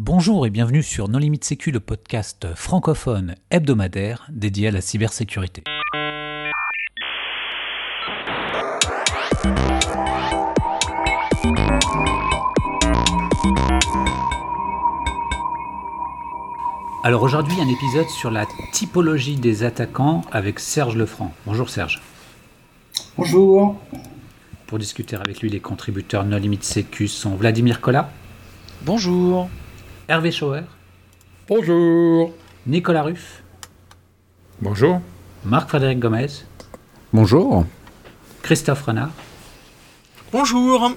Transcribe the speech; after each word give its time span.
Bonjour 0.00 0.44
et 0.44 0.50
bienvenue 0.50 0.82
sur 0.82 1.08
Non 1.08 1.20
Limite 1.20 1.44
Sécu, 1.44 1.70
le 1.70 1.78
podcast 1.78 2.48
francophone 2.56 3.36
hebdomadaire 3.52 4.26
dédié 4.28 4.66
à 4.66 4.70
la 4.72 4.80
cybersécurité. 4.80 5.62
Alors 17.04 17.22
aujourd'hui, 17.22 17.54
un 17.60 17.68
épisode 17.68 18.08
sur 18.08 18.32
la 18.32 18.46
typologie 18.72 19.36
des 19.36 19.62
attaquants 19.62 20.22
avec 20.32 20.58
Serge 20.58 20.96
Lefranc. 20.96 21.32
Bonjour 21.46 21.70
Serge. 21.70 22.02
Bonjour. 23.16 23.76
Pour 24.66 24.80
discuter 24.80 25.14
avec 25.14 25.40
lui, 25.40 25.50
les 25.50 25.60
contributeurs 25.60 26.24
Non 26.24 26.38
Limite 26.38 26.64
Sécu 26.64 27.06
sont 27.06 27.36
Vladimir 27.36 27.80
Collat. 27.80 28.10
Bonjour. 28.82 29.48
Hervé 30.06 30.30
Schauer. 30.30 30.64
Bonjour. 31.48 32.34
Nicolas 32.66 33.04
Ruff. 33.04 33.42
Bonjour. 34.60 35.00
Marc-Frédéric 35.46 35.98
Gomez. 35.98 36.26
Bonjour. 37.14 37.64
Christophe 38.42 38.82
Renard. 38.82 39.12
Bonjour. 40.30 40.92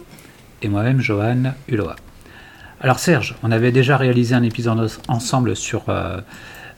Et 0.62 0.68
moi-même, 0.68 1.00
Johan 1.00 1.54
Hulot. 1.70 1.92
Alors 2.82 3.00
Serge, 3.00 3.36
on 3.44 3.52
avait 3.52 3.72
déjà 3.72 3.96
réalisé 3.96 4.36
un 4.36 4.44
épisode 4.44 4.90
ensemble 5.08 5.56
sur 5.56 5.86
euh, 5.88 6.20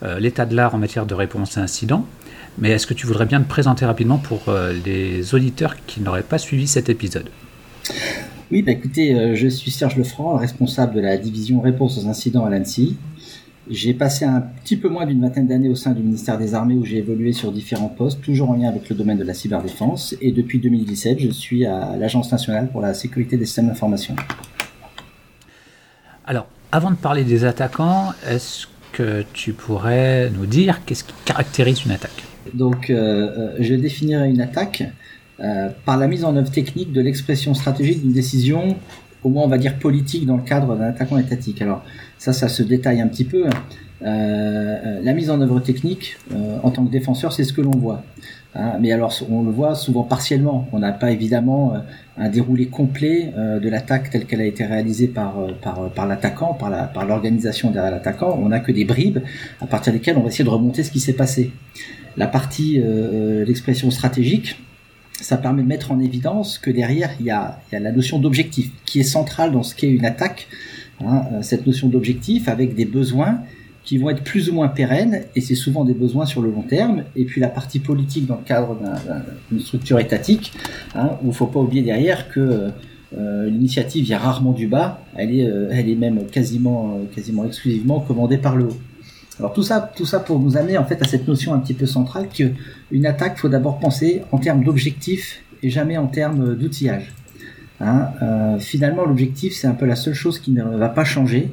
euh, 0.03 0.19
l'état 0.19 0.45
de 0.45 0.55
l'art 0.55 0.75
en 0.75 0.77
matière 0.77 1.07
de 1.07 1.15
réponse 1.15 1.57
à 1.57 1.61
incidents. 1.61 2.05
Mais 2.59 2.69
est-ce 2.69 2.85
que 2.85 2.93
tu 2.93 3.07
voudrais 3.07 3.25
bien 3.25 3.41
te 3.41 3.49
présenter 3.49 3.87
rapidement 3.87 4.19
pour 4.19 4.49
euh, 4.49 4.71
les 4.85 5.33
auditeurs 5.33 5.75
qui 5.87 5.99
n'auraient 6.01 6.21
pas 6.21 6.37
suivi 6.37 6.67
cet 6.67 6.89
épisode? 6.89 7.29
Oui, 8.51 8.63
bah 8.63 8.71
écoutez, 8.71 9.13
euh, 9.13 9.35
je 9.35 9.47
suis 9.47 9.69
Serge 9.69 9.95
Lefranc, 9.95 10.35
responsable 10.35 10.95
de 10.95 11.01
la 11.01 11.17
division 11.17 11.61
réponse 11.61 11.99
aux 11.99 12.07
incidents 12.07 12.45
à 12.45 12.49
l'ANSI. 12.49 12.97
J'ai 13.69 13.93
passé 13.93 14.25
un 14.25 14.41
petit 14.41 14.75
peu 14.75 14.89
moins 14.89 15.05
d'une 15.05 15.21
vingtaine 15.21 15.45
d'années 15.45 15.69
au 15.69 15.75
sein 15.75 15.91
du 15.91 16.01
ministère 16.01 16.39
des 16.39 16.55
Armées 16.55 16.73
où 16.73 16.83
j'ai 16.83 16.97
évolué 16.97 17.31
sur 17.31 17.51
différents 17.51 17.89
postes, 17.89 18.23
toujours 18.23 18.49
en 18.49 18.55
lien 18.55 18.67
avec 18.67 18.89
le 18.89 18.95
domaine 18.95 19.19
de 19.19 19.23
la 19.23 19.35
cyberdéfense. 19.35 20.15
Et 20.19 20.31
depuis 20.31 20.57
2017, 20.57 21.19
je 21.19 21.29
suis 21.29 21.67
à 21.67 21.95
l'Agence 21.95 22.31
nationale 22.31 22.71
pour 22.71 22.81
la 22.81 22.95
sécurité 22.95 23.37
des 23.37 23.45
systèmes 23.45 23.67
d'information. 23.67 24.15
Alors, 26.25 26.47
avant 26.71 26.89
de 26.89 26.95
parler 26.95 27.25
des 27.25 27.45
attaquants, 27.45 28.13
est-ce 28.27 28.65
que 28.93 29.25
tu 29.31 29.53
pourrais 29.53 30.31
nous 30.31 30.47
dire 30.47 30.83
qu'est-ce 30.87 31.03
qui 31.03 31.13
caractérise 31.25 31.85
une 31.85 31.91
attaque? 31.91 32.23
Donc, 32.55 32.89
euh, 32.89 33.55
je 33.59 33.75
définirai 33.75 34.27
une 34.27 34.41
attaque 34.41 34.83
euh, 35.41 35.69
par 35.85 35.97
la 35.97 36.07
mise 36.07 36.25
en 36.25 36.35
œuvre 36.35 36.51
technique 36.51 36.91
de 36.91 36.99
l'expression 36.99 37.53
stratégique 37.53 38.01
d'une 38.01 38.11
décision, 38.11 38.75
au 39.23 39.29
moins 39.29 39.43
on 39.43 39.47
va 39.47 39.57
dire 39.57 39.79
politique, 39.79 40.25
dans 40.25 40.35
le 40.35 40.43
cadre 40.43 40.75
d'un 40.75 40.87
attaquant 40.87 41.17
étatique. 41.17 41.61
Alors 41.61 41.83
ça, 42.17 42.33
ça 42.33 42.49
se 42.49 42.61
détaille 42.61 42.99
un 42.99 43.07
petit 43.07 43.23
peu. 43.23 43.45
Euh, 44.01 44.99
la 45.01 45.13
mise 45.13 45.29
en 45.29 45.39
œuvre 45.39 45.61
technique, 45.61 46.17
euh, 46.33 46.57
en 46.63 46.71
tant 46.71 46.85
que 46.85 46.91
défenseur, 46.91 47.31
c'est 47.31 47.45
ce 47.45 47.53
que 47.53 47.61
l'on 47.61 47.71
voit. 47.71 48.03
Hein, 48.53 48.79
mais 48.81 48.91
alors, 48.91 49.13
on 49.29 49.43
le 49.43 49.51
voit 49.51 49.75
souvent 49.75 50.03
partiellement. 50.03 50.67
On 50.73 50.79
n'a 50.79 50.91
pas 50.91 51.11
évidemment 51.11 51.73
un 52.17 52.29
déroulé 52.29 52.65
complet 52.65 53.31
de 53.37 53.69
l'attaque 53.69 54.09
telle 54.09 54.25
qu'elle 54.25 54.41
a 54.41 54.45
été 54.45 54.65
réalisée 54.65 55.07
par 55.07 55.35
par, 55.61 55.89
par 55.91 56.05
l'attaquant, 56.05 56.53
par 56.53 56.69
la 56.69 56.83
par 56.83 57.05
l'organisation 57.05 57.71
derrière 57.71 57.91
l'attaquant. 57.91 58.37
On 58.41 58.49
n'a 58.49 58.59
que 58.59 58.73
des 58.73 58.85
bribes 58.85 59.19
à 59.61 59.67
partir 59.67 59.93
desquelles 59.93 60.17
on 60.17 60.21
va 60.21 60.29
essayer 60.29 60.43
de 60.43 60.49
remonter 60.49 60.83
ce 60.83 60.91
qui 60.91 60.99
s'est 60.99 61.13
passé. 61.13 61.51
La 62.17 62.27
partie, 62.27 62.81
l'expression 63.45 63.91
stratégique, 63.91 64.57
ça 65.23 65.37
permet 65.37 65.63
de 65.63 65.67
mettre 65.67 65.91
en 65.91 65.99
évidence 65.99 66.57
que 66.57 66.71
derrière, 66.71 67.11
il 67.19 67.25
y 67.25 67.31
a, 67.31 67.59
il 67.69 67.75
y 67.75 67.77
a 67.77 67.79
la 67.79 67.91
notion 67.91 68.19
d'objectif, 68.19 68.71
qui 68.85 68.99
est 68.99 69.03
centrale 69.03 69.51
dans 69.51 69.63
ce 69.63 69.75
qu'est 69.75 69.89
une 69.89 70.05
attaque. 70.05 70.47
Hein, 71.01 71.23
cette 71.41 71.65
notion 71.65 71.87
d'objectif 71.87 72.49
avec 72.49 72.75
des 72.75 72.83
besoins 72.83 73.39
qui 73.85 73.97
vont 73.97 74.09
être 74.09 74.23
plus 74.23 74.49
ou 74.49 74.53
moins 74.53 74.67
pérennes, 74.67 75.23
et 75.35 75.41
c'est 75.41 75.55
souvent 75.55 75.85
des 75.85 75.93
besoins 75.93 76.25
sur 76.25 76.41
le 76.41 76.51
long 76.51 76.61
terme, 76.61 77.03
et 77.15 77.23
puis 77.23 77.39
la 77.39 77.47
partie 77.47 77.79
politique 77.79 78.25
dans 78.27 78.35
le 78.35 78.43
cadre 78.43 78.77
d'une 79.49 79.61
structure 79.61 79.97
étatique, 79.97 80.51
hein, 80.95 81.11
où 81.23 81.29
il 81.29 81.33
faut 81.33 81.47
pas 81.47 81.59
oublier 81.59 81.81
derrière 81.81 82.29
que 82.29 82.69
euh, 83.17 83.49
l'initiative 83.49 84.05
vient 84.05 84.19
rarement 84.19 84.51
du 84.51 84.67
bas, 84.67 85.01
elle 85.15 85.33
est, 85.33 85.49
euh, 85.49 85.69
elle 85.71 85.89
est 85.89 85.95
même 85.95 86.27
quasiment, 86.27 86.99
quasiment 87.15 87.45
exclusivement 87.45 88.01
commandée 88.01 88.37
par 88.37 88.55
le 88.55 88.65
haut. 88.65 88.77
Alors 89.39 89.53
tout 89.53 89.63
ça, 89.63 89.91
tout 89.95 90.05
ça 90.05 90.19
pour 90.19 90.39
nous 90.39 90.57
amener 90.57 90.77
en 90.77 90.85
fait 90.85 91.01
à 91.01 91.05
cette 91.05 91.27
notion 91.27 91.53
un 91.53 91.59
petit 91.59 91.73
peu 91.73 91.85
centrale 91.85 92.27
que 92.27 92.51
une 92.91 93.05
attaque, 93.05 93.37
faut 93.37 93.47
d'abord 93.47 93.79
penser 93.79 94.21
en 94.31 94.37
termes 94.37 94.63
d'objectif 94.63 95.41
et 95.63 95.69
jamais 95.69 95.97
en 95.97 96.07
termes 96.07 96.55
d'outillage. 96.55 97.13
Hein, 97.79 98.09
euh, 98.21 98.59
finalement, 98.59 99.05
l'objectif 99.05 99.53
c'est 99.53 99.67
un 99.67 99.73
peu 99.73 99.85
la 99.85 99.95
seule 99.95 100.13
chose 100.13 100.39
qui 100.39 100.51
ne 100.51 100.63
va 100.63 100.89
pas 100.89 101.05
changer. 101.05 101.51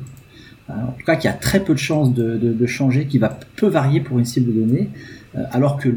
Hein, 0.69 0.75
en 0.89 0.93
tout 0.93 1.05
cas, 1.07 1.15
qui 1.15 1.29
a 1.29 1.33
très 1.33 1.61
peu 1.61 1.75
de 1.75 1.79
chances 1.79 2.13
de, 2.13 2.67
changer, 2.67 3.07
qui 3.07 3.19
va 3.19 3.39
peu 3.55 3.69
varier 3.69 4.01
pour 4.01 4.19
une 4.19 4.25
cible 4.25 4.53
donnée, 4.53 4.91
euh, 5.37 5.45
alors 5.53 5.77
que 5.77 5.89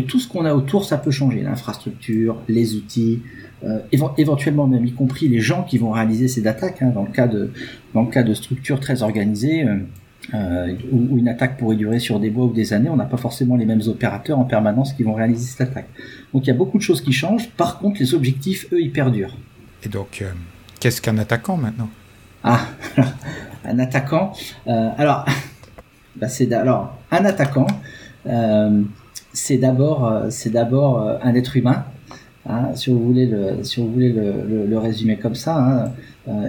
tout 0.00 0.18
ce 0.18 0.26
qu'on 0.26 0.46
a 0.46 0.54
autour, 0.54 0.86
ça 0.86 0.96
peut 0.96 1.10
changer. 1.10 1.42
L'infrastructure, 1.42 2.40
les 2.48 2.76
outils, 2.76 3.20
euh, 3.62 3.80
éventuellement 3.92 4.66
même 4.66 4.86
y 4.86 4.92
compris 4.92 5.28
les 5.28 5.40
gens 5.40 5.64
qui 5.64 5.76
vont 5.76 5.90
réaliser 5.90 6.28
ces 6.28 6.46
attaques. 6.46 6.80
Hein, 6.80 6.92
dans 6.94 7.02
le 7.02 7.12
cas 7.12 7.26
de 7.26 7.50
dans 7.92 8.02
le 8.02 8.10
cas 8.10 8.22
de 8.22 8.32
structures 8.32 8.80
très 8.80 9.02
organisées. 9.02 9.66
Euh, 10.34 10.74
où, 10.90 11.18
une 11.18 11.28
attaque 11.28 11.56
pourrait 11.56 11.76
durer 11.76 12.00
sur 12.00 12.18
des 12.18 12.30
mois 12.30 12.46
ou 12.46 12.52
des 12.52 12.72
années, 12.72 12.90
on 12.90 12.96
n'a 12.96 13.04
pas 13.04 13.16
forcément 13.16 13.56
les 13.56 13.64
mêmes 13.64 13.82
opérateurs 13.86 14.38
en 14.38 14.44
permanence 14.44 14.92
qui 14.92 15.04
vont 15.04 15.14
réaliser 15.14 15.46
cette 15.46 15.68
attaque. 15.68 15.88
Donc 16.32 16.44
il 16.44 16.48
y 16.48 16.50
a 16.50 16.56
beaucoup 16.56 16.78
de 16.78 16.82
choses 16.82 17.00
qui 17.00 17.12
changent. 17.12 17.48
Par 17.50 17.78
contre, 17.78 18.00
les 18.00 18.14
objectifs, 18.14 18.66
eux, 18.72 18.80
ils 18.80 18.92
perdurent. 18.92 19.36
Et 19.84 19.88
donc, 19.88 20.18
euh, 20.20 20.30
qu'est-ce 20.80 21.00
qu'un 21.00 21.18
attaquant 21.18 21.56
maintenant? 21.56 21.88
Ah, 22.42 22.60
un 23.64 23.78
attaquant. 23.78 24.32
Euh, 24.66 24.90
alors, 24.98 25.26
bah 26.16 26.28
c'est 26.28 26.52
alors 26.52 26.96
un 27.10 27.24
attaquant. 27.24 27.68
Euh, 28.26 28.82
c'est 29.32 29.58
d'abord, 29.58 30.24
c'est 30.30 30.50
d'abord 30.50 31.18
un 31.22 31.34
être 31.34 31.56
humain. 31.56 31.84
Hein, 32.48 32.70
si 32.74 32.90
vous 32.90 33.00
voulez 33.00 33.26
le, 33.26 33.62
si 33.64 33.80
vous 33.80 33.92
voulez 33.92 34.12
le, 34.12 34.44
le, 34.48 34.66
le 34.66 34.78
résumer 34.78 35.18
comme 35.18 35.34
ça. 35.34 35.58
Hein. 35.58 35.92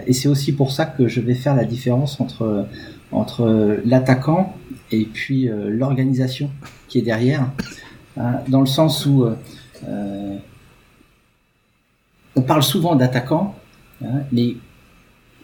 Et 0.08 0.14
c'est 0.14 0.30
aussi 0.30 0.54
pour 0.54 0.72
ça 0.72 0.86
que 0.86 1.08
je 1.08 1.20
vais 1.22 1.34
faire 1.34 1.56
la 1.56 1.66
différence 1.66 2.22
entre 2.22 2.66
entre 3.12 3.80
l'attaquant 3.86 4.56
et 4.92 5.06
puis 5.06 5.50
euh, 5.50 5.70
l'organisation 5.70 6.50
qui 6.88 7.00
est 7.00 7.04
derrière, 7.04 7.50
hein, 8.18 8.42
dans 8.48 8.62
le 8.62 8.68
sens 8.68 9.06
où 9.06 9.24
euh, 9.24 9.36
euh 9.88 10.38
on 12.36 12.44
parle 12.44 12.62
souvent 12.62 12.96
d'attaquant, 12.96 13.56
hein, 14.06 14.20
mais 14.32 14.58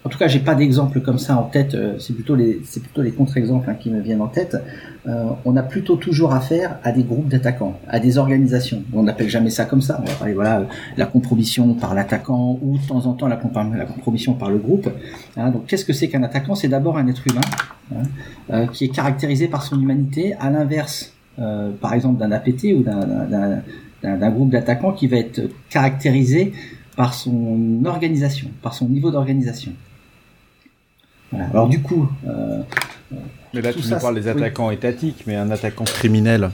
en 0.06 0.10
tout 0.10 0.18
cas, 0.18 0.28
j'ai 0.28 0.40
pas 0.40 0.54
d'exemple 0.54 1.00
comme 1.00 1.18
ça 1.18 1.38
en 1.38 1.44
tête. 1.44 1.76
Euh, 1.76 1.98
c'est 2.00 2.14
plutôt 2.14 2.36
les, 2.36 3.12
contre-exemples 3.12 3.70
hein, 3.70 3.76
qui 3.76 3.90
me 3.90 4.02
viennent 4.02 4.22
en 4.22 4.28
tête. 4.28 4.58
Euh, 5.08 5.26
on 5.46 5.56
a 5.56 5.64
plutôt 5.64 5.96
toujours 5.96 6.34
affaire 6.34 6.78
à 6.84 6.92
des 6.92 7.04
groupes 7.04 7.30
d'attaquants, 7.30 7.80
à 7.88 8.00
des 8.00 8.18
organisations. 8.18 8.84
On 8.94 9.04
n'appelle 9.04 9.30
jamais 9.30 9.50
ça 9.50 9.66
comme 9.66 9.82
ça. 9.82 10.02
Va 10.06 10.14
parler 10.14 10.34
voilà 10.34 10.66
la 10.98 11.06
compromission 11.06 11.74
par 11.74 11.94
l'attaquant 11.94 12.60
ou 12.62 12.78
de 12.78 12.86
temps 12.86 13.06
en 13.06 13.14
temps 13.14 13.28
la, 13.28 13.38
compromission 13.38 14.34
par 14.34 14.50
le 14.50 14.58
groupe. 14.58 14.90
Hein, 15.38 15.52
donc, 15.52 15.68
qu'est-ce 15.68 15.86
que 15.86 15.94
c'est 15.94 16.10
qu'un 16.10 16.24
attaquant? 16.24 16.56
C'est 16.56 16.68
d'abord 16.70 16.98
un 16.98 17.08
être 17.08 17.26
humain 17.28 17.42
hein, 17.96 18.04
euh, 18.52 18.68
qui 18.68 18.86
est 18.86 18.90
caractérisé 18.90 19.48
par 19.48 19.64
son 19.64 19.80
humanité, 19.80 20.36
à 20.40 20.50
l'inverse, 20.50 21.14
euh, 21.40 21.72
par 21.80 21.94
exemple, 21.94 22.20
d'un 22.20 22.32
APT 22.32 22.74
ou 22.74 22.84
d'un 22.84 24.30
groupe 24.32 24.50
d'attaquants 24.50 24.92
qui 24.92 25.08
va 25.08 25.18
être 25.18 25.42
caractérisé 25.70 26.54
par 26.96 27.14
son 27.14 27.84
organisation, 27.86 28.50
par 28.62 28.74
son 28.74 28.88
niveau 28.88 29.12
d'organisation. 29.12 29.72
Alors 31.52 31.68
du 31.68 31.82
coup. 31.82 32.10
Euh, 32.28 32.62
mais 33.54 33.62
là, 33.62 33.72
tu 33.72 33.88
nous 33.88 34.00
parles 34.00 34.16
des 34.16 34.28
attaquants 34.28 34.70
oui. 34.70 34.76
étatiques, 34.76 35.24
mais 35.28 35.36
un 35.36 35.52
attaquant 35.52 35.84
criminel. 35.84 36.50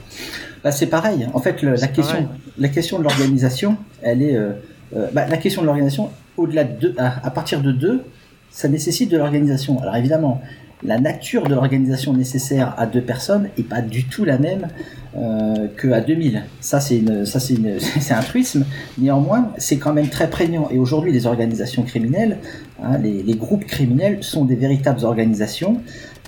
Bah, 0.62 0.70
c'est 0.70 0.86
pareil. 0.86 1.26
En 1.32 1.40
fait, 1.40 1.62
le, 1.62 1.74
la 1.74 1.88
question, 1.88 2.14
pareil. 2.14 2.28
la 2.58 2.68
question 2.68 2.98
de 2.98 3.04
l'organisation, 3.04 3.78
elle 4.02 4.22
est, 4.22 4.36
euh, 4.36 4.52
euh, 4.94 5.08
bah, 5.12 5.26
la 5.26 5.38
question 5.38 5.62
de 5.62 5.66
l'organisation, 5.66 6.10
au-delà 6.36 6.64
de 6.64 6.78
deux, 6.78 6.94
à, 6.98 7.26
à, 7.26 7.30
partir 7.30 7.62
de 7.62 7.72
deux, 7.72 8.02
ça 8.50 8.68
nécessite 8.68 9.10
de 9.10 9.16
l'organisation. 9.16 9.80
Alors 9.80 9.96
évidemment, 9.96 10.42
la 10.82 10.98
nature 10.98 11.46
de 11.46 11.54
l'organisation 11.54 12.12
nécessaire 12.14 12.74
à 12.78 12.86
deux 12.86 13.02
personnes 13.02 13.48
est 13.58 13.68
pas 13.68 13.82
du 13.82 14.04
tout 14.04 14.24
la 14.24 14.38
même 14.38 14.68
euh, 15.16 15.66
que 15.76 15.88
à 15.88 16.00
2000. 16.00 16.44
Ça 16.60 16.80
c'est 16.80 18.12
un 18.12 18.22
truisme. 18.22 18.64
Néanmoins, 18.98 19.52
c'est 19.58 19.76
quand 19.76 19.92
même 19.92 20.08
très 20.08 20.30
prégnant. 20.30 20.68
Et 20.70 20.78
aujourd'hui, 20.78 21.12
les 21.12 21.26
organisations 21.26 21.82
criminelles, 21.82 22.38
hein, 22.82 22.98
les, 22.98 23.34
groupes 23.34 23.64
criminels 23.64 24.22
sont 24.22 24.44
des 24.44 24.56
véritables 24.56 25.04
organisations 25.04 25.80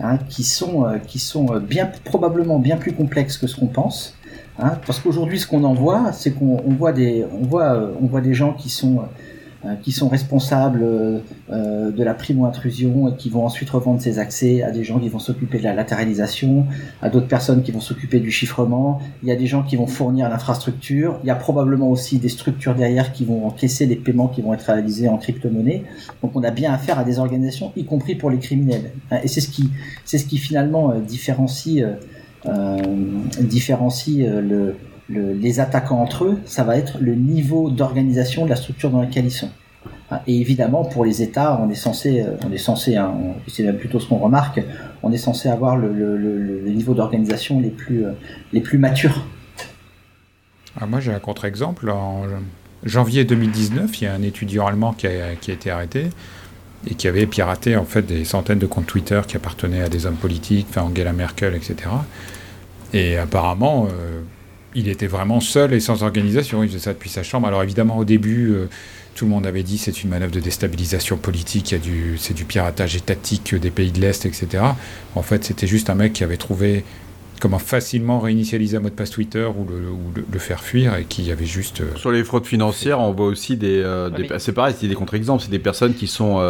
hein, 0.02 0.18
qui 0.28 0.44
sont, 0.44 0.84
euh, 0.84 0.98
sont 1.16 1.58
bien 1.60 1.90
probablement 2.04 2.58
bien 2.58 2.76
plus 2.76 2.92
complexes 2.92 3.38
que 3.38 3.46
ce 3.46 3.56
qu'on 3.56 3.66
pense. 3.66 4.16
Hein, 4.58 4.78
parce 4.86 5.00
qu'aujourd'hui, 5.00 5.38
ce 5.38 5.46
qu'on 5.46 5.64
en 5.64 5.74
voit, 5.74 6.12
c'est 6.12 6.32
qu'on 6.32 6.62
on 6.66 6.74
voit 6.74 6.92
des, 6.92 7.24
gens 8.34 8.52
qui 8.52 8.68
sont 8.68 8.98
euh, 8.98 9.02
qui 9.82 9.92
sont 9.92 10.08
responsables 10.08 10.82
euh, 10.82 11.90
de 11.90 12.02
la 12.02 12.14
primo-intrusion 12.14 13.08
et 13.08 13.16
qui 13.16 13.30
vont 13.30 13.44
ensuite 13.44 13.70
revendre 13.70 14.00
ces 14.00 14.18
accès 14.18 14.62
à 14.62 14.72
des 14.72 14.82
gens 14.82 14.98
qui 14.98 15.08
vont 15.08 15.20
s'occuper 15.20 15.58
de 15.58 15.64
la 15.64 15.72
latéralisation, 15.72 16.66
à 17.00 17.08
d'autres 17.08 17.28
personnes 17.28 17.62
qui 17.62 17.70
vont 17.70 17.80
s'occuper 17.80 18.18
du 18.18 18.30
chiffrement. 18.30 19.00
Il 19.22 19.28
y 19.28 19.32
a 19.32 19.36
des 19.36 19.46
gens 19.46 19.62
qui 19.62 19.76
vont 19.76 19.86
fournir 19.86 20.28
l'infrastructure. 20.28 21.20
Il 21.22 21.28
y 21.28 21.30
a 21.30 21.36
probablement 21.36 21.90
aussi 21.90 22.18
des 22.18 22.28
structures 22.28 22.74
derrière 22.74 23.12
qui 23.12 23.24
vont 23.24 23.46
encaisser 23.46 23.86
les 23.86 23.96
paiements 23.96 24.28
qui 24.28 24.42
vont 24.42 24.52
être 24.52 24.62
réalisés 24.62 25.08
en 25.08 25.18
crypto-monnaie. 25.18 25.84
Donc 26.22 26.32
on 26.34 26.42
a 26.42 26.50
bien 26.50 26.72
affaire 26.72 26.98
à 26.98 27.04
des 27.04 27.20
organisations, 27.20 27.72
y 27.76 27.84
compris 27.84 28.16
pour 28.16 28.30
les 28.30 28.38
criminels. 28.38 28.90
Et 29.22 29.28
c'est 29.28 29.40
ce 29.40 29.48
qui, 29.48 29.70
c'est 30.04 30.18
ce 30.18 30.26
qui 30.26 30.38
finalement 30.38 30.94
différencie, 30.98 31.84
euh, 32.46 32.76
différencie 33.40 34.26
le 34.26 34.74
les 35.08 35.60
attaquants 35.60 36.00
entre 36.00 36.24
eux, 36.24 36.38
ça 36.44 36.64
va 36.64 36.76
être 36.76 36.98
le 37.00 37.14
niveau 37.14 37.70
d'organisation 37.70 38.44
de 38.44 38.50
la 38.50 38.56
structure 38.56 38.90
dans 38.90 39.00
laquelle 39.00 39.26
ils 39.26 39.30
sont. 39.30 39.50
Ah, 40.10 40.22
et 40.26 40.38
évidemment, 40.38 40.84
pour 40.84 41.04
les 41.04 41.22
États, 41.22 41.58
on 41.60 41.70
est 41.70 41.74
censé, 41.74 42.20
euh, 42.20 42.36
on 42.46 42.52
est 42.52 42.58
censé, 42.58 42.96
hein, 42.96 43.14
c'est 43.48 43.62
même 43.62 43.78
plutôt 43.78 43.98
ce 43.98 44.06
qu'on 44.06 44.18
remarque, 44.18 44.60
on 45.02 45.10
est 45.10 45.16
censé 45.18 45.48
avoir 45.48 45.76
le, 45.76 46.60
niveau 46.66 46.94
d'organisation 46.94 47.60
les 47.60 47.70
plus, 47.70 48.04
euh, 48.04 48.12
les 48.52 48.60
plus 48.60 48.78
matures. 48.78 49.24
Ah, 50.80 50.86
moi, 50.86 51.00
j'ai 51.00 51.12
un 51.12 51.18
contre-exemple. 51.18 51.90
En 51.90 52.22
janvier 52.84 53.24
2019, 53.24 54.00
il 54.00 54.04
y 54.04 54.06
a 54.06 54.14
un 54.14 54.22
étudiant 54.22 54.66
allemand 54.66 54.92
qui 54.92 55.06
a, 55.06 55.34
qui 55.40 55.50
a, 55.50 55.54
été 55.54 55.70
arrêté 55.70 56.10
et 56.86 56.94
qui 56.94 57.08
avait 57.08 57.26
piraté 57.26 57.76
en 57.76 57.84
fait 57.84 58.02
des 58.02 58.24
centaines 58.24 58.58
de 58.58 58.66
comptes 58.66 58.86
Twitter 58.86 59.20
qui 59.26 59.36
appartenaient 59.36 59.82
à 59.82 59.88
des 59.88 60.06
hommes 60.06 60.16
politiques, 60.16 60.66
enfin 60.70 60.82
Angela 60.82 61.12
Merkel, 61.12 61.54
etc. 61.54 61.90
Et 62.92 63.16
apparemment, 63.16 63.86
euh, 63.86 64.20
il 64.74 64.88
était 64.88 65.06
vraiment 65.06 65.40
seul 65.40 65.72
et 65.72 65.80
sans 65.80 66.02
organisation. 66.02 66.62
Il 66.62 66.68
faisait 66.68 66.78
ça 66.78 66.92
depuis 66.92 67.10
sa 67.10 67.22
chambre. 67.22 67.46
Alors 67.46 67.62
évidemment, 67.62 67.98
au 67.98 68.04
début, 68.04 68.52
euh, 68.52 68.66
tout 69.14 69.24
le 69.24 69.30
monde 69.30 69.46
avait 69.46 69.62
dit 69.62 69.78
c'est 69.78 70.02
une 70.02 70.10
manœuvre 70.10 70.32
de 70.32 70.40
déstabilisation 70.40 71.16
politique, 71.16 71.74
c'est 72.18 72.34
du 72.34 72.44
piratage 72.44 72.96
étatique 72.96 73.54
des 73.54 73.70
pays 73.70 73.92
de 73.92 74.00
l'Est, 74.00 74.26
etc. 74.26 74.64
En 75.14 75.22
fait, 75.22 75.44
c'était 75.44 75.66
juste 75.66 75.90
un 75.90 75.94
mec 75.94 76.12
qui 76.12 76.24
avait 76.24 76.36
trouvé 76.36 76.84
comment 77.40 77.58
facilement 77.58 78.20
réinitialiser 78.20 78.76
un 78.76 78.80
mot 78.80 78.88
de 78.88 78.94
passe 78.94 79.10
Twitter 79.10 79.44
ou 79.44 79.66
le, 80.14 80.38
faire 80.38 80.62
fuir 80.62 80.94
et 80.94 81.04
qui 81.04 81.30
avait 81.32 81.44
juste... 81.44 81.80
Euh, 81.80 81.96
Sur 81.96 82.12
les 82.12 82.22
fraudes 82.22 82.46
financières, 82.46 83.00
on 83.00 83.12
voit 83.12 83.26
aussi 83.26 83.56
des... 83.56 83.82
Euh, 83.82 84.10
c'est 84.38 84.52
pareil, 84.52 84.76
c'est 84.78 84.86
des 84.86 84.94
contre-exemples, 84.94 85.42
c'est 85.42 85.50
des 85.50 85.58
personnes 85.58 85.94
qui 85.94 86.06
sont 86.06 86.40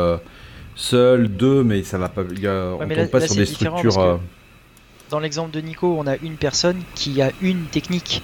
seules, 0.74 1.28
deux, 1.28 1.64
mais 1.64 1.82
ça 1.82 1.96
va 1.98 2.10
pas... 2.10 2.22
on 2.22 2.86
ne 2.86 2.94
tombe 2.94 3.08
pas 3.08 3.20
sur 3.22 3.34
des 3.34 3.46
structures 3.46 4.20
dans 5.12 5.20
l'exemple 5.20 5.50
de 5.50 5.60
Nico, 5.60 5.94
on 5.98 6.06
a 6.06 6.16
une 6.16 6.36
personne 6.36 6.82
qui 6.94 7.20
a 7.20 7.30
une 7.42 7.66
technique. 7.66 8.22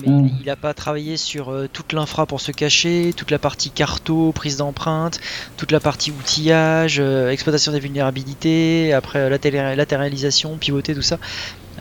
Mais 0.00 0.12
mm. 0.12 0.30
il 0.40 0.46
n'a 0.46 0.54
pas 0.54 0.72
travaillé 0.72 1.16
sur 1.16 1.50
euh, 1.50 1.68
toute 1.70 1.92
l'infra 1.92 2.24
pour 2.24 2.40
se 2.40 2.52
cacher, 2.52 3.12
toute 3.16 3.32
la 3.32 3.40
partie 3.40 3.70
carto, 3.70 4.30
prise 4.32 4.56
d'empreinte, 4.56 5.20
toute 5.56 5.72
la 5.72 5.80
partie 5.80 6.12
outillage, 6.12 6.98
euh, 7.00 7.30
exploitation 7.30 7.72
des 7.72 7.80
vulnérabilités, 7.80 8.92
après 8.92 9.18
euh, 9.18 9.74
latéralisation, 9.74 10.56
pivoter, 10.56 10.94
tout 10.94 11.02
ça. 11.02 11.18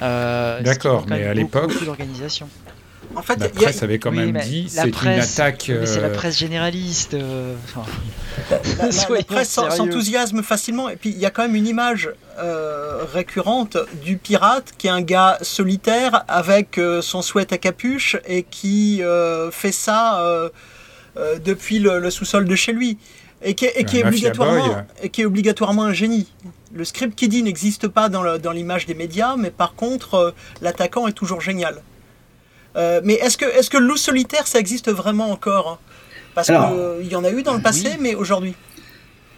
D'accord, 0.01 1.05
mais 1.07 1.25
à 1.25 1.35
l'époque, 1.35 1.71
en 3.15 3.21
fait, 3.21 3.39
la 3.39 3.49
presse 3.49 3.83
avait 3.83 3.99
quand 3.99 4.11
même 4.11 4.37
dit 4.37 4.67
c'est 4.69 4.87
une 5.01 5.07
attaque. 5.07 5.71
C'est 5.85 6.01
la 6.01 6.09
presse 6.09 6.37
généraliste. 6.37 7.15
Euh, 7.15 7.55
la, 8.79 9.23
presse 9.27 9.49
s'enthousiasme 9.49 10.43
facilement. 10.43 10.89
Et 10.89 10.95
puis 10.95 11.09
il 11.09 11.19
y 11.19 11.25
a 11.25 11.29
quand 11.29 11.41
même 11.41 11.55
une 11.55 11.67
image 11.67 12.09
euh, 12.37 13.03
récurrente 13.11 13.77
du 14.03 14.17
pirate 14.17 14.73
qui 14.77 14.87
est 14.87 14.91
un 14.91 15.01
gars 15.01 15.37
solitaire 15.41 16.23
avec 16.27 16.77
euh, 16.77 17.01
son 17.01 17.21
sweat 17.21 17.51
à 17.51 17.57
capuche 17.57 18.17
et 18.27 18.43
qui 18.43 19.01
fait 19.51 19.71
ça 19.71 20.23
depuis 21.43 21.79
le, 21.79 22.09
sous-sol 22.09 22.45
de 22.45 22.55
chez 22.55 22.73
lui. 22.73 22.97
Et 23.41 23.53
qui, 23.53 23.65
est, 23.65 24.05
obligatoirement, 24.05 24.83
et 25.01 25.07
qui 25.07 25.21
est 25.21 25.25
obligatoirement 25.25 25.83
un 25.83 25.93
génie. 25.93 26.27
Le 26.73 26.83
script 26.83 27.17
qui 27.17 27.29
dit 27.29 27.41
n'existe 27.41 27.87
pas 27.87 28.09
dans 28.09 28.51
l'image 28.51 28.85
des 28.85 28.95
médias, 28.95 29.37
mais 29.37 29.49
par 29.49 29.75
contre, 29.75 30.35
l'attaquant 30.61 31.07
est 31.07 31.13
toujours 31.13 31.39
génial. 31.39 31.81
Euh, 32.75 33.01
mais 33.03 33.13
est-ce 33.15 33.37
que, 33.37 33.45
est 33.45 33.69
que 33.69 33.77
loup 33.77 33.97
solitaire, 33.97 34.47
ça 34.47 34.59
existe 34.59 34.89
vraiment 34.91 35.31
encore 35.31 35.67
hein? 35.67 35.77
Parce 36.35 36.47
qu'il 36.47 37.07
y 37.11 37.15
en 37.15 37.23
a 37.23 37.31
eu 37.31 37.43
dans 37.43 37.53
le 37.53 37.61
passé, 37.61 37.97
mais 37.99 38.15
aujourd'hui. 38.15 38.53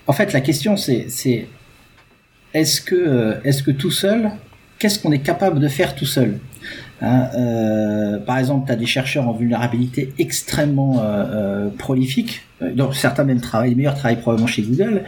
En 0.07 0.13
fait, 0.13 0.33
la 0.33 0.41
question, 0.41 0.77
c'est 0.77 1.07
est-ce 2.53 2.81
que, 2.81 2.95
euh, 2.95 3.41
est 3.43 3.63
que 3.63 3.71
tout 3.71 3.91
seul, 3.91 4.31
qu'est-ce 4.77 4.99
qu'on 4.99 5.11
est 5.11 5.21
capable 5.21 5.59
de 5.59 5.67
faire 5.67 5.95
tout 5.95 6.05
seul? 6.05 6.39
Hein, 7.01 7.29
euh, 7.35 8.19
Par 8.19 8.37
exemple, 8.37 8.67
tu 8.67 8.71
as 8.71 8.75
des 8.75 8.85
chercheurs 8.85 9.27
en 9.27 9.33
vulnérabilité 9.33 10.13
extrêmement 10.17 11.03
prolifiques 11.77 12.43
euh, 12.61 12.73
donc 12.73 12.95
certains 12.95 13.23
même 13.23 13.41
travaillent, 13.41 13.69
les 13.69 13.75
meilleurs 13.75 13.95
travaillent 13.95 14.19
probablement 14.19 14.47
chez 14.47 14.61
Google, 14.61 15.03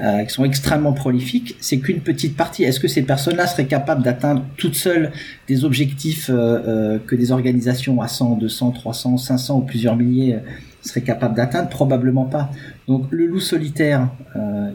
euh, 0.00 0.24
qui 0.24 0.32
sont 0.32 0.44
extrêmement 0.44 0.92
prolifiques, 0.92 1.56
c'est 1.60 1.78
qu'une 1.78 2.00
petite 2.00 2.36
partie. 2.36 2.64
Est-ce 2.64 2.80
que 2.80 2.88
ces 2.88 3.02
personnes-là 3.02 3.46
seraient 3.46 3.66
capables 3.66 4.02
d'atteindre 4.02 4.44
toutes 4.56 4.74
seules 4.74 5.12
des 5.46 5.64
objectifs 5.64 6.30
euh, 6.32 6.98
que 7.06 7.16
des 7.16 7.32
organisations 7.32 8.00
à 8.00 8.08
100, 8.08 8.36
200, 8.36 8.72
300, 8.72 9.16
500 9.18 9.58
ou 9.58 9.60
plusieurs 9.62 9.96
milliers 9.96 10.36
seraient 10.82 11.02
capables 11.02 11.34
d'atteindre 11.34 11.68
Probablement 11.68 12.24
pas. 12.24 12.50
Donc 12.86 13.06
le 13.10 13.26
loup 13.26 13.40
solitaire, 13.40 14.08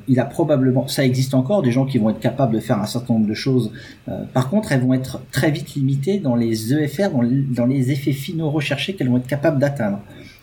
il 0.08 0.20
a 0.20 0.26
probablement, 0.26 0.88
ça 0.88 1.06
existe 1.06 1.34
encore, 1.34 1.62
des 1.62 1.72
gens 1.72 1.86
qui 1.86 1.98
vont 1.98 2.10
être 2.10 2.20
capables 2.20 2.54
de 2.54 2.60
faire 2.60 2.80
un 2.80 2.86
certain 2.86 3.14
nombre 3.16 3.28
de 3.28 3.34
choses. 3.34 3.72
par 4.34 4.50
contre, 4.50 4.72
elles 4.72 4.82
vont 4.82 4.94
être 4.94 5.22
très 5.32 5.50
vite 5.50 5.74
limitées 5.76 6.20
dans 6.20 6.36
les 6.36 6.74
EFR, 6.74 7.10
dans 7.12 7.66
les 7.66 7.92
effets 7.92 8.12
finaux 8.12 8.52
recherchés 8.52 8.94
qu'elles 8.94 9.10
vont 9.10 9.18
être 9.18 9.28
capables 9.28 9.60
d'atteindre. 9.60 10.00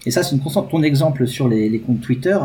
Et 0.07 0.11
ça, 0.11 0.23
c'est 0.23 0.35
une 0.35 0.43
constante. 0.43 0.71
Ton 0.71 0.83
exemple 0.83 1.27
sur 1.27 1.49
les, 1.49 1.69
les 1.69 1.79
comptes 1.79 2.01
Twitter, 2.01 2.39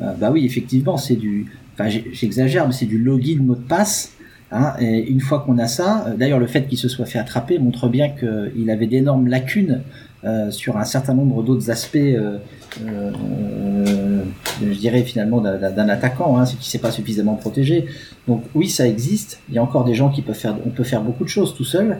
euh, 0.00 0.12
bah 0.14 0.30
oui, 0.30 0.44
effectivement, 0.44 0.96
c'est 0.96 1.16
du. 1.16 1.46
Enfin, 1.74 1.88
j'exagère, 1.88 2.66
mais 2.66 2.72
c'est 2.72 2.86
du 2.86 2.98
login 2.98 3.42
mot 3.42 3.54
de 3.54 3.60
passe. 3.60 4.12
Hein, 4.50 4.74
et 4.80 5.10
une 5.10 5.20
fois 5.20 5.40
qu'on 5.40 5.58
a 5.58 5.66
ça, 5.66 6.06
euh, 6.06 6.16
d'ailleurs, 6.16 6.38
le 6.38 6.46
fait 6.46 6.66
qu'il 6.66 6.78
se 6.78 6.88
soit 6.88 7.06
fait 7.06 7.18
attraper 7.18 7.58
montre 7.58 7.88
bien 7.88 8.10
qu'il 8.10 8.70
avait 8.70 8.86
d'énormes 8.86 9.26
lacunes 9.26 9.80
euh, 9.80 10.11
sur 10.50 10.76
un 10.76 10.84
certain 10.84 11.14
nombre 11.14 11.42
d'autres 11.42 11.70
aspects, 11.70 11.96
euh, 11.96 12.38
euh, 12.84 14.24
je 14.60 14.78
dirais 14.78 15.02
finalement 15.02 15.40
d'un 15.40 15.88
attaquant, 15.88 16.38
hein, 16.38 16.46
c'est 16.46 16.56
qu'il 16.56 16.70
s'est 16.70 16.78
pas 16.78 16.90
suffisamment 16.90 17.34
protégé. 17.34 17.86
Donc 18.28 18.44
oui, 18.54 18.68
ça 18.68 18.86
existe. 18.86 19.40
Il 19.48 19.54
y 19.54 19.58
a 19.58 19.62
encore 19.62 19.84
des 19.84 19.94
gens 19.94 20.10
qui 20.10 20.22
peuvent 20.22 20.36
faire, 20.36 20.56
on 20.64 20.70
peut 20.70 20.84
faire 20.84 21.02
beaucoup 21.02 21.24
de 21.24 21.28
choses 21.28 21.54
tout 21.54 21.64
seul. 21.64 21.98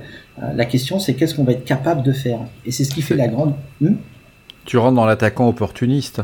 la 0.54 0.64
question, 0.64 0.98
c'est 0.98 1.14
qu'est-ce 1.14 1.34
qu'on 1.34 1.44
va 1.44 1.52
être 1.52 1.64
capable 1.64 2.02
de 2.02 2.12
faire? 2.12 2.40
Et 2.64 2.70
c'est 2.70 2.84
ce 2.84 2.94
qui 2.94 3.02
fait 3.02 3.16
la 3.16 3.28
grande. 3.28 3.54
Hmm? 3.80 3.94
Tu 4.64 4.78
rentres 4.78 4.94
dans 4.94 5.06
l'attaquant 5.06 5.48
opportuniste. 5.48 6.22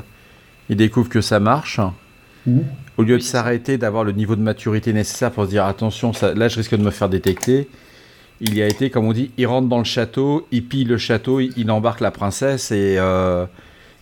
Il 0.71 0.77
découvre 0.77 1.09
que 1.09 1.21
ça 1.21 1.41
marche. 1.41 1.81
Mmh. 2.47 2.61
Au 2.97 3.03
lieu 3.03 3.17
de 3.17 3.23
s'arrêter, 3.23 3.79
d'avoir 3.79 4.05
le 4.05 4.13
niveau 4.13 4.37
de 4.37 4.41
maturité 4.41 4.93
nécessaire 4.93 5.31
pour 5.31 5.45
se 5.45 5.51
dire 5.51 5.65
attention, 5.65 6.13
là 6.35 6.49
je 6.49 6.57
risque 6.57 6.77
de 6.77 6.83
me 6.83 6.91
faire 6.91 7.09
détecter, 7.09 7.69
il 8.41 8.57
y 8.57 8.63
a 8.63 8.67
été, 8.67 8.91
comme 8.91 9.07
on 9.07 9.13
dit, 9.13 9.31
il 9.37 9.47
rentre 9.47 9.69
dans 9.69 9.79
le 9.79 9.85
château, 9.85 10.47
il 10.53 10.65
pille 10.65 10.85
le 10.85 10.99
château, 10.99 11.41
il, 11.41 11.71
embarque 11.71 12.01
la 12.01 12.11
princesse 12.11 12.71
et 12.71 12.97
euh, 12.99 13.47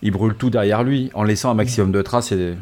il 0.02 0.10
brûle 0.10 0.34
tout 0.34 0.50
derrière 0.50 0.82
lui 0.82 1.10
en 1.14 1.22
laissant 1.22 1.50
un 1.50 1.54
maximum 1.54 1.92
de 1.92 2.02
traces. 2.02 2.32
Et... 2.32 2.54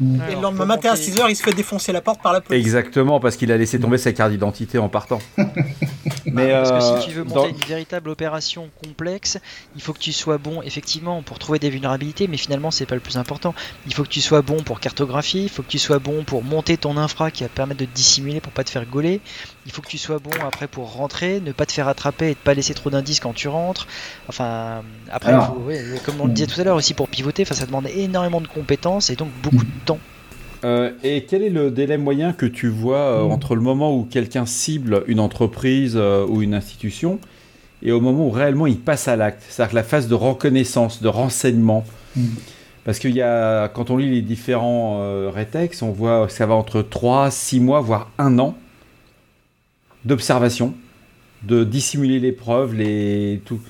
Et 0.00 0.34
le 0.34 0.40
lendemain 0.40 0.64
matin 0.64 0.92
à 0.92 0.94
6h, 0.94 1.26
il 1.28 1.36
se 1.36 1.42
fait 1.42 1.52
défoncer 1.52 1.92
la 1.92 2.00
porte 2.00 2.22
par 2.22 2.32
la 2.32 2.40
police. 2.40 2.58
Exactement, 2.58 3.20
parce 3.20 3.36
qu'il 3.36 3.52
a 3.52 3.58
laissé 3.58 3.78
tomber 3.78 3.98
sa 3.98 4.14
carte 4.14 4.30
d'identité 4.30 4.78
en 4.78 4.88
partant. 4.88 5.18
Mais 6.24 6.52
parce 6.52 6.70
que 6.70 6.80
si 6.80 6.92
euh, 6.92 7.00
tu 7.00 7.10
veux 7.10 7.24
monter 7.24 7.50
une 7.50 7.68
véritable 7.68 8.08
opération 8.08 8.70
complexe, 8.82 9.38
il 9.76 9.82
faut 9.82 9.92
que 9.92 9.98
tu 9.98 10.12
sois 10.12 10.38
bon, 10.38 10.62
effectivement, 10.62 11.22
pour 11.22 11.38
trouver 11.38 11.58
des 11.58 11.70
vulnérabilités, 11.70 12.28
mais 12.28 12.36
finalement, 12.36 12.70
c'est 12.70 12.86
pas 12.86 12.94
le 12.94 13.00
plus 13.00 13.16
important. 13.16 13.54
Il 13.86 13.94
faut 13.94 14.02
que 14.02 14.08
tu 14.08 14.20
sois 14.20 14.42
bon 14.42 14.62
pour 14.62 14.80
cartographier, 14.80 15.42
il 15.42 15.48
faut 15.48 15.62
que 15.62 15.68
tu 15.68 15.78
sois 15.78 15.98
bon 15.98 16.24
pour 16.24 16.42
monter 16.44 16.76
ton 16.76 16.96
infra 16.96 17.30
qui 17.30 17.42
va 17.42 17.48
permettre 17.48 17.80
de 17.80 17.84
te 17.84 17.94
dissimuler 17.94 18.40
pour 18.40 18.52
pas 18.52 18.64
te 18.64 18.70
faire 18.70 18.86
gauler. 18.86 19.20
Il 19.66 19.72
faut 19.72 19.82
que 19.82 19.88
tu 19.88 19.98
sois 19.98 20.18
bon 20.18 20.30
après 20.46 20.66
pour 20.66 20.94
rentrer, 20.94 21.40
ne 21.40 21.52
pas 21.52 21.66
te 21.66 21.72
faire 21.72 21.88
attraper 21.88 22.26
et 22.26 22.30
ne 22.30 22.34
pas 22.34 22.54
laisser 22.54 22.72
trop 22.72 22.88
d'indices 22.88 23.20
quand 23.20 23.34
tu 23.34 23.48
rentres. 23.48 23.86
Enfin, 24.28 24.82
après, 25.10 25.32
comme 26.04 26.20
on 26.20 26.26
le 26.26 26.32
disait 26.32 26.46
tout 26.46 26.60
à 26.60 26.64
l'heure 26.64 26.76
aussi, 26.76 26.94
pour 26.94 27.08
pivoter, 27.08 27.44
ça 27.44 27.66
demande 27.66 27.86
énormément 27.88 28.40
de 28.40 28.48
compétences 28.48 29.10
et 29.10 29.16
donc 29.16 29.28
beaucoup 29.42 29.64
de 29.64 29.84
temps 29.84 29.98
euh, 30.62 30.90
et 31.02 31.24
quel 31.24 31.42
est 31.42 31.50
le 31.50 31.70
délai 31.70 31.96
moyen 31.96 32.32
que 32.32 32.44
tu 32.44 32.68
vois 32.68 32.98
euh, 32.98 33.24
hmm. 33.24 33.32
entre 33.32 33.54
le 33.54 33.62
moment 33.62 33.96
où 33.96 34.04
quelqu'un 34.04 34.44
cible 34.44 35.04
une 35.06 35.20
entreprise 35.20 35.94
euh, 35.96 36.26
ou 36.26 36.42
une 36.42 36.52
institution 36.52 37.18
et 37.82 37.92
au 37.92 38.00
moment 38.00 38.26
où 38.26 38.30
réellement 38.30 38.66
il 38.66 38.78
passe 38.78 39.08
à 39.08 39.16
l'acte 39.16 39.42
C'est-à-dire 39.48 39.74
la 39.74 39.82
phase 39.82 40.06
de 40.06 40.14
reconnaissance, 40.14 41.00
de 41.00 41.08
renseignement? 41.08 41.84
Hmm. 42.14 42.26
Parce 42.84 42.98
qu'il 42.98 43.14
y 43.14 43.22
a, 43.22 43.68
quand 43.68 43.90
on 43.90 43.96
lit 43.96 44.10
les 44.10 44.22
différents 44.22 45.30
rétex, 45.30 45.82
on 45.82 45.90
voit 45.90 46.26
que 46.26 46.32
ça 46.32 46.46
va 46.46 46.54
entre 46.54 46.80
3, 46.80 47.30
6 47.30 47.60
mois, 47.60 47.80
voire 47.80 48.10
un 48.18 48.38
an 48.38 48.56
d'observation, 50.04 50.74
de 51.46 51.64
dissimuler 51.64 52.18
les 52.18 52.32
preuves, 52.32 52.74
les, 52.74 53.40
tout, 53.44 53.60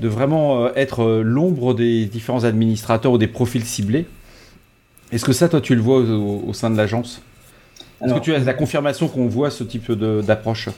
de 0.00 0.08
vraiment 0.08 0.72
être 0.74 1.22
l'ombre 1.22 1.74
des 1.74 2.06
différents 2.06 2.44
administrateurs 2.44 3.12
ou 3.12 3.18
des 3.18 3.28
profils 3.28 3.64
ciblés. 3.64 4.06
Est-ce 5.12 5.24
que 5.24 5.32
ça, 5.32 5.48
toi, 5.48 5.60
tu 5.60 5.74
le 5.74 5.80
vois 5.80 5.98
au, 5.98 6.52
sein 6.52 6.70
de 6.70 6.76
l'agence? 6.76 7.22
Est-ce 8.02 8.14
que 8.14 8.20
tu 8.20 8.34
as 8.34 8.38
la 8.38 8.54
confirmation 8.54 9.08
qu'on 9.08 9.26
voit 9.26 9.50
ce 9.50 9.64
type 9.64 9.92
d'approche? 9.92 10.68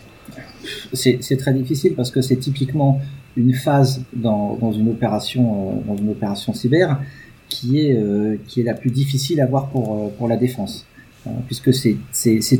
C'est 0.93 1.37
très 1.39 1.53
difficile 1.53 1.95
parce 1.95 2.11
que 2.11 2.21
c'est 2.21 2.37
typiquement 2.37 3.01
une 3.37 3.55
phase 3.55 4.03
dans, 4.15 4.73
une 4.73 4.91
opération, 4.91 5.73
euh, 5.87 5.89
dans 5.89 5.97
une 5.97 6.11
opération 6.11 6.53
cyber 6.53 7.01
qui 7.49 7.81
est, 7.81 7.99
qui 8.47 8.61
est 8.61 8.65
la 8.65 8.75
plus 8.75 8.91
difficile 8.91 9.41
à 9.41 9.47
voir 9.47 9.69
pour, 9.69 10.13
pour 10.13 10.29
la 10.29 10.37
défense. 10.37 10.87
Puisque 11.47 11.73
c'est, 11.73 11.97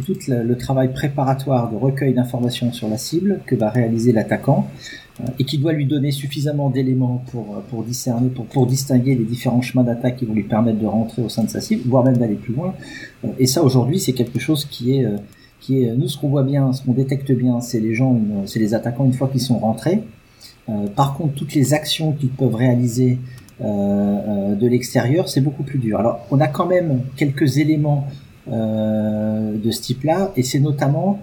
tout 0.05 0.17
le 0.29 0.55
travail 0.55 0.93
préparatoire 0.93 1.71
de 1.71 1.77
recueil 1.77 2.15
d'informations 2.15 2.73
sur 2.73 2.89
la 2.89 2.97
cible 2.97 3.41
que 3.47 3.57
va 3.57 3.71
réaliser 3.71 4.13
l'attaquant 4.13 4.69
et 5.39 5.45
qui 5.45 5.59
doit 5.59 5.73
lui 5.73 5.87
donner 5.87 6.11
suffisamment 6.11 6.71
d'éléments 6.71 7.25
pour, 7.31 7.63
pour 7.71 7.83
discerner, 7.83 8.29
pour, 8.29 8.47
pour 8.47 8.67
distinguer 8.67 9.15
les 9.15 9.25
différents 9.25 9.63
chemins 9.63 9.83
d'attaque 9.83 10.17
qui 10.17 10.27
vont 10.27 10.35
lui 10.35 10.45
permettre 10.45 10.79
de 10.79 10.87
rentrer 10.87 11.23
au 11.23 11.29
sein 11.29 11.45
de 11.45 11.51
sa 11.51 11.61
cible, 11.61 11.83
voire 11.87 12.05
même 12.05 12.17
d'aller 12.17 12.37
plus 12.37 12.55
loin. 12.55 12.75
Et 13.39 13.47
ça, 13.47 13.63
aujourd'hui, 13.63 13.99
c'est 13.99 14.13
quelque 14.13 14.39
chose 14.39 14.65
qui 14.65 14.97
est, 14.97 15.07
qui 15.61 15.83
est, 15.83 15.95
nous, 15.97 16.09
ce 16.09 16.17
qu'on 16.19 16.29
voit 16.29 16.43
bien, 16.43 16.73
ce 16.73 16.83
qu'on 16.83 16.93
détecte 16.93 17.33
bien, 17.33 17.61
c'est 17.61 17.81
les 17.81 17.95
gens, 17.95 18.21
c'est 18.47 18.59
les 18.59 18.75
attaquants 18.75 19.05
une 19.05 19.13
fois 19.13 19.29
qu'ils 19.29 19.41
sont 19.41 19.59
rentrés. 19.59 20.03
Euh, 20.69 20.87
par 20.95 21.15
contre, 21.15 21.35
toutes 21.35 21.55
les 21.55 21.75
actions 21.75 22.13
qu'ils 22.13 22.31
peuvent 22.31 22.55
réaliser 22.55 23.19
euh, 23.61 23.65
euh, 23.65 24.55
de 24.55 24.67
l'extérieur, 24.67 25.29
c'est 25.29 25.41
beaucoup 25.41 25.63
plus 25.63 25.79
dur. 25.79 25.99
Alors, 25.99 26.27
on 26.31 26.41
a 26.41 26.49
quand 26.49 26.67
même 26.67 27.01
quelques 27.17 27.59
éléments 27.59 28.07
de 28.47 29.71
ce 29.71 29.81
type-là, 29.81 30.33
et 30.37 30.43
c'est 30.43 30.61
notamment 30.61 31.21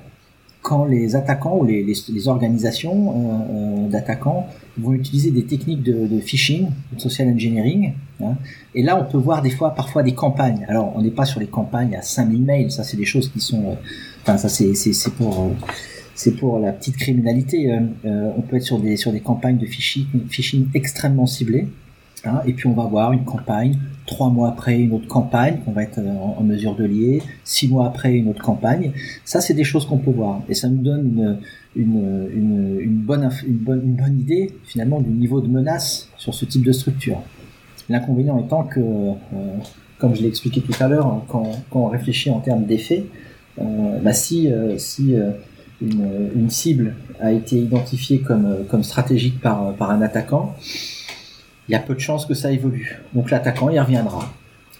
quand 0.62 0.86
les 0.86 1.16
attaquants 1.16 1.58
ou 1.58 1.66
les, 1.66 2.28
organisations 2.28 3.48
euh, 3.50 3.88
d'attaquants 3.88 4.48
vont 4.78 4.94
utiliser 4.94 5.32
des 5.32 5.46
techniques 5.46 5.84
de, 5.84 6.20
phishing, 6.20 6.70
de 6.94 7.00
social 7.00 7.30
engineering, 7.30 7.94
hein, 8.22 8.36
et 8.76 8.84
là 8.84 8.98
on 8.98 9.10
peut 9.10 9.18
voir 9.18 9.42
des 9.42 9.50
fois 9.50 9.74
parfois 9.74 10.04
des 10.04 10.14
campagnes. 10.14 10.66
Alors 10.68 10.94
on 10.96 11.02
n'est 11.02 11.12
pas 11.12 11.26
sur 11.26 11.40
les 11.40 11.48
campagnes 11.48 11.96
à 11.96 12.02
5000 12.02 12.42
mails, 12.44 12.72
ça 12.72 12.84
c'est 12.84 12.98
des 12.98 13.06
choses 13.06 13.30
qui 13.30 13.40
sont, 13.40 13.78
enfin 14.22 14.38
ça 14.38 14.50
c'est 14.50 14.74
c'est 14.76 15.14
pour 15.14 15.52
c'est 16.14 16.36
pour 16.36 16.60
la 16.60 16.74
petite 16.74 16.98
criminalité. 16.98 17.80
on 18.04 18.42
peut 18.42 18.58
être 18.58 18.64
sur 18.64 18.80
des 18.80 18.98
sur 18.98 19.14
des 19.14 19.22
campagnes 19.22 19.58
de 19.58 19.66
phishing, 19.66 20.06
phishing 20.30 20.68
extrêmement 20.74 21.26
ciblées. 21.26 21.68
Hein, 22.26 22.42
et 22.46 22.54
puis 22.54 22.68
on 22.68 22.74
va 22.74 22.84
voir 22.84 23.14
une 23.14 23.24
campagne, 23.24 23.78
trois 24.06 24.30
mois 24.30 24.50
après 24.50 24.78
une 24.78 24.92
autre 24.94 25.08
campagne 25.08 25.60
qu'on 25.64 25.72
va 25.72 25.84
être 25.84 26.00
euh, 26.00 26.16
en, 26.38 26.44
mesure 26.44 26.76
de 26.76 26.84
lier, 26.84 27.22
six 27.44 27.68
mois 27.68 27.88
après 27.88 28.14
une 28.14 28.30
autre 28.30 28.44
campagne. 28.44 28.92
Ça, 29.24 29.40
c'est 29.40 29.54
des 29.54 29.64
choses 29.64 29.86
qu'on 29.86 29.98
peut 29.98 30.12
voir. 30.12 30.42
Et 30.50 30.54
ça 30.54 30.68
nous 30.68 30.82
donne 30.82 31.40
une, 31.76 33.04
bonne, 33.06 34.20
idée 34.20 34.54
finalement 34.66 35.00
du 35.00 35.12
niveau 35.12 35.40
de 35.40 35.48
menace 35.48 36.10
sur 36.18 36.34
ce 36.34 36.46
type 36.46 36.64
de 36.64 36.72
structure. 36.72 37.22
L'inconvénient 37.88 38.38
étant 38.38 38.64
que, 38.64 38.80
euh, 38.80 39.14
comme 39.98 40.16
je 40.16 40.22
l'ai 40.22 40.28
expliqué 40.28 40.62
tout 40.62 40.74
à 40.80 40.88
l'heure, 40.88 41.08
hein, 41.08 41.24
quand, 41.28 41.52
on 41.72 41.88
réfléchit 41.88 42.32
en 42.32 42.40
termes 42.40 42.66
d'effets, 42.66 43.06
euh, 43.60 44.00
bah 44.02 44.14
si, 44.14 44.50
une, 45.82 46.50
cible 46.50 46.96
a 47.22 47.32
été 47.32 47.58
identifiée 47.58 48.20
comme, 48.20 48.84
stratégique 48.84 49.40
par 49.40 49.90
un 49.90 50.02
attaquant, 50.02 50.56
il 51.70 51.74
y 51.74 51.76
a 51.76 51.80
peu 51.80 51.94
de 51.94 52.00
chances 52.00 52.26
que 52.26 52.34
ça 52.34 52.52
évolue. 52.52 53.00
Donc 53.14 53.30
l'attaquant, 53.30 53.70
il 53.70 53.80
reviendra. 53.80 54.28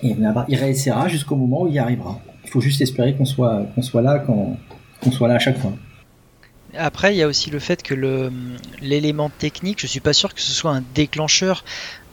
Il, 0.02 0.18
il 0.48 0.56
réessayera 0.56 1.08
jusqu'au 1.08 1.36
moment 1.36 1.64
où 1.64 1.68
il 1.68 1.76
y 1.76 1.80
arrivera. 1.80 2.20
Il 2.44 2.50
faut 2.50 2.62
juste 2.62 2.82
espérer 2.82 3.14
qu'on 3.14 3.26
soit, 3.26 3.68
qu'on 3.76 3.84
soit 3.84 4.02
là 4.02 4.18
qu'on 4.20 5.12
soit 5.12 5.28
là 5.28 5.36
à 5.36 5.40
chaque 5.40 5.60
fois. 5.60 5.72
Après, 6.78 7.16
il 7.16 7.18
y 7.18 7.24
a 7.24 7.28
aussi 7.28 7.50
le 7.50 7.60
fait 7.60 7.82
que 7.82 7.96
l'élément 8.82 9.30
technique, 9.30 9.80
je 9.80 9.88
suis 9.88 10.00
pas 10.00 10.14
sûr 10.14 10.34
que 10.34 10.42
ce 10.42 10.52
soit 10.52 10.72
un 10.72 10.84
déclencheur. 10.94 11.64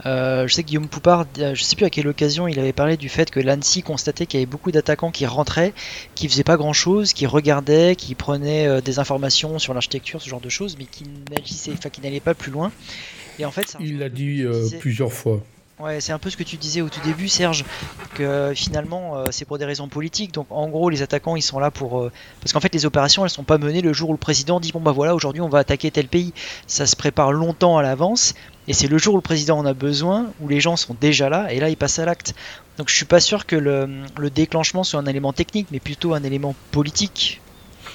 Euh, 0.07 0.47
je 0.47 0.55
sais 0.55 0.63
que 0.63 0.69
Guillaume 0.69 0.89
Poupard, 0.89 1.27
je 1.37 1.63
sais 1.63 1.77
plus 1.77 1.85
à 1.85 1.91
quelle 1.91 2.09
occasion, 2.09 2.49
il 2.49 2.59
avait 2.59 2.73
parlé 2.73 2.97
du 2.97 3.09
fait 3.09 3.31
que 3.31 3.41
l'ANSI 3.41 3.83
constatait 3.83 4.27
qu'il 4.27 4.41
y 4.41 4.43
avait 4.43 4.51
beaucoup 4.51 4.73
d'attaquants 4.73 5.11
qui 5.11 5.27
rentraient, 5.27 5.75
qui 6.15 6.29
faisaient 6.29 6.45
pas 6.45 6.57
grand 6.57 6.73
chose, 6.73 7.13
qui 7.13 7.27
regardaient, 7.27 7.97
qui 7.97 8.15
prenaient 8.15 8.67
euh, 8.67 8.81
des 8.81 8.99
informations 8.99 9.59
sur 9.59 9.75
l'architecture, 9.75 10.23
ce 10.23 10.29
genre 10.29 10.41
de 10.41 10.49
choses, 10.49 10.77
mais 10.79 10.87
qui 10.87 11.05
n'agissaient, 11.31 11.73
enfin, 11.73 11.91
qui 11.91 12.01
n'allaient 12.01 12.21
pas 12.21 12.35
plus 12.35 12.51
loin. 12.51 12.73
Et 13.39 13.45
en 13.45 13.51
fait, 13.51 13.77
il 13.81 13.99
l'a 13.99 14.09
dit 14.09 14.43
euh, 14.43 14.69
plusieurs 14.81 15.13
fois. 15.13 15.43
Ouais, 15.79 16.01
c'est 16.01 16.13
un 16.13 16.19
peu 16.19 16.31
ce 16.31 16.39
que 16.39 16.43
tu 16.43 16.57
disais 16.57 16.81
au 16.81 16.89
tout 16.89 17.01
début, 17.05 17.29
Serge, 17.29 17.63
que 18.15 18.53
finalement 18.55 19.19
euh, 19.19 19.27
c'est 19.31 19.45
pour 19.45 19.59
des 19.59 19.67
raisons 19.67 19.89
politiques. 19.89 20.33
Donc 20.33 20.47
en 20.49 20.69
gros, 20.69 20.89
les 20.89 21.03
attaquants 21.03 21.37
ils 21.37 21.43
sont 21.43 21.59
là 21.59 21.71
pour. 21.71 22.01
Euh, 22.01 22.13
parce 22.41 22.55
qu'en 22.55 22.61
fait, 22.61 22.73
les 22.73 22.87
opérations 22.87 23.25
elles 23.25 23.31
sont 23.31 23.45
pas 23.45 23.59
menées 23.59 23.83
le 23.83 23.93
jour 23.93 24.09
où 24.09 24.13
le 24.13 24.19
président 24.19 24.59
dit 24.59 24.73
bon 24.73 24.81
bah 24.81 24.93
voilà, 24.93 25.15
aujourd'hui 25.15 25.43
on 25.43 25.51
va 25.51 25.59
attaquer 25.59 25.91
tel 25.91 26.09
pays. 26.09 26.33
Ça 26.67 26.87
se 26.87 26.97
prépare 26.97 27.31
longtemps 27.31 27.77
à 27.77 27.83
l'avance, 27.83 28.35
et 28.69 28.73
c'est 28.73 28.89
le 28.89 28.97
jour 28.97 29.15
où 29.15 29.19
le 29.19 29.23
président 29.23 29.59
en 29.59 29.67
a 29.67 29.75
besoin, 29.75 30.33
où 30.41 30.49
les 30.49 30.61
gens 30.61 30.77
sont 30.77 30.97
déjà 30.99 31.29
là, 31.29 31.53
et 31.53 31.61
là 31.61 31.69
ils 31.69 31.77
passent 31.77 31.99
à 31.99 32.07
l'acte. 32.07 32.35
Donc 32.79 32.89
je 32.89 32.97
suis 32.97 33.05
pas 33.05 33.21
sûr 33.21 33.45
que 33.45 33.57
le, 33.57 34.03
le 34.17 34.31
déclenchement 34.31 34.83
soit 34.83 35.01
un 35.01 35.07
élément 35.07 35.35
technique, 35.35 35.69
mais 35.73 35.81
plutôt 35.81 36.15
un 36.15 36.23
élément 36.23 36.55
politique. 36.71 37.43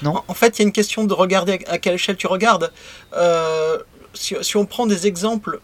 Non? 0.02 0.22
En 0.28 0.34
fait, 0.34 0.58
il 0.58 0.62
y 0.62 0.64
a 0.64 0.66
une 0.66 0.72
question 0.72 1.04
de 1.04 1.14
regarder 1.14 1.60
à 1.68 1.78
quelle 1.78 1.94
échelle 1.94 2.16
tu 2.16 2.26
regardes. 2.26 2.72
Euh, 3.16 3.78
si, 4.14 4.56
on 4.56 4.66
prend 4.66 4.86
des 4.86 5.06
exemples, 5.06 5.60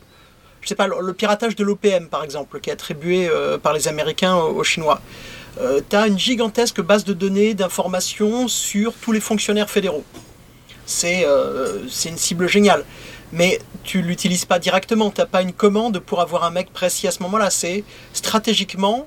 je 0.69 0.75
sais 0.75 0.77
pas, 0.77 0.87
le, 0.87 1.15
piratage 1.15 1.57
de 1.57 1.65
l'OPM 1.65 2.09
par 2.09 2.23
exemple, 2.23 2.61
qui 2.61 2.69
est 2.69 2.75
attribué 2.75 3.27
euh, 3.27 3.57
par 3.57 3.73
les 3.73 3.89
Américains 3.89 4.37
aux, 4.37 4.63
Chinois. 4.63 5.01
Euh, 5.63 5.81
tu 5.89 5.97
as 5.97 6.07
une 6.07 6.19
gigantesque 6.19 6.83
base 6.83 7.05
de 7.05 7.15
données, 7.15 7.55
d'informations 7.55 8.49
sur 8.49 8.93
tous 8.93 9.13
les 9.13 9.21
fonctionnaires 9.21 9.71
fédéraux. 9.71 10.05
C'est 10.85 11.25
euh, 11.25 11.85
une 12.05 12.19
cible 12.19 12.49
géniale. 12.49 12.85
Mais 13.33 13.61
tu 13.83 14.03
l'utilises 14.03 14.45
pas 14.45 14.59
directement, 14.59 15.11
tu 15.11 15.23
n'as 15.23 15.27
pas 15.27 15.41
une 15.41 15.55
commande 15.55 16.01
pour 16.01 16.21
avoir 16.21 16.45
un 16.45 16.51
mec 16.51 16.71
précis 16.71 17.09
à 17.09 17.13
ce 17.13 17.23
moment-là. 17.23 17.49
C'est 17.49 17.83
stratégiquement, 18.13 19.07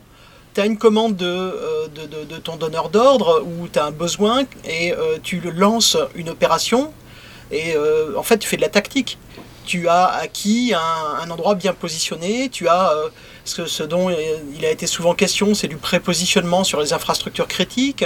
tu 0.55 0.61
as 0.61 0.65
une 0.65 0.79
commande 0.79 1.15
de, 1.15 1.53
de, 1.93 2.25
de, 2.25 2.37
ton 2.37 2.55
donneur 2.55 2.89
d'ordre 2.89 3.43
où 3.45 3.67
tu 3.67 3.77
as 3.77 3.85
un 3.85 3.91
besoin 3.91 4.45
et 4.65 4.93
tu 5.21 5.39
lances 5.41 5.95
une 6.15 6.29
opération 6.29 6.91
et 7.51 7.75
en 8.17 8.23
fait 8.23 8.37
tu 8.37 8.47
fais 8.47 8.57
de 8.57 8.61
la 8.61 8.69
tactique 8.69 9.17
tu 9.71 9.87
as 9.87 10.07
acquis 10.07 10.73
un, 10.73 11.29
endroit 11.29 11.55
bien 11.55 11.71
positionné, 11.71 12.49
tu 12.49 12.67
as 12.67 12.91
euh, 12.91 13.07
ce, 13.45 13.83
dont 13.83 14.09
il 14.09 14.65
a 14.65 14.69
été 14.69 14.85
souvent 14.85 15.13
question, 15.15 15.53
c'est 15.53 15.69
du 15.69 15.77
prépositionnement 15.77 16.65
sur 16.65 16.81
les 16.81 16.91
infrastructures 16.91 17.47
critiques, 17.47 18.03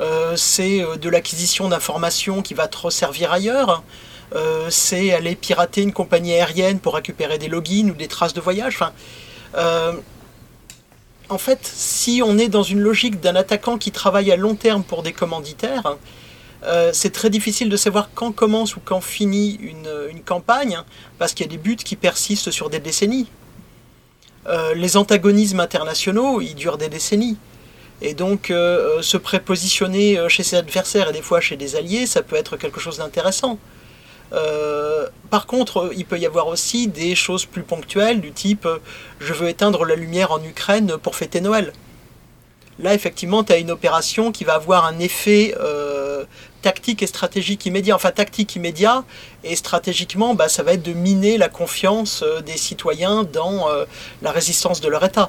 euh, 0.00 0.36
c'est 0.36 0.82
euh, 0.82 0.96
de 0.96 1.08
l'acquisition 1.08 1.70
d'informations 1.70 2.42
qui 2.42 2.52
va 2.52 2.68
te 2.68 2.76
resservir 2.76 3.32
ailleurs, 3.32 3.82
c'est 4.68 5.12
aller 5.12 5.34
pirater 5.34 5.80
une 5.80 5.92
compagnie 5.92 6.34
aérienne 6.34 6.78
pour 6.78 6.94
récupérer 6.94 7.38
des 7.38 7.48
logins 7.48 7.88
ou 7.88 7.94
des 7.94 8.08
traces 8.08 8.34
de 8.34 8.40
voyage. 8.40 8.80
En 11.28 11.38
fait, 11.38 11.60
si 11.62 12.22
on 12.24 12.36
est 12.36 12.48
dans 12.48 12.62
une 12.62 12.80
logique 12.80 13.20
d'un 13.20 13.36
attaquant 13.36 13.78
qui 13.78 13.92
travaille 13.92 14.30
à 14.30 14.36
long 14.36 14.54
terme 14.54 14.82
pour 14.82 15.02
des 15.02 15.12
commanditaires, 15.12 15.96
euh, 16.64 16.90
c'est 16.92 17.10
très 17.10 17.30
difficile 17.30 17.68
de 17.68 17.76
savoir 17.76 18.10
quand 18.14 18.32
commence 18.32 18.76
ou 18.76 18.80
quand 18.84 19.00
finit 19.00 19.58
une, 19.60 20.22
campagne, 20.24 20.78
parce 21.18 21.32
qu'il 21.34 21.44
y 21.44 21.48
a 21.48 21.50
des 21.50 21.58
buts 21.58 21.76
qui 21.76 21.96
persistent 21.96 22.52
sur 22.52 22.70
des 22.70 22.78
décennies. 22.78 23.26
Euh, 24.46 24.72
les 24.74 24.96
antagonismes 24.96 25.58
internationaux, 25.58 26.40
ils 26.40 26.54
durent 26.54 26.78
des 26.78 26.88
décennies. 26.88 27.36
Et 28.00 28.14
donc, 28.14 28.50
euh, 28.50 29.02
se 29.02 29.16
prépositionner 29.16 30.18
chez 30.28 30.44
ses 30.44 30.56
adversaires 30.56 31.10
et 31.10 31.12
des 31.12 31.22
fois 31.22 31.40
chez 31.40 31.56
des 31.56 31.74
alliés, 31.74 32.06
ça 32.06 32.22
peut 32.22 32.36
être 32.36 32.56
quelque 32.56 32.80
chose 32.80 32.98
d'intéressant. 32.98 33.58
par 35.30 35.46
contre, 35.46 35.90
il 35.96 36.04
peut 36.06 36.18
y 36.18 36.26
avoir 36.26 36.46
aussi 36.46 36.88
des 36.88 37.14
choses 37.14 37.44
plus 37.44 37.62
ponctuelles 37.62 38.20
du 38.20 38.32
type 38.32 38.66
je 39.20 39.32
veux 39.34 39.48
éteindre 39.48 39.84
la 39.84 39.94
lumière 39.94 40.30
en 40.32 40.42
Ukraine 40.42 40.96
pour 41.02 41.16
fêter 41.16 41.40
Noël. 41.40 41.72
Là, 42.78 42.94
effectivement, 42.94 43.44
tu 43.44 43.52
as 43.52 43.58
une 43.58 43.70
opération 43.70 44.32
qui 44.32 44.44
va 44.44 44.54
avoir 44.54 44.86
un 44.86 44.98
effet 44.98 45.54
tactique 46.62 47.02
et 47.02 47.06
stratégique 47.06 47.66
immédiat, 47.66 47.94
enfin 47.94 48.10
tactique 48.10 48.56
immédiat, 48.56 49.04
et 49.44 49.56
stratégiquement, 49.56 50.34
bah, 50.34 50.48
ça 50.48 50.62
va 50.62 50.74
être 50.74 50.84
de 50.84 50.92
miner 50.92 51.36
la 51.36 51.48
confiance 51.48 52.22
euh, 52.22 52.40
des 52.40 52.56
citoyens 52.56 53.24
dans 53.30 53.68
euh, 53.68 53.84
la 54.22 54.30
résistance 54.30 54.80
de 54.80 54.88
leur 54.88 55.04
État. 55.04 55.28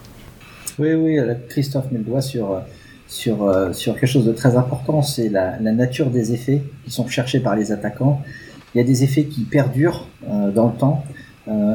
Oui, 0.80 0.94
oui, 0.94 1.20
Christophe 1.50 1.92
met 1.92 1.98
le 1.98 2.04
doigt 2.04 2.22
sur, 2.22 2.62
sur, 3.08 3.44
euh, 3.44 3.74
sur 3.74 3.94
quelque 3.96 4.08
chose 4.08 4.26
de 4.26 4.32
très 4.32 4.56
important, 4.56 5.02
c'est 5.02 5.30
la, 5.30 5.60
nature 5.60 6.10
des 6.10 6.34
effets 6.34 6.62
qui 6.86 6.92
sont 6.92 7.08
cherchés 7.08 7.40
par 7.40 7.56
les 7.56 7.72
attaquants. 7.72 8.22
Il 8.74 8.78
y 8.80 8.82
a 8.82 8.84
des 8.84 9.04
effets 9.04 9.26
qui 9.26 9.42
perdurent 9.42 10.08
dans 10.28 10.68
le 10.68 10.74
temps, 10.74 11.04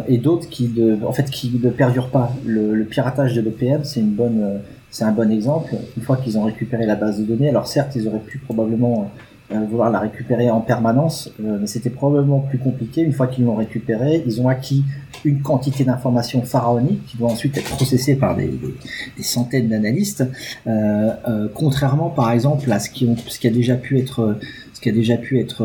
et 0.08 0.18
d'autres 0.18 0.48
qui, 0.48 0.68
en 1.06 1.12
fait, 1.12 1.30
qui 1.30 1.60
ne 1.62 1.70
perdurent 1.70 2.10
pas. 2.10 2.32
Le, 2.44 2.82
piratage 2.82 3.34
de 3.34 3.40
l'OPM, 3.40 3.84
c'est 3.84 4.00
une 4.00 4.10
bonne, 4.10 4.60
c'est 4.90 5.04
un 5.04 5.12
bon 5.12 5.30
exemple. 5.30 5.76
Une 5.96 6.02
fois 6.02 6.16
qu'ils 6.16 6.36
ont 6.38 6.42
récupéré 6.42 6.86
la 6.86 6.96
base 6.96 7.20
de 7.20 7.24
données, 7.24 7.50
alors 7.50 7.68
certes, 7.68 7.94
ils 7.94 8.08
auraient 8.08 8.18
pu 8.18 8.38
probablement 8.38 9.12
euh, 9.50 9.64
vouloir 9.64 9.90
la 9.90 10.00
récupérer 10.00 10.50
en 10.50 10.60
permanence, 10.60 11.32
euh, 11.42 11.56
mais 11.58 11.66
c'était 11.66 11.88
probablement 11.88 12.40
plus 12.40 12.58
compliqué. 12.58 13.00
Une 13.00 13.14
fois 13.14 13.28
qu'ils 13.28 13.46
l'ont 13.46 13.54
récupérée, 13.54 14.22
ils 14.26 14.42
ont 14.42 14.48
acquis 14.48 14.84
une 15.24 15.40
quantité 15.40 15.84
d'informations 15.84 16.42
pharaoniques 16.42 17.06
qui 17.06 17.16
doit 17.16 17.30
ensuite 17.30 17.56
être 17.56 17.70
processée 17.70 18.16
par 18.16 18.36
des, 18.36 18.50
des, 19.16 19.22
centaines 19.22 19.68
d'analystes. 19.68 20.22
Euh, 20.66 21.12
euh, 21.26 21.48
contrairement, 21.54 22.10
par 22.10 22.30
exemple, 22.30 22.70
à 22.70 22.78
ce 22.78 22.90
qui, 22.90 23.06
ont, 23.06 23.16
ce 23.26 23.38
qui 23.38 23.46
a 23.46 23.50
déjà 23.50 23.76
pu 23.76 23.98
être, 23.98 24.36
ce 24.74 24.82
qui 24.82 24.90
a 24.90 24.92
déjà 24.92 25.16
pu 25.16 25.40
être, 25.40 25.64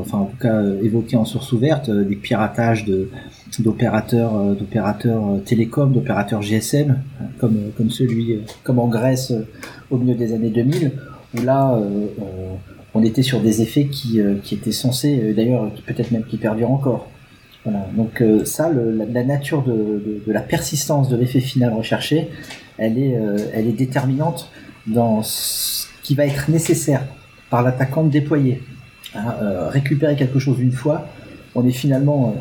enfin 0.00 0.18
en 0.18 0.24
tout 0.24 0.38
cas 0.38 0.60
évoqué 0.82 1.14
en 1.16 1.24
source 1.24 1.52
ouverte, 1.52 1.90
des 1.90 2.16
piratages 2.16 2.84
de 2.84 3.08
d'opérateurs 3.60 4.56
d'opérateurs 4.56 5.22
télécoms, 5.44 5.92
d'opérateurs 5.92 6.42
GSM, 6.42 6.98
comme 7.38 7.70
comme 7.76 7.90
celui, 7.90 8.40
comme 8.64 8.80
en 8.80 8.88
Grèce 8.88 9.32
au 9.90 9.98
milieu 9.98 10.14
des 10.14 10.32
années 10.32 10.50
2000, 10.50 10.92
où 11.36 11.42
là 11.42 11.78
on 12.94 13.02
était 13.02 13.22
sur 13.22 13.40
des 13.40 13.62
effets 13.62 13.86
qui, 13.86 14.20
euh, 14.20 14.36
étaient 14.50 14.72
censés, 14.72 15.20
euh, 15.22 15.34
d'ailleurs 15.34 15.70
peut-être 15.86 16.10
même 16.10 16.24
qui 16.24 16.36
perdurent 16.36 16.70
encore. 16.70 17.08
Voilà. 17.64 17.86
Donc 17.96 18.24
ça, 18.44 18.72
la, 18.72 19.22
nature 19.22 19.62
de, 19.62 20.20
la 20.26 20.40
persistance 20.40 21.08
de 21.08 21.16
l'effet 21.16 21.38
final 21.38 21.72
recherché, 21.72 22.28
elle 22.76 22.98
est, 22.98 23.16
elle 23.54 23.68
est 23.68 23.72
déterminante 23.72 24.50
dans 24.88 25.22
ce 25.22 25.86
qui 26.02 26.16
va 26.16 26.26
être 26.26 26.50
nécessaire 26.50 27.04
par 27.50 27.62
l'attaquant 27.62 28.02
de 28.02 28.10
déployer. 28.10 28.60
Hein, 29.14 29.36
récupérer 29.68 30.16
quelque 30.16 30.40
chose 30.40 30.58
une 30.58 30.72
fois, 30.72 31.06
on 31.54 31.64
est 31.64 31.70
finalement, 31.70 32.34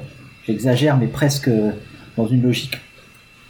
j'exagère, 0.48 0.98
mais 0.98 1.05
presque 1.05 1.51
dans 2.17 2.25
une 2.25 2.41
logique 2.41 2.79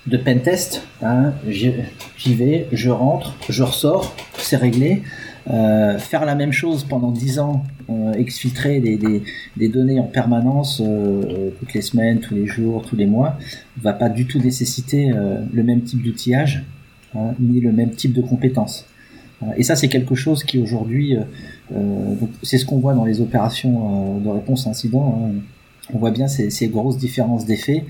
de 0.07 0.17
pentest. 0.17 0.83
Hein, 1.01 1.33
J'y 1.47 2.35
vais, 2.35 2.67
je 2.71 2.89
rentre, 2.89 3.35
je 3.49 3.63
ressors, 3.63 4.15
c'est 4.37 4.57
réglé. 4.57 5.03
Euh, 5.49 5.97
faire 5.97 6.25
la 6.25 6.35
même 6.35 6.51
chose 6.51 6.83
pendant 6.83 7.11
10 7.11 7.39
ans, 7.39 7.63
euh, 7.89 8.13
exfiltrer 8.13 8.79
des, 8.79 8.95
des, 8.95 9.23
des, 9.57 9.69
données 9.69 9.99
en 9.99 10.05
permanence 10.05 10.81
euh, 10.85 11.49
toutes 11.59 11.73
les 11.73 11.81
semaines, 11.81 12.19
tous 12.19 12.35
les 12.35 12.45
jours, 12.45 12.83
tous 12.83 12.95
les 12.95 13.07
mois, 13.07 13.37
va 13.81 13.93
pas 13.93 14.09
du 14.09 14.27
tout 14.27 14.39
nécessiter 14.39 15.11
euh, 15.11 15.41
le 15.51 15.63
même 15.63 15.81
type 15.81 16.03
d'outillage 16.03 16.63
hein, 17.15 17.33
ni 17.39 17.59
le 17.59 17.71
même 17.71 17.89
type 17.89 18.13
de 18.13 18.21
compétences. 18.21 18.85
Euh, 19.41 19.47
et 19.57 19.63
ça, 19.63 19.75
c'est 19.75 19.87
quelque 19.87 20.13
chose 20.13 20.43
qui 20.43 20.59
aujourd'hui, 20.59 21.17
c'est 22.43 22.57
ce 22.57 22.65
qu'on 22.65 22.79
voit 22.79 22.93
dans 22.93 23.05
les 23.05 23.21
opérations 23.21 24.19
de 24.19 24.29
réponse 24.29 24.67
à 24.67 24.71
incident. 24.71 25.19
Hein, 25.23 25.39
on 25.93 25.99
voit 25.99 26.11
bien 26.11 26.27
ces, 26.27 26.67
grosses 26.67 26.97
différences 26.97 27.45
d'effets. 27.45 27.85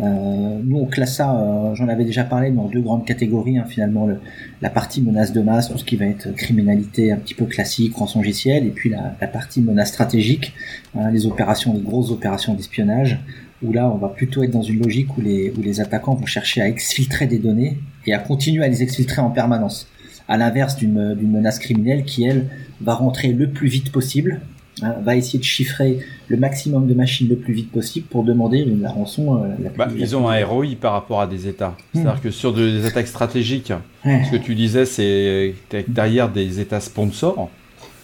Euh, 0.00 0.58
nous, 0.64 0.78
on 0.78 0.86
classe 0.86 1.16
ça, 1.16 1.34
euh, 1.34 1.74
j'en 1.74 1.88
avais 1.88 2.04
déjà 2.04 2.24
parlé, 2.24 2.50
dans 2.50 2.68
deux 2.68 2.80
grandes 2.80 3.04
catégories. 3.04 3.58
Hein, 3.58 3.64
finalement, 3.68 4.06
le, 4.06 4.20
la 4.62 4.70
partie 4.70 5.02
menace 5.02 5.32
de 5.32 5.40
masse, 5.40 5.70
tout 5.70 5.78
ce 5.78 5.84
qui 5.84 5.96
va 5.96 6.06
être 6.06 6.34
criminalité 6.34 7.12
un 7.12 7.16
petit 7.16 7.34
peu 7.34 7.46
classique, 7.46 7.94
rançongiciel, 7.96 8.66
et 8.66 8.70
puis 8.70 8.90
la, 8.90 9.26
partie 9.26 9.60
menace 9.60 9.88
stratégique, 9.88 10.52
hein, 10.96 11.10
les 11.10 11.26
opérations, 11.26 11.74
les 11.74 11.80
grosses 11.80 12.10
opérations 12.10 12.54
d'espionnage, 12.54 13.20
où 13.62 13.72
là, 13.72 13.90
on 13.90 13.96
va 13.96 14.08
plutôt 14.08 14.42
être 14.42 14.50
dans 14.50 14.62
une 14.62 14.82
logique 14.82 15.16
où 15.16 15.20
les, 15.20 15.80
attaquants 15.80 16.14
vont 16.14 16.26
chercher 16.26 16.60
à 16.62 16.68
exfiltrer 16.68 17.26
des 17.26 17.38
données 17.38 17.78
et 18.06 18.14
à 18.14 18.18
continuer 18.18 18.64
à 18.64 18.68
les 18.68 18.82
exfiltrer 18.82 19.20
en 19.20 19.30
permanence. 19.30 19.88
À 20.28 20.36
l'inverse 20.36 20.76
d'une 20.76 21.30
menace 21.30 21.58
criminelle 21.58 22.04
qui, 22.04 22.24
elle, 22.24 22.48
va 22.80 22.94
rentrer 22.94 23.32
le 23.32 23.50
plus 23.50 23.68
vite 23.68 23.92
possible 23.92 24.40
va 24.82 25.16
essayer 25.16 25.38
de 25.38 25.44
chiffrer 25.44 26.00
le 26.28 26.36
maximum 26.36 26.86
de 26.86 26.94
machines 26.94 27.28
le 27.28 27.36
plus 27.36 27.54
vite 27.54 27.72
possible 27.72 28.06
pour 28.08 28.24
demander 28.24 28.64
la 28.64 28.90
rançon. 28.90 29.42
Euh, 29.42 29.48
la 29.62 29.70
bah, 29.70 29.88
ils 29.96 30.16
ont 30.16 30.28
un 30.28 30.44
ROI 30.44 30.66
par 30.80 30.92
rapport 30.92 31.20
à 31.20 31.26
des 31.26 31.46
États. 31.48 31.68
Hmm. 31.68 31.74
C'est-à-dire 32.02 32.20
que 32.20 32.30
sur 32.30 32.52
des 32.52 32.84
attaques 32.84 33.06
stratégiques, 33.06 33.72
ce 34.04 34.30
que 34.30 34.36
tu 34.36 34.54
disais, 34.54 34.84
c'est 34.84 35.54
derrière 35.88 36.28
des 36.28 36.60
États 36.60 36.80
sponsors, 36.80 37.50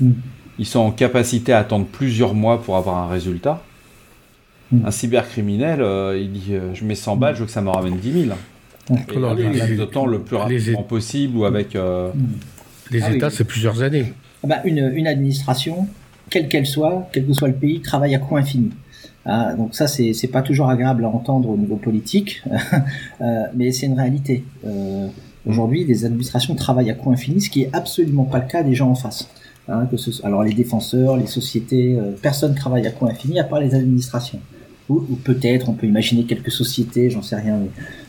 hmm. 0.01 0.13
ils 0.59 0.67
sont 0.67 0.81
en 0.81 0.91
capacité 0.91 1.53
à 1.53 1.59
attendre 1.59 1.87
plusieurs 1.87 2.35
mois 2.35 2.63
pour 2.63 2.77
avoir 2.77 2.97
un 2.99 3.09
résultat. 3.09 3.63
Hmm. 4.71 4.87
Un 4.87 4.91
cybercriminel, 4.91 5.83
euh, 5.83 6.19
il 6.19 6.33
dit 6.33 6.55
euh, 6.55 6.73
je 6.75 6.85
mets 6.85 6.95
100 6.95 7.17
balles, 7.17 7.35
je 7.35 7.41
veux 7.41 7.47
que 7.47 7.53
ça 7.53 7.61
me 7.61 7.69
ramène 7.69 7.99
10 7.99 8.27
000. 8.29 8.37
Et 8.91 9.77
d'autant 9.77 10.07
le 10.07 10.21
plus 10.21 10.37
rapidement 10.37 10.83
possible 10.83 11.37
ou 11.37 11.45
avec. 11.45 11.77
Les 12.91 13.03
ah 13.03 13.13
États, 13.13 13.31
c'est 13.31 13.45
plusieurs 13.45 13.83
années. 13.83 14.13
Ah 14.45 14.49
bah, 14.49 14.57
une, 14.65 14.93
une 14.95 15.07
administration, 15.07 15.89
quelle 16.33 16.49
qu'elle 16.49 16.67
soit, 16.67 17.09
quel 17.13 17.27
que 17.27 17.33
soit 17.35 17.49
le 17.49 17.55
pays, 17.55 17.81
travaille 17.81 18.15
à 18.15 18.19
coût 18.19 18.37
infini. 18.37 18.71
Ah, 19.25 19.55
donc 19.55 19.75
ça, 19.75 19.87
c'est, 19.87 20.29
pas 20.33 20.43
toujours 20.43 20.69
agréable 20.69 21.05
à 21.05 21.09
entendre 21.09 21.49
au 21.49 21.57
niveau 21.57 21.77
politique, 21.77 22.43
euh, 23.21 23.45
mais 23.55 23.71
c'est 23.71 23.87
une 23.87 23.99
réalité. 23.99 24.45
Euh, 24.67 25.07
aujourd'hui, 25.47 25.85
les 25.85 26.05
administrations 26.05 26.55
travaillent 26.55 26.91
à 26.91 26.95
coût 26.95 27.13
infini, 27.13 27.41
ce 27.41 27.51
qui 27.51 27.63
est 27.63 27.71
absolument 27.73 28.25
pas 28.25 28.39
le 28.39 28.47
cas 28.47 28.63
des 28.63 28.75
gens 28.75 28.91
en 28.91 28.95
face. 28.95 29.29
Hein, 29.69 29.89
alors 30.25 30.43
les 30.43 30.55
défenseurs, 30.55 31.17
les 31.17 31.29
sociétés, 31.29 31.97
euh, 31.97 32.13
personne 32.21 32.55
travaille 32.55 32.87
à 32.87 32.91
coût 32.91 33.07
infini 33.07 33.39
à 33.39 33.45
part 33.45 33.61
les 33.61 33.75
administrations. 33.75 34.41
Ou, 34.89 35.01
peut-être, 35.25 35.71
on 35.71 35.73
peut 35.73 35.87
imaginer 35.87 36.25
quelques 36.25 36.51
sociétés, 36.51 37.09
j'en 37.09 37.23
sais 37.23 37.37
rien, 37.37 37.61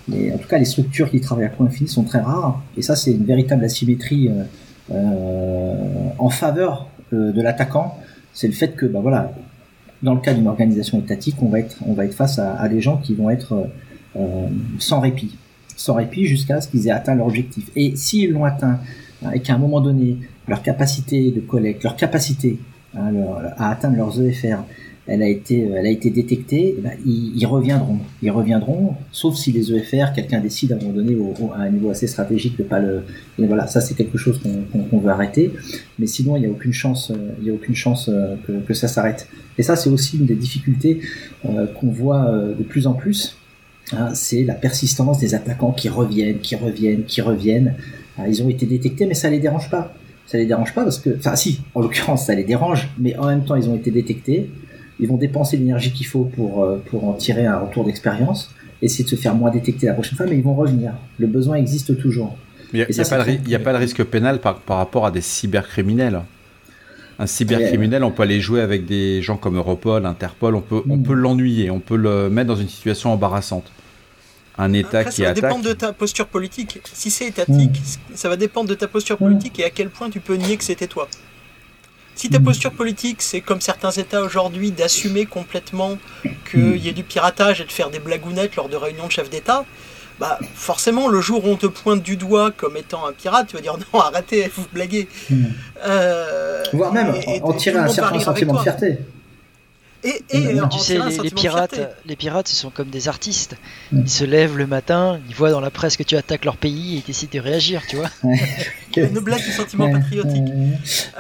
mais, 0.10 0.34
en 0.34 0.38
tout 0.38 0.48
cas, 0.50 0.58
les 0.58 0.66
structures 0.66 1.10
qui 1.10 1.22
travaillent 1.22 1.46
à 1.46 1.50
coût 1.50 1.64
infini 1.64 1.88
sont 1.88 2.04
très 2.04 2.20
rares. 2.20 2.62
Et 2.76 2.82
ça, 2.82 2.96
c'est 2.96 3.12
une 3.12 3.24
véritable 3.24 3.64
asymétrie 3.64 4.30
en 4.90 6.30
faveur 6.30 6.90
de 7.14 7.42
l'attaquant 7.42 7.96
c'est 8.34 8.48
le 8.48 8.54
fait 8.54 8.76
que, 8.76 8.86
bah 8.86 9.00
voilà, 9.02 9.32
dans 10.02 10.14
le 10.14 10.20
cas 10.20 10.34
d'une 10.34 10.48
organisation 10.48 11.00
étatique, 11.00 11.36
on 11.42 11.50
va 11.50 11.60
être, 11.60 12.14
face 12.14 12.40
à, 12.40 12.68
des 12.68 12.82
gens 12.82 12.98
qui 12.98 13.16
vont 13.16 13.30
être 13.30 13.54
euh, 13.54 13.66
euh, 14.18 14.48
sans 14.80 15.00
répit, 15.00 15.38
sans 15.76 15.94
répit 15.94 16.26
jusqu'à 16.26 16.60
ce 16.60 16.68
qu'ils 16.68 16.88
aient 16.88 16.92
atteint 16.92 17.16
leur 17.16 17.28
objectif. 17.28 17.70
Et 17.76 17.96
s'ils 17.96 18.32
l'ont 18.32 18.46
atteint 18.46 18.80
hein, 19.24 19.32
et 19.32 19.40
qu'à 19.40 19.56
un 19.56 19.58
moment 19.58 19.80
donné, 19.80 20.18
leur 20.48 20.62
capacité 20.62 21.32
de 21.32 21.40
collecte, 21.40 21.84
leur 21.84 21.96
capacité 21.96 22.60
hein, 22.98 23.14
à 23.58 23.72
atteindre 23.72 23.96
leurs 23.96 24.22
EFR 24.22 24.58
elle 25.06 25.22
a 25.22 25.28
été, 25.28 25.66
euh, 25.66 25.76
elle 25.78 25.86
a 25.86 25.90
été 25.90 26.10
détectée, 26.10 26.76
eh 26.78 26.82
ben, 26.82 26.94
ils, 27.06 27.46
reviendront. 27.46 28.00
Ils 28.22 28.32
reviendront, 28.32 28.96
sauf 29.12 29.36
si 29.36 29.52
les 29.52 29.74
EFR, 29.74 30.14
quelqu'un 30.16 30.40
décide 30.40 30.72
à 30.72 30.76
un 30.76 30.80
moment 30.80 30.94
donné, 30.94 31.16
au, 31.16 31.34
à 31.54 31.64
un 31.64 31.70
niveau 31.70 31.90
assez 31.90 32.08
stratégique, 32.08 32.58
de 32.58 32.64
pas 32.64 32.80
le. 32.80 33.04
Et 33.38 33.46
voilà, 33.46 33.68
ça 33.68 33.82
c'est 33.82 33.96
quelque 33.96 34.18
chose 34.18 34.40
qu'on 34.72 34.98
veut 34.98 35.10
arrêter. 35.10 35.52
Mais 36.00 36.08
sinon, 36.08 36.38
il 36.38 36.42
n'y 36.42 36.46
a 36.46 36.50
aucune 36.50 36.72
chance, 36.72 37.12
euh, 37.12 37.32
il 37.42 37.48
y 37.48 37.52
a 37.52 37.54
aucune 37.54 37.76
chance 37.76 38.10
euh, 38.10 38.36
que, 38.66 38.74
ça 38.74 38.88
s'arrête. 38.88 39.28
Et 39.58 39.64
ça, 39.64 39.76
c'est 39.76 39.90
aussi 39.90 40.18
une 40.18 40.26
des 40.26 40.36
difficultés 40.36 41.02
qu'on 41.44 41.92
voit 41.92 42.32
de 42.58 42.64
plus 42.64 42.88
en 42.88 42.94
plus. 42.94 43.38
Hein, 43.92 44.10
c'est 44.16 44.44
la 44.44 44.56
persistance 44.56 45.20
des 45.20 45.36
attaquants 45.36 45.72
qui 45.74 45.90
reviennent, 45.90 46.40
qui 46.40 46.56
reviennent, 46.56 47.04
qui 47.04 47.22
reviennent. 47.22 47.76
ils 48.28 48.42
ont 48.42 48.50
été 48.50 48.66
détectés, 48.66 49.06
mais 49.06 49.14
ça 49.14 49.30
les 49.30 49.40
dérange 49.40 49.70
pas. 49.70 49.94
Ça 50.26 50.40
les 50.40 50.48
dérange 50.48 50.74
pas 50.74 50.84
parce 50.84 50.98
que, 50.98 51.16
enfin, 51.16 51.36
si, 51.36 51.60
en 51.76 51.82
l'occurrence, 51.82 52.26
ça 52.26 52.34
les 52.34 52.44
dérange, 52.44 52.90
mais 52.98 53.16
en 53.18 53.28
même 53.28 53.46
temps, 53.46 53.56
ils 53.56 53.70
ont 53.70 53.76
été 53.76 53.92
détectés 53.92 54.50
ils 55.04 55.10
vont 55.10 55.18
dépenser 55.18 55.58
l'énergie 55.58 55.92
qu'il 55.92 56.06
faut 56.06 56.24
pour, 56.24 56.64
euh, 56.64 56.82
pour 56.86 57.06
en 57.06 57.14
tirer 57.14 57.46
un 57.46 57.60
retour 57.60 57.84
d'expérience, 57.84 58.50
essayer 58.82 59.04
de 59.04 59.10
se 59.10 59.18
faire 59.18 59.36
moins 59.36 59.52
détecter 59.52 59.86
la 59.86 59.94
prochaine 59.94 60.16
fois, 60.16 60.26
mais 60.26 60.38
ils 60.38 60.44
vont 60.44 60.56
revenir. 60.56 60.94
Le 61.20 61.28
besoin 61.28 61.58
existe 61.58 61.98
toujours. 62.00 62.38
Il 62.74 62.86
n'y 62.88 63.56
a, 63.56 63.60
pas 63.60 63.74
de 63.74 63.78
risque 63.78 64.02
pénal 64.06 64.40
par, 64.40 64.60
par 64.60 64.78
rapport 64.78 65.06
à 65.06 65.12
des 65.12 65.20
cybercriminels. 65.20 66.22
Un 67.20 67.28
cybercriminel, 67.28 68.06
on 68.06 68.12
peut 68.12 68.24
aller 68.24 68.40
jouer 68.40 68.62
avec 68.62 68.86
des 68.86 69.22
gens 69.22 69.36
comme 69.36 69.58
Europol, 69.58 70.06
Interpol, 70.06 70.56
on 70.56 70.62
peut, 70.62 70.82
on 70.90 70.96
hmm. 70.96 71.04
peut 71.04 71.14
l'ennuyer, 71.14 71.70
on 71.70 71.82
peut 71.82 71.98
le 71.98 72.30
mettre 72.30 72.48
dans 72.48 72.56
une 72.56 72.70
situation 72.70 73.12
embarrassante. 73.12 73.70
Un 74.58 74.72
État 74.72 75.04
qui 75.04 75.26
attaque. 75.26 75.36
Ça 75.36 75.42
va 75.42 75.50
dépendre 75.50 75.68
de 75.68 75.74
ta 75.74 75.92
posture 75.92 76.28
politique. 76.28 76.80
Si 76.94 77.10
c'est 77.10 77.28
étatique, 77.28 77.82
hmm. 77.82 78.16
ça 78.16 78.30
va 78.30 78.38
dépendre 78.38 78.70
de 78.70 78.76
ta 78.76 78.88
posture 78.88 79.18
politique 79.18 79.60
et 79.60 79.66
à 79.66 79.70
quel 79.70 79.90
point 79.90 80.10
tu 80.10 80.22
peux 80.22 80.36
nier 80.36 80.56
que 80.56 80.64
c'était 80.64 80.88
toi. 80.88 81.10
Si 82.24 82.30
ta 82.30 82.40
posture 82.40 82.72
politique, 82.72 83.22
c'est 83.22 83.42
comme 83.42 83.60
certains 83.60 83.92
États 83.92 84.22
aujourd'hui, 84.22 84.72
d'assumer 84.72 85.26
complètement 85.26 85.98
qu'il 86.50 86.78
y 86.78 86.88
ait 86.88 86.94
du 86.94 87.04
piratage 87.04 87.60
et 87.60 87.66
de 87.66 87.72
faire 87.72 87.90
des 87.90 88.00
blagounettes 88.00 88.56
lors 88.56 88.70
de 88.70 88.78
réunions 88.78 89.08
de 89.08 89.12
chefs 89.12 89.30
d'État, 89.30 89.66
bah 90.22 90.40
forcément, 90.56 91.10
le 91.10 91.20
jour 91.20 91.44
où 91.44 91.50
on 91.50 91.58
te 91.58 91.66
pointe 91.68 92.02
du 92.02 92.16
doigt 92.16 92.52
comme 92.52 92.78
étant 92.78 93.06
un 93.06 93.12
pirate, 93.12 93.48
tu 93.48 93.58
vas 93.58 93.62
dire 93.62 93.76
non, 93.94 94.00
arrêtez, 94.00 94.50
vous 94.56 94.64
blaguez. 94.72 95.10
Hmm. 95.30 95.48
Euh, 95.86 96.64
Voire 96.72 96.94
même 96.94 97.14
en 97.42 97.52
tirer 97.52 97.80
un 97.80 97.90
certain 97.90 98.18
sentiment 98.22 98.54
de 98.54 98.60
fierté. 98.60 99.00
Et, 100.06 100.22
tu 100.30 100.80
sais, 100.80 101.00
les, 101.22 101.30
pirates, 101.30 101.80
les 102.06 102.16
pirates, 102.18 102.50
ce 102.50 102.56
sont 102.56 102.70
comme 102.70 102.90
des 102.90 103.08
artistes. 103.08 103.56
Ils 103.94 104.10
se 104.10 104.26
lèvent 104.26 104.58
le 104.58 104.68
matin, 104.68 105.20
ils 105.30 105.36
voient 105.36 105.52
dans 105.52 105.62
la 105.62 105.72
presse 105.72 105.96
que 105.96 106.04
tu 106.04 106.18
attaques 106.18 106.44
leur 106.44 106.58
pays 106.58 106.96
et 106.96 106.98
ils 106.98 107.04
décident 107.04 107.32
de 107.34 107.40
réagir, 107.40 107.82
tu 107.88 107.96
vois. 107.96 108.10
Une 108.98 109.20
blague 109.20 109.44
du 109.44 109.52
sentiment 109.52 109.90
patriotique. 109.90 110.44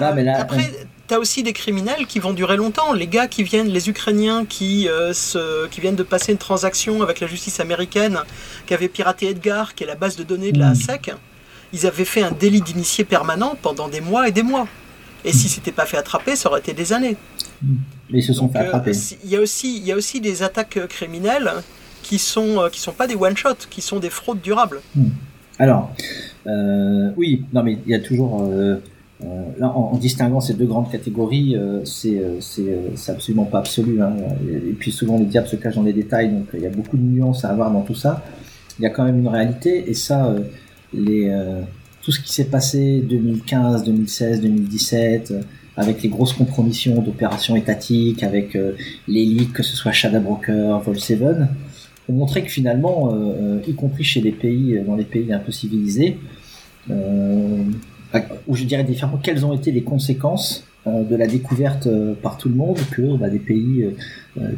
Euh, 0.02 0.34
après, 0.36 0.70
tu 1.08 1.13
as 1.13 1.20
aussi 1.20 1.44
des 1.44 1.54
criminels 1.54 2.06
qui 2.08 2.20
vont 2.20 2.34
durer 2.34 2.58
longtemps. 2.58 2.94
Les 2.94 3.08
gars 3.08 3.28
qui 3.28 3.44
viennent, 3.44 3.68
les 3.68 3.89
Ukrainiens 3.89 4.46
qui, 4.46 4.88
euh, 4.88 5.13
qui 5.70 5.82
viennent 5.82 5.96
de 5.96 6.04
passer 6.04 6.32
une 6.32 6.38
transaction 6.38 7.02
avec 7.02 7.20
la 7.20 7.28
justice 7.28 7.60
américaine, 7.60 8.20
qui 8.66 8.74
avait 8.74 8.88
piraté 8.88 9.30
Edgar, 9.30 9.76
qui 9.76 9.84
est 9.84 9.88
la 9.88 9.96
base 9.96 10.16
de 10.16 10.24
données 10.24 10.52
de 10.52 10.60
la 10.60 10.72
mm. 10.72 10.76
SEC, 10.76 11.12
ils 11.74 11.88
avaient 11.88 12.06
fait 12.06 12.22
un 12.22 12.32
délit 12.32 12.62
d'initié 12.62 13.04
permanent 13.04 13.58
pendant 13.62 13.89
des 13.89 14.02
mois 14.02 14.28
et 14.28 14.32
des 14.32 14.44
mois. 14.44 14.68
Et 15.26 15.32
si 15.32 15.50
c'était 15.50 15.72
pas 15.72 15.86
fait 15.86 15.98
attraper, 15.98 16.36
ça 16.36 16.50
aurait 16.50 16.60
été 16.60 16.74
des 16.74 16.94
années. 16.94 17.16
Mais 17.62 18.20
ils 18.20 18.24
se 18.24 18.34
sont 18.34 18.50
fait 18.50 18.60
euh, 18.60 18.68
attraper. 18.68 18.92
Il 19.24 19.30
y, 19.30 19.36
a 19.36 19.39
aussi, 19.39 19.78
il 19.78 19.86
y 19.86 19.92
a 19.92 19.96
aussi 19.96 20.22
des 20.22 20.44
attaques 20.44 20.80
criminelles 20.88 21.52
qui 22.02 22.20
sont, 22.20 22.62
euh, 22.62 22.70
qui 22.70 22.80
sont 22.80 22.92
pas 22.92 23.08
des 23.08 23.16
one-shot, 23.16 23.56
qui 23.70 23.82
sont 23.82 24.00
des 24.00 24.10
fraudes 24.10 24.42
durables. 24.42 24.82
Hmm. 24.96 25.10
Alors, 25.60 25.94
euh, 26.48 27.12
oui, 27.16 27.46
non 27.54 27.63
mais 27.63 27.78
il 27.86 27.92
y 27.92 27.96
a 27.96 28.00
toujours... 28.00 28.52
là, 29.58 29.70
en, 29.70 29.96
distinguant 29.98 30.42
ces 30.42 30.54
deux 30.54 30.66
grandes 30.66 30.92
catégories, 30.92 31.56
c'est 31.84 32.22
absolument 33.08 33.46
pas 33.46 33.60
absolu. 33.60 34.02
Hein. 34.02 34.14
Et, 34.50 34.74
puis 34.74 34.92
souvent 34.92 35.18
les 35.18 35.26
diables 35.26 35.48
se 35.48 35.56
cachent 35.56 35.76
dans 35.76 35.84
les 35.84 35.94
détails, 35.94 36.30
donc 36.32 36.48
il 36.54 36.62
y 36.62 36.66
a 36.66 36.70
beaucoup 36.70 36.98
de 36.98 37.04
nuances 37.04 37.46
à 37.46 37.50
avoir 37.50 37.72
dans 37.72 37.82
tout 37.82 37.96
ça. 37.96 38.24
Il 38.80 38.84
y 38.84 38.86
a 38.86 38.90
quand 38.90 39.06
même 39.06 39.20
une 39.20 39.28
réalité, 39.28 39.90
et 39.90 39.94
ça, 39.94 40.36
tout 40.92 42.12
ce 42.12 42.20
qui 42.20 42.34
s'est 42.34 42.46
passé 42.46 43.02
2015, 43.08 43.84
2016, 43.84 44.42
2017, 44.42 45.34
avec 45.76 46.04
les 46.04 46.10
grosses 46.10 46.34
compromissions 46.34 47.02
d'opérations 47.02 47.56
étatiques, 47.56 48.24
avec 48.24 48.56
euh, 48.56 48.74
ligues, 49.08 49.52
que 49.52 49.64
ce 49.64 49.76
soit 49.76 49.92
Shadow 49.92 50.20
Broker, 50.20 50.80
Vol 50.82 51.00
7, 51.00 51.22
ont 52.10 52.14
montré 52.14 52.44
que 52.44 52.50
finalement, 52.50 53.14
euh, 53.14 53.60
euh, 53.60 53.62
y 53.68 53.74
compris 53.74 54.04
chez 54.04 54.22
les 54.22 54.32
pays, 54.32 54.80
dans 54.86 54.96
les 54.96 55.06
pays 55.06 55.32
un 55.34 55.40
peu 55.40 55.52
civilisés, 55.52 56.18
où 58.47 58.56
je 58.56 58.63
dirais 58.63 58.84
différemment, 58.84 59.19
quelles 59.21 59.45
ont 59.45 59.54
été 59.54 59.71
les 59.71 59.84
conséquences 59.84 60.65
de 60.86 61.15
la 61.15 61.28
découverte 61.28 61.88
par 62.21 62.38
tout 62.38 62.49
le 62.49 62.56
monde 62.56 62.78
que 62.91 63.15
bah, 63.15 63.30
des 63.30 63.39
pays, 63.39 63.86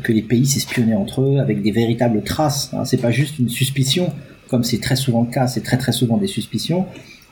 que 0.02 0.12
les 0.12 0.24
pays 0.24 0.46
s'espionnaient 0.46 0.96
entre 0.96 1.22
eux 1.22 1.38
avec 1.40 1.62
des 1.62 1.72
véritables 1.72 2.24
traces. 2.24 2.72
Hein. 2.74 2.84
C'est 2.84 3.02
pas 3.02 3.12
juste 3.12 3.38
une 3.38 3.50
suspicion, 3.50 4.12
comme 4.50 4.64
c'est 4.64 4.82
très 4.82 4.96
souvent 4.96 5.22
le 5.22 5.32
cas, 5.32 5.48
c'est 5.48 5.62
très 5.62 5.78
très 5.78 5.92
souvent 5.92 6.18
des 6.18 6.28
suspicions. 6.28 6.86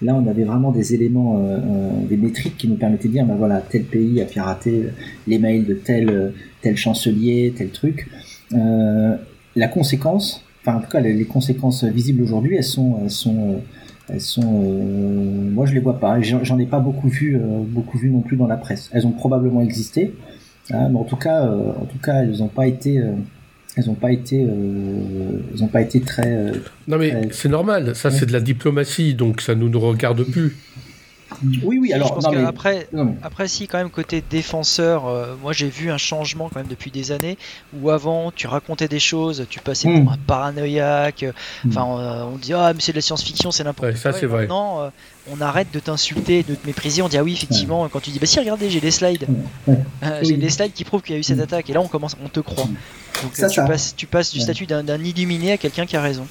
Là, 0.03 0.15
on 0.15 0.27
avait 0.27 0.43
vraiment 0.43 0.71
des 0.71 0.93
éléments, 0.93 1.37
euh, 1.37 1.57
euh, 1.57 1.89
des 2.09 2.17
métriques 2.17 2.57
qui 2.57 2.67
nous 2.67 2.75
permettaient 2.75 3.07
de 3.07 3.13
dire, 3.13 3.25
ben 3.25 3.35
voilà, 3.35 3.61
tel 3.61 3.83
pays 3.83 4.21
a 4.21 4.25
piraté 4.25 4.89
les 5.27 5.39
mails 5.39 5.65
de 5.65 5.75
tel, 5.75 6.33
tel 6.61 6.75
chancelier, 6.75 7.53
tel 7.55 7.69
truc. 7.69 8.09
Euh, 8.53 9.15
la 9.55 9.67
conséquence, 9.67 10.43
enfin 10.61 10.77
en 10.77 10.81
tout 10.81 10.89
cas 10.89 10.99
les, 10.99 11.25
conséquences 11.25 11.85
visibles 11.85 12.21
aujourd'hui, 12.21 12.57
elles 12.57 12.63
sont, 12.63 13.07
elles 14.09 14.21
sont, 14.21 14.41
moi 14.41 15.65
je 15.65 15.73
les 15.73 15.79
vois 15.79 15.99
pas. 15.99 16.21
J'en 16.21 16.59
ai 16.59 16.65
pas 16.65 16.79
beaucoup 16.79 17.07
vu, 17.07 17.39
beaucoup 17.39 17.97
vu 17.97 18.09
non 18.09 18.21
plus 18.21 18.37
dans 18.37 18.47
la 18.47 18.57
presse. 18.57 18.89
Elles 18.93 19.07
ont 19.07 19.11
probablement 19.11 19.61
existé, 19.61 20.13
hein, 20.71 20.89
mais 20.89 20.99
en 20.99 21.05
tout 21.05 21.15
cas, 21.15 21.45
en 21.45 21.85
tout 21.85 21.99
cas, 21.99 22.23
elles 22.23 22.39
n'ont 22.39 22.47
pas 22.47 22.67
été 22.67 23.01
elles 23.75 23.87
n'ont 23.87 23.95
pas 23.95 24.11
été, 24.11 24.43
euh, 24.43 25.39
elles 25.53 25.63
ont 25.63 25.67
pas 25.67 25.81
été 25.81 25.99
très. 26.01 26.27
Euh, 26.27 26.51
non 26.87 26.97
mais 26.97 27.29
c'est 27.31 27.49
normal, 27.49 27.95
ça 27.95 28.11
c'est 28.11 28.25
de 28.25 28.33
la 28.33 28.39
diplomatie, 28.39 29.15
donc 29.15 29.41
ça 29.41 29.55
nous 29.55 29.69
ne 29.69 29.77
regarde 29.77 30.23
plus. 30.23 30.55
Oui, 31.63 31.79
oui, 31.79 31.93
alors. 31.93 32.09
Je 32.09 32.13
pense 32.13 32.27
qu'après, 32.27 32.87
après, 33.21 33.47
si, 33.47 33.67
quand 33.67 33.77
même, 33.77 33.89
côté 33.89 34.23
défenseur, 34.29 35.07
euh, 35.07 35.35
moi 35.41 35.53
j'ai 35.53 35.69
vu 35.69 35.91
un 35.91 35.97
changement 35.97 36.49
quand 36.49 36.59
même 36.59 36.69
depuis 36.69 36.91
des 36.91 37.11
années 37.11 37.37
où 37.79 37.89
avant 37.89 38.31
tu 38.31 38.47
racontais 38.47 38.87
des 38.87 38.99
choses, 38.99 39.45
tu 39.49 39.59
passais 39.59 39.89
pour 39.91 40.03
hmm. 40.03 40.09
un 40.09 40.17
paranoïaque, 40.25 41.25
hmm. 41.63 41.69
enfin, 41.69 41.83
on, 41.83 42.37
dit 42.37 42.53
ah, 42.53 42.73
mais 42.73 42.81
c'est 42.81 42.91
de 42.91 42.97
la 42.97 43.01
science-fiction, 43.01 43.51
c'est 43.51 43.63
n'importe 43.63 43.87
ouais, 43.87 43.99
quoi. 43.99 44.11
Ça, 44.11 44.17
c'est 44.17 44.25
vrai. 44.25 44.41
Maintenant, 44.41 44.91
on 45.31 45.41
arrête 45.41 45.67
de 45.73 45.79
t'insulter, 45.79 46.43
de 46.43 46.55
te 46.55 46.67
mépriser, 46.67 47.01
on 47.01 47.09
dit 47.09 47.17
ah 47.17 47.23
oui, 47.23 47.33
effectivement, 47.33 47.87
quand 47.89 47.99
tu 47.99 48.11
dis 48.11 48.19
bah 48.19 48.25
si, 48.25 48.39
regardez, 48.39 48.69
j'ai 48.69 48.81
des 48.81 48.91
slides, 48.91 49.27
j'ai 50.21 50.37
des 50.37 50.49
slides 50.49 50.73
qui 50.73 50.83
prouvent 50.83 51.01
qu'il 51.01 51.13
y 51.13 51.17
a 51.17 51.19
eu 51.19 51.23
cette 51.23 51.39
attaque, 51.39 51.69
et 51.69 51.73
là 51.73 51.81
on 51.81 51.87
commence, 51.87 52.15
on 52.23 52.29
te 52.29 52.39
croit. 52.39 52.67
Donc 53.23 53.35
ça, 53.35 53.47
tu, 53.47 53.61
Passes, 53.61 53.95
tu 53.95 54.07
passes 54.07 54.31
du 54.31 54.39
statut 54.39 54.65
d'un 54.65 55.03
illuminé 55.03 55.53
à 55.53 55.57
quelqu'un 55.57 55.85
qui 55.85 55.95
a 55.95 56.01
raison. 56.01 56.27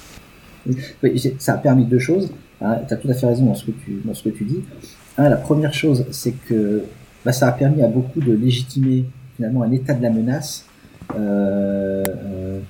Oui, 1.02 1.34
ça 1.38 1.54
a 1.54 1.58
permis 1.58 1.84
deux 1.84 1.98
choses. 1.98 2.30
Hein, 2.62 2.78
tu 2.86 2.94
as 2.94 2.96
tout 2.96 3.08
à 3.08 3.14
fait 3.14 3.26
raison 3.26 3.46
dans 3.46 3.54
ce 3.54 3.64
que 3.64 4.30
tu, 4.30 4.44
dis. 4.44 4.60
la 5.18 5.36
première 5.36 5.74
chose, 5.74 6.04
c'est 6.10 6.32
que 6.32 6.84
bah, 7.24 7.32
ça 7.32 7.48
a 7.48 7.52
permis 7.52 7.82
à 7.82 7.88
beaucoup 7.88 8.20
de 8.20 8.32
légitimer 8.32 9.04
finalement 9.36 9.62
un 9.62 9.72
état 9.72 9.94
de 9.94 10.02
la 10.02 10.10
menace 10.10 10.66
euh, 11.14 12.04
euh, 12.06 12.60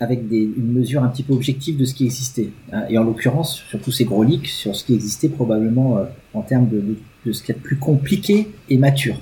avec 0.00 0.20
une 0.30 0.72
mesure 0.72 1.02
un 1.02 1.08
petit 1.08 1.24
peu 1.24 1.32
objective 1.32 1.76
de 1.76 1.84
ce 1.84 1.92
qui 1.92 2.04
existait. 2.04 2.50
Hein. 2.72 2.84
et 2.88 2.98
en 2.98 3.04
l'occurrence, 3.04 3.56
sur 3.68 3.80
tous 3.80 3.90
ces 3.90 4.04
gros 4.04 4.22
leaks, 4.22 4.46
sur 4.46 4.76
ce 4.76 4.84
qui 4.84 4.94
existait 4.94 5.28
probablement 5.28 5.98
euh, 5.98 6.04
en 6.34 6.42
termes 6.42 6.68
de, 6.68 6.76
de, 6.76 6.96
de, 7.26 7.32
ce 7.32 7.42
qui 7.42 7.50
est 7.50 7.56
plus 7.56 7.76
compliqué 7.76 8.48
et 8.68 8.78
mature. 8.78 9.16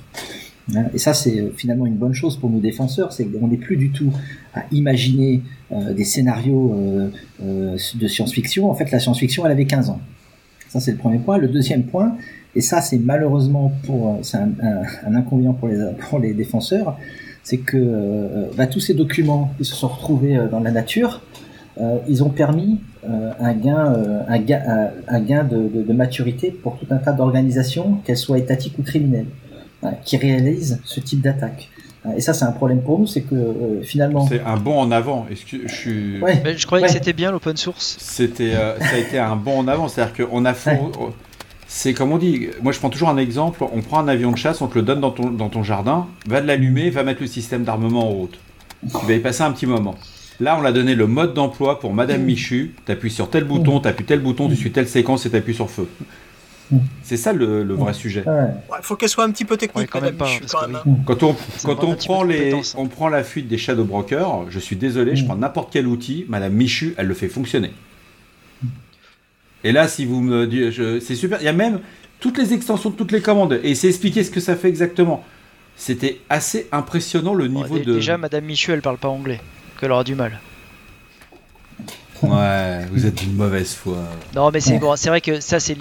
Hein, 0.75 0.85
et 0.93 0.97
ça, 0.97 1.13
c'est 1.13 1.39
euh, 1.39 1.49
finalement 1.55 1.85
une 1.85 1.95
bonne 1.95 2.13
chose 2.13 2.37
pour 2.37 2.49
nos 2.49 2.59
défenseurs, 2.59 3.13
c'est 3.13 3.25
qu'on 3.25 3.47
n'est 3.47 3.57
plus 3.57 3.77
du 3.77 3.91
tout 3.91 4.11
à 4.53 4.63
imaginer 4.71 5.41
euh, 5.71 5.93
des 5.93 6.03
scénarios 6.03 6.75
euh, 7.41 7.77
de 7.95 8.07
science-fiction. 8.07 8.69
En 8.69 8.73
fait, 8.73 8.91
la 8.91 8.99
science-fiction, 8.99 9.45
elle 9.45 9.51
avait 9.51 9.65
15 9.65 9.89
ans. 9.89 10.01
Ça, 10.67 10.79
c'est 10.79 10.91
le 10.91 10.97
premier 10.97 11.19
point. 11.19 11.37
Le 11.37 11.47
deuxième 11.47 11.83
point, 11.83 12.17
et 12.55 12.61
ça, 12.61 12.81
c'est 12.81 12.97
malheureusement 12.97 13.71
pour, 13.85 14.19
c'est 14.21 14.37
un, 14.37 14.51
inconvénient 15.15 15.53
pour 15.53 15.69
les, 15.69 15.77
pour 16.09 16.19
les 16.19 16.33
défenseurs, 16.33 16.97
c'est 17.43 17.59
que 17.59 18.49
bah, 18.57 18.67
tous 18.67 18.81
ces 18.81 18.93
documents 18.93 19.53
qui 19.57 19.63
se 19.63 19.73
sont 19.73 19.87
retrouvés 19.87 20.37
dans 20.51 20.59
la 20.59 20.71
nature, 20.71 21.21
ils 22.09 22.21
ont 22.21 22.29
permis 22.29 22.81
un 23.07 23.53
gain, 23.53 23.95
un 24.27 24.39
gain, 24.39 24.91
un 25.07 25.19
gain 25.21 25.45
de, 25.45 25.69
de, 25.69 25.83
de 25.83 25.93
maturité 25.93 26.51
pour 26.51 26.77
tout 26.77 26.87
un 26.89 26.97
tas 26.97 27.13
d'organisations, 27.13 27.99
qu'elles 28.03 28.17
soient 28.17 28.39
étatiques 28.39 28.77
ou 28.77 28.83
criminelles 28.83 29.27
qui 30.03 30.17
réalisent 30.17 30.81
ce 30.83 30.99
type 30.99 31.21
d'attaque. 31.21 31.69
Et 32.15 32.21
ça, 32.21 32.33
c'est 32.33 32.45
un 32.45 32.51
problème 32.51 32.81
pour 32.81 32.99
nous, 32.99 33.07
c'est 33.07 33.21
que 33.21 33.35
euh, 33.35 33.81
finalement. 33.81 34.25
C'est 34.27 34.41
un 34.41 34.57
bond 34.57 34.79
en 34.79 34.91
avant. 34.91 35.25
Que 35.49 35.67
je 35.67 35.73
suis. 35.73 36.19
je 36.19 36.65
croyais 36.65 36.85
que 36.85 36.91
c'était 36.91 37.13
bien 37.13 37.31
l'open 37.31 37.57
source. 37.57 37.97
C'était, 37.99 38.53
euh, 38.55 38.79
ça 38.79 38.95
a 38.95 38.97
été 38.97 39.19
un 39.19 39.35
bond 39.35 39.59
en 39.59 39.67
avant, 39.67 39.87
c'est-à-dire 39.87 40.27
qu'on 40.27 40.45
a. 40.45 40.53
C'est 41.67 41.93
comme 41.93 42.11
on 42.11 42.17
dit. 42.17 42.47
Moi, 42.61 42.71
je 42.71 42.79
prends 42.79 42.89
toujours 42.89 43.09
un 43.09 43.17
exemple. 43.17 43.63
On 43.73 43.81
prend 43.81 43.99
un 43.99 44.07
avion 44.07 44.31
de 44.31 44.37
chasse, 44.37 44.61
on 44.61 44.67
te 44.67 44.75
le 44.75 44.83
donne 44.83 45.01
dans 45.01 45.11
ton, 45.11 45.29
dans 45.29 45.49
ton 45.49 45.63
jardin, 45.63 46.07
va 46.27 46.41
de 46.41 46.47
l'allumer, 46.47 46.89
va 46.89 47.03
mettre 47.03 47.21
le 47.21 47.27
système 47.27 47.63
d'armement 47.63 48.07
en 48.07 48.11
route. 48.11 48.39
Tu 48.83 49.05
vas 49.05 49.13
y 49.13 49.19
passer 49.19 49.41
un 49.41 49.51
petit 49.51 49.65
moment. 49.65 49.95
Là, 50.39 50.55
on 50.57 50.61
l'a 50.61 50.71
donné 50.71 50.93
le 50.93 51.07
mode 51.07 51.33
d'emploi 51.33 51.79
pour 51.79 51.93
Madame 51.93 52.21
Michu. 52.21 52.75
Tu 52.85 52.91
appuies 52.91 53.09
sur 53.09 53.29
tel 53.29 53.43
bouton, 53.43 53.79
tu 53.79 53.87
appuies 53.87 54.05
tel 54.05 54.19
bouton, 54.19 54.47
tu 54.47 54.55
suis 54.55 54.71
telle 54.71 54.87
séquence 54.87 55.25
et 55.25 55.31
tu 55.31 55.35
appuies 55.35 55.55
sur 55.55 55.69
feu. 55.69 55.89
C'est 57.01 57.17
ça 57.17 57.33
le, 57.33 57.63
vrai 57.73 57.93
sujet. 57.93 58.23
Il 58.25 58.83
faut 58.83 58.95
qu'elle 58.95 59.09
soit 59.09 59.23
un 59.23 59.31
petit 59.31 59.45
peu 59.45 59.57
technique 59.57 59.89
quand, 59.89 60.01
même, 60.01 60.17
Quand 61.05 61.23
on, 61.23 61.35
quand 61.63 61.83
on 61.83 61.95
prend, 61.95 62.23
les, 62.23 62.53
hein. 62.53 62.61
on 62.75 62.87
prend 62.87 63.09
la 63.09 63.23
fuite 63.23 63.47
des 63.47 63.57
Shadow 63.57 63.85
Brokers, 63.85 64.45
je 64.49 64.59
suis 64.59 64.75
désolé, 64.75 65.15
je 65.15 65.23
mm. 65.23 65.27
prends 65.27 65.35
n'importe 65.37 65.71
quel 65.71 65.87
outil, 65.87 66.25
Madame 66.27 66.53
Michu, 66.53 66.93
elle 66.97 67.07
le 67.07 67.13
fait 67.13 67.29
fonctionner. 67.29 67.71
Et 69.63 69.71
là, 69.71 69.87
si 69.87 70.05
vous 70.05 70.21
me 70.21 70.45
dites, 70.45 71.01
c'est 71.01 71.15
super. 71.15 71.41
Il 71.41 71.45
y 71.45 71.49
a 71.49 71.53
même 71.53 71.79
toutes 72.19 72.37
les 72.37 72.53
extensions 72.53 72.89
de 72.89 72.95
toutes 72.95 73.11
les 73.11 73.21
commandes 73.21 73.59
et 73.63 73.75
c'est 73.75 73.87
expliquer 73.87 74.23
ce 74.23 74.31
que 74.31 74.39
ça 74.39 74.55
fait 74.55 74.69
exactement. 74.69 75.23
C'était 75.75 76.19
assez 76.29 76.67
impressionnant 76.71 77.33
le 77.33 77.47
niveau 77.47 77.77
de. 77.77 77.93
Déjà, 77.93 78.17
Madame 78.17 78.45
Michu, 78.45 78.71
elle 78.71 78.81
parle 78.81 78.97
pas 78.97 79.09
anglais, 79.09 79.39
qu'elle 79.79 79.91
aura 79.91 80.03
du 80.03 80.15
mal. 80.15 80.39
Ouais, 82.23 82.85
vous 82.91 83.05
êtes 83.05 83.15
d'une 83.15 83.35
mauvaise 83.35 83.73
foi. 83.73 83.97
Non, 84.35 84.49
mais 84.51 84.59
c'est 84.59 84.79
bon, 84.79 84.95
c'est 84.95 85.09
vrai 85.09 85.21
que 85.21 85.39
ça, 85.39 85.59
c'est 85.59 85.77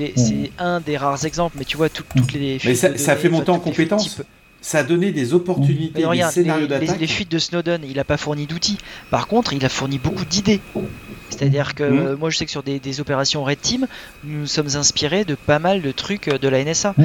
un 0.58 0.80
des 0.80 0.96
rares 0.96 1.24
exemples, 1.24 1.56
mais 1.58 1.64
tu 1.64 1.76
vois, 1.76 1.88
toutes 1.88 2.32
les. 2.32 2.58
Mais 2.64 2.74
ça, 2.74 3.16
fait 3.16 3.28
monter 3.28 3.50
en 3.50 3.58
compétence. 3.58 4.20
Ça 4.62 4.78
a 4.78 4.82
donné 4.82 5.12
des 5.12 5.32
opportunités, 5.32 6.02
des 6.02 6.22
scénarios 6.30 6.66
d'attaque. 6.66 6.98
Les, 6.98 7.06
fuites 7.06 7.30
de 7.30 7.38
Snowden, 7.38 7.82
il 7.88 7.96
n'a 7.96 8.04
pas 8.04 8.16
fourni 8.16 8.46
d'outils. 8.46 8.78
Par 9.10 9.28
contre, 9.28 9.52
il 9.52 9.64
a 9.64 9.68
fourni 9.68 9.98
beaucoup 9.98 10.24
d'idées. 10.24 10.60
C'est-à-dire 11.30 11.76
que 11.76 11.84
mmh. 11.84 12.18
moi, 12.18 12.30
je 12.30 12.38
sais 12.38 12.46
que 12.46 12.50
sur 12.50 12.64
des, 12.64 13.00
opérations 13.00 13.44
Red 13.44 13.60
Team, 13.60 13.86
nous 14.24 14.46
sommes 14.46 14.74
inspirés 14.74 15.24
de 15.24 15.36
pas 15.36 15.60
mal 15.60 15.82
de 15.82 15.92
trucs 15.92 16.28
de 16.28 16.48
la 16.48 16.64
NSA. 16.64 16.94
Mmh. 16.96 17.04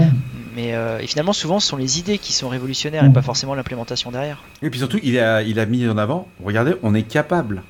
Mais 0.55 0.73
euh, 0.73 0.99
et 0.99 1.07
finalement, 1.07 1.33
souvent, 1.33 1.59
ce 1.59 1.67
sont 1.67 1.77
les 1.77 1.99
idées 1.99 2.17
qui 2.17 2.33
sont 2.33 2.49
révolutionnaires 2.49 3.05
et 3.05 3.13
pas 3.13 3.21
forcément 3.21 3.53
l'implémentation 3.53 4.11
derrière. 4.11 4.43
Et 4.63 4.69
puis 4.71 4.79
surtout, 4.79 4.99
il 5.03 5.19
a, 5.19 5.43
il 5.43 5.59
a 5.59 5.65
mis 5.65 5.87
en 5.87 5.97
avant, 5.97 6.27
regardez, 6.43 6.73
on 6.81 6.95
est 6.95 7.03
capable 7.03 7.61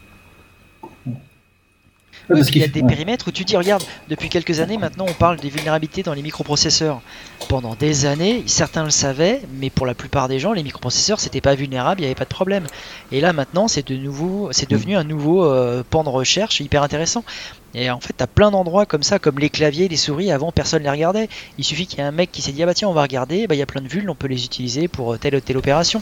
parce 2.33 2.51
qu'il 2.51 2.61
y 2.61 2.65
a 2.65 2.67
des 2.67 2.83
périmètres 2.83 3.27
où 3.27 3.31
tu 3.31 3.43
dis, 3.43 3.55
regarde, 3.55 3.83
depuis 4.09 4.29
quelques 4.29 4.59
années 4.59 4.77
maintenant, 4.77 5.05
on 5.07 5.13
parle 5.13 5.37
des 5.37 5.49
vulnérabilités 5.49 6.03
dans 6.03 6.13
les 6.13 6.21
microprocesseurs. 6.21 7.01
Pendant 7.49 7.75
des 7.75 8.05
années, 8.05 8.43
certains 8.45 8.83
le 8.83 8.89
savaient, 8.89 9.41
mais 9.59 9.69
pour 9.69 9.85
la 9.85 9.93
plupart 9.93 10.27
des 10.27 10.39
gens, 10.39 10.53
les 10.53 10.63
microprocesseurs, 10.63 11.19
c'était 11.19 11.41
pas 11.41 11.55
vulnérable, 11.55 12.01
il 12.01 12.03
n'y 12.03 12.07
avait 12.07 12.15
pas 12.15 12.25
de 12.25 12.29
problème. 12.29 12.65
Et 13.11 13.21
là, 13.21 13.33
maintenant, 13.33 13.67
c'est 13.67 13.87
de 13.87 13.95
nouveau, 13.95 14.49
c'est 14.51 14.69
devenu 14.69 14.95
un 14.95 15.03
nouveau 15.03 15.45
euh, 15.45 15.83
pan 15.87 16.03
de 16.03 16.09
recherche 16.09 16.59
hyper 16.59 16.83
intéressant. 16.83 17.23
Et 17.73 17.89
en 17.89 17.99
fait, 17.99 18.13
tu 18.17 18.23
as 18.23 18.27
plein 18.27 18.51
d'endroits 18.51 18.85
comme 18.85 19.03
ça, 19.03 19.19
comme 19.19 19.39
les 19.39 19.49
claviers, 19.49 19.87
les 19.87 19.97
souris, 19.97 20.31
avant 20.31 20.51
personne 20.51 20.83
les 20.83 20.89
regardait. 20.89 21.29
Il 21.57 21.63
suffit 21.63 21.87
qu'il 21.87 21.99
y 21.99 22.01
ait 22.01 22.05
un 22.05 22.11
mec 22.11 22.31
qui 22.31 22.41
s'est 22.41 22.51
dit, 22.51 22.63
ah 22.63 22.65
bah 22.65 22.73
tiens, 22.73 22.89
on 22.89 22.93
va 22.93 23.01
regarder, 23.01 23.47
bah, 23.47 23.55
il 23.55 23.59
y 23.59 23.63
a 23.63 23.65
plein 23.65 23.81
de 23.81 23.87
vulnes, 23.87 24.09
on 24.09 24.15
peut 24.15 24.27
les 24.27 24.45
utiliser 24.45 24.87
pour 24.87 25.17
telle 25.17 25.35
ou 25.35 25.39
telle 25.39 25.57
opération. 25.57 26.01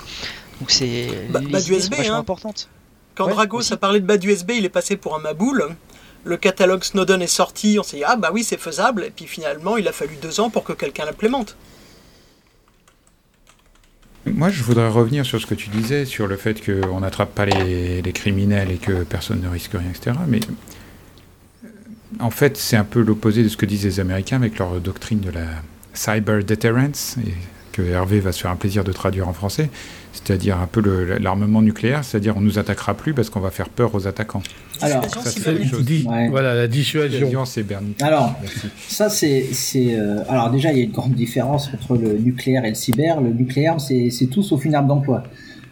Donc 0.60 0.72
c'est 0.72 1.08
bah, 1.30 1.42
USB, 1.42 1.94
vachement 1.94 2.16
hein. 2.16 2.20
importante. 2.20 2.68
Quand 3.16 3.28
Dragos 3.28 3.74
a 3.74 3.78
parlé 3.78 4.00
de 4.00 4.06
bas 4.06 4.16
USB, 4.16 4.52
il 4.52 4.66
est 4.66 4.70
passé 4.70 4.96
pour 4.96 5.16
un 5.16 5.20
maboule 5.20 5.76
le 6.24 6.38
catalogue 6.38 6.84
Snowden 6.84 7.22
est 7.22 7.28
sorti, 7.28 7.78
on 7.80 7.84
s'est 7.84 7.98
dit 7.98 8.04
ah 8.06 8.16
bah 8.16 8.32
oui 8.34 8.44
c'est 8.44 8.60
faisable, 8.60 9.06
et 9.06 9.10
puis 9.10 9.26
finalement 9.26 9.78
il 9.78 9.88
a 9.88 9.92
fallu 9.92 10.16
deux 10.22 10.40
ans 10.40 10.50
pour 10.50 10.64
que 10.64 10.74
quelqu'un 10.74 11.06
l'implémente. 11.06 11.56
Moi 14.26 14.50
je 14.50 14.64
voudrais 14.64 14.90
revenir 14.90 15.26
sur 15.26 15.40
ce 15.42 15.46
que 15.46 15.56
tu 15.56 15.70
disais, 15.70 16.06
sur 16.06 16.28
le 16.28 16.36
fait 16.36 16.64
qu'on 16.64 17.00
n'attrape 17.00 17.34
pas 17.34 17.46
les, 17.46 18.02
criminels 18.14 18.72
et 18.72 18.78
que 18.78 19.04
personne 19.04 19.42
ne 19.42 19.48
risque 19.48 19.72
rien, 19.72 19.90
etc. 19.90 20.18
Mais 20.28 20.40
euh, 21.64 21.68
en 22.20 22.30
fait 22.30 22.58
c'est 22.58 22.78
un 22.78 22.84
peu 22.84 23.02
l'opposé 23.02 23.44
de 23.44 23.50
ce 23.50 23.58
que 23.58 23.66
disent 23.66 23.86
les 23.86 24.00
Américains 24.00 24.36
avec 24.36 24.60
leur 24.60 24.80
doctrine 24.82 25.22
de 25.22 25.32
la 25.32 25.48
cyber 25.94 26.44
deterrence, 26.44 27.18
et 27.26 27.34
que 27.72 27.82
Hervé 27.82 28.20
va 28.20 28.32
se 28.32 28.42
faire 28.42 28.52
un 28.52 28.56
plaisir 28.56 28.84
de 28.84 28.92
traduire 28.92 29.28
en 29.28 29.34
français, 29.34 29.70
c'est-à-dire 30.12 30.60
un 30.60 30.68
peu 30.68 30.82
l'armement 31.20 31.62
nucléaire, 31.62 32.04
c'est-à-dire 32.04 32.36
on 32.38 32.42
nous 32.42 32.60
attaquera 32.60 32.94
plus 32.94 33.14
parce 33.14 33.30
qu'on 33.30 33.40
va 33.40 33.52
faire 33.52 33.70
peur 33.70 33.94
aux 33.96 34.08
attaquants. 34.08 34.42
Alors, 34.82 35.04
ça, 35.06 35.52
voilà 36.30 36.56
la 36.56 36.68
dissuasion. 36.68 37.46
c'est 37.46 37.64
Bernie. 37.64 37.96
Alors, 38.02 38.34
ça 38.88 39.10
c'est, 39.10 39.46
euh, 39.76 40.24
alors 40.30 40.50
déjà 40.52 40.72
il 40.72 40.78
y 40.78 40.82
a 40.82 40.84
une 40.84 40.92
grande 40.92 41.14
différence 41.14 41.70
entre 41.74 41.98
le 41.98 42.18
nucléaire 42.18 42.66
et 42.66 42.70
le 42.70 42.76
cyber. 42.76 43.22
Le 43.22 43.32
nucléaire 43.32 43.78
c'est 43.80 44.28
tout 44.32 44.44
sauf 44.44 44.66
une 44.66 44.76
arme 44.76 44.88
d'emploi. 44.88 45.24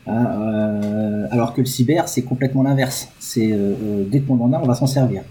Hein, 0.10 0.26
euh, 0.26 1.28
alors 1.32 1.54
que 1.54 1.60
le 1.60 1.66
cyber 1.66 2.08
c'est 2.08 2.22
complètement 2.22 2.64
l'inverse. 2.64 3.10
C'est 3.20 3.50
euh, 3.52 4.04
dès 4.10 4.22
qu'on 4.22 4.40
en 4.40 4.54
a, 4.54 4.60
on 4.60 4.66
va 4.66 4.76
s'en 4.76 4.88
servir. 4.88 5.22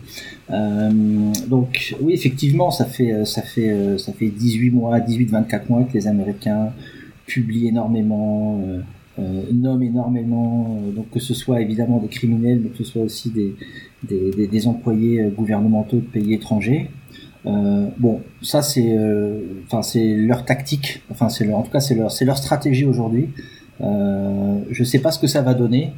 donc 0.49 1.95
oui, 2.01 2.13
effectivement, 2.13 2.71
ça 2.71 2.87
fait 2.87 3.25
ça 3.25 3.43
fait 3.43 3.99
ça 3.99 4.13
fait 4.13 4.29
18 4.29 4.71
mois, 4.71 4.99
18-24 4.99 5.61
mois 5.69 5.85
que 5.85 5.95
les 5.95 6.07
Américains 6.07 6.73
publient 7.27 7.69
énormément, 7.69 8.61
euh, 9.19 9.43
nomment 9.53 9.83
énormément, 9.83 10.79
euh, 10.79 10.93
donc 10.93 11.11
que 11.11 11.21
ce 11.21 11.35
soit 11.35 11.61
évidemment 11.61 11.99
des 11.99 12.09
criminels, 12.09 12.61
mais 12.63 12.71
que 12.71 12.79
ce 12.79 12.85
soit 12.85 13.03
aussi 13.03 13.31
des, 13.31 13.55
des, 14.03 14.47
des, 14.47 14.67
employés 14.67 15.23
euh, 15.23 15.31
gouvernementaux 15.31 15.97
de 15.97 16.03
pays 16.03 16.35
étrangers. 16.35 16.91
bon, 17.45 18.21
ça 18.43 18.61
c'est, 18.61 18.99
enfin 19.67 19.83
c'est 19.83 20.15
leur 20.15 20.45
tactique, 20.45 21.03
enfin 21.11 21.29
c'est 21.29 21.51
en 21.53 21.63
tout 21.63 21.71
cas 21.71 21.81
c'est 21.81 21.95
leur, 21.95 22.11
c'est 22.11 22.25
leur 22.25 22.39
stratégie 22.39 22.85
aujourd'hui. 22.85 23.29
je 23.81 24.85
sais 24.85 24.99
pas 24.99 25.13
ce 25.13 25.19
que 25.19 25.29
ça 25.29 25.43
va 25.43 25.55
donner. 25.55 25.93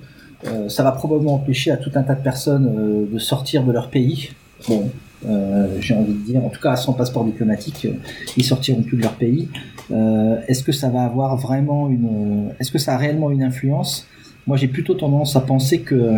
ça 0.68 0.82
va 0.82 0.92
probablement 0.92 1.36
empêcher 1.36 1.70
à 1.70 1.78
tout 1.78 1.90
un 1.94 2.02
tas 2.02 2.14
de 2.14 2.22
personnes 2.22 3.08
de 3.10 3.18
sortir 3.18 3.64
de 3.64 3.72
leur 3.72 3.88
pays. 3.88 4.30
Bon, 4.68 4.90
euh, 5.26 5.78
j'ai 5.80 5.94
envie 5.94 6.12
de 6.12 6.24
dire, 6.24 6.44
en 6.44 6.48
tout 6.48 6.60
cas 6.60 6.76
sans 6.76 6.92
passeport 6.92 7.24
diplomatique, 7.24 7.86
euh, 7.86 7.94
ils 8.36 8.44
sortiront 8.44 8.82
plus 8.82 8.96
de 8.96 9.02
leur 9.02 9.14
pays. 9.14 9.48
Euh, 9.90 10.40
est-ce 10.48 10.62
que 10.62 10.72
ça 10.72 10.88
va 10.90 11.04
avoir 11.04 11.36
vraiment 11.36 11.88
une, 11.88 12.52
est-ce 12.60 12.70
que 12.70 12.78
ça 12.78 12.94
a 12.94 12.96
réellement 12.96 13.30
une 13.30 13.42
influence? 13.42 14.06
Moi, 14.46 14.56
j'ai 14.56 14.68
plutôt 14.68 14.94
tendance 14.94 15.36
à 15.36 15.40
penser 15.40 15.80
que 15.80 16.14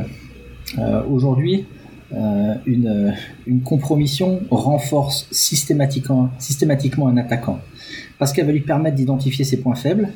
aujourd'hui, 1.11 1.67
une, 2.13 3.15
une 3.47 3.61
compromission 3.61 4.41
renforce 4.51 5.27
systématiquement, 5.33 6.29
un 7.09 7.17
attaquant, 7.17 7.59
parce 8.21 8.33
qu'elle 8.33 8.47
va 8.47 8.53
lui 8.53 8.61
permettre 8.61 8.95
d'identifier 8.95 9.45
ses 9.45 9.61
points 9.61 9.75
faibles 9.75 10.11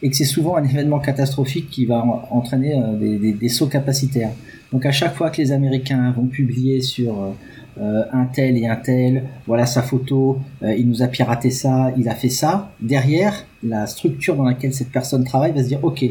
et 0.00 0.08
que 0.08 0.16
c'est 0.16 0.24
souvent 0.24 0.56
un 0.56 0.64
événement 0.64 0.98
catastrophique 0.98 1.68
qui 1.68 1.84
va 1.84 2.02
entraîner 2.30 2.80
des, 2.98 3.32
des, 3.32 3.48
sauts 3.50 3.66
capacitaires. 3.66 4.32
Donc 4.72 4.86
à 4.86 4.92
chaque 4.92 5.14
fois 5.14 5.28
que 5.28 5.42
les 5.42 5.52
Américains 5.52 6.10
vont 6.12 6.26
publier 6.26 6.80
sur 6.80 7.34
euh, 7.80 8.02
un 8.12 8.24
tel 8.24 8.56
et 8.56 8.66
un 8.66 8.76
tel, 8.76 9.24
voilà 9.46 9.64
sa 9.64 9.82
photo, 9.82 10.38
euh, 10.62 10.74
il 10.74 10.88
nous 10.88 11.02
a 11.02 11.06
piraté 11.06 11.50
ça, 11.50 11.92
il 11.96 12.08
a 12.08 12.14
fait 12.14 12.28
ça. 12.28 12.72
Derrière, 12.80 13.46
la 13.62 13.86
structure 13.86 14.34
dans 14.34 14.44
laquelle 14.44 14.74
cette 14.74 14.90
personne 14.90 15.24
travaille 15.24 15.52
va 15.52 15.62
se 15.62 15.68
dire, 15.68 15.78
ok, 15.82 16.04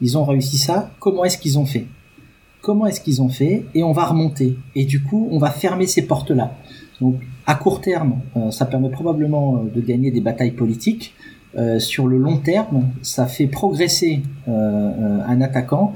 ils 0.00 0.18
ont 0.18 0.24
réussi 0.24 0.58
ça, 0.58 0.90
comment 0.98 1.24
est-ce 1.24 1.38
qu'ils 1.38 1.58
ont 1.58 1.66
fait? 1.66 1.86
Comment 2.62 2.86
est-ce 2.86 3.00
qu'ils 3.00 3.22
ont 3.22 3.28
fait? 3.28 3.64
Et 3.74 3.84
on 3.84 3.92
va 3.92 4.06
remonter. 4.06 4.56
Et 4.74 4.84
du 4.84 5.02
coup, 5.02 5.28
on 5.30 5.38
va 5.38 5.50
fermer 5.50 5.86
ces 5.86 6.02
portes-là. 6.02 6.56
Donc, 7.00 7.20
à 7.46 7.54
court 7.54 7.80
terme, 7.80 8.20
euh, 8.36 8.50
ça 8.50 8.66
permet 8.66 8.90
probablement 8.90 9.62
de 9.62 9.80
gagner 9.80 10.10
des 10.10 10.20
batailles 10.20 10.52
politiques. 10.52 11.14
sur 11.78 12.08
le 12.08 12.18
long 12.18 12.38
terme, 12.38 12.88
ça 13.02 13.26
fait 13.26 13.46
progresser 13.46 14.22
un 14.48 15.40
attaquant 15.40 15.92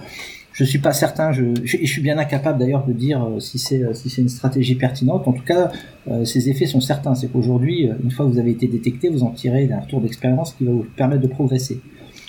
je 0.58 0.64
suis 0.64 0.78
pas 0.78 0.92
certain. 0.92 1.30
Je, 1.30 1.44
je, 1.62 1.86
suis 1.86 2.00
bien 2.00 2.18
incapable 2.18 2.58
d'ailleurs 2.58 2.84
de 2.84 2.92
dire 2.92 3.22
euh, 3.22 3.38
si 3.38 3.60
c'est 3.60 3.80
euh, 3.80 3.94
si 3.94 4.10
c'est 4.10 4.22
une 4.22 4.28
stratégie 4.28 4.74
pertinente. 4.74 5.28
En 5.28 5.32
tout 5.32 5.44
cas, 5.44 5.70
euh, 6.10 6.24
ces 6.24 6.48
effets 6.50 6.66
sont 6.66 6.80
certains. 6.80 7.14
C'est 7.14 7.28
qu'aujourd'hui, 7.28 7.88
une 8.02 8.10
fois 8.10 8.26
que 8.26 8.32
vous 8.32 8.40
avez 8.40 8.50
été 8.50 8.66
détecté, 8.66 9.08
vous 9.08 9.22
en 9.22 9.30
tirez 9.30 9.70
un 9.72 9.78
retour 9.78 10.00
d'expérience 10.00 10.54
qui 10.54 10.64
va 10.64 10.72
vous 10.72 10.86
permettre 10.96 11.22
de 11.22 11.28
progresser. 11.28 11.80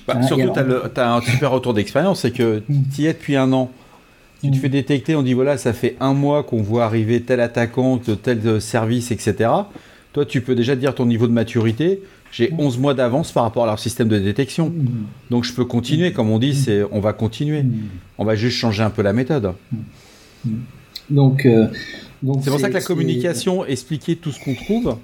Bah, 0.08 0.14
hein, 0.18 0.22
surtout, 0.22 0.52
tu 0.54 1.00
as, 1.00 1.16
un 1.16 1.22
super 1.22 1.50
retour 1.50 1.74
d'expérience, 1.74 2.22
c'est 2.22 2.32
que 2.32 2.62
hmm. 2.70 2.84
tu 2.94 3.02
y 3.02 3.08
es 3.08 3.14
depuis 3.14 3.36
un 3.36 3.52
an. 3.52 3.72
Tu 4.44 4.52
te 4.52 4.56
hmm. 4.56 4.60
fais 4.60 4.70
détecter, 4.70 5.16
on 5.16 5.24
dit 5.24 5.34
voilà, 5.34 5.58
ça 5.58 5.74
fait 5.74 5.96
un 6.00 6.14
mois 6.14 6.44
qu'on 6.44 6.62
voit 6.62 6.86
arriver 6.86 7.22
tel 7.22 7.40
attaquant, 7.40 8.00
tel 8.22 8.62
service, 8.62 9.10
etc. 9.10 9.50
Toi, 10.14 10.26
tu 10.26 10.42
peux 10.42 10.56
déjà 10.56 10.76
dire 10.76 10.96
ton 10.96 11.06
niveau 11.06 11.28
de 11.28 11.32
maturité. 11.32 12.02
J'ai 12.32 12.52
11 12.58 12.78
mois 12.78 12.94
d'avance 12.94 13.32
par 13.32 13.44
rapport 13.44 13.64
à 13.64 13.68
leur 13.68 13.80
système 13.80 14.08
de 14.08 14.20
détection. 14.20 14.74
Donc 15.30 15.44
je 15.44 15.54
peux 15.54 15.66
continuer, 15.66 16.14
comme 16.14 16.30
on 16.30 16.40
dit, 16.40 16.54
c'est 16.54 16.84
on 16.92 17.00
va 17.00 17.14
continuer. 17.14 17.64
On 18.18 18.26
va 18.26 18.36
juste 18.36 18.58
changer 18.58 18.84
un 18.84 18.90
peu 18.90 19.02
la 19.02 19.14
méthode. 19.14 19.54
Donc, 21.10 21.46
euh, 21.46 21.68
c'est 22.42 22.50
pour 22.50 22.60
ça 22.60 22.70
que 22.70 22.74
la 22.74 22.82
communication, 22.82 23.66
expliquer 23.66 24.16
tout 24.16 24.32
ce 24.32 24.44
qu'on 24.44 24.54
trouve, 24.54 24.98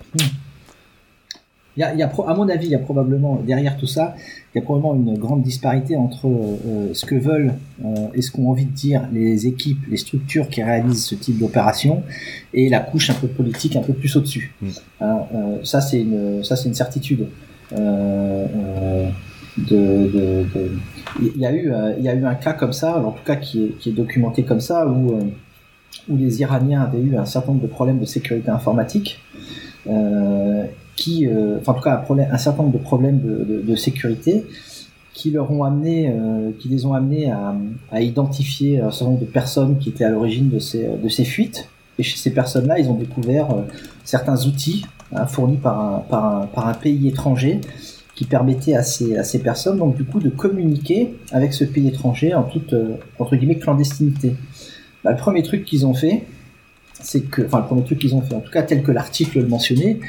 il 1.78 1.82
y 1.82 1.84
a, 1.84 1.94
il 1.94 2.00
y 2.00 2.04
a 2.04 2.08
à 2.28 2.34
mon 2.34 2.48
avis, 2.48 2.68
il 2.68 2.72
y 2.72 2.76
a 2.76 2.80
probablement 2.80 3.42
derrière 3.46 3.78
tout 3.78 3.88
ça, 3.88 4.16
il 4.54 4.58
y 4.58 4.62
a 4.62 4.62
probablement 4.62 4.96
une 4.96 5.18
grande 5.18 5.42
disparité 5.42 5.96
entre 5.96 6.28
euh, 6.28 6.94
ce 6.94 7.06
que 7.06 7.16
veulent 7.16 7.54
euh, 7.84 8.08
et 8.14 8.22
ce 8.22 8.32
qu'ont 8.32 8.50
envie 8.50 8.66
de 8.66 8.72
dire 8.72 9.08
les 9.12 9.48
équipes, 9.48 9.86
les 9.90 9.98
structures 9.98 10.50
qui 10.50 10.64
réalisent 10.64 11.06
ce 11.06 11.16
type 11.16 11.38
d'opération, 11.38 12.04
et 12.54 12.70
la 12.70 12.80
couche 12.80 13.10
un 13.10 13.14
peu 13.16 13.28
politique 13.28 13.76
un 13.76 13.82
peu 13.82 13.94
plus 13.94 14.16
au-dessus. 14.16 14.54
Mm. 14.62 14.68
Hein, 15.02 15.20
euh, 15.34 15.58
ça, 15.64 15.82
c'est 15.82 16.02
une, 16.02 16.44
ça, 16.44 16.56
c'est 16.56 16.70
une 16.70 16.76
certitude. 16.76 17.28
De, 19.58 19.72
de, 19.72 20.46
de, 20.54 20.72
il 21.22 21.38
y 21.38 21.46
a 21.46 21.54
eu, 21.54 21.72
il 21.98 22.04
y 22.04 22.10
a 22.10 22.14
eu 22.14 22.26
un 22.26 22.36
cas 22.36 22.52
comme 22.52 22.74
ça, 22.74 23.02
en 23.02 23.12
tout 23.12 23.24
cas 23.24 23.38
qui 23.38 23.64
est, 23.64 23.70
qui 23.80 23.90
est 23.90 23.94
documenté 23.94 24.44
comme 24.44 24.60
ça, 24.60 24.86
où 24.86 25.18
où 26.10 26.18
les 26.18 26.42
Iraniens 26.42 26.82
avaient 26.82 27.02
eu 27.02 27.18
un 27.18 27.26
certain 27.26 27.52
nombre 27.52 27.64
de 27.64 27.68
problèmes 27.68 28.00
de 28.00 28.06
sécurité 28.06 28.50
informatique. 28.50 29.20
Euh, 29.88 30.66
qui, 30.96 31.28
euh, 31.28 31.58
enfin 31.60 31.74
en 31.74 31.76
tout 31.76 31.82
cas 31.82 32.06
un, 32.08 32.34
un, 32.34 32.38
certain 32.38 32.64
nombre 32.64 32.78
de 32.78 32.84
problèmes 32.84 33.20
de, 33.20 33.44
de, 33.44 33.62
de 33.62 33.76
sécurité 33.76 34.46
qui 35.14 35.32
leur 35.32 35.50
ont 35.52 35.64
amené, 35.64 36.10
euh, 36.10 36.52
qui 36.60 36.68
les 36.68 36.86
ont 36.86 36.94
amenés 36.94 37.32
à, 37.32 37.56
à, 37.92 38.02
identifier 38.02 38.82
un 38.82 38.92
certain 38.92 39.12
nombre 39.12 39.22
de 39.22 39.26
personnes 39.26 39.78
qui 39.78 39.90
étaient 39.90 40.04
à 40.04 40.10
l'origine 40.10 40.50
de 40.50 40.60
ces, 40.60 40.88
de 41.02 41.10
ces 41.10 41.24
fuites. 41.24 41.70
Et 41.98 42.04
chez 42.04 42.18
ces 42.18 42.32
personnes-là, 42.32 42.80
ils 42.80 42.90
ont 42.90 42.96
découvert 42.96 43.52
euh, 43.52 43.62
certains 44.04 44.46
outils 44.46 44.86
hein, 45.14 45.26
fournis 45.26 45.58
par 45.58 45.80
un, 45.80 46.00
par, 46.00 46.26
un, 46.26 46.46
par 46.48 46.68
un 46.68 46.74
pays 46.74 47.08
étranger 47.08 47.62
qui 48.16 48.26
permettaient 48.26 48.76
à 48.76 48.84
ces, 48.84 49.18
à 49.18 49.24
ces 49.26 49.40
personnes 49.40 49.78
donc 49.78 49.98
du 49.98 50.06
coup 50.06 50.20
de 50.20 50.30
communiquer 50.30 51.16
avec 51.32 51.54
ce 51.54 51.66
pays 51.66 51.88
étranger 51.88 52.34
en 52.34 52.44
toute 52.44 52.74
entre 53.20 53.36
guillemets 53.36 53.58
clandestinité. 53.58 54.36
Bah, 55.04 55.12
le 55.12 55.18
premier 55.18 55.44
truc 55.44 55.66
qu'ils 55.66 55.86
ont 55.86 55.94
fait, 55.94 56.24
c'est 57.06 57.22
que, 57.22 57.44
enfin 57.44 57.60
le 57.60 57.66
premier 57.66 57.84
truc 57.84 58.00
qu'ils 58.00 58.16
ont 58.16 58.22
fait, 58.22 58.36
en 58.36 58.42
tout 58.42 58.52
cas 58.52 58.64
tel 58.64 58.82
que 58.82 58.92
l'article 58.92 59.40
le 59.40 59.48
mentionnait, 59.48 60.00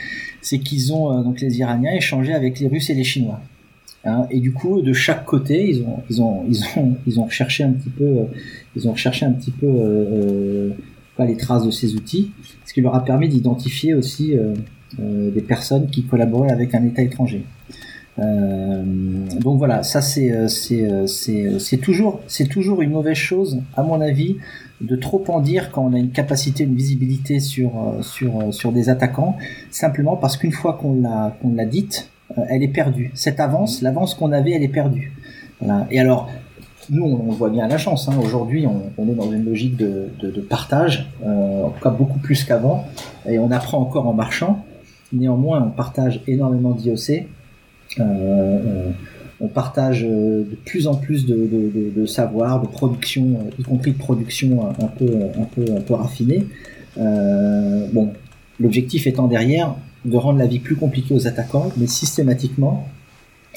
c'est 0.40 0.58
qu'ils 0.58 0.92
ont 0.92 1.12
euh, 1.12 1.22
donc 1.22 1.40
les 1.40 1.58
Iraniens 1.58 1.92
échangé 1.92 2.32
avec 2.32 2.58
les 2.58 2.68
Russes 2.68 2.90
et 2.90 2.94
les 2.94 3.04
Chinois. 3.04 3.40
Hein, 4.04 4.26
et 4.30 4.40
du 4.40 4.52
coup, 4.52 4.82
de 4.82 4.92
chaque 4.92 5.24
côté, 5.24 5.68
ils 5.68 5.82
ont 5.82 6.02
ils 6.08 6.22
ont 6.22 6.44
ils 6.48 6.62
ont 6.76 6.96
ils 7.06 7.20
ont 7.20 7.24
recherché 7.24 7.64
un 7.64 7.72
petit 7.72 7.90
peu 7.90 8.04
euh, 8.04 8.24
ils 8.74 8.88
ont 8.88 8.92
recherché 8.92 9.26
un 9.26 9.32
petit 9.32 9.50
peu 9.50 9.66
euh, 9.66 10.70
les 11.18 11.36
traces 11.36 11.64
de 11.64 11.70
ces 11.70 11.94
outils, 11.94 12.30
ce 12.64 12.72
qui 12.72 12.80
leur 12.80 12.94
a 12.94 13.04
permis 13.04 13.28
d'identifier 13.28 13.94
aussi 13.94 14.34
des 14.98 15.40
personnes 15.40 15.88
qui 15.88 16.02
collaboraient 16.02 16.52
avec 16.52 16.74
un 16.74 16.84
État 16.84 17.00
étranger. 17.00 17.42
donc 18.18 19.56
voilà, 19.56 19.82
ça 19.82 20.02
c'est 20.02 20.30
toujours 21.80 22.20
c'est 22.26 22.48
toujours 22.48 22.82
une 22.82 22.90
mauvaise 22.90 23.16
chose 23.16 23.62
à 23.74 23.82
mon 23.82 24.02
avis 24.02 24.36
de 24.80 24.96
trop 24.96 25.24
en 25.28 25.40
dire 25.40 25.70
quand 25.70 25.84
on 25.84 25.94
a 25.94 25.98
une 25.98 26.10
capacité, 26.10 26.64
une 26.64 26.74
visibilité 26.74 27.40
sur 27.40 27.70
euh, 27.78 28.02
sur 28.02 28.40
euh, 28.40 28.52
sur 28.52 28.72
des 28.72 28.88
attaquants, 28.88 29.36
simplement 29.70 30.16
parce 30.16 30.36
qu'une 30.36 30.52
fois 30.52 30.74
qu'on 30.74 31.00
l'a 31.00 31.36
qu'on 31.40 31.54
l'a 31.54 31.64
dite, 31.64 32.10
euh, 32.36 32.42
elle 32.48 32.62
est 32.62 32.68
perdue. 32.68 33.10
Cette 33.14 33.40
avance, 33.40 33.82
l'avance 33.82 34.14
qu'on 34.14 34.32
avait, 34.32 34.52
elle 34.52 34.62
est 34.62 34.68
perdue. 34.68 35.12
Voilà. 35.60 35.86
Et 35.90 36.00
alors, 36.00 36.28
nous, 36.90 37.04
on, 37.04 37.32
voit 37.32 37.50
bien 37.50 37.66
la 37.68 37.78
chance. 37.78 38.08
Hein. 38.08 38.16
Aujourd'hui, 38.22 38.66
on, 38.66 38.82
on, 38.98 39.08
est 39.08 39.14
dans 39.14 39.30
une 39.30 39.44
logique 39.44 39.76
de, 39.76 40.08
de, 40.20 40.30
de 40.30 40.40
partage, 40.40 41.10
euh, 41.24 41.64
en 41.64 41.70
tout 41.70 41.82
cas 41.82 41.90
beaucoup 41.90 42.18
plus 42.18 42.44
qu'avant, 42.44 42.84
et 43.28 43.38
on 43.38 43.50
apprend 43.50 43.78
encore 43.78 44.06
en 44.06 44.12
marchant. 44.12 44.64
Néanmoins, 45.12 45.62
on 45.66 45.70
partage 45.70 46.20
énormément 46.26 46.72
d'IOC. 46.72 47.26
Euh, 47.98 48.90
on 49.40 49.48
partage 49.48 50.04
euh, 50.04 50.44
de 50.44 50.56
plus 50.64 50.86
en 50.86 50.94
plus 50.94 51.26
de, 51.26 51.34
de, 51.34 51.92
de, 51.94 52.06
savoir, 52.06 52.60
de 52.62 52.66
production, 52.66 53.40
euh, 53.40 53.50
y 53.58 53.62
compris 53.62 53.92
de 53.92 53.98
production 53.98 54.68
un 54.68 54.86
peu, 54.86 55.10
un 55.38 55.44
peu, 55.44 55.64
un 55.76 55.80
peu 55.80 55.94
raffinée. 55.94 56.46
Euh, 56.98 57.86
bon, 57.92 58.12
l'objectif 58.58 59.06
étant 59.06 59.26
derrière 59.26 59.74
de 60.04 60.16
rendre 60.16 60.38
la 60.38 60.46
vie 60.46 60.60
plus 60.60 60.76
compliquée 60.76 61.14
aux 61.14 61.26
attaquants, 61.26 61.70
mais 61.76 61.86
systématiquement, 61.86 62.88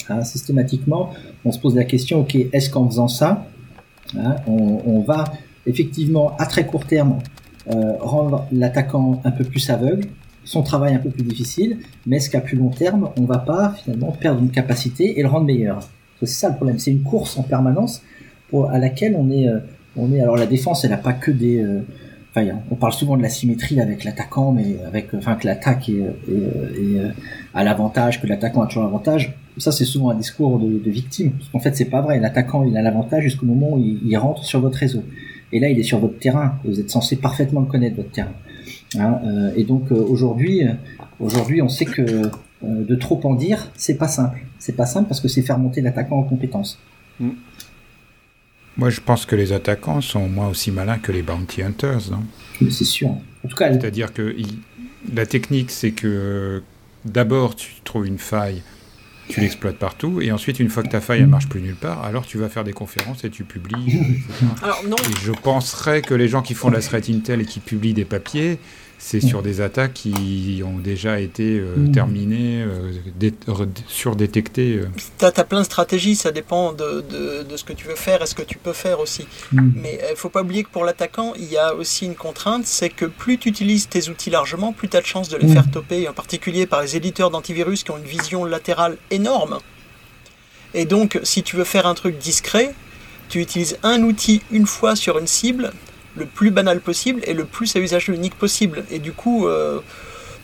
hein, 0.10 0.24
systématiquement, 0.24 1.12
on 1.46 1.52
se 1.52 1.60
pose 1.60 1.76
la 1.76 1.86
question, 1.86 2.22
ok, 2.22 2.36
est-ce 2.52 2.70
qu'en 2.70 2.88
faisant 2.88 3.08
ça, 3.08 3.48
hein, 4.18 4.36
on, 4.48 5.02
va 5.02 5.26
effectivement 5.66 6.36
à 6.38 6.46
très 6.46 6.66
court 6.66 6.86
terme 6.86 7.20
euh, 7.72 7.94
rendre 8.00 8.48
l'attaquant 8.52 9.22
un 9.24 9.32
peu 9.32 9.44
plus 9.44 9.70
aveugle, 9.70 10.08
son 10.44 10.64
travail 10.64 10.94
un 10.94 11.00
peu 11.00 11.10
plus 11.10 11.24
difficile, 11.24 11.78
mais 12.06 12.18
est-ce 12.18 12.30
qu'à 12.30 12.42
plus 12.42 12.58
long 12.58 12.70
terme, 12.70 13.10
on 13.18 13.24
va 13.24 13.40
pas 13.40 13.76
finalement 13.84 14.12
perdre 14.12 14.42
une 14.42 14.52
capacité 14.52 15.20
et 15.20 15.22
le 15.22 15.28
rendre 15.28 15.46
meilleur 15.46 15.80
C'est 16.20 16.28
ça 16.28 16.50
le 16.50 16.56
problème. 16.56 16.80
C'est 16.80 16.92
une 16.92 17.04
course 17.04 17.38
en 17.38 17.44
permanence 17.44 18.02
à 18.72 18.80
laquelle 18.80 19.16
on 19.18 19.30
est, 19.30 19.48
euh, 19.48 19.60
on 19.96 20.12
est. 20.14 20.22
Alors 20.22 20.38
la 20.38 20.48
défense, 20.48 20.84
elle 20.84 20.92
n'a 20.92 20.98
pas 20.98 21.14
que 21.14 21.32
des. 21.32 21.62
Euh, 21.62 21.82
enfin, 22.32 22.48
on 22.72 22.76
parle 22.76 22.94
souvent 22.94 23.18
de 23.18 23.22
la 23.22 23.30
symétrie 23.30 23.80
avec 23.80 24.04
l'attaquant, 24.04 24.52
mais 24.52 24.78
avec, 24.88 25.14
enfin, 25.14 25.36
que 25.36 25.46
l'attaque 25.46 25.90
est, 25.90 26.02
à 27.54 27.64
l'avantage, 27.64 28.22
que 28.22 28.28
l'attaquant 28.28 28.62
a 28.62 28.68
toujours 28.68 28.84
l'avantage. 28.84 29.36
Ça, 29.58 29.72
c'est 29.72 29.86
souvent 29.86 30.10
un 30.10 30.16
discours 30.16 30.58
de, 30.58 30.90
victime. 30.90 31.34
En 31.54 31.60
fait, 31.60 31.76
c'est 31.76 31.86
pas 31.86 32.02
vrai. 32.02 32.20
L'attaquant, 32.20 32.64
il 32.64 32.78
a 32.78 32.82
l'avantage 32.82 33.24
jusqu'au 33.24 33.46
moment 33.46 33.74
où 33.74 33.80
il, 33.80 34.00
il 34.06 34.18
rentre 34.18 34.46
sur 34.46 34.62
votre 34.62 34.78
réseau. 34.78 35.04
Et 35.52 35.60
là, 35.60 35.70
il 35.70 35.78
est 35.78 35.84
sur 35.84 36.00
votre 36.00 36.18
terrain. 36.18 36.56
Vous 36.64 36.80
êtes 36.80 36.90
censé 36.90 37.18
parfaitement 37.18 37.60
le 37.62 37.66
connaître, 37.66 37.98
votre 37.98 38.12
terrain. 38.12 38.34
Hein, 38.98 39.20
euh, 39.24 39.52
et 39.56 39.64
donc 39.64 39.92
euh, 39.92 39.96
aujourd'hui, 39.96 40.64
aujourd'hui, 41.20 41.62
on 41.62 41.70
sait 41.70 41.86
que 41.86 42.02
euh, 42.02 42.30
de 42.62 42.96
trop 42.96 43.20
en 43.24 43.36
dire, 43.36 43.72
c'est 43.76 43.98
pas 43.98 44.08
simple. 44.08 44.46
C'est 44.58 44.76
pas 44.76 44.86
simple 44.86 45.08
parce 45.08 45.22
que 45.22 45.28
c'est 45.28 45.42
faire 45.42 45.60
monter 45.60 45.82
l'attaquant 45.82 46.18
en 46.18 46.24
compétence. 46.24 46.80
Mm. 47.20 47.30
Moi, 48.78 48.90
je 48.90 49.02
pense 49.02 49.26
que 49.26 49.36
les 49.36 49.52
attaquants 49.52 50.02
sont 50.02 50.28
moins 50.30 50.48
aussi 50.48 50.72
malins 50.72 51.00
que 51.00 51.12
les 51.12 51.22
bounty 51.22 51.62
hunters. 51.62 52.12
C'est 52.72 52.86
sûr. 52.86 53.10
En 53.10 53.48
tout 53.50 53.56
cas, 53.56 53.72
c'est-à-dire 53.72 54.14
que 54.14 54.34
la 55.14 55.26
technique, 55.26 55.70
c'est 55.70 55.92
que 55.92 56.64
d'abord 57.04 57.56
tu 57.56 57.74
trouves 57.84 58.08
une 58.08 58.18
faille 58.18 58.62
tu 59.30 59.40
l'exploites 59.42 59.78
partout, 59.78 60.22
et 60.22 60.32
ensuite, 60.32 60.60
une 60.60 60.70
fois 60.70 60.84
que 60.84 60.90
ta 60.90 61.00
faille, 61.00 61.22
elle 61.22 61.28
marche 61.28 61.48
plus 61.48 61.62
nulle 61.62 61.76
part, 61.76 62.04
alors 62.04 62.26
tu 62.26 62.38
vas 62.38 62.50
faire 62.50 62.64
des 62.64 62.74
conférences 62.74 63.24
et 63.24 63.30
tu 63.30 63.44
publies. 63.44 64.00
alors, 64.64 64.82
non. 64.88 64.98
Et 64.98 65.26
je 65.26 65.32
penserais 65.32 66.02
que 66.02 66.16
les 66.16 66.28
gens 66.28 66.42
qui 66.42 66.56
font 66.56 66.70
la 66.70 66.82
threat 66.82 67.10
intel 67.10 67.42
et 67.42 67.46
qui 67.46 67.60
publient 67.60 67.94
des 67.94 68.06
papiers, 68.06 68.60
c'est 69.02 69.22
sur 69.22 69.42
des 69.42 69.62
attaques 69.62 69.94
qui 69.94 70.62
ont 70.66 70.78
déjà 70.78 71.22
été 71.22 71.58
euh, 71.58 71.76
mm. 71.78 71.92
terminées, 71.94 72.62
euh, 72.62 73.66
surdétectées. 73.88 74.76
Euh. 74.76 74.90
Tu 75.18 75.26
as, 75.26 75.32
plein 75.32 75.62
de 75.62 75.66
stratégies, 75.66 76.16
ça 76.16 76.32
dépend 76.32 76.74
de, 76.74 77.04
ce 77.56 77.64
que 77.64 77.72
tu 77.72 77.88
veux 77.88 77.96
faire 77.96 78.22
et 78.22 78.26
ce 78.26 78.36
que 78.36 78.42
tu 78.42 78.58
peux 78.58 78.74
faire 78.74 79.00
aussi. 79.00 79.26
Mm. 79.54 79.72
Mais 79.76 80.00
il 80.10 80.12
ne 80.12 80.16
faut 80.16 80.30
pas 80.30 80.42
oublier 80.42 80.64
que 80.64 80.70
pour 80.70 80.84
l'attaquant, 80.84 81.34
il 81.38 81.50
y 81.50 81.58
a 81.58 81.74
aussi 81.74 82.06
une 82.06 82.16
contrainte, 82.16 82.66
c'est 82.66 82.90
que 82.90 83.06
plus 83.06 83.38
tu 83.38 83.48
utilises 83.48 83.88
tes 83.88 84.10
outils 84.10 84.30
largement, 84.30 84.74
plus 84.74 84.90
tu 84.90 84.98
as 84.98 85.02
de 85.02 85.06
chances 85.06 85.30
de 85.30 85.38
les 85.38 85.48
mm. 85.48 85.54
faire 85.54 85.72
toper, 85.72 86.08
en 86.10 86.14
particulier 86.14 86.66
par 86.66 86.82
les 86.82 86.98
éditeurs 86.98 87.30
d'antivirus 87.30 87.84
qui 87.84 87.92
ont 87.92 87.98
une 87.98 88.04
vision 88.04 88.44
latérale 88.44 88.98
énorme. 89.12 89.60
Et 90.74 90.86
donc, 90.86 91.20
si 91.24 91.42
tu 91.42 91.56
veux 91.56 91.64
faire 91.64 91.88
un 91.88 91.96
truc 91.96 92.18
discret, 92.18 92.76
tu 93.30 93.40
utilises 93.40 93.78
un 93.82 94.04
outil 94.04 94.42
une 94.52 94.68
fois 94.68 94.98
sur 94.98 95.18
une 95.18 95.28
cible, 95.28 95.72
le 96.16 96.26
plus 96.26 96.52
banal 96.52 96.80
possible 96.80 97.22
et 97.26 97.34
le 97.34 97.46
plus 97.46 97.76
à 97.76 97.80
usage 97.80 98.10
unique 98.10 98.36
possible. 98.36 98.84
Et 98.92 99.00
du 99.00 99.12
coup, 99.12 99.48
euh, 99.48 99.80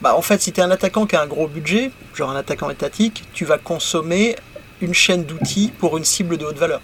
bah 0.01 0.15
en 0.15 0.21
fait, 0.21 0.41
si 0.41 0.51
tu 0.51 0.59
es 0.59 0.63
un 0.63 0.71
attaquant 0.71 1.05
qui 1.05 1.15
a 1.15 1.21
un 1.21 1.27
gros 1.27 1.47
budget, 1.47 1.91
genre 2.13 2.31
un 2.31 2.35
attaquant 2.35 2.69
étatique, 2.69 3.23
tu 3.33 3.45
vas 3.45 3.57
consommer 3.57 4.35
une 4.81 4.93
chaîne 4.93 5.23
d'outils 5.23 5.71
pour 5.77 5.97
une 5.97 6.03
cible 6.03 6.37
de 6.37 6.45
haute 6.45 6.57
valeur. 6.57 6.81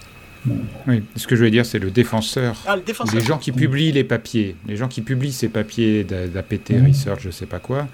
Oui, 0.88 1.04
ce 1.16 1.28
que 1.28 1.36
je 1.36 1.44
veux 1.44 1.52
dire, 1.52 1.66
c'est 1.66 1.78
le 1.78 1.92
défenseur. 1.92 2.58
Ah, 2.66 2.76
le 2.76 2.82
défenseur. 2.82 3.14
Les 3.16 3.26
gens 3.26 3.38
qui 3.38 3.52
publient 3.52 3.92
les 3.92 4.04
papiers, 4.04 4.56
les 4.68 4.76
gens 4.76 4.88
qui 4.88 5.02
publient 5.02 5.34
ces 5.34 5.50
papiers 5.50 6.04
d'APT, 6.04 6.74
Research, 6.88 7.20
je 7.22 7.30
sais 7.30 7.46
pas 7.46 7.60
quoi, 7.60 7.88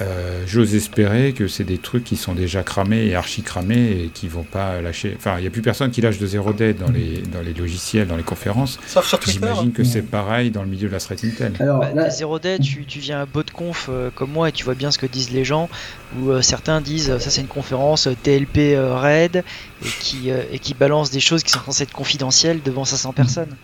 euh, 0.00 0.44
j'ose 0.46 0.74
espérer 0.74 1.32
que 1.32 1.48
c'est 1.48 1.64
des 1.64 1.78
trucs 1.78 2.04
qui 2.04 2.16
sont 2.16 2.34
déjà 2.34 2.62
cramés 2.62 3.06
et 3.06 3.14
archi 3.14 3.42
cramés 3.42 4.04
et 4.04 4.10
qui 4.12 4.28
vont 4.28 4.44
pas 4.44 4.80
lâcher. 4.80 5.14
Enfin, 5.16 5.38
il 5.38 5.42
n'y 5.42 5.46
a 5.46 5.50
plus 5.50 5.62
personne 5.62 5.90
qui 5.90 6.00
lâche 6.00 6.18
de 6.18 6.26
0 6.26 6.52
d 6.52 6.74
dans 6.74 6.90
les, 6.90 7.22
dans 7.22 7.40
les 7.40 7.52
logiciels, 7.52 8.06
dans 8.06 8.16
les 8.16 8.22
conférences. 8.22 8.78
J'imagine 9.26 9.72
que 9.72 9.82
c'est 9.82 10.02
pareil 10.02 10.50
dans 10.50 10.62
le 10.62 10.68
milieu 10.68 10.88
de 10.88 10.92
la 10.92 11.00
threat 11.00 11.24
intel. 11.24 11.52
Alors, 11.58 11.80
bah, 11.80 12.10
0 12.10 12.38
d 12.38 12.58
tu, 12.60 12.84
tu, 12.84 13.00
viens 13.00 13.22
à 13.22 13.26
bot 13.26 13.42
conf 13.52 13.88
euh, 13.88 14.10
comme 14.14 14.30
moi 14.30 14.48
et 14.48 14.52
tu 14.52 14.64
vois 14.64 14.74
bien 14.74 14.90
ce 14.90 14.98
que 14.98 15.06
disent 15.06 15.30
les 15.30 15.44
gens. 15.44 15.68
Où 16.18 16.30
euh, 16.30 16.42
certains 16.42 16.80
disent 16.80 17.18
ça 17.18 17.30
c'est 17.30 17.40
une 17.40 17.48
conférence 17.48 18.08
TLP 18.22 18.76
RAID 18.78 19.42
et 19.84 19.88
qui, 20.00 20.30
et 20.30 20.58
qui 20.58 20.74
balance 20.74 21.10
des 21.10 21.20
choses 21.20 21.42
qui 21.42 21.50
sont 21.50 21.60
censées 21.64 21.84
être 21.84 21.92
confidentielles 21.92 22.60
devant 22.64 22.84
500 22.84 23.12
personnes. 23.12 23.56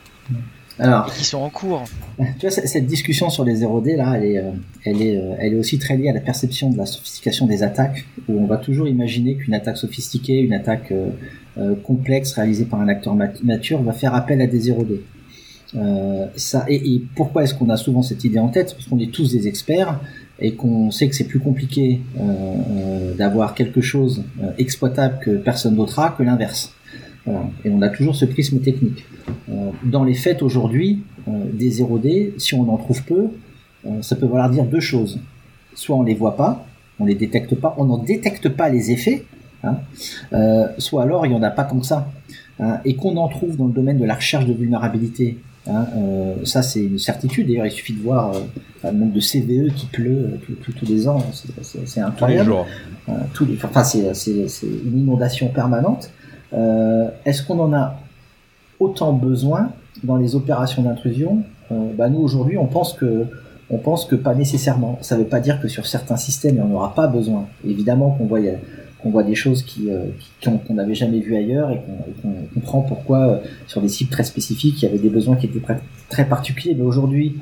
Alors, 0.79 1.13
qui 1.13 1.25
sont 1.25 1.39
en 1.39 1.51
cours. 1.51 1.85
Tu 2.39 2.47
vois, 2.47 2.51
cette 2.51 2.87
discussion 2.87 3.31
sur 3.31 3.45
les 3.45 3.63
0D, 3.63 3.97
là, 3.97 4.15
elle 4.17 4.25
est, 4.25 4.39
euh, 4.39 4.51
elle, 4.85 5.03
est, 5.03 5.17
euh, 5.17 5.35
elle 5.39 5.53
est 5.55 5.57
aussi 5.57 5.79
très 5.79 5.97
liée 5.97 6.09
à 6.09 6.13
la 6.13 6.21
perception 6.21 6.71
de 6.71 6.77
la 6.77 6.87
sophistication 6.87 7.47
des 7.47 7.63
attaques, 7.63 8.07
où 8.29 8.41
on 8.41 8.47
va 8.47 8.57
toujours 8.57 8.89
imaginer 8.89 9.37
qu'une 9.37 9.55
attaque 9.55 9.77
sophistiquée, 9.77 10.39
une 10.41 10.53
attaque 10.53 10.93
euh, 11.57 11.77
complexe 11.77 12.33
réalisée 12.33 12.65
par 12.65 12.81
un 12.81 12.89
acteur 12.89 13.15
mature 13.45 13.81
va 13.81 13.93
faire 13.93 14.13
appel 14.13 14.41
à 14.41 14.49
des 14.49 14.73
0D. 14.73 15.03
Euh, 15.77 16.27
ça, 16.35 16.65
et, 16.69 16.95
et 16.95 17.03
pourquoi 17.15 17.45
est-ce 17.45 17.55
qu'on 17.55 17.71
a 17.71 17.77
souvent 17.77 18.03
cette 18.03 18.25
idée 18.25 18.41
en 18.41 18.49
tête? 18.49 18.75
Parce 18.75 18.89
qu'on 18.89 18.99
est 18.99 19.13
tous 19.13 19.31
des 19.31 19.47
experts 19.47 20.01
et 20.41 20.55
qu'on 20.55 20.91
sait 20.91 21.09
que 21.09 21.15
c'est 21.15 21.29
plus 21.29 21.39
compliqué 21.39 22.01
euh, 22.19 23.15
d'avoir 23.15 23.55
quelque 23.55 23.81
chose 23.81 24.25
exploitable 24.59 25.21
que 25.23 25.31
personne 25.37 25.77
d'autre 25.77 26.01
a 26.01 26.11
que 26.11 26.25
l'inverse. 26.25 26.73
Voilà. 27.25 27.49
Et 27.65 27.71
on 27.71 27.81
a 27.83 27.89
toujours 27.89 28.15
ce 28.15 28.25
prisme 28.25 28.61
technique. 28.61 29.05
Euh, 29.49 29.71
dans 29.85 30.05
les 30.05 30.15
faits 30.15 30.43
aujourd'hui, 30.43 31.03
euh, 31.29 31.45
des 31.53 31.71
0D, 31.71 32.39
si 32.39 32.55
on 32.55 32.69
en 32.73 32.77
trouve 32.77 33.03
peu, 33.05 33.29
euh, 33.87 34.03
ça 34.03 34.17
peut 34.17 34.27
vouloir 34.27 34.51
dire 34.51 34.65
deux 34.65 34.81
choses. 34.81 35.21
Soit 35.75 35.97
on 35.97 36.03
les 36.03 36.15
voit 36.15 36.37
pas, 36.37 36.67
on 36.99 37.07
les 37.07 37.15
détecte 37.15 37.55
pas, 37.55 37.75
on 37.79 37.87
n'en 37.87 37.99
détecte 37.99 38.49
pas 38.49 38.69
les 38.69 38.93
effets, 38.93 39.25
hein, 39.65 39.79
soit 40.79 41.03
alors 41.03 41.27
il 41.27 41.33
y 41.33 41.35
en 41.35 41.43
a 41.43 41.51
pas 41.51 41.65
tant 41.65 41.81
que 41.81 41.87
ça. 41.87 42.09
Hein, 42.61 42.79
et 42.85 42.95
qu'on 42.95 43.17
en 43.17 43.27
trouve 43.27 43.57
dans 43.57 43.67
le 43.67 43.73
domaine 43.73 43.99
de 43.99 44.05
la 44.05 44.15
recherche 44.15 44.47
de 44.47 44.53
vulnérabilité, 44.53 45.39
Hein, 45.67 45.87
ça, 46.45 46.63
c'est 46.63 46.85
une 46.85 46.99
certitude. 46.99 47.47
D'ailleurs, 47.47 47.65
il 47.65 47.71
suffit 47.71 47.95
de 47.95 48.03
voir 48.03 48.35
le 48.85 48.91
nombre 48.91 49.15
de 49.15 49.21
CVE 49.21 49.73
qui 49.75 49.87
pleut 49.87 50.39
tous 50.63 50.85
les 50.85 51.09
ans. 51.09 51.25
C'est 51.63 52.01
incroyable. 52.01 52.53
Tous 53.33 53.47
les 53.47 53.57
jours. 53.57 53.71
enfin, 53.71 53.83
c'est 53.83 54.67
une 54.85 54.99
inondation 54.99 55.49
permanente. 55.49 56.11
Est-ce 57.25 57.43
qu'on 57.43 57.59
en 57.59 57.73
a 57.73 57.97
autant 58.81 59.13
besoin 59.13 59.71
dans 60.03 60.17
les 60.17 60.35
opérations 60.35 60.83
d'intrusion 60.83 61.43
euh, 61.71 61.93
bah 61.97 62.09
Nous, 62.09 62.21
aujourd'hui, 62.21 62.59
on 62.59 62.67
pense 62.67 62.93
que 62.93 63.27
on 63.71 63.79
que 63.79 64.15
pas 64.15 64.35
nécessairement. 64.35 64.99
Ça 65.01 65.17
ne 65.17 65.23
veut 65.23 65.29
pas 65.29 65.41
dire 65.41 65.61
que 65.61 65.69
sur 65.69 65.87
certains 65.87 66.17
systèmes, 66.17 66.57
il 66.57 66.63
n'y 66.63 66.73
en 66.73 66.75
aura 66.75 66.95
pas 66.95 67.07
besoin. 67.07 67.47
Évidemment 67.67 68.11
qu'on 68.11 68.27
voit, 68.27 68.41
qu'on 69.03 69.11
voit 69.11 69.23
des 69.23 69.35
choses 69.35 69.65
euh, 69.81 70.11
qu'on 70.45 70.75
n'avait 70.75 70.95
jamais 70.95 71.19
vues 71.21 71.35
ailleurs 71.35 71.71
et 71.71 71.81
qu'on 72.21 72.35
comprend 72.55 72.83
pourquoi 72.83 73.19
euh, 73.19 73.39
sur 73.67 73.81
des 73.81 73.89
cibles 73.89 74.11
très 74.11 74.25
spécifiques, 74.25 74.83
il 74.83 74.85
y 74.85 74.89
avait 74.89 74.99
des 74.99 75.09
besoins 75.09 75.37
qui 75.37 75.47
étaient 75.47 75.63
très 76.11 76.27
particuliers. 76.27 76.75
Mais 76.75 76.85
aujourd'hui, 76.85 77.37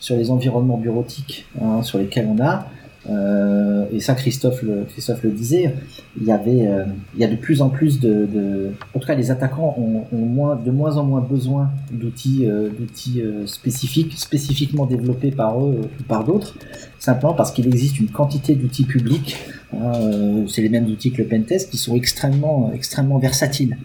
sur 0.00 0.16
les 0.16 0.30
environnements 0.30 0.78
bureautiques 0.78 1.46
hein, 1.60 1.82
sur 1.82 1.98
lesquels 1.98 2.26
on 2.26 2.42
a, 2.42 2.66
euh, 3.08 3.84
et 3.92 4.00
ça, 4.00 4.14
Christophe 4.14 4.62
le, 4.62 5.30
disait, 5.30 5.74
il 6.20 6.26
y 6.26 6.32
avait, 6.32 6.66
euh, 6.66 6.84
il 7.14 7.20
y 7.20 7.24
a 7.24 7.28
de 7.28 7.36
plus 7.36 7.62
en 7.62 7.68
plus 7.68 8.00
de, 8.00 8.70
en 8.94 8.98
tout 8.98 9.06
cas, 9.06 9.14
les 9.14 9.30
attaquants 9.30 9.74
ont, 9.78 10.04
ont, 10.12 10.26
moins, 10.26 10.56
de 10.56 10.70
moins 10.70 10.96
en 10.96 11.04
moins 11.04 11.20
besoin 11.20 11.70
d'outils, 11.92 12.46
euh, 12.46 12.68
d'outils 12.68 13.22
spécifiques, 13.46 14.14
spécifiquement 14.14 14.86
développés 14.86 15.30
par 15.30 15.60
eux 15.60 15.80
ou 16.00 16.02
par 16.04 16.24
d'autres, 16.24 16.56
simplement 16.98 17.34
parce 17.34 17.52
qu'il 17.52 17.66
existe 17.66 18.00
une 18.00 18.08
quantité 18.08 18.54
d'outils 18.54 18.84
publics, 18.84 19.36
hein, 19.72 19.92
c'est 20.48 20.62
les 20.62 20.68
mêmes 20.68 20.86
outils 20.86 21.12
que 21.12 21.22
le 21.22 21.28
pentest, 21.28 21.70
qui 21.70 21.78
sont 21.78 21.94
extrêmement, 21.94 22.72
extrêmement 22.74 23.18
versatiles. 23.18 23.76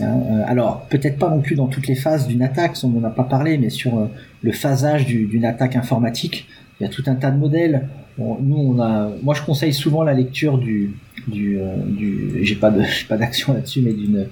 Hein, 0.00 0.20
alors, 0.46 0.86
peut-être 0.90 1.18
pas 1.18 1.30
non 1.30 1.40
plus 1.40 1.56
dans 1.56 1.66
toutes 1.66 1.88
les 1.88 1.96
phases 1.96 2.26
d'une 2.26 2.42
attaque, 2.42 2.76
on 2.84 2.88
n'en 2.88 3.04
a 3.04 3.10
pas 3.10 3.24
parlé, 3.24 3.58
mais 3.58 3.70
sur 3.70 4.08
le 4.42 4.52
phasage 4.52 5.06
d'une 5.06 5.44
attaque 5.44 5.76
informatique, 5.76 6.46
il 6.78 6.84
y 6.84 6.86
a 6.86 6.88
tout 6.88 7.02
un 7.06 7.14
tas 7.14 7.30
de 7.30 7.38
modèles 7.38 7.88
nous, 8.18 8.56
on 8.56 8.80
a, 8.80 9.10
moi, 9.22 9.34
je 9.34 9.42
conseille 9.42 9.72
souvent 9.72 10.02
la 10.02 10.12
lecture 10.12 10.58
du, 10.58 10.94
du, 11.26 11.58
euh, 11.58 11.76
du 11.86 12.44
j'ai 12.44 12.56
pas 12.56 12.70
d'action 13.10 13.54
là-dessus, 13.54 13.82
mais 13.82 13.92
d'une, 13.92 14.26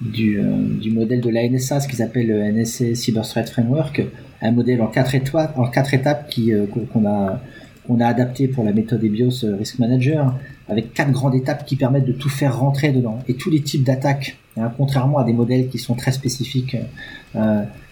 du, 0.00 0.38
euh, 0.38 0.92
modèle 0.92 1.20
de 1.20 1.30
la 1.30 1.48
NSA, 1.48 1.80
ce 1.80 1.88
qu'ils 1.88 2.02
appellent 2.02 2.28
le 2.28 2.52
NSA 2.52 2.94
Cyber 2.94 3.26
Threat 3.26 3.48
Framework, 3.48 4.02
un 4.42 4.52
modèle 4.52 4.82
en 4.82 4.88
quatre 4.88 5.14
étoiles, 5.14 5.50
en 5.56 5.68
quatre 5.68 5.94
étapes 5.94 6.30
euh, 6.38 6.66
qu'on 6.66 7.06
a, 7.06 7.40
qu'on 7.86 8.00
a 8.00 8.06
adapté 8.06 8.48
pour 8.48 8.64
la 8.64 8.72
méthode 8.72 9.02
EBIOS 9.02 9.56
Risk 9.58 9.78
Manager, 9.78 10.34
avec 10.68 10.92
quatre 10.92 11.10
grandes 11.10 11.34
étapes 11.34 11.64
qui 11.64 11.76
permettent 11.76 12.06
de 12.06 12.12
tout 12.12 12.28
faire 12.28 12.58
rentrer 12.58 12.92
dedans 12.92 13.18
et 13.28 13.34
tous 13.34 13.50
les 13.50 13.60
types 13.60 13.84
d'attaques, 13.84 14.38
hein, 14.56 14.72
contrairement 14.76 15.18
à 15.18 15.24
des 15.24 15.32
modèles 15.32 15.68
qui 15.68 15.78
sont 15.78 15.94
très 15.94 16.12
spécifiques. 16.12 16.76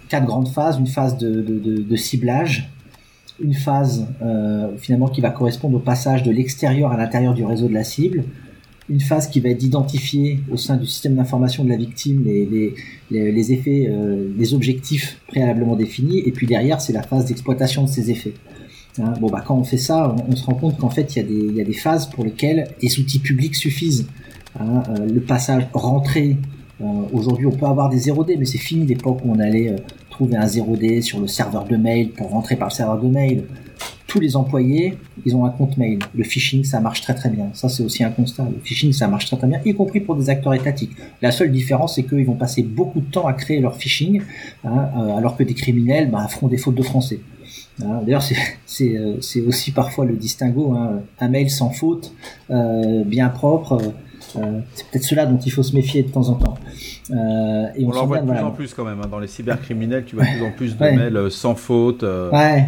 Quatre 0.09 0.25
grandes 0.25 0.49
phases, 0.49 0.79
une 0.79 0.87
phase 0.87 1.19
de 1.19 1.97
ciblage, 1.97 2.71
une 3.41 3.55
phase 3.55 4.07
euh, 4.23 4.77
finalement 4.79 5.09
qui 5.09 5.21
va 5.21 5.31
correspondre 5.31 5.77
au 5.77 5.81
passage 5.81 6.23
de 6.23 6.31
l'extérieur 6.31 6.93
à 6.93 6.97
l'intérieur 6.97 7.35
du 7.35 7.45
réseau 7.45 7.69
de 7.69 7.75
la 7.75 7.85
cible, 7.85 8.25
une 8.89 9.01
phase 9.01 9.29
qui 9.29 9.41
va 9.41 9.51
être 9.51 9.59
d'identifier 9.59 10.41
au 10.51 10.57
sein 10.57 10.77
du 10.77 10.87
système 10.87 11.17
d'information 11.17 11.63
de 11.63 11.69
la 11.69 11.77
victime 11.77 12.25
les, 12.25 12.75
les, 13.11 13.33
les, 13.33 13.53
effets, 13.53 13.87
euh, 13.89 14.29
les 14.37 14.55
objectifs 14.55 15.21
préalablement 15.29 15.77
définis, 15.77 16.21
et 16.21 16.33
puis 16.33 16.47
derrière 16.47 16.81
c'est 16.81 16.93
la 16.93 17.03
phase 17.03 17.27
d'exploitation 17.27 17.85
de 17.85 17.89
ces 17.89 18.11
effets. 18.11 18.35
Hein, 19.01 19.15
bon 19.21 19.29
bah 19.29 19.45
quand 19.47 19.57
on 19.57 19.65
fait 19.65 19.77
ça, 19.79 20.17
on, 20.29 20.35
se 20.35 20.45
rend 20.45 20.55
compte 20.55 20.79
qu'en 20.79 20.91
fait 20.91 21.15
il 21.15 21.19
y, 21.19 21.25
a 21.25 21.29
des, 21.29 21.59
y 21.59 21.61
a 21.61 21.65
des 21.65 21.73
phases 21.75 22.09
pour 22.09 22.25
lesquelles 22.25 22.69
des 22.81 22.99
outils 22.99 23.21
publics 23.21 23.55
suffisent. 23.55 24.07
Hein, 24.59 24.83
euh, 24.89 25.07
le 25.07 25.21
passage 25.21 25.69
rentré, 25.73 26.37
euh, 26.81 26.85
aujourd'hui 27.13 27.47
on 27.47 27.53
peut 27.53 27.67
avoir 27.67 27.91
des 27.91 28.01
0D, 28.01 28.37
mais 28.39 28.47
c'est 28.47 28.59
fini 28.59 28.87
l'époque 28.87 29.21
où 29.25 29.31
on 29.31 29.39
allait 29.39 29.77
trouver 30.19 30.37
un 30.37 30.47
0D 30.47 31.01
sur 31.01 31.21
le 31.21 31.29
serveur 31.29 31.65
de 31.65 31.77
mail 31.77 32.11
pour 32.11 32.31
rentrer 32.31 32.57
par 32.57 32.71
le 32.71 32.75
serveur 32.75 33.01
de 33.01 33.07
mail. 33.07 33.45
Tous 34.09 34.19
les 34.19 34.35
employés, 34.35 34.99
ils 35.25 35.37
ont 35.37 35.45
un 35.45 35.51
compte 35.51 35.77
mail. 35.77 36.01
Le 36.13 36.25
phishing, 36.25 36.65
ça 36.65 36.81
marche 36.81 37.03
très 37.03 37.15
très 37.15 37.29
bien. 37.29 37.51
Ça, 37.53 37.69
c'est 37.69 37.85
aussi 37.85 38.03
un 38.03 38.11
constat. 38.11 38.49
Le 38.51 38.59
phishing, 38.65 38.93
ça 38.93 39.07
marche 39.07 39.27
très 39.27 39.37
très 39.37 39.47
bien, 39.47 39.61
y 39.65 39.75
compris 39.75 40.01
pour 40.01 40.17
des 40.17 40.29
acteurs 40.29 40.55
étatiques. 40.55 40.91
La 41.23 41.31
seule 41.31 41.53
différence, 41.53 41.95
c'est 41.95 42.03
qu'ils 42.03 42.27
vont 42.27 42.35
passer 42.35 42.65
beaucoup 42.65 43.01
de 43.01 43.09
temps 43.09 43.29
à 43.29 43.33
créer 43.33 43.61
leur 43.61 43.77
phishing, 43.77 44.23
hein, 44.65 44.89
euh, 44.97 45.17
alors 45.17 45.37
que 45.37 45.45
des 45.45 45.55
criminels 45.55 46.11
bah, 46.11 46.27
feront 46.29 46.49
des 46.49 46.59
fautes 46.59 46.75
de 46.75 46.83
français. 46.83 47.21
Hein, 47.85 48.01
d'ailleurs, 48.05 48.25
euh, 48.81 49.17
c'est 49.21 49.41
aussi 49.43 49.71
parfois 49.71 50.05
le 50.05 50.17
distinguo. 50.17 50.73
Hein. 50.73 51.03
Un 51.21 51.29
mail 51.29 51.49
sans 51.49 51.71
faute, 51.71 52.13
euh, 52.51 53.05
bien 53.05 53.29
propre, 53.29 53.81
euh, 54.37 54.61
c'est 54.75 54.87
peut-être 54.91 55.05
cela 55.05 55.27
dont 55.27 55.39
il 55.39 55.51
faut 55.53 55.63
se 55.63 55.75
méfier 55.75 56.03
de 56.03 56.11
temps 56.11 56.29
en 56.29 56.35
temps. 56.35 56.55
Euh, 57.11 57.67
et 57.77 57.85
on, 57.85 57.91
on 57.91 58.07
voit 58.07 58.21
de 58.21 58.31
plus 58.31 58.39
en 58.39 58.51
plus 58.51 58.75
quand 58.75 58.85
même. 58.85 59.01
Hein. 59.03 59.09
Dans 59.11 59.19
les 59.19 59.27
cybercriminels, 59.27 60.05
tu 60.05 60.17
vois 60.17 60.25
de 60.25 60.31
plus 60.31 60.45
en 60.45 60.51
plus 60.51 60.77
de 60.77 60.97
mails 60.97 61.17
euh, 61.17 61.31
sans 61.31 61.55
faute. 61.55 62.03
ouais. 62.03 62.67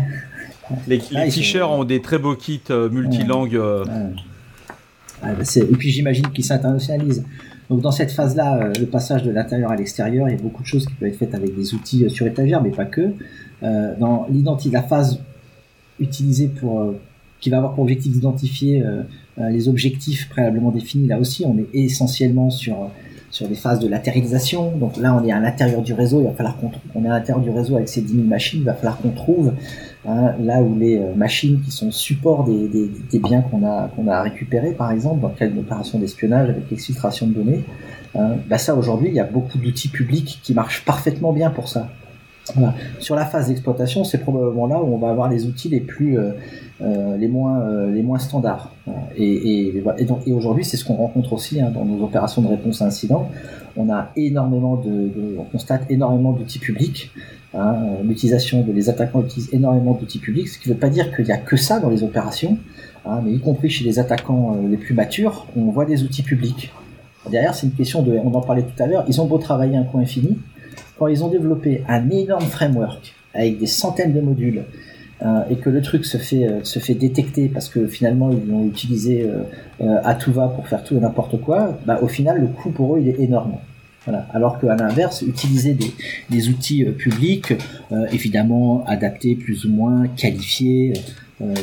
Les, 0.86 1.02
les 1.10 1.62
ont 1.62 1.82
des 1.82 2.00
très 2.00 2.18
beaux 2.18 2.36
kits 2.36 2.60
multilangues. 2.92 3.60
Bah, 5.20 5.28
et 5.56 5.76
puis 5.76 5.90
j'imagine 5.90 6.28
qu'ils 6.30 6.44
s'internationalisent. 6.44 7.24
Donc 7.68 7.80
dans 7.80 7.90
cette 7.90 8.12
phase-là, 8.12 8.70
le 8.78 8.86
passage 8.86 9.24
de 9.24 9.32
l'intérieur 9.32 9.72
à 9.72 9.76
l'extérieur, 9.76 10.28
il 10.28 10.32
y 10.32 10.38
a 10.38 10.40
beaucoup 10.40 10.62
de 10.62 10.68
choses 10.68 10.86
qui 10.86 10.94
peuvent 10.94 11.08
être 11.08 11.18
faites 11.18 11.34
avec 11.34 11.56
des 11.56 11.74
outils 11.74 12.08
sur 12.08 12.24
étagère, 12.26 12.62
mais 12.62 12.70
pas 12.70 12.84
que. 12.84 13.12
dans 13.62 14.26
l'identité, 14.30 14.72
la 14.72 14.82
phase 14.82 15.20
utilisée 15.98 16.46
pour, 16.46 16.94
qui 17.40 17.50
va 17.50 17.58
avoir 17.58 17.74
pour 17.74 17.82
objectif 17.82 18.12
d'identifier 18.12 18.82
euh, 18.82 19.02
les 19.38 19.68
objectifs 19.68 20.28
préalablement 20.28 20.70
définis, 20.70 21.06
là 21.06 21.18
aussi, 21.18 21.44
on 21.46 21.56
est 21.58 21.68
essentiellement 21.72 22.50
sur 22.50 22.90
sur 23.30 23.48
des 23.48 23.54
phases 23.54 23.78
de 23.78 23.88
latéralisation. 23.88 24.76
Donc 24.76 24.96
là, 24.96 25.14
on 25.14 25.26
est 25.26 25.32
à 25.32 25.40
l'intérieur 25.40 25.82
du 25.82 25.94
réseau, 25.94 26.20
il 26.20 26.24
va 26.26 26.32
falloir 26.32 26.56
qu'on 26.56 26.70
on 26.94 27.04
est 27.04 27.08
à 27.08 27.12
l'intérieur 27.12 27.42
du 27.42 27.50
réseau 27.50 27.76
avec 27.76 27.88
ces 27.88 28.02
10 28.02 28.14
000 28.14 28.24
machines, 28.26 28.60
il 28.60 28.64
va 28.64 28.74
falloir 28.74 28.98
qu'on 28.98 29.10
trouve 29.10 29.52
hein, 30.06 30.32
là 30.40 30.60
où 30.62 30.76
les 30.76 30.98
euh, 30.98 31.14
machines 31.14 31.60
qui 31.60 31.70
sont 31.70 31.90
support 31.90 32.44
des, 32.44 32.90
biens 33.20 33.42
qu'on 33.42 33.64
a, 33.64 34.22
récupérés, 34.22 34.72
par 34.72 34.90
exemple, 34.90 35.20
dans 35.20 35.28
le 35.28 35.34
cadre 35.34 35.52
d'une 35.52 35.60
opération 35.60 35.98
d'espionnage 35.98 36.50
avec 36.50 36.70
exfiltration 36.72 37.26
de 37.28 37.34
données. 37.34 37.64
Hein, 38.16 38.36
bah 38.48 38.58
ça, 38.58 38.74
aujourd'hui, 38.74 39.08
il 39.08 39.14
y 39.14 39.20
a 39.20 39.24
beaucoup 39.24 39.58
d'outils 39.58 39.88
publics 39.88 40.40
qui 40.42 40.52
marchent 40.52 40.84
parfaitement 40.84 41.32
bien 41.32 41.50
pour 41.50 41.68
ça. 41.68 41.88
Sur 42.98 43.16
la 43.16 43.24
phase 43.24 43.48
d'exploitation, 43.48 44.04
c'est 44.04 44.18
probablement 44.18 44.66
là 44.66 44.80
où 44.82 44.94
on 44.94 44.98
va 44.98 45.10
avoir 45.10 45.28
les 45.28 45.46
outils 45.46 45.68
les 45.68 45.80
plus, 45.80 46.18
euh, 46.18 46.32
euh, 46.80 47.16
les 47.16 47.28
moins, 47.28 47.60
euh, 47.60 47.90
les 47.92 48.02
moins 48.02 48.18
standards. 48.18 48.72
Et, 49.16 49.82
aujourd'hui, 50.28 50.64
c'est 50.64 50.76
ce 50.76 50.84
qu'on 50.84 50.94
rencontre 50.94 51.32
aussi 51.32 51.60
hein, 51.60 51.70
dans 51.72 51.84
nos 51.84 52.04
opérations 52.04 52.42
de 52.42 52.48
réponse 52.48 52.82
à 52.82 52.86
incidents. 52.86 53.28
On 53.76 53.90
a 53.90 54.10
énormément 54.16 54.76
de 54.76 55.10
on 55.38 55.44
constate 55.44 55.90
énormément 55.90 56.32
d'outils 56.32 56.58
publics. 56.58 57.10
Hein, 57.54 57.74
L'utilisation 58.04 58.62
de 58.62 58.72
les 58.72 58.88
attaquants 58.88 59.22
utilisent 59.22 59.52
énormément 59.52 59.94
d'outils 59.94 60.18
publics, 60.18 60.48
ce 60.48 60.58
qui 60.58 60.68
ne 60.68 60.74
veut 60.74 60.80
pas 60.80 60.88
dire 60.88 61.14
qu'il 61.14 61.24
n'y 61.24 61.32
a 61.32 61.36
que 61.38 61.56
ça 61.56 61.80
dans 61.80 61.90
les 61.90 62.02
opérations, 62.02 62.58
hein, 63.04 63.20
mais 63.24 63.32
y 63.32 63.40
compris 63.40 63.70
chez 63.70 63.84
les 63.84 63.98
attaquants 63.98 64.56
les 64.68 64.76
plus 64.76 64.94
matures, 64.94 65.46
on 65.56 65.70
voit 65.70 65.84
des 65.84 66.04
outils 66.04 66.22
publics. 66.22 66.72
Derrière, 67.28 67.54
c'est 67.54 67.66
une 67.66 67.72
question 67.72 68.02
de, 68.02 68.12
on 68.24 68.32
en 68.32 68.40
parlait 68.40 68.62
tout 68.62 68.82
à 68.82 68.86
l'heure, 68.86 69.04
ils 69.08 69.20
ont 69.20 69.26
beau 69.26 69.38
travailler 69.38 69.76
un 69.76 69.82
coin 69.82 70.00
infini, 70.00 70.38
quand 71.00 71.08
ils 71.08 71.24
ont 71.24 71.28
développé 71.28 71.82
un 71.88 72.10
énorme 72.10 72.44
framework 72.44 73.14
avec 73.32 73.58
des 73.58 73.66
centaines 73.66 74.12
de 74.12 74.20
modules 74.20 74.64
euh, 75.22 75.40
et 75.50 75.56
que 75.56 75.70
le 75.70 75.80
truc 75.80 76.04
se 76.04 76.18
fait 76.18 76.46
euh, 76.46 76.62
se 76.62 76.78
fait 76.78 76.92
détecter 76.92 77.48
parce 77.48 77.70
que 77.70 77.86
finalement 77.86 78.30
ils 78.30 78.46
l'ont 78.46 78.66
utilisé 78.66 79.26
euh, 79.80 79.96
à 80.04 80.14
tout 80.14 80.30
va 80.30 80.48
pour 80.48 80.68
faire 80.68 80.84
tout 80.84 80.96
et 80.96 81.00
n'importe 81.00 81.40
quoi, 81.40 81.78
bah, 81.86 81.98
au 82.02 82.08
final 82.08 82.38
le 82.38 82.48
coût 82.48 82.70
pour 82.70 82.96
eux 82.96 83.00
il 83.00 83.08
est 83.08 83.18
énorme. 83.18 83.54
Voilà. 84.04 84.26
Alors 84.34 84.58
qu'à 84.58 84.76
l'inverse, 84.76 85.22
utiliser 85.22 85.72
des, 85.74 85.92
des 86.30 86.48
outils 86.48 86.84
publics, 86.84 87.52
évidemment 88.12 88.82
adaptés, 88.86 89.34
plus 89.34 89.66
ou 89.66 89.70
moins 89.70 90.06
qualifiés, 90.16 90.94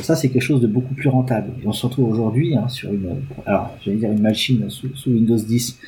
ça 0.02 0.14
c'est 0.14 0.28
quelque 0.28 0.42
chose 0.42 0.60
de 0.60 0.68
beaucoup 0.68 0.94
plus 0.94 1.08
rentable. 1.08 1.50
Et 1.60 1.66
on 1.66 1.72
se 1.72 1.84
retrouve 1.84 2.08
aujourd'hui 2.08 2.54
hein, 2.54 2.68
sur 2.68 2.92
une, 2.92 3.16
alors 3.44 3.76
dire 3.84 4.12
une 4.12 4.22
machine 4.22 4.70
sous, 4.70 4.94
sous 4.94 5.10
Windows 5.10 5.34
10 5.34 5.80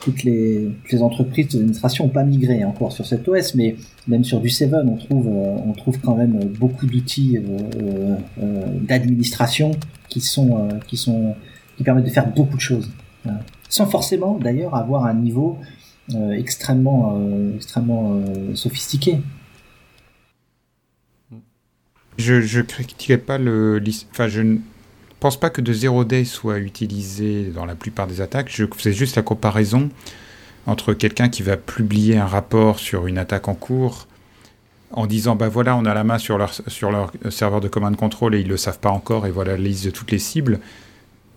toutes 0.00 0.24
les, 0.24 0.72
entreprises 1.00 1.48
d'administration 1.48 2.06
n'ont 2.06 2.10
pas 2.10 2.24
migré 2.24 2.64
encore 2.64 2.92
sur 2.92 3.06
cet 3.06 3.28
OS, 3.28 3.54
mais 3.54 3.76
même 4.08 4.24
sur 4.24 4.40
du 4.40 4.48
7, 4.48 4.72
on 4.72 4.96
trouve, 4.96 5.28
euh, 5.28 5.56
on 5.66 5.72
trouve 5.72 6.00
quand 6.00 6.16
même 6.16 6.38
beaucoup 6.58 6.86
d'outils 6.86 7.38
euh, 7.38 8.16
euh, 8.42 8.66
d'administration 8.80 9.72
qui 10.08 10.20
sont, 10.20 10.68
qui 10.88 11.84
permettent 11.84 12.06
de 12.06 12.10
faire 12.10 12.32
beaucoup 12.32 12.56
de 12.56 12.60
choses, 12.60 12.90
sans 13.68 13.86
forcément 13.86 14.38
d'ailleurs 14.38 14.74
avoir 14.74 15.04
un 15.04 15.14
niveau 15.14 15.58
extrêmement, 16.32 17.16
extrêmement 17.54 18.20
sophistiqué. 18.54 19.20
Je 22.18 22.58
ne 22.58 22.62
critiquais 22.62 23.18
pas 23.18 23.38
le, 23.38 23.80
enfin 24.10 24.26
je 24.26 24.58
pense 25.20 25.38
pas 25.38 25.50
que 25.50 25.60
de 25.60 25.72
0 25.72 26.04
day 26.04 26.24
soit 26.24 26.58
utilisé 26.58 27.44
dans 27.54 27.66
la 27.66 27.74
plupart 27.74 28.06
des 28.06 28.20
attaques. 28.20 28.48
Je 28.50 28.64
faisais 28.74 28.92
juste 28.92 29.16
la 29.16 29.22
comparaison 29.22 29.90
entre 30.66 30.94
quelqu'un 30.94 31.28
qui 31.28 31.42
va 31.42 31.56
publier 31.56 32.16
un 32.16 32.26
rapport 32.26 32.78
sur 32.78 33.06
une 33.06 33.18
attaque 33.18 33.48
en 33.48 33.54
cours 33.54 34.06
en 34.92 35.06
disant 35.06 35.36
bah 35.36 35.48
voilà 35.48 35.76
on 35.76 35.84
a 35.84 35.94
la 35.94 36.04
main 36.04 36.18
sur 36.18 36.36
leur, 36.36 36.52
sur 36.52 36.90
leur 36.90 37.12
serveur 37.30 37.60
de 37.60 37.68
command 37.68 37.94
control 37.96 38.34
et 38.34 38.40
ils 38.40 38.48
le 38.48 38.56
savent 38.56 38.80
pas 38.80 38.90
encore 38.90 39.26
et 39.26 39.30
voilà 39.30 39.52
la 39.52 39.58
liste 39.58 39.84
de 39.84 39.90
toutes 39.90 40.10
les 40.10 40.18
cibles 40.18 40.58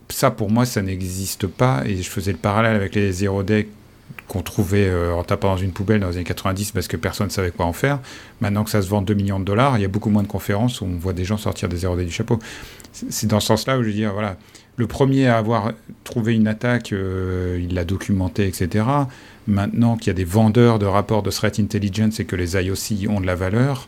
ça 0.09 0.31
pour 0.31 0.49
moi 0.49 0.65
ça 0.65 0.81
n'existe 0.81 1.47
pas 1.47 1.84
et 1.86 1.97
je 1.97 2.09
faisais 2.09 2.31
le 2.31 2.38
parallèle 2.38 2.75
avec 2.75 2.95
les 2.95 3.11
0 3.11 3.43
day 3.43 3.69
qu'on 4.27 4.41
trouvait 4.41 4.88
euh, 4.88 5.13
en 5.13 5.23
tapant 5.23 5.49
dans 5.49 5.57
une 5.57 5.71
poubelle 5.71 5.99
dans 5.99 6.09
les 6.09 6.15
années 6.15 6.23
90 6.23 6.71
parce 6.71 6.88
que 6.88 6.97
personne 6.97 7.27
ne 7.27 7.31
savait 7.31 7.51
quoi 7.51 7.65
en 7.65 7.73
faire. 7.73 7.99
Maintenant 8.41 8.63
que 8.63 8.69
ça 8.69 8.81
se 8.81 8.88
vend 8.88 9.01
2 9.01 9.13
millions 9.13 9.39
de 9.39 9.45
dollars, 9.45 9.77
il 9.77 9.81
y 9.81 9.86
a 9.86 9.88
beaucoup 9.88 10.09
moins 10.09 10.23
de 10.23 10.27
conférences 10.27 10.81
où 10.81 10.86
on 10.86 10.97
voit 10.97 11.13
des 11.13 11.25
gens 11.25 11.38
sortir 11.38 11.67
des 11.69 11.77
0 11.77 11.95
day 11.97 12.05
du 12.05 12.11
chapeau 12.11 12.39
c'est 12.93 13.27
dans 13.27 13.39
ce 13.39 13.47
sens-là 13.47 13.77
où 13.77 13.83
je 13.83 13.89
dis, 13.89 14.05
voilà, 14.05 14.37
le 14.75 14.87
premier 14.87 15.27
à 15.27 15.37
avoir 15.37 15.73
trouvé 16.03 16.33
une 16.33 16.47
attaque, 16.47 16.93
euh, 16.93 17.59
il 17.61 17.73
l'a 17.73 17.85
documenté, 17.85 18.47
etc. 18.47 18.85
Maintenant 19.47 19.97
qu'il 19.97 20.07
y 20.07 20.11
a 20.11 20.13
des 20.13 20.23
vendeurs 20.23 20.79
de 20.79 20.85
rapports 20.85 21.23
de 21.23 21.31
threat 21.31 21.59
intelligence 21.59 22.19
et 22.19 22.25
que 22.25 22.35
les 22.35 22.55
IOC 22.55 23.09
ont 23.09 23.19
de 23.19 23.25
la 23.25 23.35
valeur, 23.35 23.87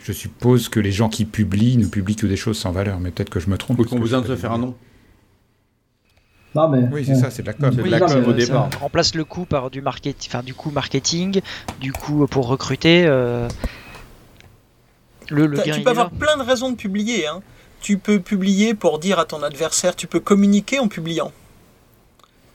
je 0.00 0.12
suppose 0.12 0.68
que 0.68 0.80
les 0.80 0.92
gens 0.92 1.08
qui 1.08 1.24
publient 1.24 1.76
ne 1.76 1.86
publient 1.86 2.16
que 2.16 2.26
des 2.26 2.36
choses 2.36 2.58
sans 2.58 2.72
valeur. 2.72 3.00
Mais 3.00 3.10
peut-être 3.10 3.30
que 3.30 3.40
je 3.40 3.48
me 3.48 3.56
trompe. 3.56 3.78
Ou 3.80 3.84
qu'on 3.84 3.98
besoin 3.98 4.20
de 4.20 4.26
se 4.26 4.36
faire 4.36 4.52
un 4.52 4.58
nom. 4.58 4.74
Non, 6.54 6.68
mais, 6.68 6.86
oui, 6.92 7.04
c'est 7.04 7.16
ça, 7.16 7.30
c'est 7.30 7.42
de 7.42 7.48
la 7.48 7.54
com. 7.54 7.72
C'est 7.74 7.82
de 7.82 7.88
la 7.88 8.00
com 8.00 8.24
au 8.26 8.32
départ. 8.32 8.70
remplace 8.80 9.14
le 9.16 9.24
coût 9.24 9.44
par 9.44 9.70
du 9.70 9.80
marketing, 9.80 10.30
enfin 10.30 10.44
du 10.44 10.54
coup 10.54 10.70
marketing, 10.70 11.40
du 11.80 11.92
coup 11.92 12.26
pour 12.28 12.46
recruter. 12.46 13.04
Euh, 13.06 13.48
le, 15.30 15.46
le 15.46 15.60
tu 15.62 15.80
peux 15.80 15.90
avoir 15.90 16.10
plein 16.10 16.36
de 16.36 16.42
raisons 16.42 16.70
de 16.70 16.76
publier. 16.76 17.26
Hein 17.26 17.42
tu 17.84 17.98
peux 17.98 18.18
publier 18.18 18.72
pour 18.72 18.98
dire 18.98 19.18
à 19.18 19.26
ton 19.26 19.42
adversaire, 19.42 19.94
tu 19.94 20.06
peux 20.06 20.18
communiquer 20.18 20.78
en 20.78 20.88
publiant. 20.88 21.32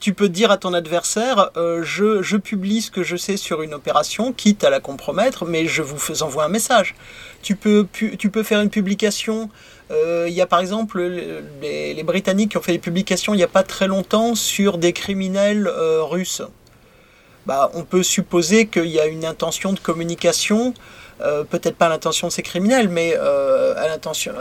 Tu 0.00 0.12
peux 0.12 0.28
dire 0.28 0.50
à 0.50 0.56
ton 0.56 0.74
adversaire, 0.74 1.50
euh, 1.56 1.84
je, 1.84 2.20
je, 2.20 2.36
publie 2.36 2.82
ce 2.82 2.90
que 2.90 3.04
je 3.04 3.14
sais 3.14 3.36
sur 3.36 3.62
une 3.62 3.72
opération, 3.72 4.32
quitte 4.32 4.64
à 4.64 4.70
la 4.70 4.80
compromettre, 4.80 5.44
mais 5.44 5.66
je 5.66 5.82
vous 5.82 6.24
envoie 6.24 6.42
un 6.46 6.48
message. 6.48 6.96
Tu 7.42 7.54
peux, 7.54 7.86
faire 8.42 8.60
une 8.60 8.70
publication. 8.70 9.50
Euh, 9.92 10.26
il 10.28 10.34
y 10.34 10.40
a 10.40 10.46
par 10.46 10.58
exemple 10.58 11.00
les, 11.00 11.94
les, 11.94 12.02
Britanniques 12.02 12.50
qui 12.50 12.56
ont 12.56 12.62
fait 12.62 12.72
des 12.72 12.78
publications 12.78 13.32
il 13.32 13.36
n'y 13.36 13.44
a 13.44 13.48
pas 13.48 13.62
très 13.62 13.86
longtemps 13.86 14.34
sur 14.34 14.78
des 14.78 14.92
criminels 14.92 15.68
euh, 15.68 16.02
russes. 16.02 16.42
Bah, 17.46 17.70
on 17.74 17.84
peut 17.84 18.02
supposer 18.02 18.66
qu'il 18.66 18.86
y 18.86 18.98
a 18.98 19.06
une 19.06 19.24
intention 19.24 19.72
de 19.72 19.78
communication 19.78 20.74
euh, 21.22 21.44
peut-être 21.44 21.76
pas 21.76 21.86
à 21.86 21.88
l'intention 21.88 22.28
de 22.28 22.32
ces 22.32 22.42
criminels, 22.42 22.88
mais 22.88 23.14
euh, 23.16 23.74
à, 23.76 23.88
l'intention, 23.88 24.32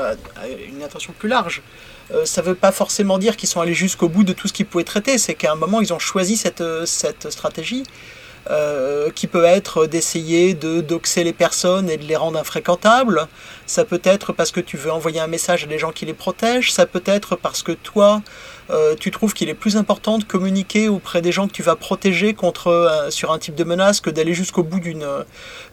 une 0.68 0.84
intention 0.84 1.14
plus 1.18 1.30
large. 1.30 1.62
Euh, 2.12 2.26
ça 2.26 2.42
ne 2.42 2.48
veut 2.48 2.56
pas 2.56 2.72
forcément 2.72 3.18
dire 3.18 3.38
qu'ils 3.38 3.50
sont 3.50 3.62
allés 3.62 3.74
jusqu'au 3.74 4.10
bout 4.10 4.24
de 4.24 4.34
tout 4.34 4.48
ce 4.48 4.54
qu'ils 4.54 4.66
pouvaient 4.66 4.84
traiter, 4.84 5.18
c'est 5.18 5.36
qu'à 5.36 5.52
un 5.52 5.56
moment 5.56 5.82
ils 5.82 5.94
ont 5.94 6.00
choisi 6.00 6.38
cette 6.38 6.64
stratégie. 7.30 7.84
Qui 9.16 9.28
peut 9.28 9.46
être 9.46 9.86
d'essayer 9.86 10.54
de 10.54 10.82
doxer 10.82 11.24
les 11.24 11.34
personnes 11.34 11.90
et 11.90 11.98
de 11.98 12.04
les 12.04 12.16
rendre 12.16 12.40
infréquentables. 12.40 13.28
Ça 13.66 13.86
peut 13.86 14.02
être 14.04 14.34
parce 14.34 14.52
que 14.52 14.60
tu 14.60 14.78
veux 14.78 14.92
envoyer 14.92 15.20
un 15.20 15.28
message 15.28 15.64
à 15.64 15.68
des 15.68 15.78
gens 15.78 15.92
qui 15.92 16.06
les 16.06 16.16
protègent. 16.16 16.72
Ça 16.72 16.88
peut 16.88 17.04
être 17.06 17.36
parce 17.36 17.62
que 17.62 17.72
toi, 17.72 18.22
euh, 18.72 18.96
tu 19.00 19.12
trouves 19.12 19.34
qu'il 19.34 19.50
est 19.50 19.56
plus 19.56 19.78
important 19.78 20.18
de 20.18 20.24
communiquer 20.24 20.90
auprès 20.90 21.22
des 21.22 21.32
gens 21.32 21.48
que 21.48 21.54
tu 21.54 21.64
vas 21.64 21.76
protéger 21.76 22.34
contre, 22.34 22.68
euh, 22.68 23.10
sur 23.10 23.32
un 23.32 23.40
type 23.40 23.56
de 23.56 23.64
menace 23.64 24.00
que 24.02 24.10
d'aller 24.10 24.34
jusqu'au 24.34 24.64
bout 24.64 24.80
d'une, 24.80 25.08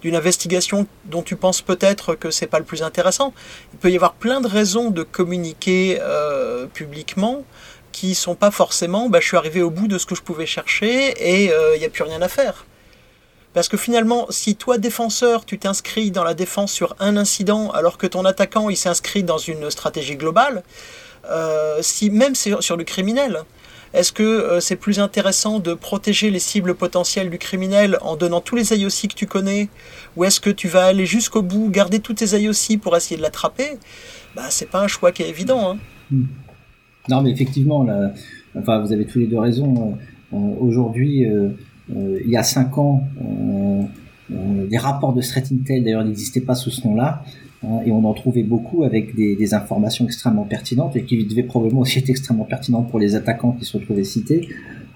d'une 0.03 0.17
investigation 0.17 0.87
dont 1.05 1.23
tu 1.23 1.37
penses 1.37 1.63
peut-être 1.63 2.15
que 2.15 2.31
c'est 2.31 2.47
pas 2.47 2.59
le 2.59 2.65
plus 2.65 2.83
intéressant. 2.83 3.35
Il 3.75 3.79
peut 3.79 3.91
y 3.91 3.97
avoir 3.97 4.15
plein 4.15 4.41
de 4.41 4.49
raisons 4.49 4.91
de 4.91 5.03
communiquer 5.03 5.99
euh, 6.01 6.67
publiquement 6.67 7.45
qui 7.97 8.15
sont 8.15 8.35
pas 8.35 8.51
forcément 8.51 9.09
bah, 9.09 9.21
je 9.23 9.27
suis 9.29 9.39
arrivé 9.39 9.63
au 9.63 9.71
bout 9.71 9.89
de 9.89 9.97
ce 9.97 10.05
que 10.05 10.15
je 10.15 10.21
pouvais 10.21 10.45
chercher 10.45 11.15
et 11.19 11.45
il 11.47 11.79
n'y 11.79 11.85
a 11.87 11.89
plus 11.89 12.03
rien 12.03 12.21
à 12.21 12.29
faire. 12.29 12.67
Parce 13.55 13.69
que 13.71 13.79
finalement, 13.79 14.27
si 14.29 14.55
toi, 14.55 14.77
défenseur, 14.77 15.47
tu 15.47 15.59
t'inscris 15.59 16.11
dans 16.11 16.25
la 16.25 16.35
défense 16.35 16.71
sur 16.71 16.95
un 17.01 17.17
incident 17.17 17.71
alors 17.71 17.97
que 17.97 18.07
ton 18.07 18.27
attaquant, 18.27 18.69
il 18.69 18.77
s'inscrit 18.77 19.23
dans 19.23 19.39
une 19.39 19.71
stratégie 19.71 20.17
globale, 20.17 20.63
euh, 21.31 21.79
si 21.81 22.11
même 22.11 22.35
sur, 22.35 22.77
le 22.77 22.85
criminel, 22.85 23.45
est-ce 23.95 24.13
que 24.13 24.23
euh, 24.23 24.61
c'est 24.61 24.77
plus 24.77 25.01
intéressant 25.01 25.59
de 25.59 25.73
protéger 25.73 26.31
les 26.31 26.39
cibles 26.39 26.75
potentielles 26.75 27.31
du 27.31 27.39
criminel 27.39 27.97
en 28.03 28.17
donnant 28.17 28.43
tous 28.43 28.57
les 28.57 28.75
IOC 28.75 29.09
que 29.09 29.15
tu 29.15 29.27
connais 29.27 29.71
Ou 30.17 30.25
est-ce 30.27 30.39
que 30.39 30.51
tu 30.51 30.69
vas 30.69 30.85
aller 30.85 31.07
jusqu'au 31.07 31.41
bout, 31.41 31.71
garder 31.71 32.01
tous 32.01 32.13
tes 32.13 32.39
IOC 32.39 32.79
pour 32.83 32.95
essayer 32.95 33.17
de 33.17 33.23
l'attraper? 33.23 33.79
Bah, 34.35 34.51
C'est 34.51 34.69
pas 34.69 34.81
un 34.81 34.89
choix 34.89 35.13
qui 35.13 35.23
est 35.23 35.31
évident. 35.31 35.79
Hein. 36.13 36.19
Non, 37.09 37.23
mais 37.23 37.31
effectivement, 37.31 37.87
enfin, 38.59 38.81
vous 38.81 38.93
avez 38.93 39.05
tous 39.05 39.19
les 39.19 39.27
deux 39.27 39.39
raison. 39.39 39.97
Euh, 40.33 40.37
aujourd'hui, 40.61 41.25
il 41.89 42.29
y 42.29 42.37
a 42.37 42.43
cinq 42.43 42.79
ans, 42.79 43.05
les 44.31 44.79
rapports 44.79 45.13
de 45.13 45.23
Threat 45.23 45.53
d'ailleurs, 45.83 46.05
n'existaient 46.05 46.41
pas 46.41 46.55
sous 46.55 46.71
ce 46.71 46.87
nom-là. 46.87 47.23
Hein, 47.65 47.81
et 47.87 47.91
on 47.91 48.05
en 48.05 48.13
trouvait 48.13 48.43
beaucoup 48.43 48.85
avec 48.85 49.15
des, 49.15 49.35
des, 49.35 49.55
informations 49.55 50.05
extrêmement 50.05 50.45
pertinentes 50.45 50.95
et 50.95 51.03
qui 51.05 51.25
devaient 51.25 51.43
probablement 51.43 51.81
aussi 51.81 51.99
être 51.99 52.11
extrêmement 52.11 52.45
pertinentes 52.45 52.91
pour 52.91 52.99
les 52.99 53.15
attaquants 53.15 53.53
qui 53.53 53.65
se 53.65 53.77
retrouvaient 53.79 54.05
cités. 54.05 54.49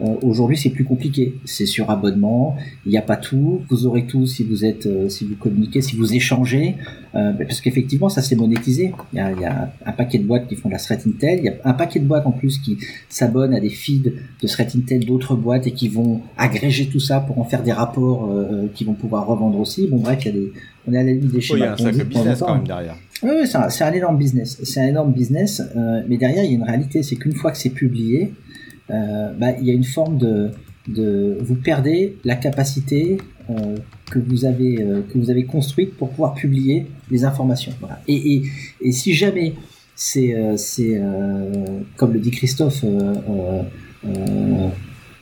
Euh, 0.03 0.17
Aujourd'hui, 0.23 0.57
c'est 0.57 0.71
plus 0.71 0.85
compliqué. 0.85 1.35
C'est 1.45 1.67
sur 1.67 1.91
abonnement. 1.91 2.57
Il 2.87 2.91
n'y 2.93 2.99
a 2.99 3.03
pas 3.03 3.17
tout. 3.17 3.63
Vous 3.69 3.87
aurez 3.87 4.07
tout 4.07 4.27
si 4.27 4.45
vous 4.45 4.65
êtes, 4.65 4.87
euh, 4.87 5.09
si 5.09 5.25
vous 5.25 5.37
communiquez, 5.37 5.83
si 5.83 5.97
vous 5.97 6.15
échangez. 6.15 6.77
Euh, 7.15 7.33
parce 7.33 7.61
qu'effectivement, 7.61 8.09
ça 8.09 8.23
s'est 8.23 8.37
monétisé. 8.37 8.93
Il 9.13 9.17
y, 9.17 9.21
a, 9.21 9.33
il 9.33 9.41
y, 9.41 9.45
a, 9.45 9.73
un 9.85 9.93
paquet 9.93 10.19
de 10.19 10.25
boîtes 10.25 10.47
qui 10.47 10.55
font 10.55 10.69
de 10.69 10.75
la 10.75 10.79
threat 10.79 11.05
intel. 11.07 11.41
Il 11.41 11.45
y 11.45 11.49
a 11.49 11.55
un 11.65 11.73
paquet 11.73 11.99
de 11.99 12.05
boîtes 12.05 12.27
en 12.27 12.31
plus 12.31 12.59
qui 12.59 12.79
s'abonnent 13.09 13.55
à 13.55 13.61
des 13.61 13.71
feeds 13.71 14.13
de 14.41 14.47
threat 14.47 14.75
intel 14.77 15.05
d'autres 15.05 15.35
boîtes 15.35 15.67
et 15.67 15.73
qui 15.73 15.89
vont 15.89 16.21
agréger 16.37 16.87
tout 16.87 17.01
ça 17.01 17.21
pour 17.21 17.39
en 17.39 17.45
faire 17.45 17.63
des 17.63 17.73
rapports 17.73 18.31
euh, 18.31 18.49
euh, 18.53 18.67
qui 18.75 18.85
vont 18.85 18.95
pouvoir 18.95 19.27
revendre 19.27 19.59
aussi. 19.59 19.89
Bon, 19.89 19.99
bref, 19.99 20.21
il 20.25 20.27
y 20.27 20.29
a 20.29 20.33
des, 20.33 20.53
on 20.87 20.93
est 20.93 20.99
à 20.99 21.03
la 21.03 21.13
limite 21.13 21.33
des 21.33 21.41
schémas. 21.41 21.75
Oui, 21.75 21.77
il 21.79 21.85
y 21.85 22.01
a 22.01 22.03
un 22.03 22.05
business 22.05 22.39
quand 22.39 22.55
même 22.55 22.67
derrière. 22.67 22.97
Oui, 23.23 23.31
oui 23.41 23.47
c'est 23.47 23.83
un, 23.83 23.89
un, 23.89 23.93
énorme 23.93 24.17
business. 24.17 24.61
C'est 24.63 24.81
un 24.81 24.87
énorme 24.87 25.13
business, 25.13 25.61
euh, 25.77 26.03
mais 26.09 26.17
derrière, 26.17 26.45
il 26.45 26.51
y 26.51 26.55
a 26.55 26.57
une 26.57 26.63
réalité, 26.63 27.03
c'est 27.03 27.17
qu'une 27.17 27.35
fois 27.35 27.51
que 27.51 27.59
c'est 27.59 27.71
publié, 27.71 28.33
euh, 28.91 29.33
bah, 29.39 29.53
il 29.59 29.67
y 29.67 29.71
a 29.71 29.75
une 29.75 29.85
forme 29.85 30.19
de, 30.19 30.51
de, 30.89 31.39
vous 31.41 31.55
perdez 31.57 32.17
la 32.25 32.37
capacité 32.37 33.19
que 34.13 34.21
vous 34.21 34.45
avez 34.45 34.77
que 34.77 35.19
vous 35.19 35.29
avez 35.29 35.43
construite 35.43 35.97
pour 35.97 36.11
pouvoir 36.11 36.35
publier 36.35 36.87
les 37.11 37.25
informations. 37.25 37.73
Voilà. 37.81 38.01
Et, 38.07 38.35
et, 38.35 38.43
et 38.81 38.93
si 38.93 39.13
jamais 39.13 39.55
c'est 39.97 40.37
c'est 40.57 41.01
comme 41.97 42.13
le 42.13 42.21
dit 42.21 42.31
Christophe 42.31 42.85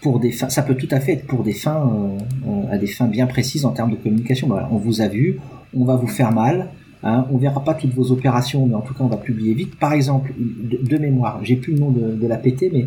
pour 0.01 0.21
des 0.21 0.31
fins, 0.31 0.49
ça 0.49 0.62
peut 0.62 0.77
tout 0.77 0.89
à 0.91 1.01
fait 1.01 1.12
être 1.12 1.27
pour 1.27 1.43
des 1.43 1.53
fins, 1.53 2.19
euh, 2.47 2.73
à 2.73 2.79
des 2.79 2.87
fins 2.87 3.07
bien 3.07 3.27
précises 3.27 3.64
en 3.64 3.73
termes 3.73 3.91
de 3.91 3.97
communication. 3.97 4.47
Voilà, 4.47 4.69
on 4.71 4.77
vous 4.77 5.01
a 5.01 5.09
vu, 5.09 5.39
on 5.75 5.85
va 5.85 5.97
vous 5.97 6.07
faire 6.07 6.33
mal, 6.33 6.69
hein, 7.03 7.27
on 7.31 7.39
verra 7.39 7.64
pas 7.64 7.75
toutes 7.75 7.95
vos 7.95 8.12
opérations, 8.12 8.66
mais 8.66 8.75
en 8.75 8.81
tout 8.81 8.95
cas 8.95 9.03
on 9.03 9.09
va 9.09 9.16
publier 9.16 9.55
vite. 9.55 9.77
Par 9.77 9.93
exemple, 9.93 10.33
de, 10.39 10.99
mémoire, 10.99 11.41
j'ai 11.43 11.57
plus 11.57 11.73
le 11.73 11.81
nom 11.81 11.91
de, 11.91 12.14
de, 12.14 12.27
la 12.27 12.37
PT, 12.37 12.71
mais 12.73 12.87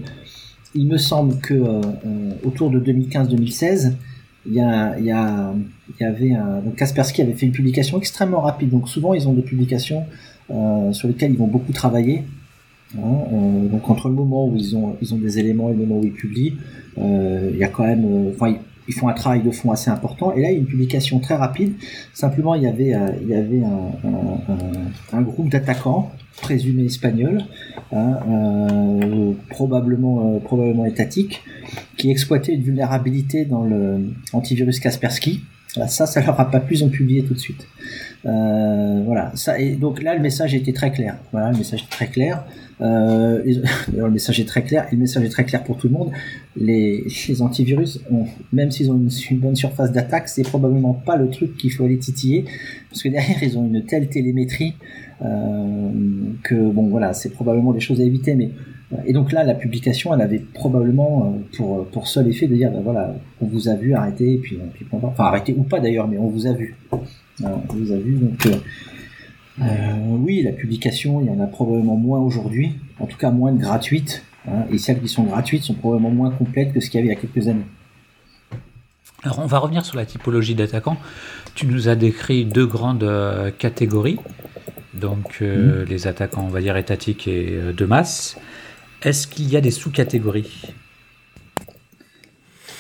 il 0.74 0.88
me 0.88 0.98
semble 0.98 1.38
que 1.40 1.54
euh, 1.54 1.82
euh 2.06 2.32
autour 2.44 2.70
de 2.70 2.80
2015-2016, 2.80 3.94
il 4.48 4.54
y, 4.54 4.60
a, 4.60 4.98
il, 4.98 5.06
y 5.06 5.12
a, 5.12 5.54
il 5.90 6.04
y 6.04 6.04
avait 6.04 6.34
un, 6.34 6.62
donc 6.62 6.76
Kaspersky 6.76 7.22
avait 7.22 7.34
fait 7.34 7.46
une 7.46 7.52
publication 7.52 8.00
extrêmement 8.00 8.42
rapide. 8.42 8.70
Donc 8.70 8.90
souvent 8.90 9.14
ils 9.14 9.28
ont 9.28 9.34
des 9.34 9.44
publications 9.44 10.06
euh, 10.50 10.92
sur 10.94 11.08
lesquelles 11.08 11.32
ils 11.32 11.38
vont 11.38 11.48
beaucoup 11.48 11.72
travailler. 11.72 12.24
Hein, 12.98 13.02
euh, 13.32 13.68
donc 13.68 13.90
entre 13.90 14.10
le 14.10 14.16
moment 14.16 14.48
où 14.48 14.56
ils 14.56 14.76
ont 14.76 14.98
ils 15.02 15.14
ont 15.14 15.18
des 15.18 15.40
éléments 15.40 15.70
et 15.70 15.74
le 15.74 15.78
moment 15.78 16.00
où 16.00 16.04
ils 16.04 16.12
publient, 16.12 16.58
euh, 16.98 17.50
il 17.54 17.58
y 17.60 17.64
a 17.64 17.68
quand 17.68 17.86
même, 17.86 18.06
euh, 18.06 18.32
enfin, 18.36 18.56
ils 18.88 18.94
font 18.94 19.08
un 19.08 19.14
travail 19.14 19.42
de 19.42 19.52
fond 19.52 19.72
assez 19.72 19.90
important. 19.90 20.34
Et 20.34 20.42
là, 20.42 20.50
il 20.50 20.54
y 20.54 20.56
a 20.56 20.60
une 20.60 20.66
publication 20.66 21.20
très 21.20 21.36
rapide. 21.36 21.74
Simplement, 22.14 22.56
il 22.56 22.64
y 22.64 22.68
avait, 22.68 22.94
euh, 22.94 23.08
un, 25.14 25.22
groupe 25.22 25.50
d'attaquants 25.50 26.12
présumés 26.42 26.86
espagnols, 26.86 27.44
hein, 27.92 28.20
euh, 28.30 29.34
probablement, 29.50 30.36
euh, 30.36 30.40
probablement 30.40 30.86
étatiques, 30.86 31.44
qui 31.98 32.10
exploitaient 32.10 32.54
une 32.54 32.64
vulnérabilité 32.64 33.46
dans 33.46 33.64
le 33.64 34.12
antivirus 34.34 34.80
Kaspersky. 34.80 35.42
ça, 35.88 36.06
ça 36.06 36.22
leur 36.22 36.40
a 36.40 36.50
pas 36.50 36.60
plu, 36.60 36.78
ils 36.78 36.84
ont 36.84 36.90
publié 36.90 37.24
tout 37.24 37.34
de 37.34 37.40
suite. 37.40 37.68
Euh, 38.26 39.04
voilà. 39.06 39.32
Donc 39.80 40.02
là, 40.02 40.16
le 40.16 40.22
message 40.22 40.54
était 40.54 40.74
très 40.74 40.92
clair. 40.92 41.18
Voilà, 41.32 41.52
le 41.52 41.58
message 41.58 41.82
était 41.82 41.92
très 41.92 42.08
clair. 42.08 42.44
Euh, 42.82 43.42
le 43.96 44.10
message 44.10 44.40
est 44.40 44.46
très 44.46 44.64
clair, 44.64 44.88
le 44.92 44.98
message 44.98 45.24
est 45.24 45.30
très 45.30 45.46
clair 45.46 45.64
pour 45.64 45.78
tout 45.78 45.88
le 45.88 45.94
monde. 45.94 46.12
Les, 46.56 47.06
antivirus, 47.42 48.02
même 48.52 48.72
s'ils 48.72 48.92
ont 48.92 49.00
une, 49.30 49.40
bonne 49.40 49.56
surface 49.56 49.92
d'attaque, 49.92 50.30
c'est 50.30 50.44
probablement 50.44 50.94
pas 50.94 51.16
le 51.16 51.30
truc 51.30 51.58
qu'il 51.58 51.72
faut 51.72 51.86
aller 51.86 51.98
titiller, 51.98 52.46
parce 52.90 53.04
que 53.04 53.10
derrière 53.10 53.42
ils 53.44 53.58
ont 53.58 53.66
une 53.66 53.86
telle 53.86 54.10
télémétrie 54.10 54.76
euh, 55.24 55.90
que 56.44 56.56
bon 56.56 56.88
voilà, 56.88 57.14
c'est 57.14 57.30
probablement 57.30 57.74
des 57.74 57.80
choses 57.80 58.02
à 58.02 58.04
éviter. 58.04 58.36
Mais 58.36 58.50
euh, 58.94 58.98
et 59.06 59.14
donc 59.14 59.32
là, 59.32 59.44
la 59.44 59.54
publication, 59.54 60.14
elle 60.14 60.22
avait 60.22 60.40
probablement 60.40 61.40
pour 61.92 62.08
seul 62.08 62.28
effet 62.28 62.48
de 62.48 62.56
dire 62.56 62.72
ben 62.72 62.82
voilà, 62.82 63.16
on 63.42 63.46
vous 63.46 63.70
a 63.70 63.76
vu, 63.76 63.94
arrêter, 63.94 64.34
et 64.34 64.38
puis, 64.38 64.58
enfin 64.92 65.24
arrêter 65.24 65.56
ou 65.58 65.64
pas 65.64 65.80
d'ailleurs, 65.80 66.08
mais 66.08 66.18
on 66.18 66.28
vous 66.28 66.48
a 66.48 66.54
vu, 66.54 66.76
on 66.92 67.74
vous 67.74 67.92
a 67.92 67.98
vu 67.98 68.16
donc. 68.16 68.48
Oui, 69.62 70.42
la 70.44 70.52
publication, 70.52 71.22
il 71.22 71.28
y 71.28 71.30
en 71.30 71.40
a 71.40 71.48
probablement 71.48 71.96
moins 71.96 72.20
aujourd'hui, 72.20 72.74
en 73.00 73.06
tout 73.06 73.18
cas 73.18 73.32
moins 73.32 73.52
de 73.52 73.60
gratuites, 73.60 74.24
hein, 74.48 74.66
et 74.72 74.78
celles 74.78 75.02
qui 75.02 75.08
sont 75.08 75.24
gratuites 75.24 75.64
sont 75.64 75.74
probablement 75.74 76.12
moins 76.12 76.32
complètes 76.32 76.74
que 76.74 76.80
ce 76.80 76.90
qu'il 76.90 77.00
y 77.00 77.04
avait 77.04 77.14
il 77.14 77.16
y 77.16 77.18
a 77.18 77.22
quelques 77.22 77.48
années. 77.48 77.66
Alors 79.24 79.40
on 79.40 79.46
va 79.46 79.60
revenir 79.60 79.86
sur 79.86 79.98
la 79.98 80.06
typologie 80.06 80.56
d'attaquants. 80.56 80.98
Tu 81.54 81.68
nous 81.68 81.90
as 81.90 81.96
décrit 81.96 82.46
deux 82.46 82.66
grandes 82.66 83.04
euh, 83.04 83.52
catégories, 83.52 84.18
donc 84.96 85.38
euh, 85.42 85.84
mmh. 85.84 85.90
les 85.90 86.08
attaquants, 86.08 86.46
on 86.46 86.50
va 86.50 86.62
dire 86.62 86.76
étatiques 86.76 87.28
et 87.28 87.60
de 87.76 87.86
masse. 87.86 88.38
Est-ce 89.04 89.28
qu'il 89.28 89.50
y 89.50 89.58
a 89.58 89.62
des 89.62 89.72
sous-catégories? 89.72 90.74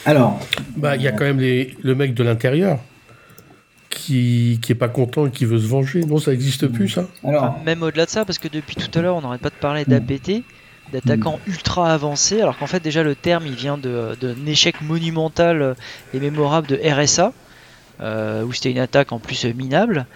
Alors, 0.05 0.39
bah 0.77 0.95
il 0.95 1.03
y 1.03 1.07
a 1.07 1.11
quand 1.11 1.25
même 1.25 1.39
les, 1.39 1.75
le 1.84 1.93
mec 1.93 2.15
de 2.15 2.23
l'intérieur 2.23 2.79
qui, 4.02 4.60
qui 4.62 4.72
est 4.72 4.76
pas 4.76 4.89
content 4.89 5.28
et 5.28 5.32
qui 5.32 5.45
veut 5.45 5.60
se 5.60 5.68
venger. 5.68 6.02
Non, 6.06 6.18
ça 6.18 6.32
n'existe 6.32 6.68
plus, 6.68 6.89
ça? 6.89 7.08
Alors, 7.24 7.60
Même 7.66 7.84
au-delà 7.84 8.06
de 8.06 8.10
ça, 8.10 8.26
parce 8.26 8.39
que 8.39 8.47
depuis 8.47 8.76
tout 8.76 8.97
à 8.97 9.02
l'heure, 9.02 9.16
on 9.16 9.22
n'arrête 9.22 9.41
pas 9.41 9.49
de 9.49 9.56
parler 9.56 9.86
d'APT, 9.86 10.43
d'attaquants 10.91 11.39
mm. 11.45 11.49
ultra 11.49 11.93
avancés, 11.93 12.41
alors 12.41 12.58
qu'en 12.58 12.68
fait, 12.68 12.82
déjà, 12.82 13.04
le 13.04 13.16
terme, 13.16 13.45
il 13.45 13.56
vient 13.56 13.78
d'un 13.78 14.45
échec 14.47 14.82
monumental 14.82 15.76
et 16.14 16.20
mémorable 16.20 16.68
de 16.68 16.80
RSA. 16.84 17.34
Euh, 18.02 18.43
où 18.43 18.52
c'était 18.52 18.72
une 18.72 18.80
attaque 18.80 19.12
en 19.12 19.20
plus 19.20 19.45
minable. 19.45 20.08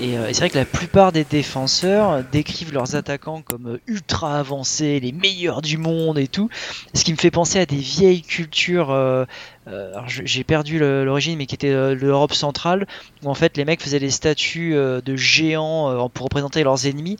Euh, 0.00 0.28
et, 0.28 0.34
c'est 0.34 0.40
vrai 0.40 0.50
que 0.50 0.58
la 0.58 0.64
plupart 0.64 1.12
des 1.12 1.24
défenseurs 1.24 2.22
décrivent 2.32 2.72
leurs 2.72 2.96
attaquants 2.96 3.42
comme 3.42 3.78
ultra 3.86 4.38
avancés, 4.38 5.00
les 5.00 5.12
meilleurs 5.12 5.62
du 5.62 5.78
monde 5.78 6.18
et 6.18 6.28
tout. 6.28 6.48
Ce 6.94 7.04
qui 7.04 7.12
me 7.12 7.18
fait 7.18 7.30
penser 7.30 7.58
à 7.58 7.66
des 7.66 7.76
vieilles 7.76 8.22
cultures. 8.22 8.90
Euh, 8.90 9.24
j'ai 10.06 10.44
perdu 10.44 10.78
l'origine, 10.78 11.38
mais 11.38 11.46
qui 11.46 11.54
était 11.54 11.94
l'Europe 11.94 12.34
centrale, 12.34 12.86
où 13.22 13.30
en 13.30 13.34
fait 13.34 13.56
les 13.56 13.64
mecs 13.64 13.80
faisaient 13.80 14.00
des 14.00 14.10
statues 14.10 14.74
de 14.74 15.16
géants 15.16 16.10
pour 16.10 16.24
représenter 16.24 16.62
leurs 16.62 16.86
ennemis. 16.86 17.16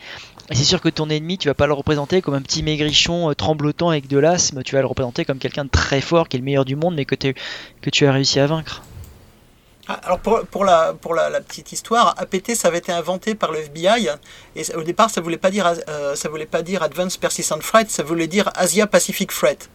Et 0.51 0.55
c'est 0.55 0.65
sûr 0.65 0.83
que 0.83 0.91
ton 0.91 1.09
ennemi, 1.09 1.39
tu 1.39 1.49
vas 1.49 1.55
pas 1.55 1.67
le 1.67 1.73
représenter 1.73 2.21
comme 2.21 2.35
un 2.35 2.43
petit 2.43 2.63
maigrichon 2.63 3.33
tremblotant 3.33 3.89
avec 3.89 4.09
de 4.09 4.19
l'asthme, 4.19 4.63
tu 4.63 4.75
vas 4.75 4.83
le 4.83 4.87
représenter 4.87 5.25
comme 5.25 5.39
quelqu'un 5.39 5.65
de 5.65 5.71
très 5.71 6.03
fort, 6.03 6.29
qui 6.29 6.37
est 6.37 6.41
le 6.41 6.45
meilleur 6.45 6.67
du 6.67 6.77
monde, 6.77 6.97
mais 6.97 7.07
que 7.07 7.15
tu 7.15 8.07
as 8.07 8.13
réussi 8.13 8.41
à 8.41 8.47
vaincre. 8.47 8.83
Ah, 9.87 10.01
alors 10.05 10.19
pour, 10.19 10.65
la, 10.65 10.95
petite 11.47 11.73
histoire, 11.73 12.15
APT 12.17 12.55
ça 12.55 12.69
avait 12.69 12.79
été 12.79 12.91
inventé 12.91 13.35
par 13.35 13.53
le 13.53 13.59
FBI 13.59 14.09
et 14.57 14.63
au 14.75 14.83
départ 14.83 15.11
ça 15.11 15.21
voulait 15.21 15.37
pas 15.37 15.51
dire 15.51 15.71
euh, 15.89 16.15
voulait 16.31 16.47
pas 16.47 16.63
dire 16.63 16.83
Advanced 16.83 17.21
Persistent 17.21 17.59
Threat, 17.61 17.91
ça 17.91 18.03
voulait 18.03 18.27
dire 18.27 18.51
Asia 18.55 18.87
Pacific 18.87 19.31
Threat. 19.31 19.69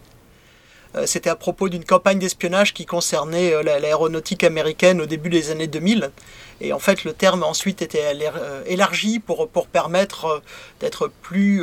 Euh, 0.96 1.06
c'était 1.06 1.30
à 1.30 1.36
propos 1.36 1.68
d'une 1.68 1.84
campagne 1.84 2.18
d'espionnage 2.18 2.74
qui 2.74 2.86
concernait 2.86 3.54
euh, 3.54 3.62
l'aéronautique 3.62 4.42
américaine 4.42 5.00
au 5.00 5.06
début 5.06 5.30
des 5.30 5.50
années 5.52 5.68
2000. 5.68 6.10
Et 6.60 6.72
en 6.72 6.78
fait, 6.78 7.04
le 7.04 7.12
terme 7.12 7.42
ensuite 7.42 7.82
était 7.82 8.02
euh, 8.04 8.62
élargi 8.66 9.18
pour, 9.18 9.48
pour 9.48 9.66
permettre 9.66 10.42
d'être 10.80 11.10
plus 11.22 11.62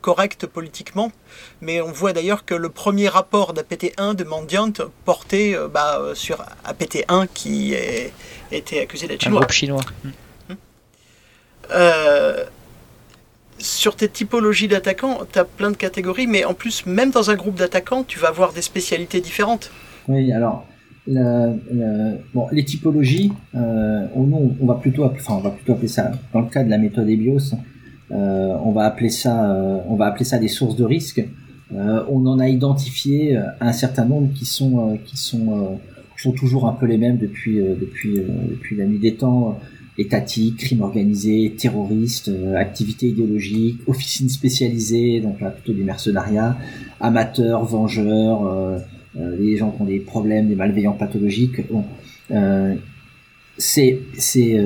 correct 0.00 0.46
politiquement. 0.46 1.12
Mais 1.60 1.80
on 1.80 1.92
voit 1.92 2.12
d'ailleurs 2.12 2.44
que 2.44 2.54
le 2.54 2.68
premier 2.68 3.08
rapport 3.08 3.54
d'APT1 3.54 4.14
de 4.14 4.24
Mandiant 4.24 4.72
portait 5.04 5.56
bah, 5.72 6.00
sur 6.14 6.44
APT1 6.66 7.28
qui 7.32 7.74
était 8.50 8.80
accusé 8.80 9.06
d'être 9.06 9.22
chinois. 9.22 9.38
Un 9.38 9.40
groupe 9.42 9.52
chinois. 9.52 9.80
Euh, 11.70 12.44
sur 13.58 13.94
tes 13.94 14.08
typologies 14.08 14.68
d'attaquants, 14.68 15.20
tu 15.30 15.38
as 15.38 15.44
plein 15.44 15.70
de 15.70 15.76
catégories, 15.76 16.26
mais 16.26 16.44
en 16.44 16.54
plus, 16.54 16.84
même 16.84 17.10
dans 17.10 17.30
un 17.30 17.34
groupe 17.34 17.54
d'attaquants, 17.54 18.02
tu 18.02 18.18
vas 18.18 18.28
avoir 18.28 18.52
des 18.52 18.62
spécialités 18.62 19.20
différentes. 19.20 19.70
Oui, 20.08 20.32
alors, 20.32 20.66
bon, 21.06 22.46
les 22.52 22.64
typologies, 22.64 23.32
euh, 23.54 24.06
on, 24.14 24.54
on, 24.60 24.66
va 24.66 24.74
plutôt 24.74 25.04
enfin, 25.04 25.34
on 25.34 25.40
va 25.40 25.50
plutôt 25.50 25.72
appeler 25.72 25.88
ça, 25.88 26.12
dans 26.32 26.40
le 26.40 26.48
cas 26.48 26.62
de 26.62 26.70
la 26.70 26.78
méthode 26.78 27.08
EBIOS, 27.08 27.54
euh, 28.12 28.56
on, 28.64 28.72
va 28.72 28.84
appeler 28.84 29.10
ça, 29.10 29.50
euh, 29.50 29.78
on 29.88 29.96
va 29.96 30.06
appeler 30.06 30.24
ça 30.24 30.38
des 30.38 30.48
sources 30.48 30.76
de 30.76 30.84
risque. 30.84 31.26
Euh, 31.74 32.04
on 32.10 32.26
en 32.26 32.38
a 32.38 32.48
identifié 32.48 33.38
un 33.60 33.72
certain 33.72 34.04
nombre 34.04 34.32
qui 34.34 34.44
sont, 34.44 34.98
qui 35.06 35.16
sont, 35.16 35.80
sont 36.16 36.32
toujours 36.32 36.68
un 36.68 36.72
peu 36.72 36.86
les 36.86 36.98
mêmes 36.98 37.16
depuis, 37.16 37.56
depuis, 37.56 38.20
depuis 38.50 38.76
la 38.76 38.84
nuit 38.84 38.98
des 38.98 39.14
temps 39.14 39.58
étatique, 39.98 40.58
crime 40.58 40.82
organisé, 40.82 41.54
terroriste, 41.56 42.28
euh, 42.28 42.56
activité 42.56 43.08
idéologique, 43.08 43.80
officine 43.86 44.28
spécialisée, 44.28 45.20
donc 45.20 45.40
là 45.40 45.50
plutôt 45.50 45.72
du 45.72 45.84
mercenariat, 45.84 46.56
amateurs, 47.00 47.64
vengeurs, 47.64 48.46
euh, 48.46 48.78
euh, 48.78 48.78
les 49.14 49.56
gens 49.56 49.70
qui 49.70 49.82
ont 49.82 49.84
des 49.84 50.00
problèmes, 50.00 50.48
des 50.48 50.54
malveillants 50.54 50.92
pathologiques. 50.92 51.60
Bon, 51.70 51.84
c'est 53.58 54.00
c'est 54.16 54.58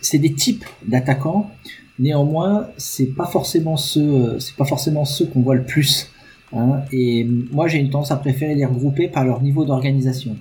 c'est 0.00 0.18
des 0.18 0.32
types 0.32 0.64
d'attaquants. 0.86 1.50
Néanmoins, 1.98 2.68
c'est 2.76 3.14
pas 3.14 3.26
forcément 3.26 3.76
ceux 3.76 4.38
c'est 4.38 4.56
pas 4.56 4.64
forcément 4.64 5.04
ceux 5.04 5.26
qu'on 5.26 5.40
voit 5.40 5.56
le 5.56 5.64
plus. 5.64 6.10
Hein, 6.52 6.82
et 6.92 7.24
moi, 7.24 7.66
j'ai 7.66 7.78
une 7.78 7.90
tendance 7.90 8.12
à 8.12 8.16
préférer 8.16 8.54
les 8.54 8.64
regrouper 8.64 9.08
par 9.08 9.24
leur 9.24 9.42
niveau 9.42 9.64
d'organisation. 9.64 10.36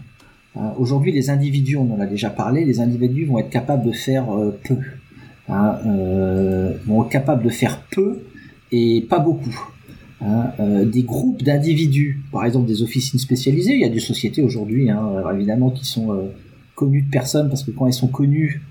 Euh, 0.58 0.62
aujourd'hui, 0.78 1.12
les 1.12 1.30
individus, 1.30 1.78
on 1.78 1.94
en 1.94 2.00
a 2.00 2.06
déjà 2.06 2.30
parlé, 2.30 2.64
les 2.64 2.80
individus 2.80 3.26
vont 3.26 3.40
être 3.40 3.50
capables 3.50 3.86
de 3.86 3.92
faire 3.92 4.32
euh, 4.32 4.58
peu, 4.64 4.78
hein, 5.50 5.80
euh, 5.86 6.74
vont 6.86 7.04
être 7.04 7.10
capables 7.10 7.44
de 7.44 7.50
faire 7.50 7.82
peu 7.92 8.22
et 8.72 9.06
pas 9.10 9.20
beaucoup. 9.20 9.70
Hein, 10.22 10.52
des 10.86 11.04
groupes 11.04 11.44
d'individus, 11.44 12.24
par 12.32 12.46
exemple 12.46 12.68
des 12.68 12.82
officines 12.82 13.20
spécialisées, 13.20 13.74
il 13.74 13.82
y 13.82 13.86
a 13.86 13.90
des 13.90 14.00
sociétés 14.00 14.42
aujourd'hui, 14.42 14.90
hein, 14.90 15.02
évidemment, 15.36 15.70
qui 15.70 15.86
sont 15.86 16.30
connues 16.74 17.02
de 17.02 17.10
personnes 17.10 17.50
parce 17.50 17.64
que 17.64 17.72
quand 17.72 17.86
elles 17.86 17.94
sont 17.94 18.08
connues, 18.08 18.62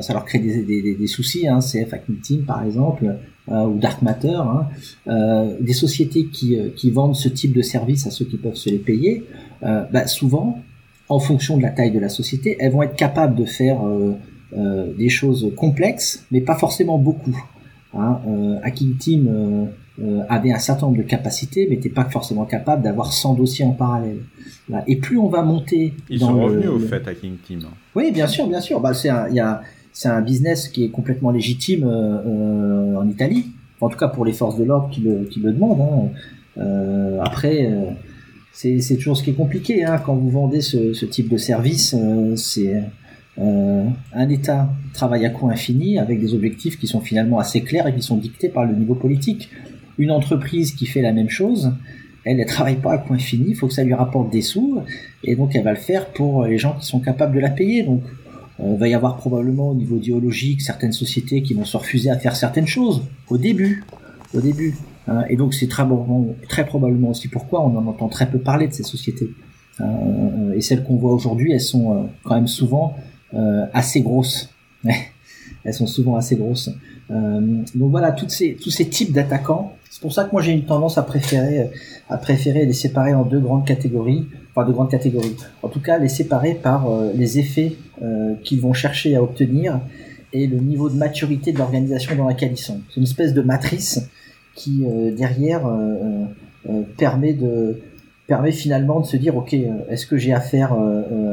ça 0.00 0.12
leur 0.12 0.24
crée 0.24 0.38
des, 0.38 1.06
soucis. 1.08 1.48
Hein, 1.48 1.58
CF 1.58 1.94
Team, 2.22 2.44
par 2.44 2.62
exemple, 2.62 3.16
ou 3.48 3.76
Dark 3.78 4.02
Matter, 4.02 4.38
hein, 4.38 5.48
des 5.60 5.72
sociétés 5.72 6.26
qui, 6.26 6.90
vendent 6.90 7.16
ce 7.16 7.28
type 7.28 7.52
de 7.52 7.62
services 7.62 8.06
à 8.06 8.10
ceux 8.12 8.24
qui 8.24 8.36
peuvent 8.36 8.54
se 8.54 8.70
les 8.70 8.78
payer. 8.78 9.24
Bah, 9.60 10.06
souvent, 10.06 10.62
en 11.08 11.18
fonction 11.18 11.56
de 11.56 11.62
la 11.62 11.70
taille 11.70 11.90
de 11.90 11.98
la 11.98 12.08
société, 12.08 12.56
elles 12.60 12.72
vont 12.72 12.82
être 12.82 12.96
capables 12.96 13.34
de 13.34 13.44
faire 13.44 13.86
euh, 13.86 14.14
euh, 14.56 14.92
des 14.96 15.08
choses 15.08 15.52
complexes, 15.56 16.24
mais 16.30 16.40
pas 16.40 16.56
forcément 16.56 16.98
beaucoup. 16.98 17.36
Hein, 17.94 18.20
Hacking 18.62 18.96
Team 18.96 19.68
avait 20.28 20.52
un 20.52 20.58
certain 20.58 20.86
nombre 20.86 20.98
de 20.98 21.02
capacités, 21.02 21.66
mais 21.68 21.76
n'était 21.76 21.88
pas 21.88 22.04
forcément 22.04 22.44
capable 22.44 22.82
d'avoir 22.82 23.12
100 23.12 23.34
dossiers 23.34 23.64
en 23.64 23.72
parallèle. 23.72 24.18
Et 24.86 24.96
plus 24.96 25.18
on 25.18 25.28
va 25.28 25.42
monter 25.42 25.94
Ils 26.10 26.20
sont 26.20 26.40
revenus 26.40 26.68
au 26.68 26.78
fait 26.78 27.06
Hacking 27.08 27.36
Team. 27.38 27.60
Oui, 27.94 28.12
bien 28.12 28.26
sûr, 28.26 28.46
bien 28.46 28.60
sûr. 28.60 28.80
Bah, 28.80 28.94
c'est 28.94 29.08
un, 29.08 29.28
y 29.30 29.40
a, 29.40 29.62
c'est 29.92 30.08
un 30.08 30.20
business 30.20 30.68
qui 30.68 30.84
est 30.84 30.90
complètement 30.90 31.30
légitime 31.30 31.84
en 31.84 33.08
Italie. 33.08 33.46
En 33.80 33.88
tout 33.88 33.98
cas 33.98 34.08
pour 34.08 34.24
les 34.24 34.32
forces 34.32 34.58
de 34.58 34.64
l'ordre 34.64 34.90
qui 34.90 35.00
le, 35.00 35.24
qui 35.24 35.40
le 35.40 35.52
demandent. 35.52 36.10
Hein. 36.58 37.20
après 37.22 37.70
c'est 38.58 38.96
toujours 38.96 39.16
ce 39.16 39.22
qui 39.22 39.30
est 39.30 39.34
compliqué 39.34 39.84
hein. 39.84 39.98
quand 40.04 40.14
vous 40.14 40.30
vendez 40.30 40.60
ce, 40.60 40.92
ce 40.92 41.06
type 41.06 41.28
de 41.28 41.36
service. 41.36 41.94
Euh, 41.94 42.34
c'est 42.34 42.74
euh, 42.74 42.80
un 43.40 44.28
État 44.28 44.68
travaille 44.92 45.24
à 45.24 45.30
coût 45.30 45.48
infini 45.48 45.98
avec 45.98 46.20
des 46.20 46.34
objectifs 46.34 46.78
qui 46.78 46.86
sont 46.86 47.00
finalement 47.00 47.38
assez 47.38 47.60
clairs 47.62 47.86
et 47.86 47.94
qui 47.94 48.02
sont 48.02 48.16
dictés 48.16 48.48
par 48.48 48.64
le 48.64 48.74
niveau 48.74 48.94
politique. 48.94 49.48
Une 49.96 50.10
entreprise 50.10 50.72
qui 50.72 50.86
fait 50.86 51.02
la 51.02 51.12
même 51.12 51.28
chose, 51.28 51.72
elle 52.24 52.36
ne 52.36 52.44
travaille 52.44 52.76
pas 52.76 52.92
à 52.94 52.98
coût 52.98 53.14
infini, 53.14 53.50
il 53.50 53.54
faut 53.54 53.68
que 53.68 53.74
ça 53.74 53.84
lui 53.84 53.94
rapporte 53.94 54.30
des 54.30 54.42
sous, 54.42 54.80
et 55.22 55.36
donc 55.36 55.54
elle 55.54 55.64
va 55.64 55.70
le 55.70 55.78
faire 55.78 56.06
pour 56.06 56.44
les 56.44 56.58
gens 56.58 56.76
qui 56.78 56.86
sont 56.86 57.00
capables 57.00 57.34
de 57.34 57.40
la 57.40 57.50
payer. 57.50 57.84
Donc 57.84 58.02
il 58.60 58.76
va 58.76 58.88
y 58.88 58.94
avoir 58.94 59.16
probablement 59.16 59.70
au 59.70 59.74
niveau 59.74 59.98
idéologique 59.98 60.62
certaines 60.62 60.92
sociétés 60.92 61.42
qui 61.42 61.54
vont 61.54 61.64
se 61.64 61.76
refuser 61.76 62.10
à 62.10 62.18
faire 62.18 62.34
certaines 62.34 62.66
choses 62.66 63.02
au 63.28 63.38
début. 63.38 63.84
Au 64.34 64.40
début. 64.40 64.74
Hein, 65.06 65.24
et 65.30 65.36
donc 65.36 65.54
c'est 65.54 65.68
très, 65.68 65.86
probablement 66.66 67.10
aussi 67.10 67.28
pourquoi 67.28 67.64
on 67.64 67.76
en 67.76 67.86
entend 67.86 68.08
très 68.08 68.28
peu 68.28 68.38
parler 68.38 68.68
de 68.68 68.72
ces 68.72 68.82
sociétés. 68.82 69.30
Hein, 69.80 69.86
et 70.54 70.60
celles 70.60 70.82
qu'on 70.84 70.96
voit 70.96 71.12
aujourd'hui, 71.12 71.52
elles 71.52 71.60
sont 71.60 71.92
euh, 71.92 72.02
quand 72.24 72.34
même 72.34 72.48
souvent 72.48 72.96
assez 73.72 74.00
grosses. 74.00 74.50
elles 75.64 75.74
sont 75.74 75.86
souvent 75.86 76.16
assez 76.16 76.36
grosses. 76.36 76.70
donc 77.10 77.90
voilà, 77.90 78.12
toutes 78.12 78.30
ces, 78.30 78.54
tous 78.54 78.70
ces 78.70 78.88
types 78.88 79.12
d'attaquants. 79.12 79.74
C'est 79.90 80.00
pour 80.00 80.12
ça 80.12 80.24
que 80.24 80.32
moi 80.32 80.42
j'ai 80.42 80.52
une 80.52 80.64
tendance 80.64 80.98
à 80.98 81.02
préférer, 81.02 81.70
à 82.08 82.18
préférer 82.18 82.66
les 82.66 82.72
séparer 82.72 83.14
en 83.14 83.24
deux 83.24 83.40
grandes 83.40 83.66
catégories, 83.66 84.26
enfin 84.50 84.66
deux 84.66 84.72
grandes 84.72 84.90
catégories. 84.90 85.36
En 85.62 85.68
tout 85.68 85.80
cas, 85.80 85.98
les 85.98 86.08
séparer 86.08 86.54
par 86.54 86.86
les 87.14 87.38
effets 87.38 87.76
qu'ils 88.44 88.60
vont 88.60 88.72
chercher 88.72 89.16
à 89.16 89.22
obtenir 89.22 89.80
et 90.32 90.46
le 90.46 90.58
niveau 90.58 90.88
de 90.88 90.96
maturité 90.96 91.52
de 91.52 91.58
l'organisation 91.58 92.14
dans 92.16 92.26
laquelle 92.26 92.52
ils 92.52 92.58
sont. 92.58 92.80
C'est 92.88 92.96
une 92.96 93.04
espèce 93.04 93.34
de 93.34 93.42
matrice 93.42 94.08
qui 94.54 94.84
euh, 94.84 95.14
derrière 95.14 95.66
euh, 95.66 96.24
euh, 96.68 96.82
permet 96.96 97.32
de 97.32 97.80
permet 98.28 98.52
finalement 98.52 99.00
de 99.00 99.06
se 99.06 99.16
dire 99.16 99.36
ok 99.36 99.54
est-ce 99.88 100.06
que 100.06 100.16
j'ai 100.16 100.32
affaire 100.32 100.76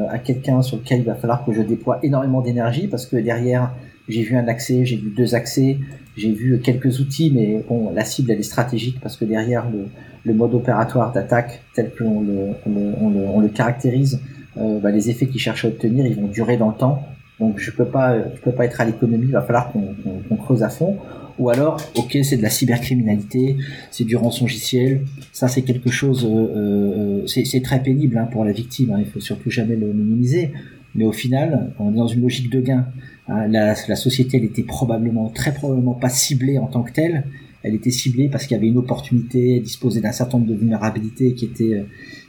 à 0.08 0.18
quelqu'un 0.18 0.62
sur 0.62 0.78
lequel 0.78 1.00
il 1.00 1.04
va 1.04 1.14
falloir 1.14 1.44
que 1.44 1.52
je 1.52 1.62
déploie 1.62 2.00
énormément 2.02 2.40
d'énergie? 2.40 2.88
Parce 2.88 3.06
que 3.06 3.16
derrière 3.16 3.70
j'ai 4.08 4.22
vu 4.22 4.36
un 4.36 4.48
accès 4.48 4.84
j'ai 4.84 4.96
vu 4.96 5.10
deux 5.10 5.34
accès 5.34 5.78
j'ai 6.16 6.32
vu 6.32 6.58
quelques 6.60 6.98
outils 7.00 7.30
mais 7.34 7.62
bon 7.68 7.92
la 7.94 8.04
cible 8.04 8.30
elle 8.32 8.40
est 8.40 8.44
stratégique 8.54 8.98
parce 9.00 9.16
que 9.16 9.24
derrière 9.24 9.68
le, 9.70 9.86
le 10.24 10.34
mode 10.34 10.54
opératoire 10.54 11.12
d'attaque 11.12 11.60
tel 11.74 11.92
que 11.92 12.02
l'on 12.02 12.22
le, 12.22 12.48
on 12.66 13.10
le, 13.10 13.26
on 13.26 13.40
le, 13.40 13.48
caractérise 13.48 14.20
bah, 14.56 14.90
les 14.90 15.10
effets 15.10 15.26
qu'il 15.26 15.40
cherche 15.40 15.66
à 15.66 15.68
obtenir 15.68 16.06
ils 16.06 16.16
vont 16.16 16.28
durer 16.28 16.56
dans 16.56 16.68
le 16.68 16.76
temps 16.76 17.02
donc 17.40 17.58
je 17.58 17.70
peux 17.70 17.84
pas 17.84 18.16
je 18.34 18.40
peux 18.40 18.52
pas 18.52 18.64
être 18.64 18.80
à 18.80 18.84
l'économie 18.84 19.26
il 19.26 19.32
va 19.32 19.42
falloir 19.42 19.72
qu'on 19.72 20.36
creuse 20.36 20.62
à 20.62 20.68
fond. 20.68 20.98
Ou 21.38 21.50
alors, 21.50 21.78
ok, 21.96 22.16
c'est 22.22 22.38
de 22.38 22.42
la 22.42 22.48
cybercriminalité, 22.48 23.56
c'est 23.90 24.04
du 24.04 24.16
rançongiciel, 24.16 25.02
ça 25.32 25.48
c'est 25.48 25.62
quelque 25.62 25.90
chose, 25.90 26.24
euh, 26.24 27.24
euh, 27.24 27.26
c'est 27.26 27.62
très 27.62 27.82
pénible 27.82 28.16
hein, 28.16 28.24
pour 28.24 28.44
la 28.44 28.52
victime, 28.52 28.92
hein, 28.92 29.00
il 29.00 29.06
faut 29.06 29.20
surtout 29.20 29.50
jamais 29.50 29.76
le 29.76 29.92
minimiser, 29.92 30.52
mais 30.94 31.04
au 31.04 31.12
final, 31.12 31.72
on 31.78 31.92
est 31.92 31.96
dans 31.96 32.06
une 32.06 32.22
logique 32.22 32.50
de 32.50 32.60
gain. 32.60 32.86
Hein, 33.28 33.48
la, 33.48 33.74
société, 33.96 34.38
elle 34.38 34.44
était 34.44 34.62
probablement, 34.62 35.28
très 35.28 35.52
probablement 35.52 35.94
pas 35.94 36.08
ciblée 36.08 36.58
en 36.58 36.68
tant 36.68 36.82
que 36.82 36.92
telle, 36.92 37.24
elle 37.62 37.74
était 37.74 37.90
ciblée 37.90 38.28
parce 38.28 38.46
qu'il 38.46 38.56
y 38.56 38.58
avait 38.58 38.68
une 38.68 38.78
opportunité, 38.78 39.60
disposer 39.60 40.00
d'un 40.00 40.12
certain 40.12 40.38
nombre 40.38 40.50
de 40.50 40.56
vulnérabilités 40.56 41.34
qui 41.34 41.44
étaient, 41.44 41.84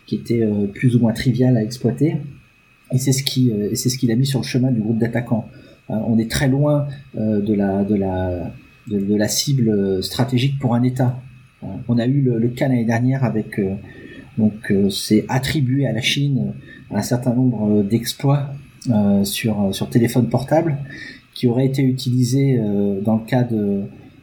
qui 0.06 0.16
étaient 0.16 0.42
euh, 0.42 0.66
plus 0.66 0.96
ou 0.98 1.00
moins 1.00 1.14
triviales 1.14 1.56
à 1.56 1.64
exploiter, 1.64 2.18
et 2.92 2.98
c'est 2.98 3.12
ce 3.12 3.24
qui, 3.24 3.52
c'est 3.74 3.90
ce 3.90 3.98
qui 3.98 4.08
l'a 4.08 4.16
mis 4.16 4.26
sur 4.26 4.40
le 4.40 4.46
chemin 4.46 4.72
du 4.72 4.80
groupe 4.80 4.98
d'attaquants. 4.98 5.50
on 5.90 6.18
est 6.18 6.30
très 6.30 6.48
loin 6.48 6.88
de 7.16 7.54
la, 7.54 7.84
de 7.84 7.96
la 7.96 8.52
de, 8.90 9.16
la 9.16 9.28
cible 9.28 9.70
euh, 9.70 10.02
stratégique 10.02 10.60
pour 10.60 10.76
un 10.76 10.84
État. 10.84 11.20
Euh, 11.64 11.68
on 11.88 11.98
a 11.98 12.06
eu 12.06 12.22
le, 12.22 12.48
cas 12.50 12.68
l'année 12.68 12.86
dernière 12.86 13.24
avec 13.24 13.60
euh, 13.60 13.76
donc 14.38 14.72
c'est 14.92 15.26
attribué 15.30 15.88
à 15.88 15.94
la 15.94 16.02
Chine 16.02 16.54
un 16.92 17.02
certain 17.02 17.34
nombre 17.34 17.82
d'exploits 17.82 18.52
sur 19.24 19.70
sur 19.74 19.90
téléphone 19.90 20.30
portable 20.30 20.78
qui 21.34 21.48
auraient 21.48 21.66
été 21.66 21.82
utilisés 21.82 22.62
dans 23.04 23.16
le 23.16 23.26
cas 23.26 23.42
de 23.42 23.82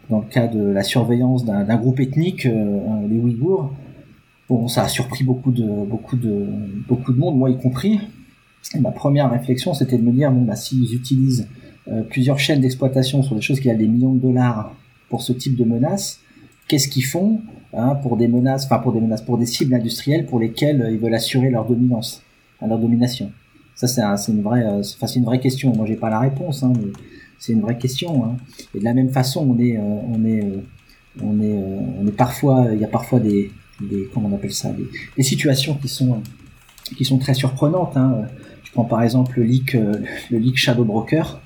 dans 0.09 0.21
le 0.21 0.27
cas 0.27 0.47
de 0.47 0.63
la 0.63 0.85
surveillance 0.85 1.45
d'un 1.45 1.77
groupe 1.77 1.99
ethnique, 1.99 2.45
les 2.45 3.19
Ouïghours. 3.19 3.75
Bon, 4.49 4.69
ça 4.69 4.85
a 4.85 4.89
surpris 4.89 5.25
beaucoup 5.25 5.51
de 5.51 5.85
beaucoup 5.85 6.17
de 6.17 6.47
beaucoup 6.87 7.13
de 7.13 7.19
monde, 7.19 7.37
moi 7.37 7.51
y 7.51 7.59
compris. 7.59 7.99
Ma 8.81 8.91
première 8.91 9.31
réflexion, 9.31 9.75
c'était 9.75 9.99
de 9.99 10.03
me 10.03 10.13
dire 10.13 10.33
bon 10.33 10.43
bah 10.43 10.57
s'ils 10.57 10.95
utilisent 10.95 11.47
euh, 11.89 12.03
plusieurs 12.03 12.39
chaînes 12.39 12.61
d'exploitation 12.61 13.23
sur 13.23 13.35
des 13.35 13.43
choses 13.43 13.61
qui 13.61 13.71
a 13.71 13.75
des 13.75 13.87
millions 13.87 14.15
de 14.15 14.21
dollars 14.21 14.75
pour 15.09 15.23
ce 15.23 15.33
type 15.33 15.57
de 15.57 15.65
menaces, 15.65 16.21
qu'est-ce 16.67 16.89
qu'ils 16.89 17.05
font 17.05 17.41
hein, 17.75 17.95
pour 17.97 18.17
des 18.17 18.27
menaces, 18.27 18.65
enfin 18.65 18.79
pour 18.79 18.93
des 18.93 19.01
menaces, 19.01 19.23
pour 19.23 19.39
des 19.39 19.47
cibles 19.47 19.75
industrielles 19.75 20.27
pour 20.27 20.41
lesquelles 20.41 20.83
euh, 20.83 20.91
ils 20.91 20.99
veulent 20.99 21.15
assurer 21.15 21.51
leur 21.51 21.67
dominance, 21.67 22.23
hein, 22.61 22.67
leur 22.69 22.79
domination? 22.79 23.31
Ça 23.75 23.87
c'est 23.87 24.33
une 24.33 24.43
vraie, 24.43 24.65
euh, 24.65 24.83
c'est 24.83 25.17
une 25.17 25.25
vraie 25.25 25.41
question. 25.41 25.75
Moi 25.75 25.87
j'ai 25.87 25.97
pas 25.97 26.11
la 26.11 26.21
réponse, 26.21 26.63
hein, 26.63 26.73
mais 26.77 26.91
c'est 27.39 27.53
une 27.53 27.61
vraie 27.61 27.77
question. 27.77 28.25
Hein. 28.25 28.37
Et 28.75 28.79
de 28.79 28.85
la 28.85 28.95
même 28.95 29.11
façon, 29.11 29.47
on 29.51 29.59
est, 29.59 29.79
on 29.79 30.25
est, 30.25 30.43
on 31.23 31.41
est, 31.41 31.63
on 32.01 32.07
est 32.07 32.17
parfois, 32.17 32.69
il 32.73 32.81
y 32.81 32.85
a 32.85 32.89
parfois 32.89 33.21
des, 33.21 33.51
des 33.81 34.09
comment 34.13 34.29
on 34.33 34.35
appelle 34.35 34.53
ça, 34.53 34.71
des, 34.71 34.87
des 35.17 35.23
situations 35.23 35.75
qui 35.75 35.89
sont, 35.89 36.23
qui 36.97 37.05
sont 37.05 37.19
très 37.19 37.35
surprenantes. 37.35 37.97
Hein. 37.97 38.27
Prends 38.75 38.85
par 38.85 39.03
exemple 39.03 39.39
le 39.39 39.45
leak, 39.45 39.73
le 39.73 40.39
leak 40.39 40.57
Shadow 40.57 40.85
Broker. 40.85 41.41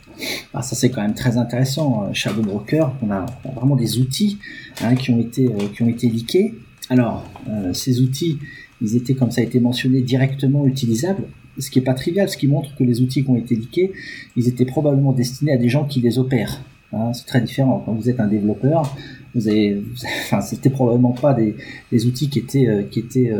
Ah, 0.54 0.62
ça 0.62 0.74
c'est 0.74 0.90
quand 0.90 1.02
même 1.02 1.14
très 1.14 1.36
intéressant. 1.36 2.04
Euh, 2.04 2.12
Shadow 2.12 2.42
Broker, 2.42 2.94
on 3.02 3.10
a, 3.10 3.26
vraiment 3.54 3.76
des 3.76 3.98
outils 3.98 4.38
hein, 4.82 4.94
qui 4.94 5.10
ont 5.10 5.20
été 5.20 5.46
euh, 5.46 5.68
qui 5.74 5.82
ont 5.82 5.88
été 5.88 6.08
leakés. 6.08 6.54
Alors 6.90 7.24
euh, 7.48 7.72
ces 7.72 8.00
outils, 8.00 8.38
ils 8.80 8.96
étaient 8.96 9.14
comme 9.14 9.30
ça 9.30 9.40
a 9.40 9.44
été 9.44 9.60
mentionné 9.60 10.00
directement 10.00 10.66
utilisables, 10.66 11.24
ce 11.58 11.70
qui 11.70 11.78
est 11.78 11.82
pas 11.82 11.94
trivial, 11.94 12.28
ce 12.28 12.36
qui 12.36 12.48
montre 12.48 12.74
que 12.76 12.84
les 12.84 13.00
outils 13.00 13.24
qui 13.24 13.30
ont 13.30 13.36
été 13.36 13.54
leakés, 13.54 13.92
ils 14.36 14.48
étaient 14.48 14.64
probablement 14.64 15.12
destinés 15.12 15.52
à 15.52 15.56
des 15.56 15.68
gens 15.68 15.84
qui 15.84 16.00
les 16.00 16.18
opèrent. 16.18 16.62
Hein, 16.92 17.12
c'est 17.12 17.26
très 17.26 17.40
différent. 17.40 17.82
Quand 17.84 17.92
vous 17.92 18.08
êtes 18.08 18.18
un 18.18 18.28
développeur, 18.28 18.96
vous 19.34 19.46
avez, 19.46 19.82
enfin, 20.24 20.40
c'était 20.40 20.70
probablement 20.70 21.12
pas 21.12 21.34
des, 21.34 21.54
des, 21.92 22.06
outils 22.06 22.30
qui 22.30 22.38
étaient 22.38 22.86
qui 22.90 23.00
étaient 23.00 23.30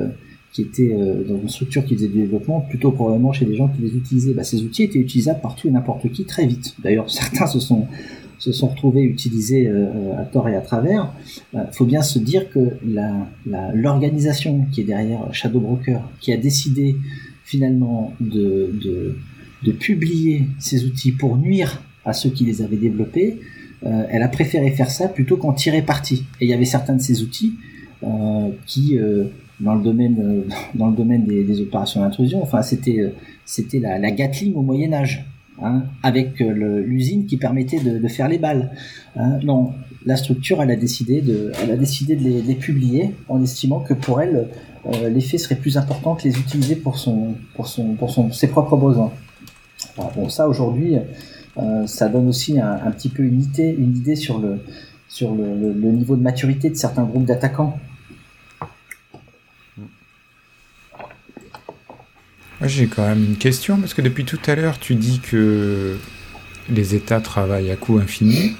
qui 0.53 0.63
étaient 0.63 0.93
euh, 0.93 1.25
dans 1.25 1.37
une 1.37 1.49
structure 1.49 1.85
qui 1.85 1.95
faisait 1.95 2.09
du 2.09 2.21
développement, 2.21 2.61
plutôt 2.61 2.91
probablement 2.91 3.33
chez 3.33 3.45
des 3.45 3.55
gens 3.55 3.69
qui 3.69 3.83
les 3.83 3.95
utilisaient. 3.97 4.35
Bah, 4.35 4.45
ces 4.45 4.63
outils 4.63 4.85
étaient 4.85 4.99
utilisables 4.99 5.41
par 5.41 5.55
tout 5.55 5.69
et 5.69 5.71
n'importe 5.71 6.11
qui 6.11 6.25
très 6.25 6.47
vite. 6.47 6.75
D'ailleurs, 6.83 7.11
certains 7.11 7.47
se 7.47 7.61
sont 7.61 7.87
se 8.39 8.53
sont 8.53 8.69
retrouvés 8.69 9.03
utilisés 9.03 9.67
euh, 9.67 10.17
à 10.17 10.25
tort 10.25 10.49
et 10.49 10.55
à 10.55 10.61
travers. 10.61 11.13
Il 11.55 11.61
faut 11.73 11.85
bien 11.85 12.03
se 12.03 12.19
dire 12.19 12.51
que 12.51 12.79
l'organisation 13.75 14.67
qui 14.71 14.83
est 14.83 14.85
derrière 14.85 15.35
Shadow 15.35 15.61
Broker, 15.61 16.09
qui 16.21 16.33
a 16.33 16.37
décidé 16.37 16.97
finalement 17.45 18.15
de, 18.21 18.71
de, 19.65 19.73
publier 19.73 20.45
ces 20.59 20.85
outils 20.85 21.13
pour 21.13 21.37
nuire 21.37 21.83
à 22.05 22.13
ceux 22.13 22.31
qui 22.31 22.45
les 22.45 22.63
avaient 22.63 22.77
développés, 22.77 23.41
euh, 23.85 24.07
elle 24.11 24.23
a 24.23 24.29
préféré 24.29 24.71
faire 24.71 24.91
ça 24.91 25.09
plutôt 25.09 25.37
qu'en 25.37 25.53
tirer 25.53 25.83
parti. 25.83 26.25
Et 26.41 26.45
il 26.45 26.49
y 26.49 26.55
avait 26.55 26.65
certains 26.65 26.95
de 26.95 27.03
ces 27.03 27.23
outils 27.23 27.55
euh, 28.03 28.51
qui 28.67 28.99
dans 29.61 29.75
le 29.75 29.83
domaine 29.83 30.17
euh, 30.21 30.55
dans 30.75 30.89
le 30.89 30.97
domaine 30.97 31.25
des, 31.25 31.61
opérations 31.61 32.01
d'intrusion. 32.01 32.43
Enfin, 32.43 32.63
c'était 32.63 33.01
euh, 33.01 33.11
c'était 33.45 33.79
la, 33.79 34.11
Gatling 34.11 34.55
au 34.55 34.63
Moyen 34.63 34.93
Âge. 34.93 35.25
Hein, 35.61 35.87
avec 36.05 36.41
euh, 36.41 36.85
l'usine 36.87 37.27
qui 37.27 37.37
permettait 37.37 37.81
de, 37.81 38.07
faire 38.07 38.29
les 38.29 38.39
balles. 38.39 38.71
Hein, 39.17 39.41
non, 39.43 39.73
la 40.07 40.17
structure, 40.17 40.63
elle 40.63 40.71
a 40.71 40.77
décidé 40.77 41.21
de, 41.21 41.51
a 41.61 41.75
décidé 41.75 42.15
de 42.15 42.23
les, 42.23 42.55
publier 42.55 43.11
en 43.29 43.43
estimant 43.43 43.81
que 43.81 43.93
pour 43.93 44.21
elle, 44.21 44.47
l'effet 45.11 45.37
serait 45.37 45.57
plus 45.57 45.77
important 45.77 46.15
que 46.15 46.29
les 46.29 46.39
utiliser 46.39 46.77
pour 46.77 46.97
son, 46.97 47.35
pour 47.57 47.67
son, 47.67 47.95
pour 47.95 48.11
son, 48.11 48.31
ses 48.31 48.47
propres 48.47 48.77
besoins. 48.77 49.11
bon, 49.97 50.29
ça 50.29 50.49
aujourd'hui, 50.49 50.95
ça 51.87 52.09
donne 52.09 52.29
aussi 52.29 52.61
un, 52.61 52.93
petit 52.93 53.09
peu 53.09 53.25
une 53.25 53.43
idée, 53.43 53.75
une 53.77 53.97
idée 53.97 54.15
sur 54.15 54.39
le, 54.39 54.61
sur 55.09 55.35
le 55.35 55.91
niveau 55.91 56.15
de 56.15 56.23
maturité 56.23 56.71
de 56.71 56.77
certains 56.77 57.03
groupes 57.03 57.25
d'attaquants. 57.25 57.81
Moi, 62.61 62.67
j'ai 62.69 62.87
quand 62.89 63.07
même 63.07 63.25
une 63.25 63.37
question, 63.37 63.79
parce 63.79 63.95
que 63.95 64.03
depuis 64.03 64.25
tout 64.25 64.41
à 64.47 64.57
l'heure, 64.57 64.79
tu 64.79 64.97
dis 64.97 65.21
que 65.21 65.97
les 66.69 66.95
États 66.95 67.21
travaillent 67.21 67.71
à 67.71 67.77
coût 67.77 67.99
infini. 67.99 68.57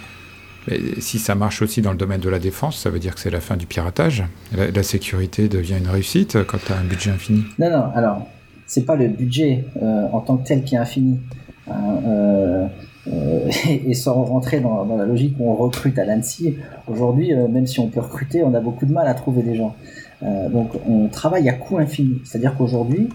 Si 0.99 1.19
ça 1.19 1.35
marche 1.35 1.63
aussi 1.63 1.81
dans 1.81 1.93
le 1.93 1.97
domaine 1.97 2.21
de 2.21 2.29
la 2.29 2.39
défense, 2.39 2.79
ça 2.79 2.91
veut 2.91 2.99
dire 2.99 3.15
que 3.15 3.21
c'est 3.21 3.31
la 3.31 3.41
fin 3.41 3.57
du 3.57 3.67
piratage. 3.67 4.25
La, 4.53 4.83
sécurité 4.83 5.49
devient 5.49 5.79
une 5.79 5.89
réussite 5.89 6.45
quand 6.45 6.59
tu 6.65 6.73
as 6.73 6.77
un 6.77 6.85
budget 6.85 7.11
infini. 7.11 7.45
Non, 7.59 7.71
non, 7.71 7.85
alors, 7.95 8.29
c'est 8.67 8.85
pas 8.85 8.95
le 8.95 9.09
budget 9.09 9.65
euh, 9.83 10.07
en 10.13 10.21
tant 10.21 10.37
que 10.37 10.47
tel 10.47 10.63
qui 10.63 10.75
est 10.75 10.79
infini. 10.79 11.21
Hein, 11.69 12.01
euh, 12.07 12.67
et, 13.87 13.95
sans 13.95 14.23
rentrer 14.23 14.61
dans, 14.61 14.85
la 14.97 15.07
logique 15.07 15.37
où 15.39 15.51
on 15.51 15.55
recrute 15.55 15.99
à 15.99 16.05
l'ANSI, 16.05 16.57
aujourd'hui, 16.87 17.35
même 17.35 17.67
si 17.67 17.81
on 17.81 17.89
peut 17.89 18.01
recruter, 18.01 18.43
on 18.43 18.53
a 18.53 18.61
beaucoup 18.61 18.85
de 18.85 18.93
mal 18.93 19.09
à 19.09 19.15
trouver 19.15 19.43
des 19.43 19.57
gens. 19.57 19.75
Donc 20.23 20.71
on 20.87 21.09
travaille 21.09 21.49
à 21.49 21.53
coût 21.53 21.79
infini. 21.79 22.21
C'est-à-dire 22.25 22.55
qu'aujourd'hui, 22.57 23.09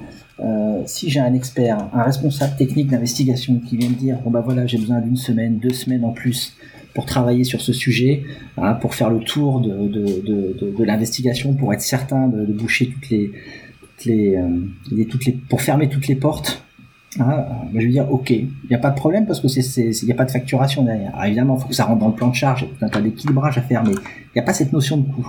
si 0.86 1.10
j'ai 1.10 1.20
un 1.20 1.34
expert, 1.34 1.89
un 1.93 2.04
responsable 2.04 2.56
technique 2.56 2.88
d'investigation 2.88 3.60
qui 3.60 3.78
vient 3.78 3.89
me 3.89 3.95
dire 3.95 4.18
bon 4.24 4.32
bah 4.32 4.41
voilà 4.43 4.66
j'ai 4.66 4.78
besoin 4.78 4.99
d'une 5.01 5.18
semaine, 5.18 5.60
deux 5.60 5.74
semaines 5.74 6.06
en 6.06 6.12
plus 6.12 6.56
pour 6.93 7.06
travailler 7.06 7.43
sur 7.43 7.62
ce 7.62 7.74
sujet, 7.74 8.24
hein, 8.58 8.74
pour 8.74 8.95
faire 8.95 9.10
le 9.10 9.20
tour 9.20 9.60
de, 9.62 10.84
l'investigation, 10.84 11.54
pour 11.54 11.74
être 11.74 11.82
certain 11.82 12.28
de, 12.28 12.45
boucher 12.54 12.93
euh, 13.08 13.28
toutes 15.10 15.26
les, 15.26 15.34
pour 15.49 15.62
fermer 15.62 15.89
toutes 15.89 16.08
les 16.08 16.16
portes. 16.16 16.62
Hein, 17.20 17.45
je 17.74 17.80
veux 17.80 17.91
dire, 17.91 18.11
ok, 18.11 18.30
il 18.32 18.49
n'y 18.70 18.76
a 18.76 18.80
pas 18.80 18.89
de 18.89 18.95
problème 18.95 19.26
parce 19.26 19.39
que 19.39 19.47
c'est, 19.47 19.82
il 19.82 20.05
n'y 20.05 20.11
a 20.11 20.16
pas 20.16 20.26
de 20.26 20.32
facturation 20.32 20.84
derrière. 20.84 21.11
Alors 21.14 21.26
évidemment, 21.26 21.57
il 21.57 21.61
faut 21.61 21.68
que 21.68 21.76
ça 21.76 21.86
rentre 21.86 21.99
dans 21.99 22.07
le 22.07 22.16
plan 22.16 22.30
de 22.30 22.36
charge, 22.36 22.61
il 22.61 22.66
y 22.66 22.72
a 22.72 22.78
tout 22.78 22.86
un 22.86 22.89
tas 22.89 23.01
d'équilibrage 23.01 23.57
à 23.57 23.61
faire, 23.61 23.84
mais 23.84 23.91
il 23.91 24.36
n'y 24.36 24.41
a 24.41 24.43
pas 24.43 24.53
cette 24.53 24.74
notion 24.74 24.97
de 24.97 25.11
coût. 25.11 25.28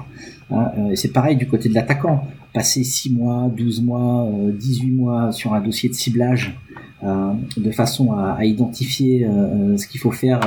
Hein, 0.50 0.70
euh, 0.78 0.94
c'est 0.94 1.12
pareil 1.12 1.36
du 1.36 1.46
côté 1.46 1.68
de 1.68 1.74
l'attaquant. 1.74 2.26
Passer 2.52 2.84
6 2.84 3.12
mois, 3.12 3.50
12 3.54 3.82
mois, 3.82 4.28
18 4.54 4.90
euh, 4.90 4.96
mois 4.96 5.32
sur 5.32 5.54
un 5.54 5.60
dossier 5.60 5.88
de 5.88 5.94
ciblage, 5.94 6.56
de 7.02 7.70
façon 7.70 8.12
à, 8.12 8.42
identifier 8.46 9.28
ce 9.76 9.86
qu'il 9.86 10.00
faut 10.00 10.12
faire 10.12 10.40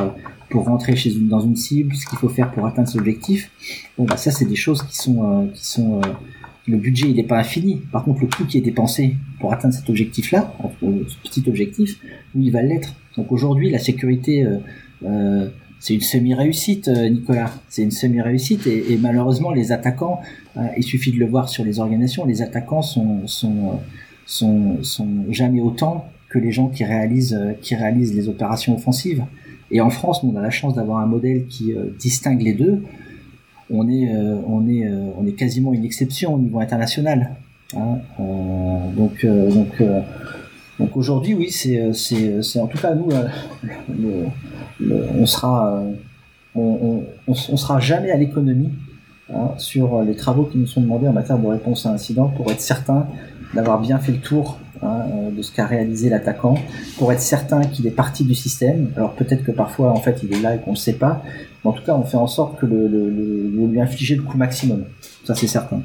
pour 0.49 0.65
rentrer 0.65 0.95
chez 0.95 1.13
une, 1.13 1.27
dans 1.27 1.39
une 1.39 1.55
cible, 1.55 1.95
ce 1.95 2.05
qu'il 2.05 2.17
faut 2.17 2.29
faire 2.29 2.51
pour 2.51 2.65
atteindre 2.65 2.88
cet 2.88 2.99
objectif. 2.99 3.51
Bon, 3.97 4.05
bah, 4.05 4.17
ça, 4.17 4.31
c'est 4.31 4.45
des 4.45 4.55
choses 4.55 4.83
qui 4.83 4.95
sont, 4.95 5.23
euh, 5.23 5.47
qui 5.53 5.65
sont, 5.65 5.99
euh, 5.99 6.07
le 6.68 6.78
budget, 6.78 7.07
il 7.09 7.15
n'est 7.15 7.24
pas 7.24 7.39
infini. 7.39 7.82
Par 7.91 8.03
contre, 8.03 8.22
le 8.22 8.28
coût 8.28 8.45
qui 8.45 8.57
est 8.57 8.61
dépensé 8.61 9.15
pour 9.39 9.53
atteindre 9.53 9.74
cet 9.74 9.89
objectif-là, 9.89 10.53
ce 10.82 11.15
petit 11.24 11.43
objectif, 11.47 11.99
lui, 12.36 12.45
il 12.45 12.51
va 12.51 12.61
l'être. 12.61 12.95
Donc 13.15 13.32
aujourd'hui, 13.32 13.70
la 13.70 13.80
sécurité, 13.80 14.45
euh, 15.05 15.49
c'est 15.80 15.93
une 15.93 16.01
semi-réussite, 16.01 16.88
Nicolas. 16.88 17.51
C'est 17.70 17.84
une 17.84 17.91
semi-réussite 17.91 18.68
et, 18.68 18.97
malheureusement, 18.99 19.51
les 19.51 19.72
attaquants, 19.72 20.22
il 20.76 20.84
suffit 20.84 21.11
de 21.11 21.20
le 21.20 21.28
voir 21.28 21.49
sur 21.49 21.63
les 21.63 21.80
organisations, 21.80 22.26
les 22.26 22.41
attaquants 22.41 22.82
sont, 22.82 23.28
sont, 23.28 23.80
sont, 24.26 24.84
sont 24.84 25.26
jamais 25.30 25.61
autant 25.61 26.09
que 26.30 26.39
les 26.39 26.51
gens 26.51 26.68
qui 26.68 26.84
réalisent, 26.84 27.39
qui 27.61 27.76
réalisent 27.76 28.15
les 28.15 28.28
opérations 28.28 28.76
offensives. 28.76 29.24
Et 29.72 29.82
en 29.82 29.89
France, 29.89 30.24
nous, 30.24 30.32
on 30.34 30.38
a 30.38 30.41
la 30.41 30.49
chance 30.49 30.76
d'avoir 30.76 30.99
un 30.99 31.05
modèle 31.05 31.45
qui 31.47 31.74
euh, 31.74 31.86
distingue 31.99 32.41
les 32.41 32.53
deux. 32.53 32.84
On 33.70 33.88
est, 33.89 34.13
euh, 34.13 34.38
on, 34.47 34.68
est, 34.68 34.86
euh, 34.86 35.11
on 35.18 35.26
est 35.26 35.34
quasiment 35.34 35.74
une 35.74 35.84
exception 35.84 36.36
au 36.36 36.39
niveau 36.39 36.59
international. 36.59 37.36
Hein. 37.76 37.97
donc, 38.95 39.26
donc, 39.26 39.84
donc 40.80 40.95
aujourd'hui, 40.95 41.34
oui, 41.34 41.51
c'est, 41.51 41.91
c'est, 41.93 42.41
c'est 42.41 42.61
en 42.61 42.68
tout 42.68 42.78
cas 42.78 42.95
nous, 42.95 43.09
on 45.20 45.26
sera, 45.26 45.84
on, 46.55 47.03
on, 47.28 47.34
sera 47.34 47.82
jamais 47.82 48.11
à 48.11 48.15
l'économie 48.15 48.70
hein, 49.34 49.49
sur 49.57 50.01
les 50.01 50.15
travaux 50.15 50.45
qui 50.45 50.57
nous 50.57 50.68
sont 50.68 50.80
demandés 50.80 51.09
en 51.09 51.13
matière 51.13 51.38
de 51.38 51.45
réponse 51.45 51.86
à 51.86 51.91
incident 51.91 52.30
pour 52.30 52.49
être 52.51 52.61
certain 52.61 53.07
d'avoir 53.53 53.82
bien 53.82 53.99
fait 53.99 54.13
le 54.13 54.20
tour 54.20 54.59
Hein, 54.84 55.05
euh, 55.11 55.32
de 55.32 55.41
ce 55.41 55.51
qu'a 55.51 55.65
réalisé 55.65 56.09
l'attaquant, 56.09 56.55
pour 56.97 57.11
être 57.11 57.21
certain 57.21 57.61
qu'il 57.61 57.88
est 57.88 57.91
parti 57.91 58.23
du 58.23 58.36
système. 58.36 58.91
Alors 58.95 59.13
peut-être 59.13 59.43
que 59.43 59.51
parfois 59.51 59.91
en 59.91 59.99
fait 59.99 60.19
il 60.21 60.34
est 60.34 60.39
là 60.39 60.55
et 60.55 60.59
qu'on 60.59 60.71
ne 60.71 60.75
sait 60.75 60.93
pas, 60.93 61.23
mais 61.63 61.71
en 61.71 61.73
tout 61.73 61.84
cas 61.84 61.93
on 61.93 62.03
fait 62.03 62.17
en 62.17 62.28
sorte 62.28 62.59
que 62.59 62.65
le, 62.65 62.88
lui 62.88 63.82
infliger 63.82 64.15
le 64.15 64.21
coup 64.21 64.38
maximum. 64.38 64.86
Ça 65.25 65.34
c'est 65.34 65.47
certain. 65.47 65.82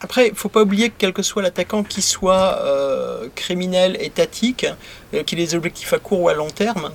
Après, 0.00 0.28
il 0.28 0.34
faut 0.34 0.50
pas 0.50 0.62
oublier 0.62 0.90
que 0.90 0.94
quel 0.98 1.14
que 1.14 1.22
soit 1.22 1.42
l'attaquant, 1.42 1.82
qui 1.82 2.02
soit 2.02 2.58
euh, 2.60 3.28
criminel, 3.34 3.96
étatique, 3.98 4.66
euh, 5.14 5.22
qu'il 5.22 5.40
ait 5.40 5.46
des 5.46 5.54
objectifs 5.54 5.92
à 5.94 5.98
court 5.98 6.20
ou 6.20 6.28
à 6.28 6.34
long 6.34 6.50
terme, 6.50 6.90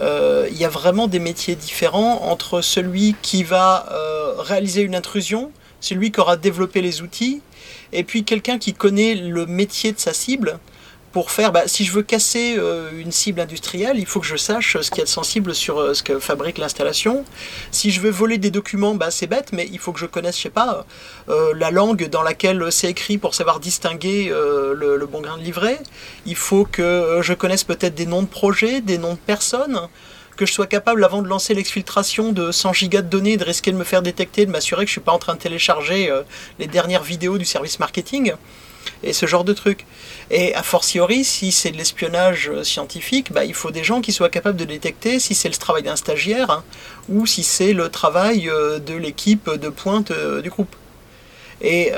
il 0.00 0.56
y 0.56 0.64
a 0.64 0.68
vraiment 0.68 1.08
des 1.08 1.18
métiers 1.18 1.56
différents 1.56 2.22
entre 2.30 2.60
celui 2.60 3.16
qui 3.22 3.42
va 3.42 3.86
réaliser 4.38 4.82
une 4.82 4.94
intrusion, 4.94 5.50
celui 5.80 6.12
qui 6.12 6.20
aura 6.20 6.36
développé 6.36 6.82
les 6.82 7.00
outils, 7.00 7.40
et 7.92 8.04
puis 8.04 8.24
quelqu'un 8.24 8.58
qui 8.58 8.74
connaît 8.74 9.14
le 9.14 9.46
métier 9.46 9.92
de 9.92 9.98
sa 9.98 10.12
cible 10.12 10.58
pour 11.16 11.30
faire, 11.30 11.50
bah, 11.50 11.62
si 11.64 11.86
je 11.86 11.92
veux 11.92 12.02
casser 12.02 12.56
euh, 12.58 12.90
une 13.00 13.10
cible 13.10 13.40
industrielle, 13.40 13.98
il 13.98 14.04
faut 14.04 14.20
que 14.20 14.26
je 14.26 14.36
sache 14.36 14.76
ce 14.78 14.90
qu'il 14.90 14.98
y 14.98 15.00
a 15.00 15.04
de 15.04 15.08
sensible 15.08 15.54
sur 15.54 15.78
euh, 15.78 15.94
ce 15.94 16.02
que 16.02 16.18
fabrique 16.18 16.58
l'installation. 16.58 17.24
Si 17.70 17.90
je 17.90 18.02
veux 18.02 18.10
voler 18.10 18.36
des 18.36 18.50
documents, 18.50 18.94
bah, 18.94 19.10
c'est 19.10 19.26
bête, 19.26 19.54
mais 19.54 19.66
il 19.72 19.78
faut 19.78 19.94
que 19.94 19.98
je 19.98 20.04
connaisse, 20.04 20.36
je 20.36 20.42
sais 20.42 20.50
pas, 20.50 20.84
euh, 21.30 21.54
la 21.56 21.70
langue 21.70 22.10
dans 22.10 22.22
laquelle 22.22 22.70
c'est 22.70 22.90
écrit 22.90 23.16
pour 23.16 23.34
savoir 23.34 23.60
distinguer 23.60 24.28
le, 24.28 24.98
le, 24.98 25.06
bon 25.06 25.22
grain 25.22 25.38
de 25.38 25.42
livret. 25.42 25.78
Il 26.26 26.36
faut 26.36 26.66
que 26.70 27.20
je 27.22 27.32
connaisse 27.32 27.64
peut-être 27.64 27.94
des 27.94 28.04
noms 28.04 28.20
de 28.20 28.28
projets, 28.28 28.82
des 28.82 28.98
noms 28.98 29.14
de 29.14 29.18
personnes 29.18 29.88
que 30.36 30.46
je 30.46 30.52
sois 30.52 30.66
capable, 30.66 31.04
avant 31.04 31.22
de 31.22 31.28
lancer 31.28 31.54
l'exfiltration 31.54 32.32
de 32.32 32.52
100 32.52 32.72
gigas 32.72 33.02
de 33.02 33.08
données, 33.08 33.36
de 33.36 33.44
risquer 33.44 33.72
de 33.72 33.76
me 33.76 33.84
faire 33.84 34.02
détecter, 34.02 34.46
de 34.46 34.50
m'assurer 34.50 34.84
que 34.84 34.88
je 34.88 34.92
ne 34.92 35.00
suis 35.00 35.00
pas 35.00 35.12
en 35.12 35.18
train 35.18 35.34
de 35.34 35.40
télécharger 35.40 36.10
euh, 36.10 36.22
les 36.58 36.66
dernières 36.66 37.02
vidéos 37.02 37.38
du 37.38 37.44
service 37.44 37.80
marketing, 37.80 38.34
et 39.02 39.12
ce 39.12 39.26
genre 39.26 39.44
de 39.44 39.52
trucs. 39.52 39.84
Et 40.30 40.54
a 40.54 40.62
fortiori, 40.62 41.24
si 41.24 41.50
c'est 41.52 41.70
de 41.70 41.76
l'espionnage 41.76 42.50
euh, 42.50 42.62
scientifique, 42.62 43.32
bah, 43.32 43.44
il 43.44 43.54
faut 43.54 43.70
des 43.70 43.82
gens 43.82 44.00
qui 44.00 44.12
soient 44.12 44.28
capables 44.28 44.56
de 44.56 44.64
détecter 44.64 45.18
si 45.18 45.34
c'est 45.34 45.48
le 45.48 45.56
travail 45.56 45.82
d'un 45.82 45.96
stagiaire 45.96 46.50
hein, 46.50 46.64
ou 47.08 47.26
si 47.26 47.42
c'est 47.42 47.72
le 47.72 47.88
travail 47.88 48.48
euh, 48.48 48.78
de 48.78 48.94
l'équipe 48.94 49.50
de 49.50 49.68
pointe 49.68 50.12
du 50.42 50.50
groupe. 50.50 50.76
Et 51.62 51.92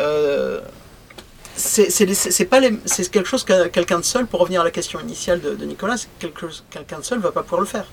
c'est 1.57 3.11
quelque 3.11 3.29
chose 3.29 3.43
que 3.43 3.67
quelqu'un 3.67 3.99
de 3.99 4.05
seul, 4.05 4.27
pour 4.27 4.41
revenir 4.41 4.61
à 4.61 4.65
la 4.65 4.71
question 4.71 5.01
initiale 5.01 5.41
de, 5.41 5.55
de 5.57 5.65
Nicolas, 5.65 5.97
quelqu'un 6.21 6.99
de 7.01 7.05
seul 7.05 7.19
ne 7.19 7.23
va 7.25 7.33
pas 7.33 7.43
pouvoir 7.43 7.61
le 7.61 7.67
faire. 7.67 7.87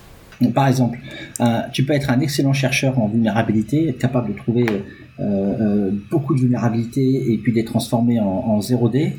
Par 0.53 0.67
exemple, 0.67 0.99
euh, 1.39 1.61
tu 1.71 1.85
peux 1.85 1.93
être 1.93 2.09
un 2.09 2.19
excellent 2.19 2.53
chercheur 2.53 2.99
en 2.99 3.07
vulnérabilité, 3.07 3.89
être 3.89 3.97
capable 3.97 4.33
de 4.33 4.37
trouver 4.37 4.65
euh, 4.67 5.23
euh, 5.23 5.91
beaucoup 6.11 6.35
de 6.35 6.41
vulnérabilités 6.41 7.31
et 7.31 7.37
puis 7.37 7.53
les 7.53 7.63
transformer 7.63 8.19
en, 8.19 8.25
en 8.25 8.59
0D. 8.59 9.13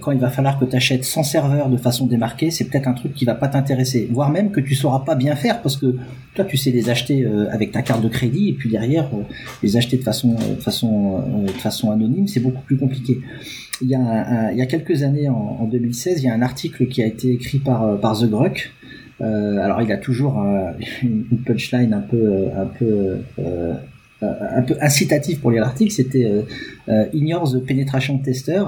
quand 0.00 0.10
il 0.10 0.18
va 0.18 0.30
falloir 0.30 0.58
que 0.58 0.64
tu 0.64 0.74
achètes 0.74 1.04
100 1.04 1.22
serveurs 1.22 1.68
de 1.68 1.76
façon 1.76 2.06
démarquée, 2.06 2.50
c'est 2.50 2.64
peut-être 2.64 2.88
un 2.88 2.94
truc 2.94 3.14
qui 3.14 3.24
va 3.24 3.34
pas 3.34 3.46
t'intéresser, 3.48 4.08
voire 4.10 4.30
même 4.30 4.50
que 4.50 4.60
tu 4.60 4.74
sauras 4.74 5.00
pas 5.00 5.14
bien 5.14 5.36
faire 5.36 5.62
parce 5.62 5.76
que 5.76 5.96
toi 6.34 6.44
tu 6.44 6.56
sais 6.56 6.72
les 6.72 6.90
acheter 6.90 7.24
avec 7.52 7.70
ta 7.70 7.82
carte 7.82 8.02
de 8.02 8.08
crédit 8.08 8.48
et 8.48 8.52
puis 8.54 8.70
derrière 8.70 9.08
les 9.62 9.76
acheter 9.76 9.96
de 9.96 10.02
façon 10.02 10.34
de 10.34 10.60
façon 10.60 11.22
de 11.46 11.52
façon 11.52 11.92
anonyme, 11.92 12.26
c'est 12.26 12.40
beaucoup 12.40 12.62
plus 12.62 12.76
compliqué. 12.76 13.20
Il 13.80 13.88
y 13.88 13.94
a, 13.94 14.66
quelques 14.66 15.04
années, 15.04 15.28
en, 15.28 15.58
en, 15.60 15.66
2016, 15.66 16.22
il 16.22 16.26
y 16.26 16.28
a 16.28 16.34
un 16.34 16.42
article 16.42 16.88
qui 16.88 17.00
a 17.00 17.06
été 17.06 17.30
écrit 17.30 17.58
par 17.58 18.00
par 18.00 18.18
The 18.18 18.28
Gruck 18.28 18.72
alors 19.20 19.82
il 19.82 19.90
a 19.92 19.96
toujours 19.96 20.40
euh, 20.40 20.70
une, 21.02 21.24
punchline 21.44 21.92
un 21.92 22.00
peu, 22.00 22.16
euh, 22.16 22.62
un 22.62 22.66
peu, 22.66 23.16
un 24.22 24.62
peu 24.62 24.76
incitative 24.80 25.40
pour 25.40 25.50
lire 25.50 25.62
l'article. 25.62 25.92
C'était 25.92 26.44
ignore 27.12 27.52
the 27.52 27.64
penetration 27.64 28.18
tester. 28.18 28.62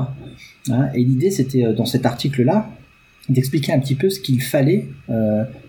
Hein, 0.71 0.89
et 0.95 1.03
l'idée, 1.03 1.31
c'était 1.31 1.73
dans 1.73 1.87
cet 1.87 2.07
article-là 2.07 2.69
d'expliquer 3.29 3.73
un 3.73 3.79
petit 3.79 3.95
peu 3.95 4.11
ce 4.11 4.21
qu'il 4.21 4.43
fallait 4.43 4.89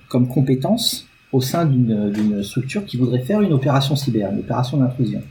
comme 0.07 0.27
compétence 0.27 1.07
au 1.31 1.39
sein 1.39 1.65
d'une 1.65 2.43
structure 2.43 2.85
qui 2.85 2.97
voudrait 2.97 3.21
faire 3.21 3.41
une 3.41 3.53
opération 3.53 3.95
cyber, 3.95 4.31
une 4.31 4.39
opération 4.39 4.77
d'intrusion. 4.77 5.21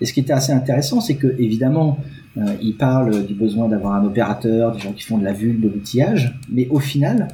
Et 0.00 0.04
ce 0.04 0.12
qui 0.12 0.20
était 0.20 0.34
assez 0.34 0.52
intéressant, 0.52 1.00
c'est 1.00 1.14
que 1.14 1.34
évidemment, 1.38 1.98
il 2.60 2.76
parle 2.76 3.24
du 3.24 3.34
besoin 3.34 3.68
d'avoir 3.68 3.94
un 3.94 4.04
opérateur, 4.04 4.72
des 4.72 4.80
gens 4.80 4.92
qui 4.92 5.02
font 5.04 5.16
de 5.16 5.24
la 5.24 5.32
vue, 5.32 5.54
de 5.54 5.68
l'outillage, 5.68 6.38
mais 6.50 6.68
au 6.68 6.78
final, 6.78 7.28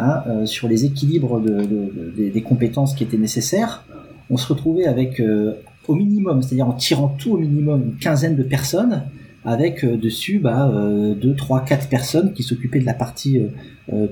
Hein, 0.00 0.22
euh, 0.28 0.46
sur 0.46 0.68
les 0.68 0.84
équilibres 0.84 1.40
des 1.40 2.42
compétences 2.42 2.94
qui 2.94 3.02
étaient 3.02 3.18
nécessaires, 3.18 3.84
on 4.30 4.36
se 4.36 4.46
retrouvait 4.46 4.86
avec 4.86 5.18
euh, 5.18 5.54
au 5.88 5.94
minimum, 5.94 6.40
c'est-à-dire 6.40 6.68
en 6.68 6.72
tirant 6.72 7.08
tout 7.08 7.32
au 7.32 7.38
minimum 7.38 7.82
une 7.82 7.96
quinzaine 7.96 8.36
de 8.36 8.44
personnes, 8.44 9.02
avec 9.44 9.84
euh, 9.84 9.96
dessus 9.96 10.38
bah, 10.38 10.72
2, 10.72 11.34
3, 11.34 11.64
4 11.64 11.88
personnes 11.88 12.32
qui 12.32 12.44
s'occupaient 12.44 12.78
de 12.78 12.86
la 12.86 12.94
partie 12.94 13.40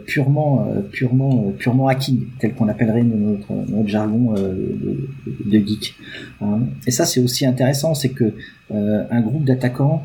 purement, 0.07 0.66
purement, 0.91 1.53
purement 1.57 1.87
hacking, 1.87 2.26
tel 2.41 2.55
qu'on 2.55 2.68
appellerait 2.68 3.05
notre, 3.05 3.53
notre 3.70 3.89
jargon 3.89 4.34
de, 4.34 5.09
de, 5.45 5.66
geek. 5.66 5.95
Hein. 6.41 6.61
Et 6.87 6.91
ça 6.91 7.05
c'est 7.05 7.20
aussi 7.20 7.47
intéressant, 7.47 7.95
c'est 7.95 8.09
que 8.09 8.32
un 8.71 9.21
groupe 9.21 9.45
d'attaquants, 9.45 10.03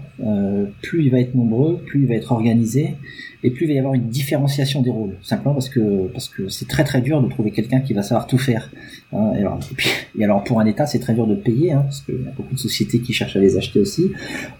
plus 0.81 1.05
il 1.05 1.11
va 1.11 1.19
être 1.19 1.35
nombreux, 1.35 1.77
plus 1.85 2.01
il 2.01 2.07
va 2.07 2.15
être 2.15 2.31
organisé, 2.31 2.95
et 3.43 3.49
plus 3.49 3.65
il 3.65 3.69
va 3.69 3.73
y 3.73 3.79
avoir 3.79 3.95
une 3.95 4.07
différenciation 4.07 4.81
des 4.81 4.91
rôles, 4.91 5.15
simplement 5.23 5.53
parce 5.53 5.69
que 5.69 6.07
parce 6.13 6.29
que 6.29 6.47
c'est 6.47 6.67
très 6.67 6.83
très 6.83 7.01
dur 7.01 7.23
de 7.23 7.27
trouver 7.27 7.51
quelqu'un 7.51 7.79
qui 7.79 7.93
va 7.93 8.03
savoir 8.03 8.27
tout 8.27 8.37
faire. 8.37 8.69
Hein, 9.13 9.31
et, 10.17 10.23
alors, 10.23 10.43
pour 10.43 10.59
un 10.59 10.65
État, 10.65 10.85
c'est 10.85 10.99
très 10.99 11.13
dur 11.13 11.25
de 11.25 11.35
payer, 11.35 11.71
hein, 11.71 11.81
parce 11.83 12.01
qu'il 12.01 12.21
y 12.23 12.27
a 12.27 12.31
beaucoup 12.31 12.53
de 12.53 12.59
sociétés 12.59 12.99
qui 12.99 13.13
cherchent 13.13 13.35
à 13.35 13.39
les 13.39 13.57
acheter 13.57 13.79
aussi. 13.79 14.11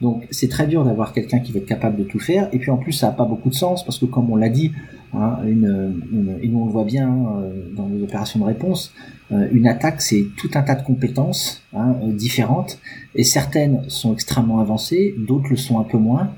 Donc 0.01 0.27
c'est 0.31 0.49
très 0.49 0.65
dur 0.65 0.83
d'avoir 0.83 1.13
quelqu'un 1.13 1.39
qui 1.39 1.51
va 1.51 1.59
être 1.59 1.67
capable 1.67 1.97
de 1.97 2.03
tout 2.03 2.19
faire. 2.19 2.49
Et 2.53 2.59
puis 2.59 2.71
en 2.71 2.77
plus, 2.77 2.93
ça 2.93 3.07
n'a 3.07 3.13
pas 3.13 3.25
beaucoup 3.25 3.49
de 3.49 3.55
sens 3.55 3.85
parce 3.85 3.99
que 3.99 4.05
comme 4.05 4.31
on 4.31 4.35
l'a 4.35 4.49
dit, 4.49 4.71
hein, 5.13 5.37
une, 5.45 6.01
une, 6.11 6.37
et 6.41 6.51
on 6.53 6.65
le 6.65 6.71
voit 6.71 6.83
bien 6.83 7.09
euh, 7.09 7.51
dans 7.75 7.87
les 7.87 8.03
opérations 8.03 8.39
de 8.39 8.45
réponse, 8.45 8.93
euh, 9.31 9.47
une 9.51 9.67
attaque 9.67 10.01
c'est 10.01 10.27
tout 10.37 10.49
un 10.55 10.61
tas 10.61 10.75
de 10.75 10.83
compétences 10.83 11.63
hein, 11.73 11.95
différentes 12.07 12.79
et 13.15 13.23
certaines 13.23 13.81
sont 13.87 14.13
extrêmement 14.13 14.59
avancées, 14.59 15.15
d'autres 15.17 15.49
le 15.49 15.57
sont 15.57 15.79
un 15.79 15.83
peu 15.83 15.97
moins. 15.97 16.31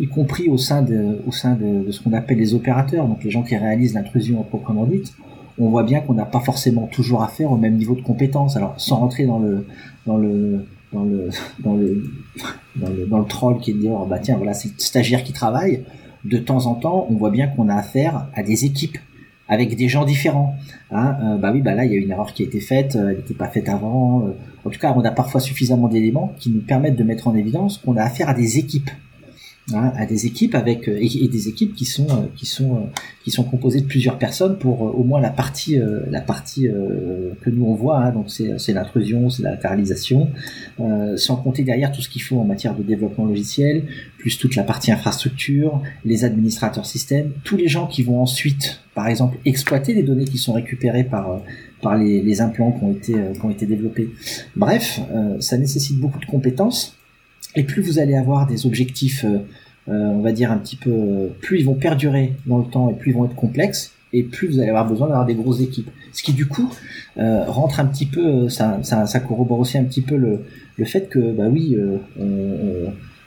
y 0.00 0.08
compris 0.08 0.48
au 0.48 0.58
sein 0.58 0.82
de, 0.82 1.20
au 1.26 1.32
sein 1.32 1.54
de, 1.54 1.90
ce 1.90 2.00
qu'on 2.00 2.12
appelle 2.12 2.38
les 2.38 2.54
opérateurs, 2.54 3.06
donc 3.06 3.22
les 3.22 3.30
gens 3.30 3.42
qui 3.42 3.56
réalisent 3.56 3.94
l'intrusion 3.94 4.42
proprement 4.42 4.86
dite, 4.86 5.14
on 5.58 5.68
voit 5.68 5.84
bien 5.84 6.00
qu'on 6.00 6.14
n'a 6.14 6.24
pas 6.24 6.40
forcément 6.40 6.86
toujours 6.86 7.22
affaire 7.22 7.50
au 7.52 7.56
même 7.56 7.76
niveau 7.76 7.94
de 7.94 8.02
compétence. 8.02 8.56
Alors, 8.56 8.74
sans 8.76 8.96
rentrer 8.96 9.24
dans 9.26 9.38
le 9.38 9.64
dans 10.06 10.16
le 10.16 10.64
dans 10.92 11.04
le 11.04 11.28
dans 11.62 11.74
le 11.74 12.02
dans 12.76 12.88
le, 12.88 13.06
dans 13.06 13.18
le 13.18 13.24
troll 13.26 13.58
qui 13.58 13.70
est 13.70 13.74
de 13.74 13.80
dire 13.80 13.98
bah 14.06 14.18
tiens 14.18 14.36
voilà 14.36 14.54
c'est 14.54 14.68
le 14.68 14.74
stagiaire 14.78 15.22
qui 15.22 15.32
travaille. 15.32 15.84
De 16.24 16.38
temps 16.38 16.66
en 16.66 16.74
temps, 16.74 17.06
on 17.10 17.14
voit 17.14 17.30
bien 17.30 17.48
qu'on 17.48 17.68
a 17.68 17.74
affaire 17.74 18.28
à 18.34 18.42
des 18.42 18.64
équipes 18.64 18.98
avec 19.48 19.76
des 19.76 19.88
gens 19.88 20.04
différents. 20.04 20.56
Hein, 20.90 21.16
euh, 21.22 21.36
bah 21.36 21.50
oui, 21.52 21.60
bah 21.60 21.74
là 21.74 21.84
il 21.84 21.92
y 21.92 21.94
a 21.94 21.98
une 21.98 22.10
erreur 22.10 22.32
qui 22.32 22.42
a 22.42 22.46
été 22.46 22.60
faite, 22.60 22.96
euh, 22.96 23.10
elle 23.10 23.16
n'était 23.18 23.34
pas 23.34 23.48
faite 23.48 23.68
avant. 23.68 24.26
Euh. 24.26 24.30
en 24.64 24.70
tout 24.70 24.78
cas, 24.78 24.94
on 24.96 25.04
a 25.04 25.10
parfois 25.10 25.40
suffisamment 25.40 25.88
d'éléments 25.88 26.32
qui 26.38 26.50
nous 26.50 26.62
permettent 26.62 26.96
de 26.96 27.04
mettre 27.04 27.28
en 27.28 27.34
évidence 27.34 27.78
qu'on 27.78 27.96
a 27.96 28.02
affaire 28.02 28.28
à 28.28 28.34
des 28.34 28.58
équipes. 28.58 28.90
Hein, 29.72 29.94
à 29.96 30.04
des 30.04 30.26
équipes 30.26 30.54
avec 30.56 30.88
et, 30.88 31.26
des 31.26 31.48
équipes 31.48 31.74
qui 31.74 31.86
sont 31.86 32.28
qui 32.36 32.44
sont 32.44 32.90
qui 33.22 33.30
sont 33.30 33.44
composées 33.44 33.80
de 33.80 33.86
plusieurs 33.86 34.18
personnes 34.18 34.58
pour 34.58 34.82
au 34.82 35.04
moins 35.04 35.22
la 35.22 35.30
partie 35.30 35.78
la 36.10 36.20
partie 36.20 36.68
que 37.40 37.48
nous 37.48 37.64
on 37.64 37.72
voit 37.72 37.98
hein, 37.98 38.12
donc 38.12 38.26
c'est 38.28 38.58
c'est 38.58 38.74
l'intrusion 38.74 39.30
c'est 39.30 39.42
la 39.42 39.52
latéralisation 39.52 40.28
sans 41.16 41.36
compter 41.36 41.62
derrière 41.62 41.92
tout 41.92 42.02
ce 42.02 42.10
qu'il 42.10 42.20
faut 42.20 42.38
en 42.38 42.44
matière 42.44 42.76
de 42.76 42.82
développement 42.82 43.24
logiciel 43.24 43.84
plus 44.18 44.36
toute 44.36 44.54
la 44.54 44.64
partie 44.64 44.92
infrastructure 44.92 45.80
les 46.04 46.24
administrateurs 46.24 46.84
système 46.84 47.32
tous 47.42 47.56
les 47.56 47.68
gens 47.68 47.86
qui 47.86 48.02
vont 48.02 48.20
ensuite 48.20 48.82
par 48.94 49.08
exemple 49.08 49.38
exploiter 49.46 49.94
les 49.94 50.02
données 50.02 50.26
qui 50.26 50.36
sont 50.36 50.52
récupérées 50.52 51.04
par 51.04 51.40
par 51.80 51.96
les, 51.96 52.20
les 52.20 52.42
implants 52.42 52.72
qui 52.72 52.84
ont 52.84 52.92
été 52.92 53.14
qui 53.32 53.44
ont 53.46 53.50
été 53.50 53.64
développés. 53.64 54.10
Bref 54.56 55.00
ça 55.40 55.56
nécessite 55.56 55.98
beaucoup 55.98 56.20
de 56.20 56.26
compétences 56.26 56.98
et 57.54 57.64
plus 57.64 57.82
vous 57.82 57.98
allez 57.98 58.14
avoir 58.14 58.46
des 58.46 58.66
objectifs, 58.66 59.24
euh, 59.24 59.38
euh, 59.88 59.92
on 59.92 60.20
va 60.20 60.32
dire 60.32 60.50
un 60.50 60.58
petit 60.58 60.76
peu, 60.76 60.90
euh, 60.90 61.28
plus 61.40 61.60
ils 61.60 61.64
vont 61.64 61.74
perdurer 61.74 62.34
dans 62.46 62.58
le 62.58 62.64
temps 62.64 62.90
et 62.90 62.94
plus 62.94 63.10
ils 63.10 63.14
vont 63.14 63.24
être 63.24 63.34
complexes, 63.34 63.92
et 64.12 64.22
plus 64.22 64.48
vous 64.48 64.60
allez 64.60 64.68
avoir 64.68 64.88
besoin 64.88 65.08
d'avoir 65.08 65.26
des 65.26 65.34
grosses 65.34 65.60
équipes. 65.60 65.90
Ce 66.12 66.22
qui 66.22 66.32
du 66.32 66.46
coup 66.46 66.70
rentre 67.16 67.80
un 67.80 67.86
petit 67.86 68.06
peu, 68.06 68.48
ça, 68.48 68.78
ça, 68.82 69.06
ça, 69.06 69.20
corrobore 69.20 69.58
aussi 69.58 69.76
un 69.76 69.84
petit 69.84 70.02
peu 70.02 70.16
le, 70.16 70.44
le 70.76 70.84
fait 70.84 71.08
que, 71.08 71.32
bah 71.32 71.48
oui, 71.50 71.76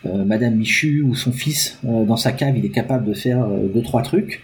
Madame 0.05 0.55
Michu 0.55 1.01
ou 1.01 1.13
son 1.13 1.33
fils 1.33 1.77
dans 1.83 2.15
sa 2.15 2.31
cave, 2.31 2.57
il 2.57 2.63
est 2.63 2.69
capable 2.69 3.05
de 3.05 3.13
faire 3.13 3.45
deux 3.47 3.81
trois 3.81 4.01
trucs 4.01 4.43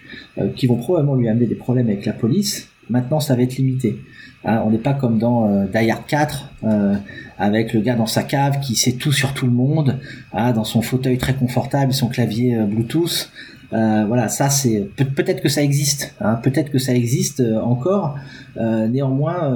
qui 0.58 0.68
vont 0.68 0.76
probablement 0.76 1.16
lui 1.16 1.30
amener 1.30 1.46
des 1.46 1.56
problèmes 1.56 1.88
avec 1.88 2.06
la 2.06 2.12
police. 2.12 2.68
Maintenant, 2.90 3.22
ça 3.22 3.38
va 3.38 3.44
être 3.44 3.56
limité. 3.56 3.98
Hein, 4.46 4.62
on 4.66 4.72
n'est 4.72 4.78
pas 4.78 4.94
comme 4.94 5.20
dans 5.20 5.48
euh, 5.48 5.66
Die 5.68 5.90
Hard 5.90 6.06
4 6.06 6.50
euh, 6.64 6.96
avec 7.38 7.74
le 7.74 7.82
gars 7.82 7.96
dans 7.96 8.06
sa 8.06 8.24
cave 8.24 8.60
qui 8.60 8.76
sait 8.76 8.94
tout 8.94 9.12
sur 9.12 9.34
tout 9.34 9.46
le 9.46 9.52
monde, 9.52 10.00
hein, 10.34 10.52
dans 10.52 10.64
son 10.64 10.82
fauteuil 10.82 11.18
très 11.18 11.34
confortable, 11.34 11.94
son 11.94 12.08
clavier 12.08 12.56
euh, 12.56 12.66
Bluetooth. 12.66 13.30
voilà, 13.72 14.28
ça 14.30 14.50
c'est 14.50 14.88
peut-être 14.96 15.42
que 15.42 15.50
ça 15.50 15.64
existe, 15.64 16.16
hein, 16.22 16.36
peut-être 16.36 16.72
que 16.72 16.80
ça 16.80 16.94
existe 16.94 17.42
encore. 17.64 18.16
néanmoins, 18.58 19.50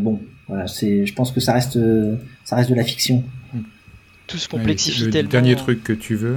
bon, 0.00 0.20
voilà, 0.48 0.66
c'est, 0.66 1.06
je 1.06 1.14
pense 1.14 1.32
que 1.32 1.40
ça 1.40 1.52
reste, 1.52 1.78
ça 2.44 2.56
reste 2.56 2.70
de 2.70 2.74
la 2.76 2.84
fiction. 2.84 3.24
Tout 4.28 4.38
se 4.38 4.48
complexifie 4.48 5.06
le, 5.06 5.10
tellement. 5.10 5.26
Le 5.26 5.32
dernier 5.32 5.56
truc 5.56 5.82
que 5.82 5.92
tu 5.92 6.14
veux, 6.14 6.36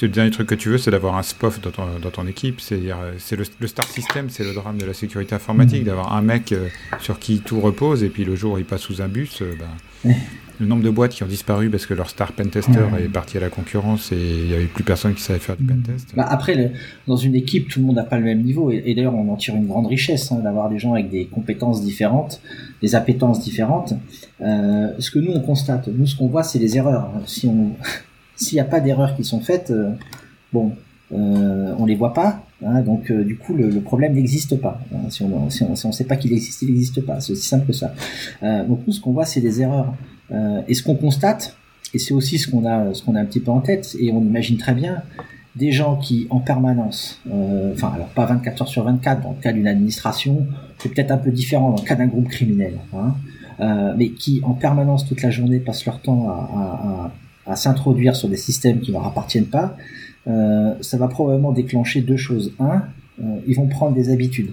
le 0.00 0.08
dernier 0.08 0.30
truc 0.30 0.48
que 0.48 0.54
tu 0.54 0.68
veux, 0.68 0.78
c'est 0.78 0.90
d'avoir 0.90 1.16
un 1.16 1.22
SPOF 1.22 1.60
dans 1.60 1.70
ton, 1.70 1.84
dans 2.00 2.10
ton 2.10 2.26
équipe. 2.26 2.60
C'est-à-dire, 2.60 2.96
c'est 3.18 3.36
le, 3.36 3.66
star 3.66 3.86
system, 3.86 4.30
c'est 4.30 4.44
le 4.44 4.54
drame 4.54 4.78
de 4.78 4.86
la 4.86 4.94
sécurité 4.94 5.34
informatique, 5.34 5.82
mmh. 5.82 5.86
d'avoir 5.86 6.14
un 6.14 6.22
mec 6.22 6.52
euh, 6.52 6.68
sur 7.00 7.18
qui 7.18 7.40
tout 7.40 7.60
repose, 7.60 8.02
et 8.02 8.08
puis 8.08 8.24
le 8.24 8.34
jour 8.34 8.54
où 8.54 8.58
il 8.58 8.64
passe 8.64 8.82
sous 8.82 9.02
un 9.02 9.08
bus, 9.08 9.42
euh, 9.42 9.54
ben, 9.58 10.14
le 10.60 10.66
nombre 10.66 10.82
de 10.82 10.90
boîtes 10.90 11.12
qui 11.12 11.22
ont 11.22 11.28
disparu 11.28 11.70
parce 11.70 11.86
que 11.86 11.94
leur 11.94 12.08
star 12.08 12.32
pentester 12.32 12.78
est 12.98 13.08
parti 13.08 13.36
à 13.36 13.40
la 13.40 13.48
concurrence 13.48 14.12
et 14.12 14.16
il 14.16 14.48
n'y 14.48 14.54
avait 14.54 14.66
plus 14.66 14.84
personne 14.84 15.14
qui 15.14 15.22
savait 15.22 15.38
faire 15.38 15.56
du 15.56 15.64
mmh. 15.64 15.82
pentest. 15.82 16.14
Bah 16.14 16.26
après, 16.28 16.72
dans 17.06 17.16
une 17.16 17.34
équipe, 17.34 17.68
tout 17.68 17.80
le 17.80 17.86
monde 17.86 17.96
n'a 17.96 18.04
pas 18.04 18.18
le 18.18 18.24
même 18.24 18.42
niveau, 18.42 18.70
et, 18.70 18.94
d'ailleurs, 18.94 19.14
on 19.14 19.32
en 19.32 19.36
tire 19.36 19.54
une 19.56 19.66
grande 19.66 19.86
richesse 19.86 20.30
hein, 20.32 20.40
d'avoir 20.42 20.68
des 20.68 20.78
gens 20.78 20.94
avec 20.94 21.10
des 21.10 21.26
compétences 21.26 21.82
différentes, 21.82 22.40
des 22.80 22.94
appétences 22.94 23.40
différentes. 23.40 23.94
Euh, 24.40 24.88
ce 24.98 25.10
que 25.10 25.18
nous 25.18 25.32
on 25.32 25.40
constate, 25.40 25.88
nous 25.88 26.06
ce 26.06 26.16
qu'on 26.16 26.28
voit, 26.28 26.42
c'est 26.42 26.58
les 26.58 26.76
erreurs. 26.76 27.10
Si 27.26 27.46
on 27.46 27.72
s'il 28.36 28.56
n'y 28.56 28.60
a 28.60 28.64
pas 28.64 28.80
d'erreurs 28.80 29.16
qui 29.16 29.24
sont 29.24 29.40
faites, 29.40 29.70
euh, 29.70 29.92
bon, 30.52 30.72
euh, 31.12 31.74
on 31.78 31.84
les 31.84 31.94
voit 31.94 32.14
pas, 32.14 32.44
hein, 32.64 32.80
donc 32.80 33.10
euh, 33.10 33.22
du 33.24 33.36
coup 33.36 33.54
le, 33.54 33.80
problème 33.80 34.14
n'existe 34.14 34.56
pas. 34.60 34.80
Hein, 34.94 35.10
si 35.10 35.22
on 35.22 35.48
on, 35.84 35.92
sait 35.92 36.04
pas 36.04 36.16
qu'il 36.16 36.32
existe, 36.32 36.62
il 36.62 36.68
n'existe 36.68 37.04
pas. 37.04 37.20
C'est 37.20 37.32
aussi 37.32 37.46
simple 37.46 37.66
que 37.66 37.72
ça. 37.72 37.94
donc 38.42 38.80
nous, 38.86 38.92
ce 38.92 39.00
qu'on 39.00 39.12
voit, 39.12 39.26
c'est 39.26 39.40
des 39.40 39.60
erreurs. 39.60 39.94
et 40.68 40.74
ce 40.74 40.82
qu'on 40.82 40.94
constate, 40.94 41.56
et 41.94 41.98
c'est 41.98 42.14
aussi 42.14 42.38
ce 42.38 42.50
qu'on 42.50 42.64
a, 42.64 42.94
ce 42.94 43.02
a 43.10 43.18
un 43.18 43.24
petit 43.26 43.40
peu 43.40 43.50
en 43.50 43.60
tête, 43.60 43.94
et 43.98 44.10
on 44.12 44.20
imagine 44.20 44.56
très 44.56 44.74
bien 44.74 45.02
des 45.54 45.70
gens 45.70 45.96
qui 45.96 46.26
en 46.30 46.40
permanence, 46.40 47.20
enfin 47.74 47.92
alors 47.94 48.08
pas 48.08 48.24
24 48.24 48.62
heures 48.62 48.68
sur 48.68 48.84
24 48.84 49.20
dans 49.20 49.32
le 49.32 49.42
cas 49.42 49.52
d'une 49.52 49.66
administration, 49.66 50.46
c'est 50.78 50.88
peut-être 50.88 51.10
un 51.10 51.18
peu 51.18 51.30
différent 51.30 51.68
dans 51.68 51.82
le 51.82 51.86
cas 51.86 51.94
d'un 51.94 52.06
groupe 52.06 52.28
criminel, 52.28 52.78
hein, 52.94 53.14
mais 53.98 54.08
qui 54.12 54.40
en 54.44 54.54
permanence 54.54 55.06
toute 55.06 55.20
la 55.20 55.28
journée 55.28 55.58
passent 55.58 55.84
leur 55.84 56.00
temps 56.00 56.30
à 56.30 57.12
s'introduire 57.54 58.16
sur 58.16 58.28
des 58.28 58.36
systèmes 58.36 58.80
qui 58.80 58.92
leur 58.92 59.06
appartiennent 59.06 59.46
pas, 59.46 59.76
euh, 60.28 60.74
ça 60.80 60.96
va 60.96 61.08
probablement 61.08 61.52
déclencher 61.52 62.00
deux 62.00 62.16
choses. 62.16 62.52
Un, 62.58 62.84
euh, 63.22 63.38
ils 63.46 63.56
vont 63.56 63.66
prendre 63.66 63.94
des 63.94 64.10
habitudes, 64.10 64.52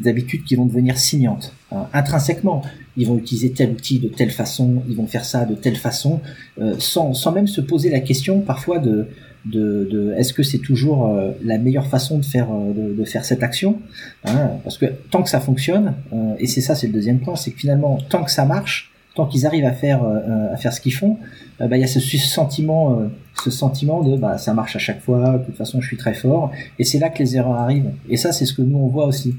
des 0.00 0.08
habitudes 0.08 0.44
qui 0.44 0.54
vont 0.54 0.66
devenir 0.66 0.98
signantes. 0.98 1.54
intrinsèquement, 1.92 2.62
ils 2.96 3.06
vont 3.06 3.18
utiliser 3.18 3.52
tel 3.52 3.70
outil 3.70 3.98
de 3.98 4.08
telle 4.08 4.30
façon, 4.30 4.82
ils 4.88 4.96
vont 4.96 5.06
faire 5.06 5.24
ça 5.24 5.44
de 5.44 5.54
telle 5.54 5.76
façon, 5.76 6.20
euh, 6.60 6.74
sans, 6.78 7.14
sans 7.14 7.32
même 7.32 7.46
se 7.46 7.60
poser 7.60 7.90
la 7.90 8.00
question 8.00 8.40
parfois 8.40 8.78
de, 8.78 9.08
de, 9.44 10.14
est-ce 10.16 10.32
que 10.32 10.42
c'est 10.42 10.58
toujours 10.58 11.06
euh, 11.06 11.32
la 11.44 11.58
meilleure 11.58 11.86
façon 11.86 12.18
de 12.18 12.24
faire 12.24 12.48
euh, 12.50 12.94
de, 12.94 13.04
faire 13.04 13.24
cette 13.24 13.42
action 13.42 13.80
hein, 14.24 14.50
Parce 14.64 14.78
que 14.78 14.86
tant 15.10 15.22
que 15.22 15.30
ça 15.30 15.40
fonctionne, 15.40 15.94
euh, 16.12 16.34
et 16.38 16.46
c'est 16.46 16.60
ça, 16.60 16.74
c'est 16.74 16.86
le 16.86 16.92
deuxième 16.92 17.20
point, 17.20 17.36
c'est 17.36 17.52
que 17.52 17.58
finalement, 17.58 17.98
tant 18.08 18.24
que 18.24 18.30
ça 18.30 18.44
marche, 18.44 18.92
tant 19.18 19.26
qu'ils 19.26 19.46
arrivent 19.46 19.66
à 19.66 19.72
faire 19.72 20.00
à 20.04 20.56
faire 20.56 20.72
ce 20.72 20.80
qu'ils 20.80 20.94
font, 20.94 21.18
euh, 21.60 21.66
bah, 21.66 21.76
il 21.76 21.80
y 21.80 21.84
a 21.84 21.86
ce 21.86 22.00
sentiment, 22.00 23.00
euh, 23.00 23.08
ce 23.42 23.50
sentiment 23.50 24.02
de 24.02 24.16
bah, 24.16 24.38
ça 24.38 24.54
marche 24.54 24.76
à 24.76 24.78
chaque 24.78 25.00
fois, 25.00 25.38
de 25.38 25.44
toute 25.44 25.56
façon 25.56 25.80
je 25.80 25.86
suis 25.86 25.96
très 25.96 26.14
fort, 26.14 26.52
et 26.78 26.84
c'est 26.84 26.98
là 26.98 27.08
que 27.08 27.18
les 27.18 27.36
erreurs 27.36 27.56
arrivent. 27.56 27.90
Et 28.08 28.16
ça, 28.16 28.32
c'est 28.32 28.46
ce 28.46 28.54
que 28.54 28.62
nous 28.62 28.78
on 28.78 28.88
voit 28.88 29.06
aussi. 29.06 29.34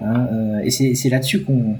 Hein, 0.00 0.28
euh, 0.32 0.60
et 0.64 0.70
c'est 0.70 1.08
là-dessus 1.08 1.42
qu'on 1.42 1.76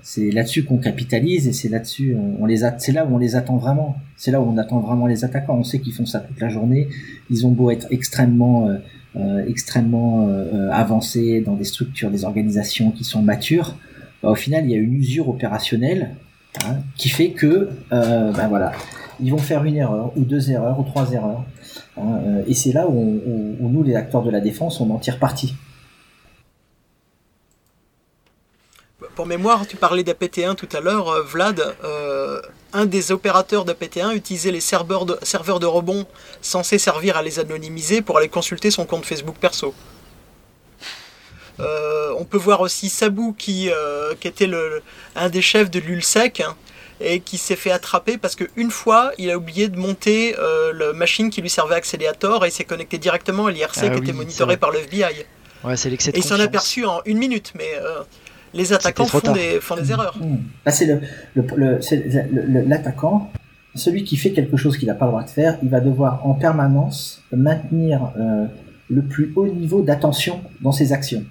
c'est 0.00 0.30
là-dessus 0.30 0.64
qu'on 0.64 0.78
capitalise 0.78 1.46
et 1.46 1.52
c'est 1.52 1.68
là-dessus 1.68 2.16
on, 2.40 2.46
les 2.46 2.62
c'est 2.78 2.92
là 2.92 3.04
où 3.04 3.14
on 3.14 3.18
les 3.18 3.36
attend 3.36 3.58
vraiment. 3.58 3.96
C'est 4.16 4.30
là 4.30 4.40
où 4.40 4.44
on 4.44 4.56
attend 4.56 4.80
vraiment 4.80 5.06
les 5.06 5.26
attaquants. 5.26 5.58
On 5.58 5.62
sait 5.62 5.78
qu'ils 5.78 5.92
font 5.92 6.06
ça 6.06 6.20
toute 6.20 6.40
la 6.40 6.48
journée. 6.48 6.88
Ils 7.30 7.46
ont 7.46 7.50
beau 7.50 7.70
être 7.70 7.86
extrêmement 7.90 8.70
euh, 9.14 9.46
extrêmement 9.46 10.26
euh, 10.26 10.70
avancés 10.70 11.42
dans 11.42 11.54
des 11.54 11.64
structures, 11.64 12.10
des 12.10 12.24
organisations 12.24 12.90
qui 12.92 13.04
sont 13.04 13.20
matures. 13.20 13.76
Bah, 14.22 14.30
au 14.30 14.34
final, 14.34 14.64
il 14.64 14.70
y 14.70 14.74
a 14.74 14.78
une 14.78 14.94
usure 14.94 15.28
opérationnelle 15.28 16.14
hein, 16.64 16.76
qui 16.96 17.08
fait 17.08 17.30
que 17.30 17.70
ben 17.90 18.48
voilà, 18.48 18.72
ils 19.20 19.30
vont 19.30 19.38
faire 19.38 19.64
une 19.64 19.76
erreur, 19.76 20.12
ou 20.16 20.24
deux 20.24 20.50
erreurs, 20.50 20.78
ou 20.78 20.84
trois 20.84 21.10
erreurs. 21.12 21.44
Hein, 21.96 22.20
euh, 22.24 22.44
et 22.46 22.54
c'est 22.54 22.72
là 22.72 22.86
où, 22.88 23.58
nous, 23.60 23.82
les 23.82 23.94
acteurs 23.94 24.22
de 24.22 24.30
la 24.30 24.40
défense, 24.40 24.80
on 24.80 24.90
en 24.90 24.98
tire 24.98 25.18
parti. 25.18 25.54
Pour 29.14 29.26
mémoire, 29.26 29.66
tu 29.66 29.76
parlais 29.76 30.02
d'APT1 30.02 30.54
tout 30.54 30.68
à 30.72 30.80
l'heure, 30.80 31.08
euh, 31.08 31.22
Vlad. 31.22 31.62
Euh, 31.84 32.40
un 32.72 32.86
des 32.86 33.12
opérateurs 33.12 33.66
d'APT1 33.66 34.14
utilisait 34.14 34.50
les 34.50 34.60
serveurs 34.60 35.04
de 35.04 35.66
rebond 35.66 36.06
censés 36.40 36.78
servir 36.78 37.18
à 37.18 37.22
les 37.22 37.38
anonymiser 37.38 38.00
pour 38.00 38.16
aller 38.16 38.28
consulter 38.28 38.70
son 38.70 38.86
compte 38.86 39.04
Facebook 39.04 39.36
perso. 39.38 39.74
On 41.58 42.24
peut 42.24 42.38
voir 42.38 42.60
aussi 42.60 42.88
Sabou 42.88 43.32
qui, 43.32 43.70
qui 44.20 44.28
était 44.28 44.46
le, 44.46 44.82
un 45.16 45.28
des 45.28 45.42
chefs 45.42 45.70
de 45.70 45.78
l'ULSEC, 45.78 46.40
hein, 46.40 46.56
et 47.04 47.20
qui 47.20 47.38
s'est 47.38 47.56
fait 47.56 47.70
attraper 47.70 48.16
parce 48.18 48.36
qu'une 48.36 48.70
fois, 48.70 49.12
il 49.18 49.30
a 49.30 49.36
oublié 49.36 49.68
de 49.68 49.76
monter 49.76 50.34
euh, 50.38 50.72
la 50.72 50.92
machine 50.92 51.30
qui 51.30 51.42
lui 51.42 51.50
servait 51.50 51.74
accélérateur 51.74 52.44
et 52.44 52.48
il 52.48 52.52
s'est 52.52 52.64
connecté 52.64 52.98
directement 52.98 53.46
à 53.46 53.50
l'IRC 53.50 53.78
ah 53.82 53.88
qui 53.90 53.98
était 53.98 54.12
monitoré 54.12 54.56
par 54.56 54.70
le 54.70 54.78
FBI. 54.78 55.26
Ouais, 55.64 55.76
c'est 55.76 55.90
l'excès 55.90 56.10
Et 56.10 56.18
il 56.18 56.24
s'en 56.24 56.40
a 56.40 56.44
aperçu 56.44 56.84
en 56.84 57.00
une 57.06 57.18
minute, 57.18 57.52
mais 57.56 57.70
euh, 57.80 58.02
les 58.54 58.72
attaquants 58.72 59.06
font 59.06 59.32
des, 59.32 59.60
font 59.60 59.76
des, 59.76 59.90
erreurs. 59.92 60.16
Mmh. 60.18 60.70
c'est 60.70 60.86
l'attaquant, 62.66 63.30
celui 63.74 64.04
qui 64.04 64.16
fait 64.16 64.32
quelque 64.32 64.56
chose 64.56 64.76
qu'il 64.76 64.88
n'a 64.88 64.94
pas 64.94 65.06
le 65.06 65.12
droit 65.12 65.24
de 65.24 65.30
faire, 65.30 65.58
il 65.62 65.68
va 65.68 65.80
devoir 65.80 66.26
en 66.26 66.34
permanence 66.34 67.22
maintenir 67.32 68.12
euh, 68.18 68.46
le 68.92 69.02
plus 69.02 69.32
haut 69.34 69.46
niveau 69.46 69.82
d'attention 69.82 70.40
dans 70.60 70.72
ses 70.72 70.92
actions. 70.92 71.24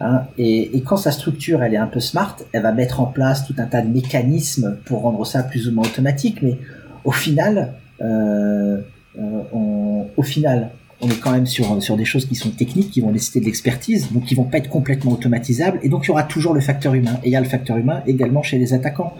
Hein, 0.00 0.22
et, 0.38 0.80
quand 0.86 0.96
sa 0.96 1.10
structure 1.10 1.62
elle 1.62 1.74
est 1.74 1.78
un 1.78 1.86
peu 1.86 2.00
smart, 2.00 2.36
elle 2.52 2.62
va 2.62 2.72
mettre 2.72 3.00
en 3.00 3.06
place 3.06 3.46
tout 3.46 3.54
un 3.58 3.66
tas 3.66 3.82
de 3.82 3.88
mécanismes 3.88 4.78
pour 4.86 5.02
rendre 5.02 5.26
ça 5.26 5.42
plus 5.42 5.68
ou 5.68 5.72
moins 5.72 5.84
automatique. 5.84 6.40
Mais 6.42 6.56
au 7.04 7.12
final, 7.12 7.74
euh, 8.00 8.80
euh, 9.18 10.02
au 10.16 10.22
final, 10.22 10.70
on 11.00 11.08
est 11.08 11.18
quand 11.20 11.32
même 11.32 11.46
sur 11.46 11.82
sur 11.82 11.96
des 11.96 12.04
choses 12.04 12.26
qui 12.26 12.34
sont 12.34 12.50
techniques, 12.50 12.90
qui 12.90 13.00
vont 13.00 13.12
nécessiter 13.12 13.40
de 13.40 13.46
l'expertise, 13.46 14.12
donc 14.12 14.24
qui 14.24 14.34
vont 14.34 14.44
pas 14.44 14.58
être 14.58 14.68
complètement 14.68 15.12
automatisables, 15.12 15.80
et 15.82 15.88
donc 15.88 16.04
il 16.04 16.08
y 16.08 16.10
aura 16.10 16.24
toujours 16.24 16.54
le 16.54 16.60
facteur 16.60 16.94
humain. 16.94 17.18
Et 17.24 17.28
il 17.28 17.32
y 17.32 17.36
a 17.36 17.40
le 17.40 17.48
facteur 17.48 17.76
humain 17.76 18.02
également 18.06 18.42
chez 18.42 18.58
les 18.58 18.74
attaquants. 18.74 19.14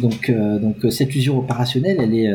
donc 0.00 0.30
donc 0.30 0.92
cette 0.92 1.14
usure 1.14 1.38
opérationnelle, 1.38 1.98
elle 2.00 2.14
est 2.14 2.30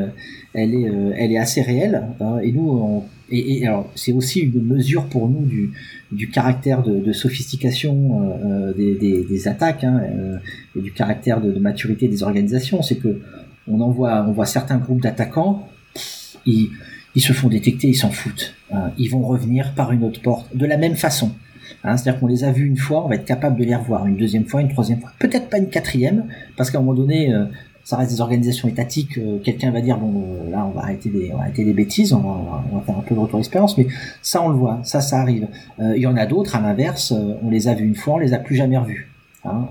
elle 0.54 0.74
est 0.74 0.92
elle 1.18 1.32
est 1.32 1.38
assez 1.38 1.62
réelle. 1.62 2.04
Hein, 2.20 2.40
et 2.44 2.52
nous, 2.52 2.70
on, 2.70 3.04
et, 3.30 3.66
alors 3.66 3.90
c'est 3.96 4.14
aussi 4.14 4.42
une 4.42 4.62
mesure 4.62 5.06
pour 5.06 5.30
nous 5.30 5.46
du, 5.46 5.72
du 6.12 6.30
caractère 6.30 6.84
de, 6.84 7.12
sophistication 7.12 8.22
euh, 8.46 8.74
des, 8.74 8.96
des, 8.96 9.24
des, 9.24 9.48
attaques 9.48 9.84
hein, 9.84 10.02
euh, 10.04 10.38
et 10.76 10.82
du 10.82 10.92
caractère 10.92 11.42
de, 11.42 11.58
maturité 11.60 12.08
des 12.08 12.24
organisations. 12.24 12.82
C'est 12.82 12.98
que 12.98 13.20
on 13.68 13.82
envoie, 13.82 14.24
on 14.28 14.32
voit 14.32 14.46
certains 14.46 14.78
groupes 14.78 15.02
d'attaquants, 15.02 15.68
ils, 16.46 16.70
ils 17.16 17.22
se 17.22 17.34
font 17.34 17.47
détecter, 17.47 17.88
ils 17.88 17.95
s'en 17.95 18.11
foutent. 18.11 18.53
Hein. 18.72 18.91
ils 18.97 19.09
vont 19.09 19.22
revenir 19.22 19.74
par 19.74 19.91
une 19.91 20.03
autre 20.03 20.22
porte 20.22 20.55
de 20.55 20.66
la 20.66 20.78
même 20.78 20.95
façon. 20.95 21.32
Hein, 21.84 21.97
C'est-à-dire 21.97 22.20
qu'on 22.20 22.28
les 22.28 22.43
a 22.43 22.51
vus 22.51 22.68
une 22.68 22.78
fois, 22.78 23.05
on 23.05 23.07
va 23.07 23.16
être 23.16 23.26
capable 23.26 23.59
de 23.59 23.63
les 23.63 23.76
revoir 23.76 24.05
une 24.07 24.18
deuxième 24.18 24.45
fois, 24.45 24.61
une 24.61 24.70
troisième 24.70 24.99
fois, 24.99 25.11
peut-être 25.20 25.49
pas 25.49 25.57
une 25.57 25.70
quatrième, 25.70 26.26
parce 26.57 26.72
qu'à 26.72 26.78
un 26.78 26.82
moment 26.82 26.95
donné, 26.95 27.34
euh, 27.34 27.45
ça 27.86 27.97
reste 27.97 28.11
des 28.11 28.20
organisations 28.20 28.68
étatiques. 28.68 29.18
Euh, 29.20 29.38
quelqu'un 29.39 29.72
va 29.72 29.80
dire 29.80 29.97
bon, 29.97 30.24
euh, 30.24 30.49
là, 30.49 30.66
on 30.66 30.72
va 30.72 30.82
arrêter 30.82 31.09
des, 31.09 31.32
on 31.34 31.39
arrêter 31.39 31.63
des 31.63 31.74
bêtises, 31.74 32.11
on 32.11 32.20
va, 32.20 32.63
faire 32.86 32.97
un 32.97 33.01
peu 33.01 33.13
de 33.16 33.20
retour 33.20 33.38
d'expérience, 33.38 33.78
mais 33.78 33.88
ça, 34.22 34.41
on 34.41 34.49
le 34.49 34.55
voit, 34.55 34.80
ça, 34.84 34.99
ça 34.99 35.22
arrive. 35.22 35.47
Euh, 35.80 35.93
il 35.95 36.01
y 36.01 36.07
en 36.07 36.18
a 36.18 36.26
d'autres, 36.26 36.55
à 36.55 36.61
l'inverse, 36.61 37.13
on 37.43 37.49
les 37.49 37.68
a 37.68 37.76
vus 37.76 37.86
une 37.86 37.95
fois, 37.95 38.16
on 38.16 38.18
les 38.18 38.34
a 38.34 38.39
plus 38.39 38.55
jamais 38.55 38.78
revus. 38.78 39.07
Hein, 39.46 39.68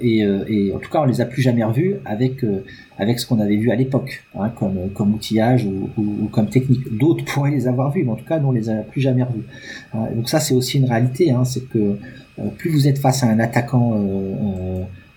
et, 0.00 0.20
et, 0.20 0.72
en 0.74 0.78
tout 0.78 0.90
cas, 0.90 1.02
on 1.02 1.04
les 1.04 1.20
a 1.20 1.26
plus 1.26 1.42
jamais 1.42 1.62
revus 1.62 1.96
avec 2.04 2.44
avec 2.98 3.20
ce 3.20 3.26
qu'on 3.26 3.40
avait 3.40 3.56
vu 3.56 3.70
à 3.70 3.74
l'époque, 3.76 4.24
hein, 4.38 4.48
comme 4.48 4.90
comme 4.94 5.14
outillage 5.14 5.66
ou, 5.66 6.28
comme 6.32 6.48
technique. 6.48 6.96
D'autres 6.96 7.24
pourraient 7.32 7.50
les 7.50 7.68
avoir 7.68 7.90
vus, 7.92 8.04
mais 8.04 8.12
en 8.12 8.16
tout 8.16 8.24
cas, 8.24 8.38
nous 8.38 8.48
on 8.48 8.52
les 8.52 8.70
a 8.70 8.76
plus 8.76 9.00
jamais 9.00 9.22
revus. 9.22 9.44
donc 10.14 10.28
ça, 10.28 10.40
c'est 10.40 10.54
aussi 10.54 10.78
une 10.78 10.86
réalité, 10.86 11.30
hein, 11.30 11.44
c'est 11.44 11.68
que 11.68 11.96
plus 12.56 12.70
vous 12.70 12.88
êtes 12.88 12.98
face 12.98 13.22
à 13.22 13.26
un 13.26 13.38
attaquant 13.38 13.94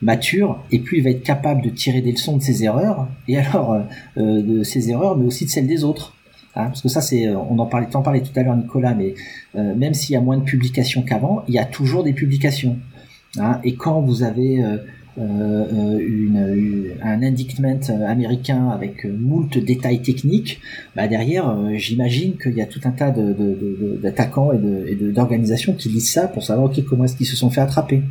mature 0.02 0.64
et 0.72 0.80
plus 0.80 0.98
il 0.98 1.04
va 1.04 1.12
être 1.12 1.24
capable 1.24 1.62
de 1.62 1.70
tirer 1.70 2.02
des 2.02 2.12
leçons 2.12 2.38
de 2.38 2.42
ses 2.42 2.64
erreurs 2.64 3.08
et 3.28 3.38
alors 3.38 3.74
euh, 3.74 3.82
euh, 4.18 4.42
de 4.42 4.64
ses 4.64 4.90
erreurs 4.90 5.16
mais 5.16 5.26
aussi 5.26 5.46
de 5.46 5.50
celles 5.50 5.68
des 5.68 5.84
autres 5.84 6.16
hein, 6.56 6.66
parce 6.66 6.82
que 6.82 6.90
ça 6.90 7.02
c'est 7.02 7.28
euh, 7.28 7.38
on 7.38 7.60
en 7.60 7.66
parlait 7.68 7.88
t'en 7.88 8.02
parlais 8.02 8.22
tout 8.22 8.38
à 8.38 8.44
l'heure 8.44 8.56
Nicolas 8.56 8.96
mais 8.96 9.14
même 9.54 9.94
s'il 9.94 10.14
y 10.14 10.18
a 10.18 10.22
moins 10.22 10.38
de 10.38 10.44
publications 10.44 11.04
qu'avant 11.04 11.44
il 11.48 11.54
y 11.54 11.60
a 11.60 11.66
toujours 11.66 12.04
des 12.04 12.14
publications 12.14 12.78
hein, 13.38 13.60
et 13.64 13.76
quand 13.76 14.02
vous 14.02 14.24
avez 14.24 14.64
une, 15.18 16.92
un 17.04 17.22
indictment 17.22 17.80
américain 18.08 18.70
avec 18.70 19.06
moult 19.06 19.58
détails 19.58 20.02
techniques, 20.02 20.62
bah 20.96 21.08
derrière, 21.08 21.56
j'imagine 21.76 22.38
qu'il 22.38 22.54
y 22.54 22.62
a 22.62 22.66
tout 22.66 22.82
un 22.86 22.92
tas 22.92 23.12
d'attaquants 23.12 24.52
et 24.54 24.96
d'organisations 24.96 25.74
qui 25.74 25.90
lisent 25.90 26.12
ça 26.12 26.28
pour 26.28 26.44
savoir 26.44 26.72
comment 26.88 27.04
est-ce 27.04 27.16
qu'ils 27.18 27.28
se 27.28 27.36
sont 27.36 27.50
fait 27.50 27.62
attraper. 27.62 28.02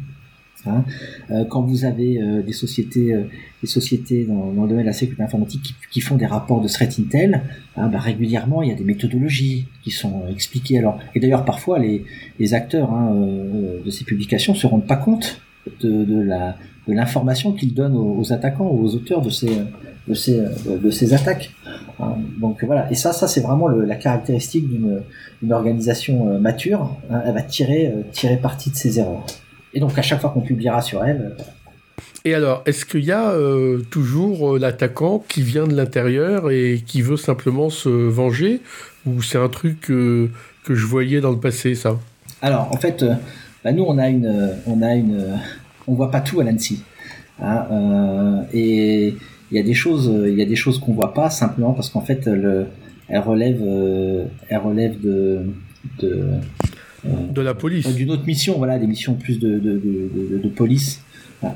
Hein. 0.67 0.85
Euh, 1.31 1.45
quand 1.45 1.63
vous 1.63 1.85
avez 1.85 2.21
euh, 2.21 2.43
des 2.43 2.53
sociétés, 2.53 3.15
euh, 3.15 3.25
des 3.63 3.67
sociétés 3.67 4.25
dans, 4.25 4.51
le 4.51 4.69
domaine 4.69 4.85
de 4.85 4.87
la 4.87 4.93
sécurité 4.93 5.23
informatique 5.23 5.75
qui, 5.91 6.01
font 6.01 6.17
des 6.17 6.27
rapports 6.27 6.61
de 6.61 6.69
threat 6.69 6.99
intel, 6.99 7.43
hein, 7.77 7.89
bah, 7.89 7.99
régulièrement 7.99 8.63
il 8.63 8.69
y 8.69 8.73
a 8.73 8.75
des 8.75 8.85
méthodologies 8.85 9.69
qui 9.83 9.91
sont 9.91 10.25
expliquées. 10.31 10.79
Alors, 10.79 10.99
et 11.15 11.21
d'ailleurs 11.21 11.45
parfois 11.45 11.79
les, 11.79 12.05
acteurs 12.55 12.93
hein, 12.93 13.15
de 13.15 13.91
ces 13.91 14.05
publications 14.05 14.55
se 14.55 14.67
rendent 14.67 14.87
pas 14.87 14.97
compte 14.97 15.41
de, 15.83 16.27
l'information 16.89 17.53
qu'ils 17.53 17.75
donnent 17.75 17.97
aux, 17.97 18.33
attaquants 18.33 18.69
ou 18.69 18.85
aux 18.85 18.95
auteurs 18.95 19.23
de 19.23 19.31
ces 19.31 21.15
attaques. 21.15 21.53
Donc 22.41 22.65
voilà. 22.65 22.91
Et 22.91 22.95
ça, 22.95 23.13
ça 23.13 23.29
c'est 23.29 23.43
vraiment 23.43 23.69
la 23.69 23.95
caractéristique 23.95 24.67
d'une 24.69 25.53
organisation 25.53 26.41
mature. 26.41 26.97
Elle 27.25 27.35
va 27.35 27.43
tirer 27.43 27.95
tirer 28.11 28.37
parti 28.37 28.71
de 28.71 28.75
ses 28.75 28.99
erreurs. 28.99 29.27
Et 29.75 29.81
donc 29.81 29.99
à 29.99 30.03
chaque 30.03 30.21
fois 30.21 30.31
qu'on 30.31 30.41
publiera 30.41 30.83
sur 30.83 31.05
elle. 31.05 31.35
Euh, 31.39 31.43
et 32.25 32.35
alors, 32.35 32.63
est-ce 32.67 32.85
qu'il 32.85 33.05
y 33.05 33.13
a 33.13 33.31
euh, 33.31 33.81
toujours 33.91 34.57
euh, 34.57 34.59
l'attaquant 34.59 35.25
qui 35.27 35.43
vient 35.43 35.67
de 35.67 35.75
l'intérieur 35.75 36.51
et 36.51 36.83
qui 36.87 37.03
veut 37.03 37.17
simplement 37.17 37.71
se 37.71 37.89
venger? 37.89 38.61
Ou 39.07 39.23
c'est 39.23 39.39
un 39.39 39.49
truc 39.49 39.81
que 39.81 40.29
je 40.69 40.87
voyais 40.87 41.21
dans 41.21 41.31
le 41.31 41.41
passé, 41.41 41.75
ça? 41.75 41.99
Alors, 42.43 42.71
en 42.71 42.77
fait, 42.77 43.03
bah, 43.65 43.73
nous, 43.73 43.85
on 43.85 43.97
a 43.97 44.09
une. 44.09 44.55
On 44.67 44.83
a 44.83 44.95
une 44.95 45.39
on 45.87 45.95
voit 45.95 46.11
pas 46.11 46.21
tout 46.21 46.39
à 46.41 46.45
l'ANSI. 46.45 46.85
Hein, 47.43 48.45
et 48.53 49.17
il 49.51 49.57
y 49.57 49.59
a 49.59 49.63
des 49.63 49.73
choses, 49.73 50.13
il 50.27 50.35
y 50.35 50.43
a 50.43 50.45
des 50.45 50.57
choses 50.57 50.79
qu'on 50.79 50.93
voit 50.93 51.15
pas 51.15 51.31
simplement 51.31 51.73
parce 51.73 51.89
qu'en 51.89 52.03
fait, 52.03 52.27
le, 52.27 52.67
elle 53.09 53.21
relève, 53.21 53.63
elle 54.49 54.59
relève 54.59 55.01
de, 55.01 55.47
de 56.01 56.29
de 57.05 57.41
la 57.41 57.55
police. 57.55 57.87
Euh, 57.87 57.93
d'une 57.93 58.11
autre 58.11 58.27
mission, 58.27 58.59
voilà, 58.59 58.79
des 58.79 58.87
missions 58.87 59.15
plus 59.15 59.39
de, 59.39 59.59
de, 59.59 59.79
de, 59.79 60.39
de 60.43 60.49
police. 60.49 61.03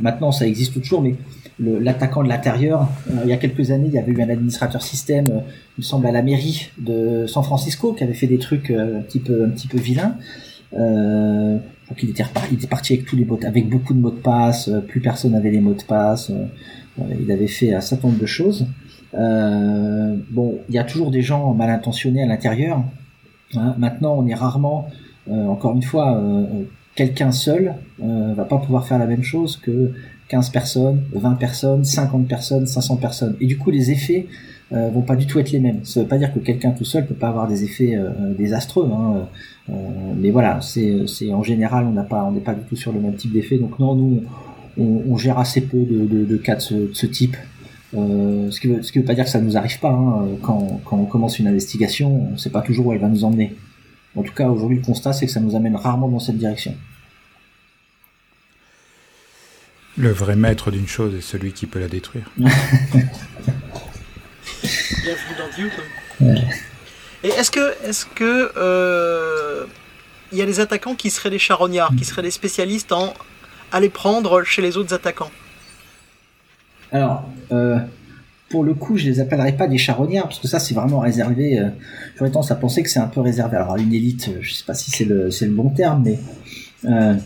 Maintenant, 0.01 0.32
ça 0.32 0.47
existe 0.47 0.80
toujours, 0.80 1.03
mais 1.03 1.14
l'attaquant 1.59 2.22
de 2.22 2.28
l'intérieur, 2.28 2.88
euh, 3.11 3.20
il 3.24 3.30
y 3.30 3.32
a 3.32 3.36
quelques 3.36 3.70
années, 3.70 3.88
il 3.88 3.95
y 3.95 3.99
avait 3.99 4.12
eu 4.12 4.22
un 4.22 4.30
administrateur 4.30 4.82
système, 4.82 5.26
euh, 5.28 5.40
il 5.76 5.80
me 5.80 5.82
semble, 5.82 6.07
à 6.07 6.12
la 6.12 6.22
mairie 6.22 6.70
de 6.78 7.26
San 7.26 7.42
Francisco, 7.42 7.92
qui 7.92 8.03
avait 8.03 8.14
fait 8.14 8.26
des 8.26 8.38
trucs 8.38 8.70
un 8.70 9.03
petit 9.03 9.20
peu, 9.20 9.45
un 9.45 9.51
petit 9.51 9.68
peu 9.68 9.78
vilains. 9.78 10.16
Euh, 10.72 11.59
il 12.03 12.11
était, 12.11 12.24
il 12.51 12.55
était 12.55 12.66
parti 12.66 12.95
avec 12.95 13.05
tous 13.07 13.16
les 13.16 13.24
mots, 13.24 13.38
avec 13.45 13.68
beaucoup 13.68 13.92
de 13.92 14.01
mots 14.01 14.11
de 14.11 14.16
passe, 14.16 14.70
plus 14.88 15.01
personne 15.01 15.32
n'avait 15.32 15.51
les 15.51 15.61
mots 15.61 15.74
de 15.74 15.82
passe. 15.82 16.32
il 17.20 17.30
avait 17.30 17.47
fait 17.47 17.74
un 17.74 17.82
certain 17.82 18.09
nombre 18.09 18.20
de 18.20 18.26
choses. 18.26 18.66
bon, 19.12 20.59
il 20.68 20.74
y 20.74 20.78
a 20.78 20.84
toujours 20.84 21.11
des 21.11 21.20
gens 21.20 21.53
mal 21.53 21.68
intentionnés 21.68 22.22
à 22.22 22.26
l'intérieur. 22.26 22.82
Hein. 23.55 23.74
Maintenant, 23.78 24.16
on 24.18 24.26
est 24.26 24.34
rarement 24.34 24.88
euh, 24.88 25.03
encore 25.31 25.75
une 25.75 25.83
fois, 25.83 26.16
euh, 26.16 26.20
euh, 26.20 26.64
quelqu'un 26.95 27.33
seul 27.33 27.75
va 27.99 28.45
pas 28.45 28.59
pouvoir 28.59 28.87
faire 28.87 28.99
la 28.99 29.07
même 29.07 29.22
chose 29.22 29.57
que 29.57 29.93
15 30.29 30.51
personnes, 30.51 31.03
20 31.12 31.35
personnes, 31.35 31.85
50 31.85 32.29
personnes, 32.29 32.66
500 32.66 32.97
personnes. 32.97 33.37
Et 33.41 33.47
du 33.47 33.59
coup, 33.59 33.70
les 33.70 33.91
effets 33.91 34.27
euh, 34.72 34.91
vont 34.91 35.03
pas 35.03 35.16
du 35.16 35.27
tout 35.27 35.39
être 35.39 35.53
les 35.53 35.61
mêmes. 35.61 35.85
Ça 35.85 36.01
veut 36.01 36.07
pas 36.07 36.18
dire 36.18 36.33
que 36.33 36.39
quelqu'un 36.39 36.70
tout 36.70 36.85
seul 36.85 37.07
peut 37.07 37.14
pas 37.14 37.29
avoir 37.29 37.49
des 37.49 37.64
effets 37.64 37.99
désastreux, 38.39 38.91
hein. 38.93 39.29
mais 40.16 40.31
voilà, 40.31 40.61
c'est, 40.61 41.33
en 41.33 41.43
général, 41.43 41.87
on 41.87 42.33
n'est 42.33 42.41
pas 42.41 42.55
du 42.55 42.62
tout 42.68 42.77
sur 42.77 42.93
le 42.93 43.01
même 43.01 43.14
type 43.14 43.33
d'effet. 43.33 43.59
Donc 43.59 43.79
non, 43.79 43.95
nous, 43.95 44.22
on, 44.79 45.16
gère 45.16 45.39
assez 45.39 45.61
peu 45.61 45.79
de, 45.79 46.37
cas 46.37 46.57
de 46.57 46.61
ce, 46.61 47.07
type. 47.07 47.37
ce, 47.93 48.61
qui 48.61 48.68
veut, 48.68 48.81
veut 48.81 49.03
pas 49.03 49.14
dire 49.14 49.25
que 49.25 49.31
ça 49.31 49.41
nous 49.41 49.57
arrive 49.57 49.79
pas. 49.81 49.91
Hein. 49.91 50.27
Quand, 50.43 50.81
on 50.93 51.05
commence 51.05 51.39
une 51.39 51.47
investigation, 51.47 52.31
on 52.33 52.37
sait 52.37 52.51
pas 52.51 52.62
toujours 52.62 52.87
où 52.87 52.93
elle 52.93 53.01
va 53.01 53.09
nous 53.09 53.25
emmener. 53.25 53.55
En 54.16 54.22
tout 54.22 54.32
cas, 54.32 54.48
aujourd'hui, 54.48 54.78
le 54.78 54.84
constat, 54.84 55.12
c'est 55.12 55.26
que 55.26 55.32
ça 55.32 55.40
nous 55.40 55.56
amène 55.56 55.76
rarement 55.76 56.08
dans 56.08 56.20
cette 56.20 56.38
direction. 56.38 56.76
Le 59.96 60.10
vrai 60.10 60.36
maître 60.36 60.70
d'une 60.70 60.88
chose 60.88 61.14
est 61.14 61.20
celui 61.20 61.52
qui 61.52 61.66
peut 61.66 61.78
la 61.80 61.88
détruire. 61.88 62.30
Bienvenue 62.36 62.50
dans 65.38 66.34
Et 67.24 67.28
est-ce 67.28 67.50
que, 67.50 67.74
est-ce 67.84 68.04
que, 68.06 68.52
euh, 68.56 69.64
il 70.30 70.38
y 70.38 70.42
a 70.42 70.46
des 70.46 70.60
attaquants 70.60 70.94
qui 70.94 71.10
seraient 71.10 71.30
des 71.30 71.38
charognards, 71.38 71.94
qui 71.96 72.04
seraient 72.04 72.22
des 72.22 72.30
spécialistes 72.30 72.92
en 72.92 73.14
aller 73.72 73.88
prendre 73.88 74.42
chez 74.42 74.62
les 74.62 74.76
autres 74.76 74.92
attaquants? 74.94 75.30
Alors, 76.92 77.28
euh, 77.50 77.78
pour 78.55 78.62
le 78.62 78.74
coup, 78.74 78.96
je 78.96 79.07
les 79.11 79.18
appellerai 79.18 79.57
pas 79.57 79.66
des 79.66 79.78
charognards 79.78 80.28
parce 80.28 80.38
que 80.38 80.46
ça, 80.46 80.61
c'est 80.61 80.74
vraiment 80.74 81.00
réservé. 81.00 81.59
Euh, 81.59 81.70
J'aurais 82.16 82.30
tendance 82.30 82.52
à 82.52 82.55
penser 82.55 82.84
que 82.84 82.88
c'est 82.88 83.00
un 83.00 83.09
peu 83.09 83.20
réservé. 83.20 83.57
Alors, 83.57 83.76
une 83.78 83.92
élite, 83.92 84.28
euh, 84.28 84.38
je 84.42 84.55
sais 84.55 84.62
pas 84.64 84.74
si 84.74 84.92
c'est 84.92 85.05
le, 85.05 85.28
le 85.28 85.50
bon 85.50 85.70
terme, 85.70 86.05
mais 86.05 86.20
euh, 86.84 87.16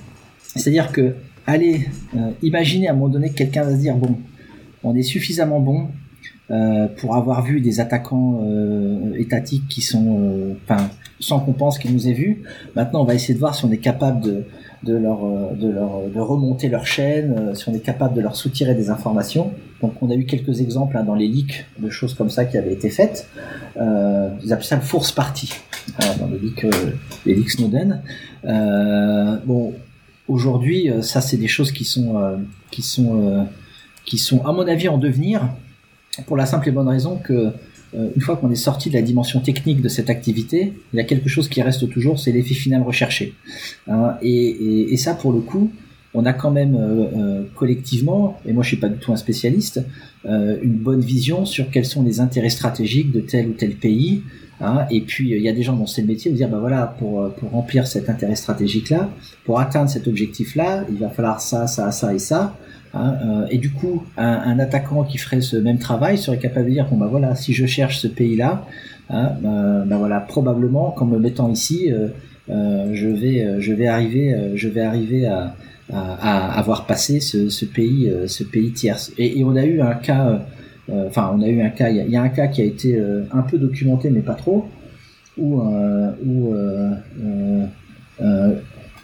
c'est-à-dire 0.56 0.90
que, 0.90 1.16
allez, 1.46 1.86
imaginez 2.40 2.88
à 2.88 2.92
un 2.92 2.94
moment 2.94 3.10
donné 3.10 3.28
que 3.28 3.34
quelqu'un 3.34 3.64
va 3.64 3.72
se 3.72 3.76
dire 3.76 3.96
bon, 3.96 4.16
on 4.82 4.96
est 4.96 5.02
suffisamment 5.02 5.60
bon 5.60 5.88
pour 6.96 7.14
avoir 7.14 7.44
vu 7.44 7.60
des 7.60 7.78
attaquants 7.78 8.40
étatiques 9.18 9.68
qui 9.68 9.82
sont, 9.82 10.56
enfin, 10.64 10.88
sans 11.20 11.40
qu'on 11.40 11.52
pense 11.52 11.78
qu'ils 11.78 11.92
nous 11.92 12.08
aient 12.08 12.14
vus. 12.14 12.42
Maintenant, 12.74 13.02
on 13.02 13.04
va 13.04 13.14
essayer 13.14 13.34
de 13.34 13.38
voir 13.38 13.54
si 13.54 13.66
on 13.66 13.70
est 13.70 13.76
capable 13.76 14.22
de 14.22 14.44
de 14.82 14.94
leur, 14.94 15.24
euh, 15.24 15.54
de 15.54 15.68
leur 15.68 16.02
de 16.08 16.20
remonter 16.20 16.68
leur 16.68 16.86
chaîne, 16.86 17.34
euh, 17.38 17.54
si 17.54 17.68
on 17.68 17.74
est 17.74 17.80
capable 17.80 18.14
de 18.14 18.20
leur 18.20 18.36
soutirer 18.36 18.74
des 18.74 18.90
informations. 18.90 19.52
Donc 19.80 20.02
on 20.02 20.10
a 20.10 20.14
eu 20.14 20.24
quelques 20.24 20.60
exemples 20.60 20.96
hein, 20.96 21.04
dans 21.04 21.14
les 21.14 21.28
leaks 21.28 21.66
de 21.78 21.88
choses 21.90 22.14
comme 22.14 22.30
ça 22.30 22.44
qui 22.44 22.56
avaient 22.56 22.72
été 22.72 22.90
faites. 22.90 23.28
Euh, 23.76 24.30
ils 24.42 24.52
appellent 24.52 24.64
ça 24.64 24.76
le 24.76 24.82
force 24.82 25.12
party 25.12 25.52
dans 26.18 26.26
les 26.26 26.38
leaks, 26.38 26.64
euh, 26.64 26.92
les 27.26 27.48
Snowden. 27.48 28.02
Euh, 28.44 29.36
bon, 29.44 29.74
aujourd'hui, 30.26 30.90
ça 31.02 31.20
c'est 31.20 31.36
des 31.36 31.48
choses 31.48 31.72
qui 31.72 31.84
sont 31.84 32.38
qui 32.70 32.82
sont 32.82 33.46
qui 34.04 34.18
sont 34.18 34.44
à 34.44 34.52
mon 34.52 34.66
avis 34.66 34.88
en 34.88 34.98
devenir 34.98 35.48
pour 36.26 36.36
la 36.36 36.46
simple 36.46 36.68
et 36.68 36.72
bonne 36.72 36.88
raison 36.88 37.16
que 37.16 37.52
euh, 37.94 38.10
une 38.14 38.22
fois 38.22 38.36
qu'on 38.36 38.50
est 38.50 38.56
sorti 38.56 38.90
de 38.90 38.94
la 38.94 39.02
dimension 39.02 39.40
technique 39.40 39.80
de 39.80 39.88
cette 39.88 40.10
activité, 40.10 40.74
il 40.92 40.96
y 40.96 41.00
a 41.00 41.04
quelque 41.04 41.28
chose 41.28 41.48
qui 41.48 41.62
reste 41.62 41.88
toujours, 41.88 42.18
c'est 42.18 42.32
l'effet 42.32 42.54
final 42.54 42.82
recherché. 42.82 43.34
Hein, 43.86 44.16
et, 44.22 44.30
et, 44.30 44.92
et, 44.92 44.96
ça, 44.96 45.14
pour 45.14 45.32
le 45.32 45.40
coup, 45.40 45.70
on 46.14 46.24
a 46.26 46.32
quand 46.32 46.50
même 46.50 46.76
collectivement, 47.54 48.40
et 48.46 48.52
moi 48.54 48.62
je 48.62 48.68
suis 48.68 48.76
pas 48.78 48.88
du 48.88 48.96
tout 48.96 49.12
un 49.12 49.16
spécialiste, 49.16 49.82
une 50.24 50.78
bonne 50.78 51.02
vision 51.02 51.44
sur 51.44 51.70
quels 51.70 51.84
sont 51.84 52.02
les 52.02 52.18
intérêts 52.18 52.48
stratégiques 52.48 53.12
de 53.12 53.20
tel 53.20 53.48
ou 53.48 53.52
tel 53.52 53.76
pays. 53.76 54.22
Hein, 54.60 54.86
et 54.90 55.02
puis 55.02 55.30
il 55.30 55.42
y 55.42 55.48
a 55.48 55.52
des 55.52 55.62
gens 55.62 55.76
dont 55.76 55.86
c'est 55.86 56.00
le 56.00 56.08
métier 56.08 56.32
de 56.32 56.36
dire 56.36 56.48
bah 56.48 56.58
voilà 56.58 56.96
pour 56.98 57.32
pour 57.34 57.50
remplir 57.50 57.86
cet 57.86 58.08
intérêt 58.08 58.34
stratégique 58.34 58.88
là, 58.88 59.10
pour 59.44 59.60
atteindre 59.60 59.88
cet 59.88 60.08
objectif 60.08 60.56
là, 60.56 60.84
il 60.90 60.96
va 60.96 61.10
falloir 61.10 61.40
ça, 61.40 61.66
ça, 61.66 61.92
ça 61.92 62.14
et 62.14 62.18
ça. 62.18 62.56
Hein, 62.94 63.16
euh, 63.22 63.46
et 63.50 63.58
du 63.58 63.70
coup, 63.70 64.04
un, 64.16 64.58
attaquant 64.58 65.04
qui 65.04 65.18
ferait 65.18 65.40
ce 65.40 65.56
même 65.56 65.78
travail 65.78 66.16
serait 66.16 66.38
capable 66.38 66.66
de 66.66 66.72
dire 66.72 66.86
bon 66.90 66.96
bah 66.96 67.08
voilà, 67.10 67.34
si 67.34 67.52
je 67.52 67.66
cherche 67.66 67.98
ce 67.98 68.08
pays-là, 68.08 68.64
hein, 69.10 69.32
bah, 69.42 69.84
bah, 69.86 69.96
voilà, 69.98 70.20
probablement 70.20 70.90
qu'en 70.92 71.06
me 71.06 71.18
mettant 71.18 71.50
ici, 71.50 71.92
euh, 71.92 72.08
euh, 72.50 72.90
je 72.94 73.08
vais 73.08 73.60
je 73.60 73.72
vais 73.74 73.88
arriver 73.88 74.52
je 74.54 74.68
vais 74.68 74.80
arriver 74.80 75.26
à, 75.26 75.54
à, 75.92 76.58
avoir 76.58 76.86
passé 76.86 77.20
ce, 77.20 77.50
ce 77.50 77.64
pays 77.66 78.10
ce 78.26 78.42
pays 78.42 78.72
tierce. 78.72 79.12
Et, 79.18 79.38
et, 79.38 79.44
on 79.44 79.54
a 79.54 79.64
eu 79.64 79.82
un 79.82 79.94
cas, 79.94 80.40
enfin 80.90 81.30
on 81.34 81.42
a 81.42 81.48
eu 81.48 81.60
un 81.60 81.70
cas, 81.70 81.90
il 81.90 82.10
y, 82.10 82.16
a 82.16 82.22
un 82.22 82.30
cas 82.30 82.46
qui 82.46 82.62
a 82.62 82.64
été 82.64 82.98
un 83.32 83.42
peu 83.42 83.58
documenté 83.58 84.08
mais 84.08 84.20
pas 84.20 84.34
trop, 84.34 84.66
où 85.36 85.60
où 86.24 86.54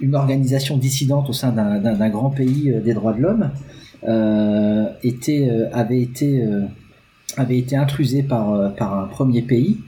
une 0.00 0.14
organisation 0.14 0.76
dissidente 0.76 1.28
au 1.28 1.32
sein 1.32 1.52
d'un 1.52 2.08
grand 2.08 2.30
pays 2.30 2.72
des 2.84 2.94
droits 2.94 3.12
de 3.12 3.20
l'homme 3.20 3.50
euh, 4.06 4.84
était, 5.02 5.48
euh, 5.48 5.66
avait 5.72 6.02
été 6.02 6.42
euh, 6.42 6.66
avait 7.38 7.56
été 7.56 7.74
par 8.28 8.98
un 8.98 9.06
premier 9.06 9.40
pays 9.40 9.78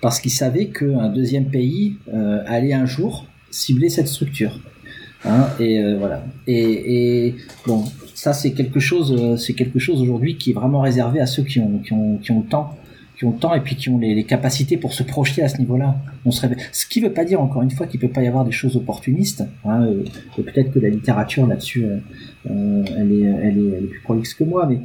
parce 0.00 0.20
qu'il 0.20 0.30
savait 0.30 0.66
qu'un 0.66 1.08
deuxième 1.08 1.46
pays 1.46 1.96
allait 2.46 2.72
un 2.72 2.86
jour 2.86 3.26
cibler 3.50 3.88
cette 3.88 4.08
structure. 4.08 4.58
Hein, 5.24 5.48
et 5.58 5.82
voilà. 5.98 6.24
Et, 6.46 7.34
bon, 7.66 7.84
ça 8.14 8.32
c'est 8.32 8.52
quelque 8.52 8.80
chose, 8.80 9.38
c'est 9.38 9.54
quelque 9.54 9.78
chose 9.78 10.00
aujourd'hui 10.00 10.36
qui 10.36 10.52
est 10.52 10.54
vraiment 10.54 10.80
réservé 10.80 11.20
à 11.20 11.26
ceux 11.26 11.42
qui 11.42 11.58
ont 11.60 11.78
qui 11.78 11.92
ont 11.92 12.16
qui 12.18 12.30
ont 12.30 12.40
le 12.40 12.46
temps, 12.46 12.74
qui 13.16 13.24
ont 13.24 13.30
le 13.30 13.38
temps 13.38 13.54
et 13.54 13.60
puis 13.60 13.76
qui 13.76 13.88
ont 13.88 13.98
les, 13.98 14.24
capacités 14.24 14.76
pour 14.76 14.92
se 14.92 15.02
projeter 15.02 15.42
à 15.42 15.48
ce 15.48 15.58
niveau-là. 15.58 15.96
On 16.24 16.30
se 16.30 16.46
Ce 16.72 16.86
qui 16.86 17.00
veut 17.00 17.12
pas 17.12 17.24
dire 17.24 17.40
encore 17.40 17.62
une 17.62 17.70
fois 17.70 17.86
qu'il 17.86 18.00
peut 18.00 18.08
pas 18.08 18.22
y 18.22 18.26
avoir 18.26 18.44
des 18.44 18.52
choses 18.52 18.76
opportunistes. 18.76 19.44
Hein, 19.64 19.86
peut-être 20.36 20.72
que 20.72 20.78
la 20.78 20.88
littérature 20.88 21.46
là-dessus 21.46 21.86
euh, 22.50 22.84
elle, 22.96 23.12
est, 23.12 23.20
elle, 23.20 23.58
est, 23.58 23.76
elle 23.76 23.84
est 23.84 23.88
plus 23.88 24.00
prolixe 24.00 24.34
que 24.34 24.44
moi, 24.44 24.66
mais 24.66 24.78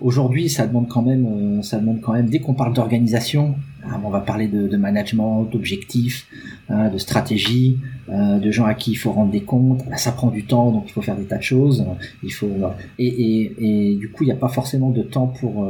aujourd'hui, 0.00 0.48
ça 0.48 0.66
demande 0.66 0.88
quand 0.88 1.02
même, 1.02 1.26
euh, 1.26 1.62
ça 1.62 1.78
demande 1.78 2.00
quand 2.00 2.12
même. 2.12 2.28
Dès 2.28 2.40
qu'on 2.40 2.54
parle 2.54 2.72
d'organisation, 2.72 3.56
ah, 3.84 4.00
on 4.04 4.10
va 4.10 4.20
parler 4.20 4.48
de, 4.48 4.68
de 4.68 4.76
management, 4.76 5.44
d'objectifs, 5.44 6.26
hein, 6.68 6.88
de 6.88 6.98
stratégie, 6.98 7.78
euh, 8.08 8.38
de 8.38 8.50
gens 8.50 8.64
à 8.64 8.74
qui 8.74 8.92
il 8.92 8.96
faut 8.96 9.12
rendre 9.12 9.32
des 9.32 9.42
comptes. 9.42 9.82
ça 9.96 10.12
prend 10.12 10.30
du 10.30 10.44
temps, 10.44 10.70
donc 10.70 10.84
il 10.88 10.92
faut 10.92 11.02
faire 11.02 11.16
des 11.16 11.24
tas 11.24 11.38
de 11.38 11.42
choses. 11.42 11.84
Il 12.22 12.32
faut 12.32 12.50
et, 12.98 13.06
et, 13.06 13.90
et 13.90 13.96
du 13.96 14.10
coup, 14.10 14.24
il 14.24 14.26
n'y 14.26 14.32
a 14.32 14.36
pas 14.36 14.48
forcément 14.48 14.90
de 14.90 15.02
temps 15.02 15.26
pour 15.26 15.66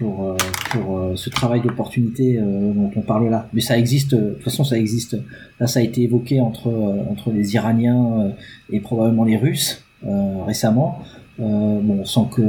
pour, 0.00 0.36
pour 0.72 1.12
ce 1.14 1.30
travail 1.30 1.60
d'opportunité 1.60 2.36
dont 2.40 2.90
on 2.96 3.02
parle 3.02 3.30
là. 3.30 3.48
Mais 3.52 3.60
ça 3.60 3.78
existe, 3.78 4.16
de 4.16 4.32
toute 4.32 4.42
façon 4.42 4.64
ça 4.64 4.76
existe. 4.76 5.16
Là 5.60 5.68
ça 5.68 5.78
a 5.78 5.82
été 5.82 6.02
évoqué 6.02 6.40
entre, 6.40 6.68
entre 7.08 7.30
les 7.30 7.54
Iraniens 7.54 8.32
et 8.70 8.80
probablement 8.80 9.24
les 9.24 9.36
Russes. 9.36 9.84
Euh, 10.06 10.44
récemment. 10.46 11.02
Euh, 11.40 11.80
bon, 11.82 12.04
sans 12.06 12.24
que, 12.24 12.42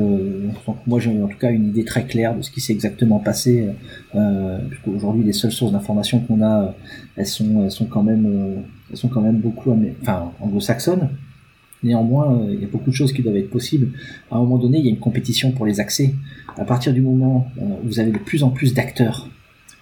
sans 0.66 0.74
que 0.74 0.80
moi 0.88 1.00
j'ai 1.00 1.22
en 1.22 1.28
tout 1.28 1.38
cas 1.38 1.52
une 1.52 1.68
idée 1.68 1.84
très 1.84 2.06
claire 2.06 2.36
de 2.36 2.42
ce 2.42 2.50
qui 2.50 2.62
s'est 2.62 2.72
exactement 2.72 3.20
passé. 3.20 3.68
Euh, 4.16 4.58
Aujourd'hui, 4.88 5.24
les 5.24 5.34
seules 5.34 5.52
sources 5.52 5.74
d'informations 5.74 6.20
qu'on 6.22 6.42
a, 6.42 6.74
elles 7.18 7.28
sont, 7.28 7.64
elles 7.64 7.72
sont 7.72 7.86
quand 7.86 8.04
même, 8.04 8.26
euh, 8.26 8.62
elles 8.90 8.98
sont 8.98 9.10
quand 9.10 9.22
même 9.22 9.38
beaucoup, 9.38 9.76
anglo-saxonnes. 10.40 11.10
Néanmoins, 11.84 12.46
il 12.52 12.62
y 12.62 12.64
a 12.64 12.68
beaucoup 12.68 12.92
de 12.92 12.96
choses 12.96 13.12
qui 13.12 13.22
doivent 13.22 13.38
être 13.38 13.50
possibles. 13.50 13.90
À 14.30 14.36
un 14.36 14.40
moment 14.40 14.58
donné, 14.58 14.78
il 14.78 14.86
y 14.86 14.88
a 14.88 14.92
une 14.92 15.00
compétition 15.00 15.52
pour 15.52 15.66
les 15.66 15.80
accès. 15.80 16.14
À 16.58 16.66
partir 16.66 16.94
du 16.94 17.02
moment 17.02 17.52
où 17.58 17.78
vous 17.84 18.00
avez 18.00 18.12
de 18.12 18.20
plus 18.20 18.44
en 18.44 18.50
plus 18.50 18.74
d'acteurs, 18.74 19.30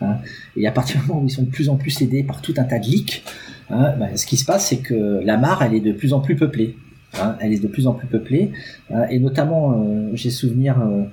hein, 0.02 0.18
et 0.56 0.66
à 0.66 0.72
partir 0.72 1.02
du 1.02 1.08
moment 1.08 1.22
où 1.22 1.26
ils 1.26 1.32
sont 1.32 1.44
de 1.44 1.50
plus 1.50 1.68
en 1.68 1.76
plus 1.76 2.02
aidés 2.02 2.24
par 2.24 2.42
tout 2.42 2.54
un 2.58 2.64
tas 2.64 2.80
de 2.80 2.86
leaks, 2.86 3.24
hein, 3.70 3.96
ben, 4.00 4.16
ce 4.16 4.26
qui 4.26 4.38
se 4.38 4.46
passe, 4.46 4.68
c'est 4.68 4.78
que 4.78 5.22
la 5.26 5.38
mare, 5.38 5.62
elle 5.62 5.74
est 5.74 5.82
de 5.82 5.92
plus 5.92 6.14
en 6.14 6.22
plus 6.22 6.36
peuplée. 6.36 6.78
Hein, 7.18 7.38
elle 7.40 7.54
est 7.54 7.62
de 7.62 7.68
plus 7.68 7.88
en 7.88 7.94
plus 7.94 8.08
peuplée, 8.08 8.52
euh, 8.92 9.06
et 9.10 9.20
notamment, 9.20 9.72
euh, 9.72 10.12
j'ai 10.14 10.30
souvenir, 10.30 10.80
euh, 10.80 11.06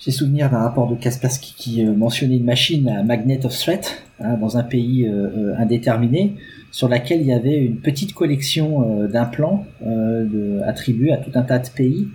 j'ai 0.00 0.10
souvenir 0.10 0.50
d'un 0.50 0.58
rapport 0.58 0.90
de 0.90 0.96
Kaspersky 0.96 1.54
qui 1.56 1.84
mentionnait 1.84 2.36
une 2.36 2.44
machine 2.44 2.88
à 2.88 3.04
magnet 3.04 3.46
of 3.46 3.56
threat 3.56 4.02
dans 4.18 4.56
un 4.56 4.62
pays 4.62 5.08
indéterminé, 5.56 6.34
sur 6.70 6.88
laquelle 6.88 7.20
il 7.20 7.26
y 7.26 7.32
avait 7.32 7.56
une 7.56 7.76
petite 7.76 8.14
collection 8.14 9.06
d'implants 9.08 9.66
attribués 10.64 11.12
à 11.12 11.16
tout 11.16 11.30
un 11.34 11.42
tas 11.42 11.58
de 11.58 11.68
pays. 11.68 12.08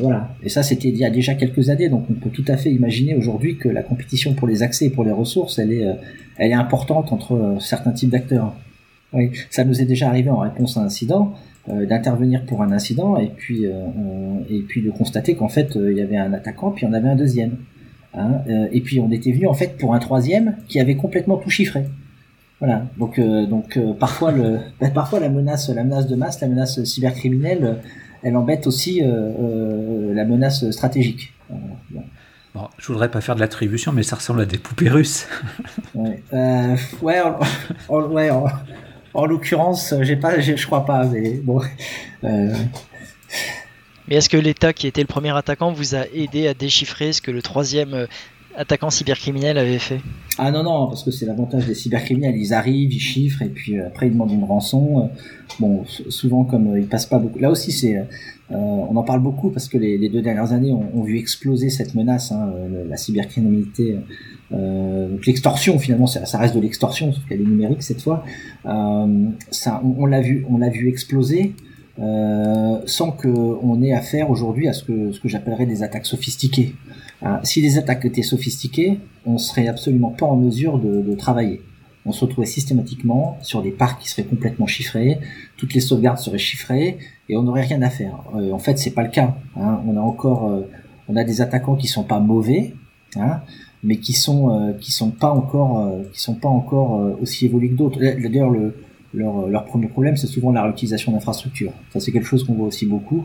voilà. 0.00 0.34
Et 0.42 0.48
ça, 0.48 0.62
c'était 0.62 0.88
il 0.88 0.96
y 0.96 1.04
a 1.04 1.10
déjà 1.10 1.34
quelques 1.34 1.68
années, 1.68 1.88
donc 1.88 2.06
on 2.10 2.14
peut 2.14 2.30
tout 2.30 2.44
à 2.48 2.56
fait 2.56 2.70
imaginer 2.70 3.14
aujourd'hui 3.14 3.58
que 3.58 3.68
la 3.68 3.82
compétition 3.82 4.34
pour 4.34 4.48
les 4.48 4.62
accès 4.62 4.86
et 4.86 4.90
pour 4.90 5.04
les 5.04 5.12
ressources, 5.12 5.58
elle 5.58 5.72
est, 5.72 5.86
elle 6.38 6.50
est 6.50 6.54
importante 6.54 7.12
entre 7.12 7.56
certains 7.60 7.92
types 7.92 8.10
d'acteurs. 8.10 8.54
Oui, 9.12 9.30
ça 9.50 9.64
nous 9.64 9.80
est 9.80 9.84
déjà 9.84 10.08
arrivé 10.08 10.30
en 10.30 10.38
réponse 10.38 10.76
à 10.76 10.80
un 10.80 10.86
incident. 10.86 11.34
Euh, 11.68 11.84
d'intervenir 11.84 12.44
pour 12.44 12.62
un 12.62 12.70
incident 12.70 13.16
et 13.16 13.26
puis 13.26 13.66
euh, 13.66 13.72
et 14.48 14.60
puis 14.60 14.82
de 14.82 14.90
constater 14.92 15.34
qu'en 15.34 15.48
fait 15.48 15.74
euh, 15.74 15.90
il 15.90 15.98
y 15.98 16.00
avait 16.00 16.16
un 16.16 16.32
attaquant 16.32 16.70
puis 16.70 16.86
on 16.86 16.92
avait 16.92 17.08
un 17.08 17.16
deuxième 17.16 17.56
hein, 18.14 18.40
et 18.70 18.80
puis 18.80 19.00
on 19.00 19.10
était 19.10 19.32
venu 19.32 19.48
en 19.48 19.54
fait 19.54 19.76
pour 19.76 19.92
un 19.92 19.98
troisième 19.98 20.58
qui 20.68 20.78
avait 20.78 20.94
complètement 20.94 21.38
tout 21.38 21.50
chiffré 21.50 21.82
voilà 22.58 22.86
donc 22.98 23.20
donc 23.20 23.78
parfois 23.98 24.32
le 24.32 24.58
ben, 24.80 24.92
parfois 24.92 25.20
la 25.20 25.28
menace 25.28 25.68
la 25.68 25.84
menace 25.84 26.06
de 26.06 26.16
masse 26.16 26.40
la 26.40 26.48
menace 26.48 26.82
cybercriminelle 26.84 27.82
elle 28.22 28.36
embête 28.36 28.66
aussi 28.66 29.00
la 29.00 30.24
menace 30.24 30.70
stratégique 30.70 31.34
Bon, 32.54 32.68
je 32.78 32.86
voudrais 32.86 33.10
pas 33.10 33.20
faire 33.20 33.34
de 33.34 33.40
l'attribution, 33.40 33.92
mais 33.92 34.02
ça 34.02 34.16
ressemble 34.16 34.40
à 34.40 34.46
des 34.46 34.56
poupées 34.56 34.88
russes. 34.88 35.28
ouais, 35.94 36.22
ouais, 37.02 37.22
ouais, 37.90 38.30
en 39.16 39.26
l'occurrence, 39.26 39.94
j'ai 40.02 40.16
pas, 40.16 40.40
je 40.40 40.66
crois 40.66 40.84
pas, 40.84 41.04
mais 41.04 41.32
bon. 41.42 41.60
Euh. 42.24 42.54
Mais 44.08 44.16
est-ce 44.16 44.28
que 44.28 44.36
l'État, 44.36 44.72
qui 44.72 44.86
était 44.86 45.00
le 45.00 45.06
premier 45.06 45.36
attaquant, 45.36 45.72
vous 45.72 45.94
a 45.94 46.06
aidé 46.14 46.48
à 46.48 46.54
déchiffrer 46.54 47.12
ce 47.12 47.20
que 47.20 47.30
le 47.30 47.42
troisième 47.42 47.94
euh, 47.94 48.06
attaquant 48.56 48.90
cybercriminel 48.90 49.58
avait 49.58 49.78
fait 49.78 50.00
Ah 50.38 50.50
non, 50.50 50.62
non, 50.62 50.86
parce 50.88 51.02
que 51.02 51.10
c'est 51.10 51.26
l'avantage 51.26 51.66
des 51.66 51.74
cybercriminels. 51.74 52.36
Ils 52.36 52.54
arrivent, 52.54 52.92
ils 52.92 53.00
chiffrent, 53.00 53.42
et 53.42 53.48
puis 53.48 53.78
euh, 53.78 53.86
après 53.86 54.06
ils 54.06 54.12
demandent 54.12 54.32
une 54.32 54.44
rançon. 54.44 55.10
Bon, 55.60 55.84
souvent 55.86 56.44
comme 56.44 56.76
ils 56.76 56.86
passent 56.86 57.06
pas 57.06 57.18
beaucoup. 57.18 57.38
Là 57.38 57.50
aussi, 57.50 57.72
c'est, 57.72 58.04
on 58.50 58.96
en 58.96 59.02
parle 59.02 59.20
beaucoup 59.20 59.50
parce 59.50 59.68
que 59.68 59.78
les, 59.78 60.08
deux 60.08 60.22
dernières 60.22 60.52
années 60.52 60.72
ont, 60.72 61.02
vu 61.02 61.18
exploser 61.18 61.70
cette 61.70 61.94
menace, 61.94 62.32
hein, 62.32 62.52
la 62.88 62.96
cybercriminalité 62.96 63.96
euh, 64.52 65.08
donc 65.08 65.26
l'extorsion 65.26 65.76
finalement 65.80 66.06
ça, 66.06 66.38
reste 66.38 66.54
de 66.54 66.60
l'extorsion 66.60 67.12
sauf 67.12 67.24
qu'elle 67.26 67.40
est 67.40 67.44
numérique 67.44 67.82
cette 67.82 68.00
fois 68.00 68.24
euh, 68.64 69.28
ça 69.50 69.82
on, 69.98 70.06
l'a 70.06 70.20
vu 70.20 70.46
on 70.48 70.58
l'a 70.58 70.68
vu 70.68 70.88
exploser 70.88 71.54
euh, 71.98 72.78
sans 72.86 73.10
que 73.10 73.26
on 73.26 73.82
ait 73.82 73.92
affaire 73.92 74.30
aujourd'hui 74.30 74.68
à 74.68 74.72
ce 74.72 74.84
que 74.84 75.10
ce 75.10 75.18
que 75.18 75.26
j'appellerais 75.26 75.66
des 75.66 75.82
attaques 75.82 76.06
sophistiquées 76.06 76.74
euh, 76.76 76.92
si 77.42 77.62
les 77.62 77.78
attaques 77.78 78.04
étaient 78.04 78.22
sophistiquées 78.22 78.98
on 79.24 79.38
serait 79.38 79.68
absolument 79.68 80.10
pas 80.10 80.26
en 80.26 80.36
mesure 80.36 80.78
de, 80.78 81.00
de 81.02 81.14
travailler 81.14 81.62
on 82.06 82.12
se 82.12 82.24
retrouvait 82.24 82.46
systématiquement 82.46 83.36
sur 83.42 83.62
des 83.62 83.72
parcs 83.72 84.00
qui 84.00 84.08
seraient 84.08 84.24
complètement 84.24 84.66
chiffrés, 84.66 85.18
toutes 85.56 85.74
les 85.74 85.80
sauvegardes 85.80 86.18
seraient 86.18 86.38
chiffrées 86.38 86.98
et 87.28 87.36
on 87.36 87.42
n'aurait 87.42 87.64
rien 87.64 87.82
à 87.82 87.90
faire. 87.90 88.20
Euh, 88.34 88.52
en 88.52 88.58
fait, 88.58 88.78
c'est 88.78 88.92
pas 88.92 89.02
le 89.02 89.10
cas. 89.10 89.34
Hein. 89.56 89.80
On 89.86 89.96
a 89.96 90.00
encore, 90.00 90.48
euh, 90.48 90.68
on 91.08 91.16
a 91.16 91.24
des 91.24 91.40
attaquants 91.40 91.74
qui 91.74 91.88
sont 91.88 92.04
pas 92.04 92.20
mauvais, 92.20 92.74
hein, 93.16 93.40
mais 93.82 93.96
qui 93.96 94.12
sont 94.12 94.50
euh, 94.50 94.72
qui 94.74 94.92
sont 94.92 95.10
pas 95.10 95.30
encore 95.30 95.80
euh, 95.80 96.02
qui 96.12 96.20
sont 96.20 96.34
pas 96.34 96.48
encore 96.48 97.00
euh, 97.00 97.18
aussi 97.20 97.46
évolués 97.46 97.70
que 97.70 97.74
d'autres. 97.76 97.98
D'ailleurs, 97.98 98.50
le, 98.50 98.74
leur, 99.12 99.48
leur 99.48 99.64
premier 99.64 99.88
problème, 99.88 100.16
c'est 100.16 100.26
souvent 100.26 100.52
la 100.52 100.62
réutilisation 100.62 101.12
d'infrastructures. 101.12 101.72
Ça, 101.92 102.00
c'est 102.00 102.12
quelque 102.12 102.26
chose 102.26 102.44
qu'on 102.44 102.54
voit 102.54 102.66
aussi 102.68 102.86
beaucoup. 102.86 103.24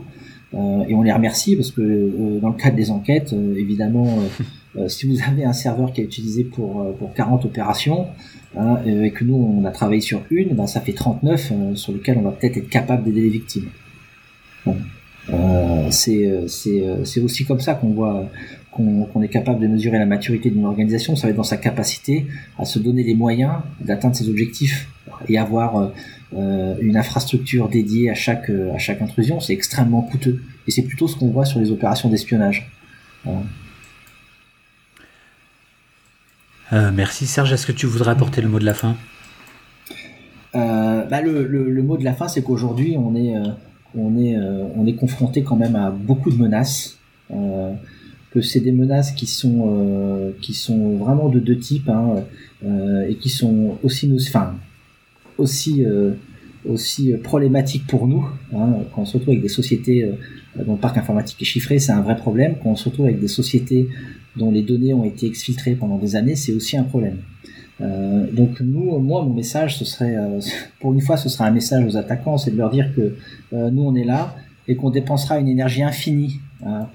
Euh, 0.54 0.84
et 0.88 0.94
on 0.94 1.02
les 1.02 1.12
remercie 1.12 1.56
parce 1.56 1.70
que 1.70 2.38
dans 2.40 2.48
le 2.48 2.54
cadre 2.54 2.76
des 2.76 2.90
enquêtes, 2.90 3.34
évidemment, 3.56 4.18
si 4.88 5.06
vous 5.06 5.16
avez 5.26 5.44
un 5.44 5.52
serveur 5.52 5.92
qui 5.92 6.00
est 6.00 6.04
utilisé 6.04 6.44
pour, 6.44 6.94
pour 6.98 7.14
40 7.14 7.44
opérations 7.44 8.06
hein, 8.56 8.78
et 8.86 9.10
que 9.10 9.24
nous, 9.24 9.34
on 9.34 9.64
a 9.64 9.70
travaillé 9.70 10.00
sur 10.00 10.22
une, 10.30 10.54
ben, 10.54 10.66
ça 10.66 10.80
fait 10.80 10.92
39 10.92 11.52
sur 11.74 11.92
lesquelles 11.92 12.18
on 12.18 12.22
va 12.22 12.32
peut-être 12.32 12.56
être 12.58 12.68
capable 12.68 13.04
d'aider 13.04 13.22
les 13.22 13.30
victimes. 13.30 13.68
Bon. 14.64 14.76
c'est 15.90 17.20
aussi 17.20 17.44
comme 17.44 17.60
ça 17.60 17.74
qu'on 17.74 17.90
voit 17.90 18.26
qu'on 18.70 19.22
est 19.22 19.28
capable 19.28 19.60
de 19.60 19.66
mesurer 19.66 19.98
la 19.98 20.06
maturité 20.06 20.48
d'une 20.48 20.64
organisation, 20.64 21.14
ça 21.14 21.26
va 21.26 21.30
être 21.30 21.36
dans 21.36 21.42
sa 21.42 21.58
capacité 21.58 22.26
à 22.58 22.64
se 22.64 22.78
donner 22.78 23.02
les 23.02 23.14
moyens 23.14 23.52
d'atteindre 23.80 24.16
ses 24.16 24.30
objectifs 24.30 24.88
et 25.28 25.36
avoir 25.36 25.92
euh, 26.34 26.38
euh, 26.42 26.76
une 26.80 26.96
infrastructure 26.96 27.68
dédiée 27.68 28.10
à 28.10 28.14
chaque 28.14 28.50
à 28.50 28.78
chaque 28.78 29.02
intrusion, 29.02 29.40
c'est 29.40 29.52
extrêmement 29.52 30.02
coûteux. 30.02 30.42
Et 30.66 30.70
c'est 30.70 30.82
plutôt 30.82 31.08
ce 31.08 31.16
qu'on 31.16 31.30
voit 31.30 31.44
sur 31.44 31.60
les 31.60 31.70
opérations 31.70 32.08
d'espionnage. 32.08 32.70
Euh, 36.72 36.90
merci 36.92 37.26
Serge. 37.26 37.52
Est-ce 37.52 37.66
que 37.66 37.72
tu 37.72 37.86
voudrais 37.86 38.12
apporter 38.12 38.40
le 38.40 38.48
mot 38.48 38.58
de 38.58 38.64
la 38.64 38.74
fin? 38.74 38.96
Bah, 40.54 41.20
le, 41.20 41.46
le, 41.46 41.82
mot 41.82 41.98
de 41.98 42.04
la 42.04 42.14
fin, 42.14 42.28
c'est 42.28 42.42
qu'aujourd'hui, 42.42 42.96
on 42.96 43.14
est 43.14 43.34
on 43.94 44.16
est, 44.16 44.36
on 44.74 44.86
est 44.86 44.94
confronté 44.94 45.42
quand 45.42 45.56
même 45.56 45.76
à 45.76 45.90
beaucoup 45.90 46.30
de 46.30 46.36
menaces. 46.36 46.98
que 47.30 48.40
c'est 48.40 48.60
des 48.60 48.72
menaces 48.72 49.12
qui 49.12 49.26
sont, 49.26 50.32
qui 50.40 50.54
sont 50.54 50.96
vraiment 50.96 51.28
de 51.28 51.38
deux 51.38 51.58
types 51.58 51.90
hein, 51.90 52.24
et 53.08 53.16
qui 53.16 53.28
sont 53.28 53.76
aussi, 53.82 54.10
enfin, 54.28 54.54
aussi 55.38 55.84
aussi 56.64 57.12
problématiques 57.24 57.86
pour 57.86 58.06
nous. 58.06 58.24
Hein, 58.54 58.84
quand 58.94 59.02
on 59.02 59.04
se 59.04 59.14
retrouve 59.14 59.30
avec 59.30 59.42
des 59.42 59.48
sociétés 59.48 60.08
dont 60.56 60.74
le 60.74 60.78
parc 60.78 60.96
informatique 60.96 61.42
est 61.42 61.44
chiffré, 61.44 61.78
c'est 61.78 61.92
un 61.92 62.02
vrai 62.02 62.16
problème. 62.16 62.54
Quand 62.62 62.70
on 62.70 62.76
se 62.76 62.88
retrouve 62.88 63.06
avec 63.06 63.20
des 63.20 63.28
sociétés 63.28 63.88
dont 64.36 64.50
les 64.50 64.62
données 64.62 64.94
ont 64.94 65.04
été 65.04 65.26
exfiltrées 65.26 65.74
pendant 65.74 65.98
des 65.98 66.16
années, 66.16 66.36
c'est 66.36 66.52
aussi 66.52 66.76
un 66.76 66.84
problème. 66.84 67.18
Euh, 67.80 68.30
donc 68.30 68.60
nous, 68.60 68.98
moi, 68.98 69.22
mon 69.22 69.34
message, 69.34 69.78
ce 69.78 69.84
serait, 69.84 70.16
euh, 70.16 70.40
pour 70.80 70.92
une 70.92 71.00
fois, 71.00 71.16
ce 71.16 71.28
sera 71.28 71.46
un 71.46 71.50
message 71.50 71.84
aux 71.84 71.96
attaquants, 71.96 72.38
c'est 72.38 72.50
de 72.50 72.56
leur 72.56 72.70
dire 72.70 72.94
que 72.94 73.14
euh, 73.52 73.70
nous, 73.70 73.82
on 73.82 73.94
est 73.94 74.04
là 74.04 74.36
et 74.68 74.76
qu'on 74.76 74.90
dépensera 74.90 75.38
une 75.38 75.48
énergie 75.48 75.82
infinie 75.82 76.40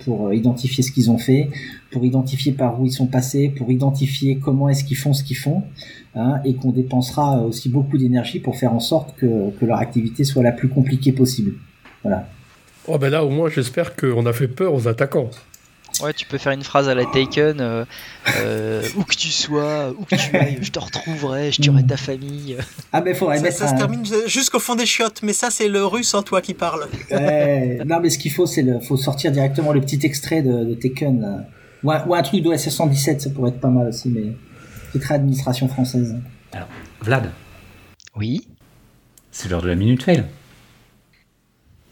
pour 0.03 0.34
identifier 0.34 0.84
ce 0.84 0.91
qu'ils 0.91 1.11
ont 1.11 1.18
fait, 1.18 1.49
pour 1.91 2.06
identifier 2.06 2.53
par 2.53 2.80
où 2.80 2.85
ils 2.85 2.91
sont 2.91 3.07
passés, 3.07 3.49
pour 3.49 3.72
identifier 3.72 4.38
comment 4.38 4.69
est-ce 4.69 4.84
qu'ils 4.84 4.98
font 4.98 5.14
ce 5.14 5.23
qu'ils 5.23 5.38
font, 5.38 5.64
hein, 6.15 6.39
et 6.45 6.56
qu'on 6.56 6.72
dépensera 6.72 7.41
aussi 7.44 7.69
beaucoup 7.69 7.98
d'énergie 7.98 8.39
pour 8.39 8.57
faire 8.57 8.73
en 8.73 8.80
sorte 8.80 9.15
que, 9.18 9.52
que 9.60 9.65
leur 9.65 9.80
activité 9.80 10.23
soit 10.23 10.44
la 10.44 10.52
plus 10.52 10.69
compliquée 10.69 11.11
possible. 11.11 11.53
Voilà. 12.03 12.27
Oh 12.88 12.98
ben 12.98 13.10
là, 13.10 13.26
au 13.26 13.30
moins, 13.30 13.49
j'espère 13.49 13.95
qu'on 13.95 14.26
a 14.26 14.34
fait 14.34 14.48
peur 14.48 14.73
aux 14.73 14.88
attaquants. 14.88 15.30
Ouais, 16.02 16.14
tu 16.14 16.26
peux 16.26 16.38
faire 16.38 16.52
une 16.52 16.64
phrase 16.64 16.90
à 16.90 16.95
la 16.95 17.06
Taken, 17.06 17.60
euh, 17.60 17.86
euh, 18.38 18.84
où 18.95 19.03
que 19.03 19.15
tu 19.15 19.30
sois, 19.30 19.94
où 19.98 20.06
que 20.06 20.15
tu 20.15 20.36
ailles, 20.36 20.60
je 20.61 20.72
te 20.72 20.80
retrouverai, 20.80 21.52
je 21.52 21.61
tuerai 21.61 21.86
ta 21.86 21.98
famille. 21.98 22.57
Ah 22.94 23.02
mais 23.02 23.14
faudrait 23.14 23.40
ça, 23.40 23.52
ça 23.52 23.68
se 23.69 23.76
termine 23.76 24.03
jusqu'au 24.28 24.60
fond 24.60 24.76
des 24.76 24.86
chiottes, 24.86 25.22
mais 25.24 25.34
ça 25.34 25.49
c'est 25.49 25.68
le 25.68 25.86
russe 25.86 26.14
en 26.14 26.24
toi 26.24 26.41
qui 26.41 26.53
parle. 26.53 26.88
non 27.11 27.99
mais 28.02 28.10
ce 28.10 28.18
qu'il 28.18 28.32
faut 28.32 28.45
c'est 28.45 28.61
le, 28.61 28.80
faut 28.80 28.98
sortir 28.98 29.32
directement 29.32 29.74
le 29.74 29.82
petit 29.82 29.99
extrait 30.03 30.41
de, 30.41 30.64
de 30.64 30.74
Taken, 30.76 31.45
ou 31.84 31.91
un, 31.91 32.06
ou 32.06 32.15
un, 32.15 32.22
truc 32.22 32.44
d'OSS 32.44 32.69
117, 32.69 33.22
ça 33.22 33.30
pourrait 33.30 33.49
être 33.52 33.60
pas 33.60 33.69
mal 33.69 33.88
aussi, 33.88 34.10
mais 34.10 34.34
c'est 34.91 34.99
très 34.99 35.15
administration 35.15 35.68
française. 35.68 36.15
Alors, 36.53 36.68
Vlad. 37.02 37.32
Oui. 38.15 38.48
C'est 39.32 39.49
l'heure 39.49 39.61
de 39.61 39.68
la 39.68 39.76
minute 39.76 40.03
fail. 40.03 40.24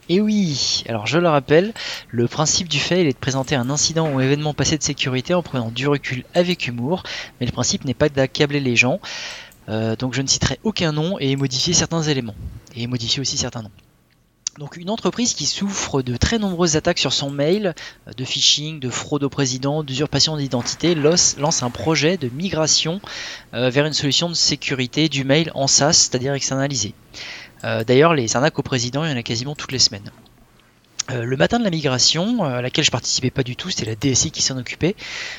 Et 0.08 0.22
oui, 0.22 0.84
alors 0.88 1.08
je 1.08 1.18
le 1.18 1.28
rappelle, 1.28 1.74
le 2.10 2.28
principe 2.28 2.68
du 2.68 2.80
fail 2.80 3.08
est 3.08 3.14
de 3.14 3.18
présenter 3.18 3.56
un 3.56 3.72
incident 3.72 4.12
ou 4.12 4.22
événement 4.22 4.54
passé 4.54 4.78
de 4.78 4.84
sécurité 4.84 5.34
en 5.34 5.42
prenant 5.42 5.72
du 5.72 5.88
recul 5.88 6.24
avec 6.36 6.68
humour, 6.68 7.02
mais 7.40 7.48
le 7.48 7.52
principe 7.52 7.86
n'est 7.86 7.96
pas 7.96 8.10
d'accabler 8.10 8.60
les 8.60 8.76
gens. 8.76 9.00
Euh, 9.68 9.96
donc 9.96 10.14
je 10.14 10.22
ne 10.22 10.28
citerai 10.28 10.60
aucun 10.64 10.92
nom 10.92 11.18
et 11.20 11.36
modifier 11.36 11.74
certains 11.74 12.04
éléments. 12.04 12.36
Et 12.76 12.86
modifier 12.86 13.20
aussi 13.20 13.38
certains 13.38 13.64
noms. 13.64 13.72
Donc 14.60 14.78
une 14.78 14.90
entreprise 14.90 15.34
qui 15.34 15.48
souffre 15.48 16.02
de 16.02 16.16
très 16.16 16.38
nombreuses 16.38 16.78
attaques 16.78 17.00
sur 17.00 17.12
son 17.12 17.30
mail, 17.30 17.74
euh, 18.08 18.12
de 18.14 18.24
phishing, 18.24 18.80
de 18.80 18.90
fraude 18.90 19.24
au 19.24 19.30
président, 19.30 19.84
d'usurpation 19.84 20.38
d'identité, 20.38 20.94
lance 20.94 21.64
un 21.64 21.70
projet 21.72 22.18
de 22.18 22.30
migration 22.30 23.02
euh, 23.54 23.70
vers 23.70 23.86
une 23.86 23.94
solution 23.94 24.30
de 24.30 24.36
sécurité 24.36 25.10
du 25.10 25.24
mail 25.24 25.52
en 25.56 25.66
SaaS, 25.68 25.94
c'est-à-dire 25.94 26.34
externalisé. 26.34 26.94
Euh, 27.64 27.84
d'ailleurs, 27.84 28.14
les 28.14 28.36
arnaques 28.36 28.60
au 28.60 28.64
président, 28.64 29.04
il 29.06 29.12
y 29.12 29.14
en 29.14 29.18
a 29.18 29.24
quasiment 29.24 29.56
toutes 29.56 29.72
les 29.72 29.80
semaines. 29.80 30.12
Euh, 31.12 31.24
le 31.24 31.38
matin 31.38 31.60
de 31.60 31.64
la 31.64 31.70
migration, 31.70 32.44
euh, 32.44 32.58
à 32.58 32.62
laquelle 32.64 32.84
je 32.84 32.90
participais 32.90 33.30
pas 33.30 33.44
du 33.44 33.56
tout, 33.56 33.70
c'était 33.70 33.86
la 33.86 33.96
DSI 33.96 34.32
qui 34.32 34.42
s'en 34.42 34.58
occupait, 34.58 34.96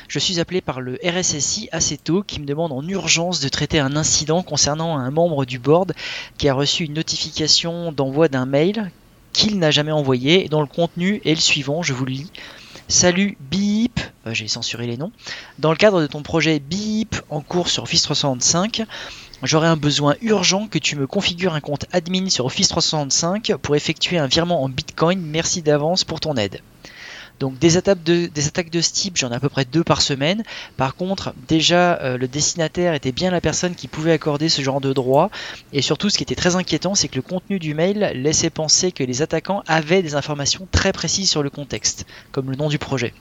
je 0.07 0.17
suis 0.17 0.39
appelé 0.39 0.61
par 0.61 0.79
le 0.79 0.97
RSSI 1.03 1.67
assez 1.73 1.97
tôt 1.97 2.23
qui 2.23 2.39
me 2.39 2.45
demande 2.45 2.71
en 2.71 2.87
urgence 2.87 3.41
de 3.41 3.49
traiter 3.49 3.79
un 3.79 3.97
incident 3.97 4.43
concernant 4.43 4.97
un 4.97 5.11
membre 5.11 5.45
du 5.45 5.59
board 5.59 5.93
qui 6.37 6.47
a 6.47 6.53
reçu 6.53 6.85
une 6.85 6.93
notification 6.93 7.91
d'envoi 7.91 8.29
d'un 8.29 8.45
mail 8.45 8.91
qu'il 9.33 9.59
n'a 9.59 9.71
jamais 9.71 9.91
envoyé 9.91 10.45
et 10.45 10.49
dont 10.49 10.61
le 10.61 10.67
contenu 10.67 11.21
est 11.25 11.35
le 11.35 11.41
suivant, 11.41 11.83
je 11.83 11.93
vous 11.93 12.05
le 12.05 12.13
lis. 12.13 12.31
Salut 12.87 13.37
Bip, 13.51 13.99
j'ai 14.27 14.47
censuré 14.47 14.87
les 14.87 14.95
noms. 14.95 15.11
Dans 15.59 15.71
le 15.71 15.77
cadre 15.77 15.99
de 15.99 16.07
ton 16.07 16.23
projet 16.23 16.59
Bip 16.59 17.17
en 17.29 17.41
cours 17.41 17.67
sur 17.67 17.83
Office 17.83 18.03
365, 18.03 18.85
J'aurais 19.43 19.67
un 19.67 19.77
besoin 19.77 20.15
urgent 20.21 20.67
que 20.67 20.79
tu 20.79 20.95
me 20.95 21.05
configures 21.05 21.53
un 21.53 21.59
compte 21.59 21.85
admin 21.91 22.27
sur 22.27 22.45
Office 22.45 22.69
365 22.69 23.53
pour 23.61 23.75
effectuer 23.75 24.17
un 24.17 24.25
virement 24.25 24.63
en 24.63 24.69
Bitcoin. 24.69 25.21
Merci 25.21 25.61
d'avance 25.61 26.03
pour 26.03 26.19
ton 26.19 26.35
aide. 26.37 26.61
Donc 27.39 27.59
des 27.59 27.77
attaques 27.77 28.01
de, 28.01 28.25
des 28.25 28.47
attaques 28.47 28.71
de 28.71 28.81
ce 28.81 28.91
type, 28.91 29.15
j'en 29.15 29.31
ai 29.31 29.35
à 29.35 29.39
peu 29.39 29.49
près 29.49 29.63
deux 29.63 29.83
par 29.83 30.01
semaine. 30.01 30.43
Par 30.75 30.95
contre, 30.95 31.35
déjà, 31.47 31.99
euh, 32.01 32.17
le 32.17 32.27
destinataire 32.27 32.95
était 32.95 33.11
bien 33.11 33.29
la 33.29 33.39
personne 33.39 33.75
qui 33.75 33.87
pouvait 33.87 34.11
accorder 34.11 34.49
ce 34.49 34.63
genre 34.63 34.81
de 34.81 34.91
droit. 34.91 35.29
Et 35.71 35.83
surtout, 35.83 36.09
ce 36.09 36.17
qui 36.17 36.23
était 36.23 36.33
très 36.33 36.55
inquiétant, 36.55 36.95
c'est 36.95 37.07
que 37.07 37.15
le 37.15 37.21
contenu 37.21 37.59
du 37.59 37.75
mail 37.75 38.11
laissait 38.15 38.49
penser 38.49 38.91
que 38.91 39.03
les 39.03 39.21
attaquants 39.21 39.61
avaient 39.67 40.01
des 40.01 40.15
informations 40.15 40.67
très 40.71 40.93
précises 40.93 41.29
sur 41.29 41.43
le 41.43 41.51
contexte, 41.51 42.07
comme 42.31 42.49
le 42.49 42.55
nom 42.55 42.69
du 42.69 42.79
projet. 42.79 43.13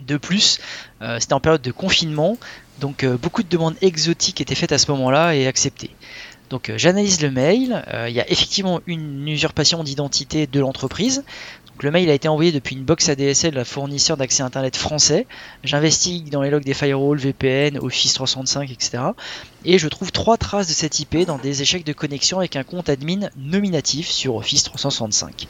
De 0.00 0.16
plus, 0.16 0.60
euh, 1.00 1.18
c'était 1.20 1.34
en 1.34 1.40
période 1.40 1.62
de 1.62 1.72
confinement, 1.72 2.36
donc 2.82 3.04
euh, 3.04 3.16
beaucoup 3.16 3.44
de 3.44 3.48
demandes 3.48 3.76
exotiques 3.80 4.40
étaient 4.40 4.56
faites 4.56 4.72
à 4.72 4.78
ce 4.78 4.90
moment-là 4.90 5.36
et 5.36 5.46
acceptées. 5.46 5.90
Donc 6.50 6.68
euh, 6.68 6.76
j'analyse 6.76 7.22
le 7.22 7.30
mail, 7.30 7.84
il 8.08 8.12
y 8.12 8.20
a 8.20 8.28
effectivement 8.28 8.80
une 8.86 9.28
usurpation 9.28 9.84
d'identité 9.84 10.48
de 10.48 10.58
l'entreprise. 10.58 11.22
le 11.80 11.90
mail 11.92 12.10
a 12.10 12.14
été 12.14 12.26
envoyé 12.26 12.50
depuis 12.50 12.74
une 12.74 12.82
box 12.82 13.08
ADSL 13.08 13.54
la 13.54 13.64
fournisseur 13.64 14.16
d'accès 14.16 14.42
internet 14.42 14.76
français. 14.76 15.28
J'investigue 15.62 16.28
dans 16.30 16.42
les 16.42 16.50
logs 16.50 16.64
des 16.64 16.74
firewalls, 16.74 17.18
VPN, 17.18 17.78
Office 17.78 18.14
365, 18.14 18.72
etc. 18.72 19.04
Et 19.64 19.78
je 19.78 19.86
trouve 19.86 20.10
trois 20.10 20.36
traces 20.36 20.66
de 20.66 20.72
cette 20.72 20.98
IP 20.98 21.24
dans 21.24 21.38
des 21.38 21.62
échecs 21.62 21.86
de 21.86 21.92
connexion 21.92 22.38
avec 22.38 22.56
un 22.56 22.64
compte 22.64 22.88
admin 22.88 23.28
nominatif 23.36 24.10
sur 24.10 24.34
Office 24.34 24.64
365. 24.64 25.46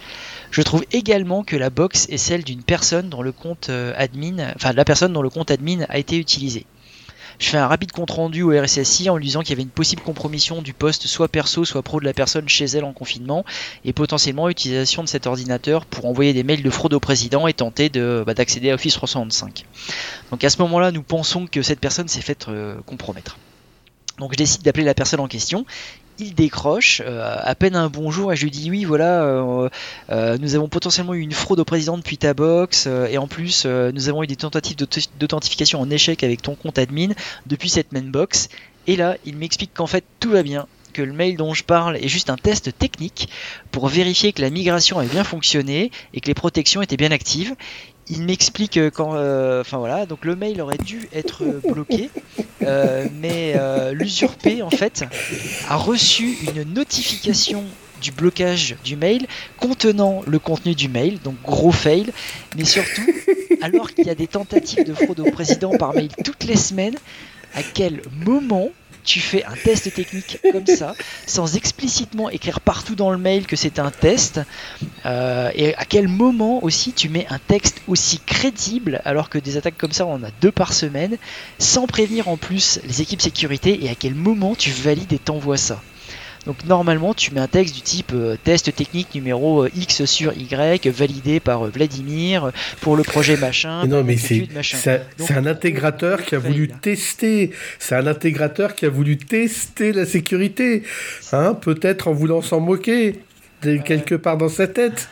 Je 0.50 0.60
trouve 0.60 0.84
également 0.92 1.44
que 1.44 1.56
la 1.56 1.70
box 1.70 2.06
est 2.10 2.18
celle 2.18 2.44
d'une 2.44 2.62
personne 2.62 3.08
dont 3.08 3.22
le 3.22 3.32
compte 3.32 3.70
euh, 3.70 3.94
admin, 3.96 4.52
enfin 4.54 4.74
la 4.74 4.84
personne 4.84 5.14
dont 5.14 5.22
le 5.22 5.30
compte 5.30 5.50
admin 5.50 5.86
a 5.88 5.96
été 5.96 6.18
utilisé. 6.18 6.66
Je 7.38 7.48
fais 7.48 7.58
un 7.58 7.66
rapide 7.66 7.92
compte 7.92 8.10
rendu 8.10 8.42
au 8.42 8.50
RSSI 8.50 9.10
en 9.10 9.16
lui 9.16 9.26
disant 9.26 9.40
qu'il 9.40 9.50
y 9.50 9.52
avait 9.54 9.62
une 9.62 9.68
possible 9.68 10.02
compromission 10.02 10.62
du 10.62 10.74
poste 10.74 11.06
soit 11.06 11.28
perso 11.28 11.64
soit 11.64 11.82
pro 11.82 12.00
de 12.00 12.04
la 12.04 12.12
personne 12.12 12.48
chez 12.48 12.64
elle 12.64 12.84
en 12.84 12.92
confinement 12.92 13.44
et 13.84 13.92
potentiellement 13.92 14.48
utilisation 14.48 15.02
de 15.02 15.08
cet 15.08 15.26
ordinateur 15.26 15.86
pour 15.86 16.06
envoyer 16.06 16.32
des 16.32 16.42
mails 16.42 16.62
de 16.62 16.70
fraude 16.70 16.94
au 16.94 17.00
président 17.00 17.46
et 17.46 17.52
tenter 17.52 17.88
bah, 17.90 18.34
d'accéder 18.34 18.70
à 18.70 18.74
Office 18.74 18.94
365. 18.94 19.64
Donc 20.30 20.44
à 20.44 20.50
ce 20.50 20.60
moment-là, 20.62 20.92
nous 20.92 21.02
pensons 21.02 21.46
que 21.46 21.62
cette 21.62 21.80
personne 21.80 22.08
s'est 22.08 22.20
faite 22.20 22.46
euh, 22.48 22.76
compromettre. 22.86 23.38
Donc 24.18 24.32
je 24.32 24.36
décide 24.36 24.62
d'appeler 24.62 24.84
la 24.84 24.94
personne 24.94 25.20
en 25.20 25.28
question 25.28 25.64
il 26.22 26.34
décroche 26.34 27.02
euh, 27.04 27.36
à 27.40 27.54
peine 27.54 27.76
un 27.76 27.88
bonjour 27.88 28.32
et 28.32 28.36
je 28.36 28.44
lui 28.44 28.50
dis 28.50 28.70
oui 28.70 28.84
voilà 28.84 29.22
euh, 29.24 29.68
euh, 30.10 30.38
nous 30.38 30.54
avons 30.54 30.68
potentiellement 30.68 31.14
eu 31.14 31.20
une 31.20 31.32
fraude 31.32 31.60
au 31.60 31.64
président 31.64 31.98
depuis 31.98 32.16
ta 32.16 32.34
box 32.34 32.86
et 32.86 33.18
en 33.18 33.26
plus 33.26 33.66
nous 33.66 34.08
avons 34.08 34.22
eu 34.22 34.26
des 34.26 34.36
tentatives 34.36 34.76
d'authentification 35.18 35.80
en 35.80 35.90
échec 35.90 36.22
avec 36.22 36.42
ton 36.42 36.54
compte 36.54 36.78
admin 36.78 37.08
depuis 37.46 37.68
cette 37.68 37.92
main 37.92 38.02
box. 38.02 38.48
Et 38.86 38.96
là 38.96 39.16
il 39.24 39.36
m'explique 39.36 39.74
qu'en 39.74 39.86
fait 39.86 40.04
tout 40.20 40.30
va 40.30 40.42
bien 40.42 40.66
que 40.92 41.02
le 41.02 41.12
mail 41.12 41.36
dont 41.36 41.54
je 41.54 41.64
parle 41.64 41.96
est 41.96 42.08
juste 42.08 42.30
un 42.30 42.36
test 42.36 42.76
technique 42.78 43.28
pour 43.70 43.88
vérifier 43.88 44.32
que 44.32 44.42
la 44.42 44.50
migration 44.50 44.98
a 44.98 45.04
bien 45.04 45.24
fonctionné 45.24 45.90
et 46.12 46.20
que 46.20 46.26
les 46.26 46.34
protections 46.34 46.82
étaient 46.82 46.98
bien 46.98 47.10
actives 47.10 47.54
il 48.12 48.24
m'explique 48.24 48.78
quand, 48.90 49.14
euh, 49.14 49.62
enfin 49.62 49.78
voilà, 49.78 50.04
donc 50.04 50.24
le 50.26 50.36
mail 50.36 50.60
aurait 50.60 50.76
dû 50.76 51.08
être 51.14 51.44
bloqué, 51.66 52.10
euh, 52.62 53.06
mais 53.20 53.54
euh, 53.56 53.92
l'usurpé 53.92 54.60
en 54.62 54.68
fait 54.68 55.04
a 55.68 55.76
reçu 55.76 56.36
une 56.54 56.74
notification 56.74 57.64
du 58.02 58.12
blocage 58.12 58.76
du 58.84 58.96
mail 58.96 59.26
contenant 59.56 60.22
le 60.26 60.38
contenu 60.38 60.74
du 60.74 60.88
mail, 60.88 61.20
donc 61.24 61.36
gros 61.42 61.72
fail, 61.72 62.12
mais 62.56 62.64
surtout 62.64 63.06
alors 63.62 63.90
qu'il 63.94 64.06
y 64.06 64.10
a 64.10 64.14
des 64.14 64.26
tentatives 64.26 64.84
de 64.84 64.92
fraude 64.92 65.20
au 65.20 65.30
président 65.30 65.70
par 65.70 65.94
mail 65.94 66.10
toutes 66.22 66.44
les 66.44 66.56
semaines, 66.56 66.96
à 67.54 67.62
quel 67.62 68.02
moment 68.26 68.68
tu 69.04 69.20
fais 69.20 69.44
un 69.44 69.54
test 69.54 69.92
technique 69.92 70.38
comme 70.52 70.66
ça, 70.66 70.94
sans 71.26 71.56
explicitement 71.56 72.30
écrire 72.30 72.60
partout 72.60 72.94
dans 72.94 73.10
le 73.10 73.18
mail 73.18 73.46
que 73.46 73.56
c'est 73.56 73.78
un 73.78 73.90
test, 73.90 74.40
euh, 75.06 75.50
et 75.54 75.74
à 75.76 75.84
quel 75.84 76.08
moment 76.08 76.62
aussi 76.64 76.92
tu 76.92 77.08
mets 77.08 77.26
un 77.30 77.38
texte 77.38 77.82
aussi 77.88 78.20
crédible, 78.20 79.00
alors 79.04 79.28
que 79.28 79.38
des 79.38 79.56
attaques 79.56 79.78
comme 79.78 79.92
ça, 79.92 80.06
on 80.06 80.14
en 80.14 80.22
a 80.24 80.30
deux 80.40 80.52
par 80.52 80.72
semaine, 80.72 81.16
sans 81.58 81.86
prévenir 81.86 82.28
en 82.28 82.36
plus 82.36 82.80
les 82.84 83.02
équipes 83.02 83.22
sécurité, 83.22 83.84
et 83.84 83.90
à 83.90 83.94
quel 83.94 84.14
moment 84.14 84.54
tu 84.54 84.70
valides 84.70 85.12
et 85.12 85.18
t'envoies 85.18 85.56
ça? 85.56 85.80
Donc 86.46 86.64
normalement, 86.64 87.14
tu 87.14 87.32
mets 87.32 87.40
un 87.40 87.46
texte 87.46 87.74
du 87.74 87.82
type 87.82 88.12
euh, 88.14 88.36
test 88.42 88.74
technique 88.74 89.14
numéro 89.14 89.64
euh, 89.64 89.70
X 89.76 90.04
sur 90.06 90.32
Y, 90.36 90.88
validé 90.88 91.38
par 91.38 91.66
euh, 91.66 91.68
Vladimir 91.68 92.50
pour 92.80 92.96
le 92.96 93.04
projet 93.04 93.36
machin. 93.36 93.86
non, 93.86 94.02
mais 94.02 94.16
c'est 94.16 94.48
un 95.30 95.46
intégrateur 95.46 96.22
qui 96.22 96.34
a 96.34 96.38
voulu 96.38 96.68
tester. 96.68 97.52
C'est 97.78 97.94
un 97.94 98.06
intégrateur 98.06 98.74
qui 98.74 98.86
a 98.86 98.88
voulu 98.88 99.16
tester 99.16 99.92
la 99.92 100.04
sécurité. 100.04 100.82
Hein, 101.32 101.54
Peut-être 101.54 102.08
en 102.08 102.12
voulant 102.12 102.42
s'en 102.42 102.60
moquer 102.60 103.20
quelque 103.60 104.16
part 104.16 104.36
dans 104.36 104.48
sa 104.48 104.66
tête. 104.66 105.08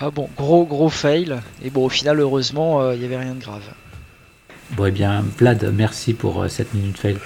Ah 0.00 0.10
bon, 0.10 0.30
gros 0.36 0.64
gros 0.64 0.88
fail. 0.88 1.40
Et 1.62 1.70
bon, 1.70 1.84
au 1.84 1.88
final, 1.88 2.20
heureusement, 2.20 2.92
il 2.92 3.00
n'y 3.00 3.04
avait 3.04 3.18
rien 3.18 3.34
de 3.34 3.40
grave. 3.40 3.62
Bon, 4.72 4.86
eh 4.86 4.90
bien, 4.90 5.24
Vlad, 5.38 5.72
merci 5.74 6.12
pour 6.12 6.42
euh, 6.42 6.48
cette 6.48 6.74
minute 6.74 6.98
fail. 6.98 7.16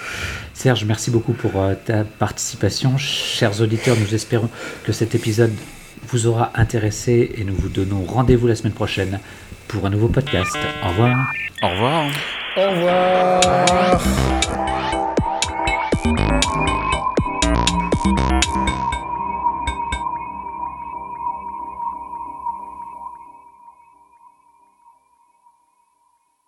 Serge, 0.54 0.84
merci 0.84 1.10
beaucoup 1.10 1.32
pour 1.32 1.52
euh, 1.56 1.74
ta 1.74 2.04
participation. 2.04 2.96
Chers 2.98 3.60
auditeurs, 3.60 3.96
nous 3.98 4.14
espérons 4.14 4.48
que 4.84 4.92
cet 4.92 5.14
épisode 5.14 5.52
vous 6.08 6.26
aura 6.26 6.52
intéressé 6.54 7.32
et 7.36 7.44
nous 7.44 7.54
vous 7.54 7.68
donnons 7.68 8.04
rendez-vous 8.04 8.46
la 8.46 8.54
semaine 8.54 8.72
prochaine 8.72 9.18
pour 9.66 9.84
un 9.86 9.90
nouveau 9.90 10.08
podcast. 10.08 10.56
Au 10.84 10.88
revoir. 10.90 11.32
Au 11.62 11.68
revoir. 11.68 12.10
Au 12.56 12.70
revoir. 12.70 14.81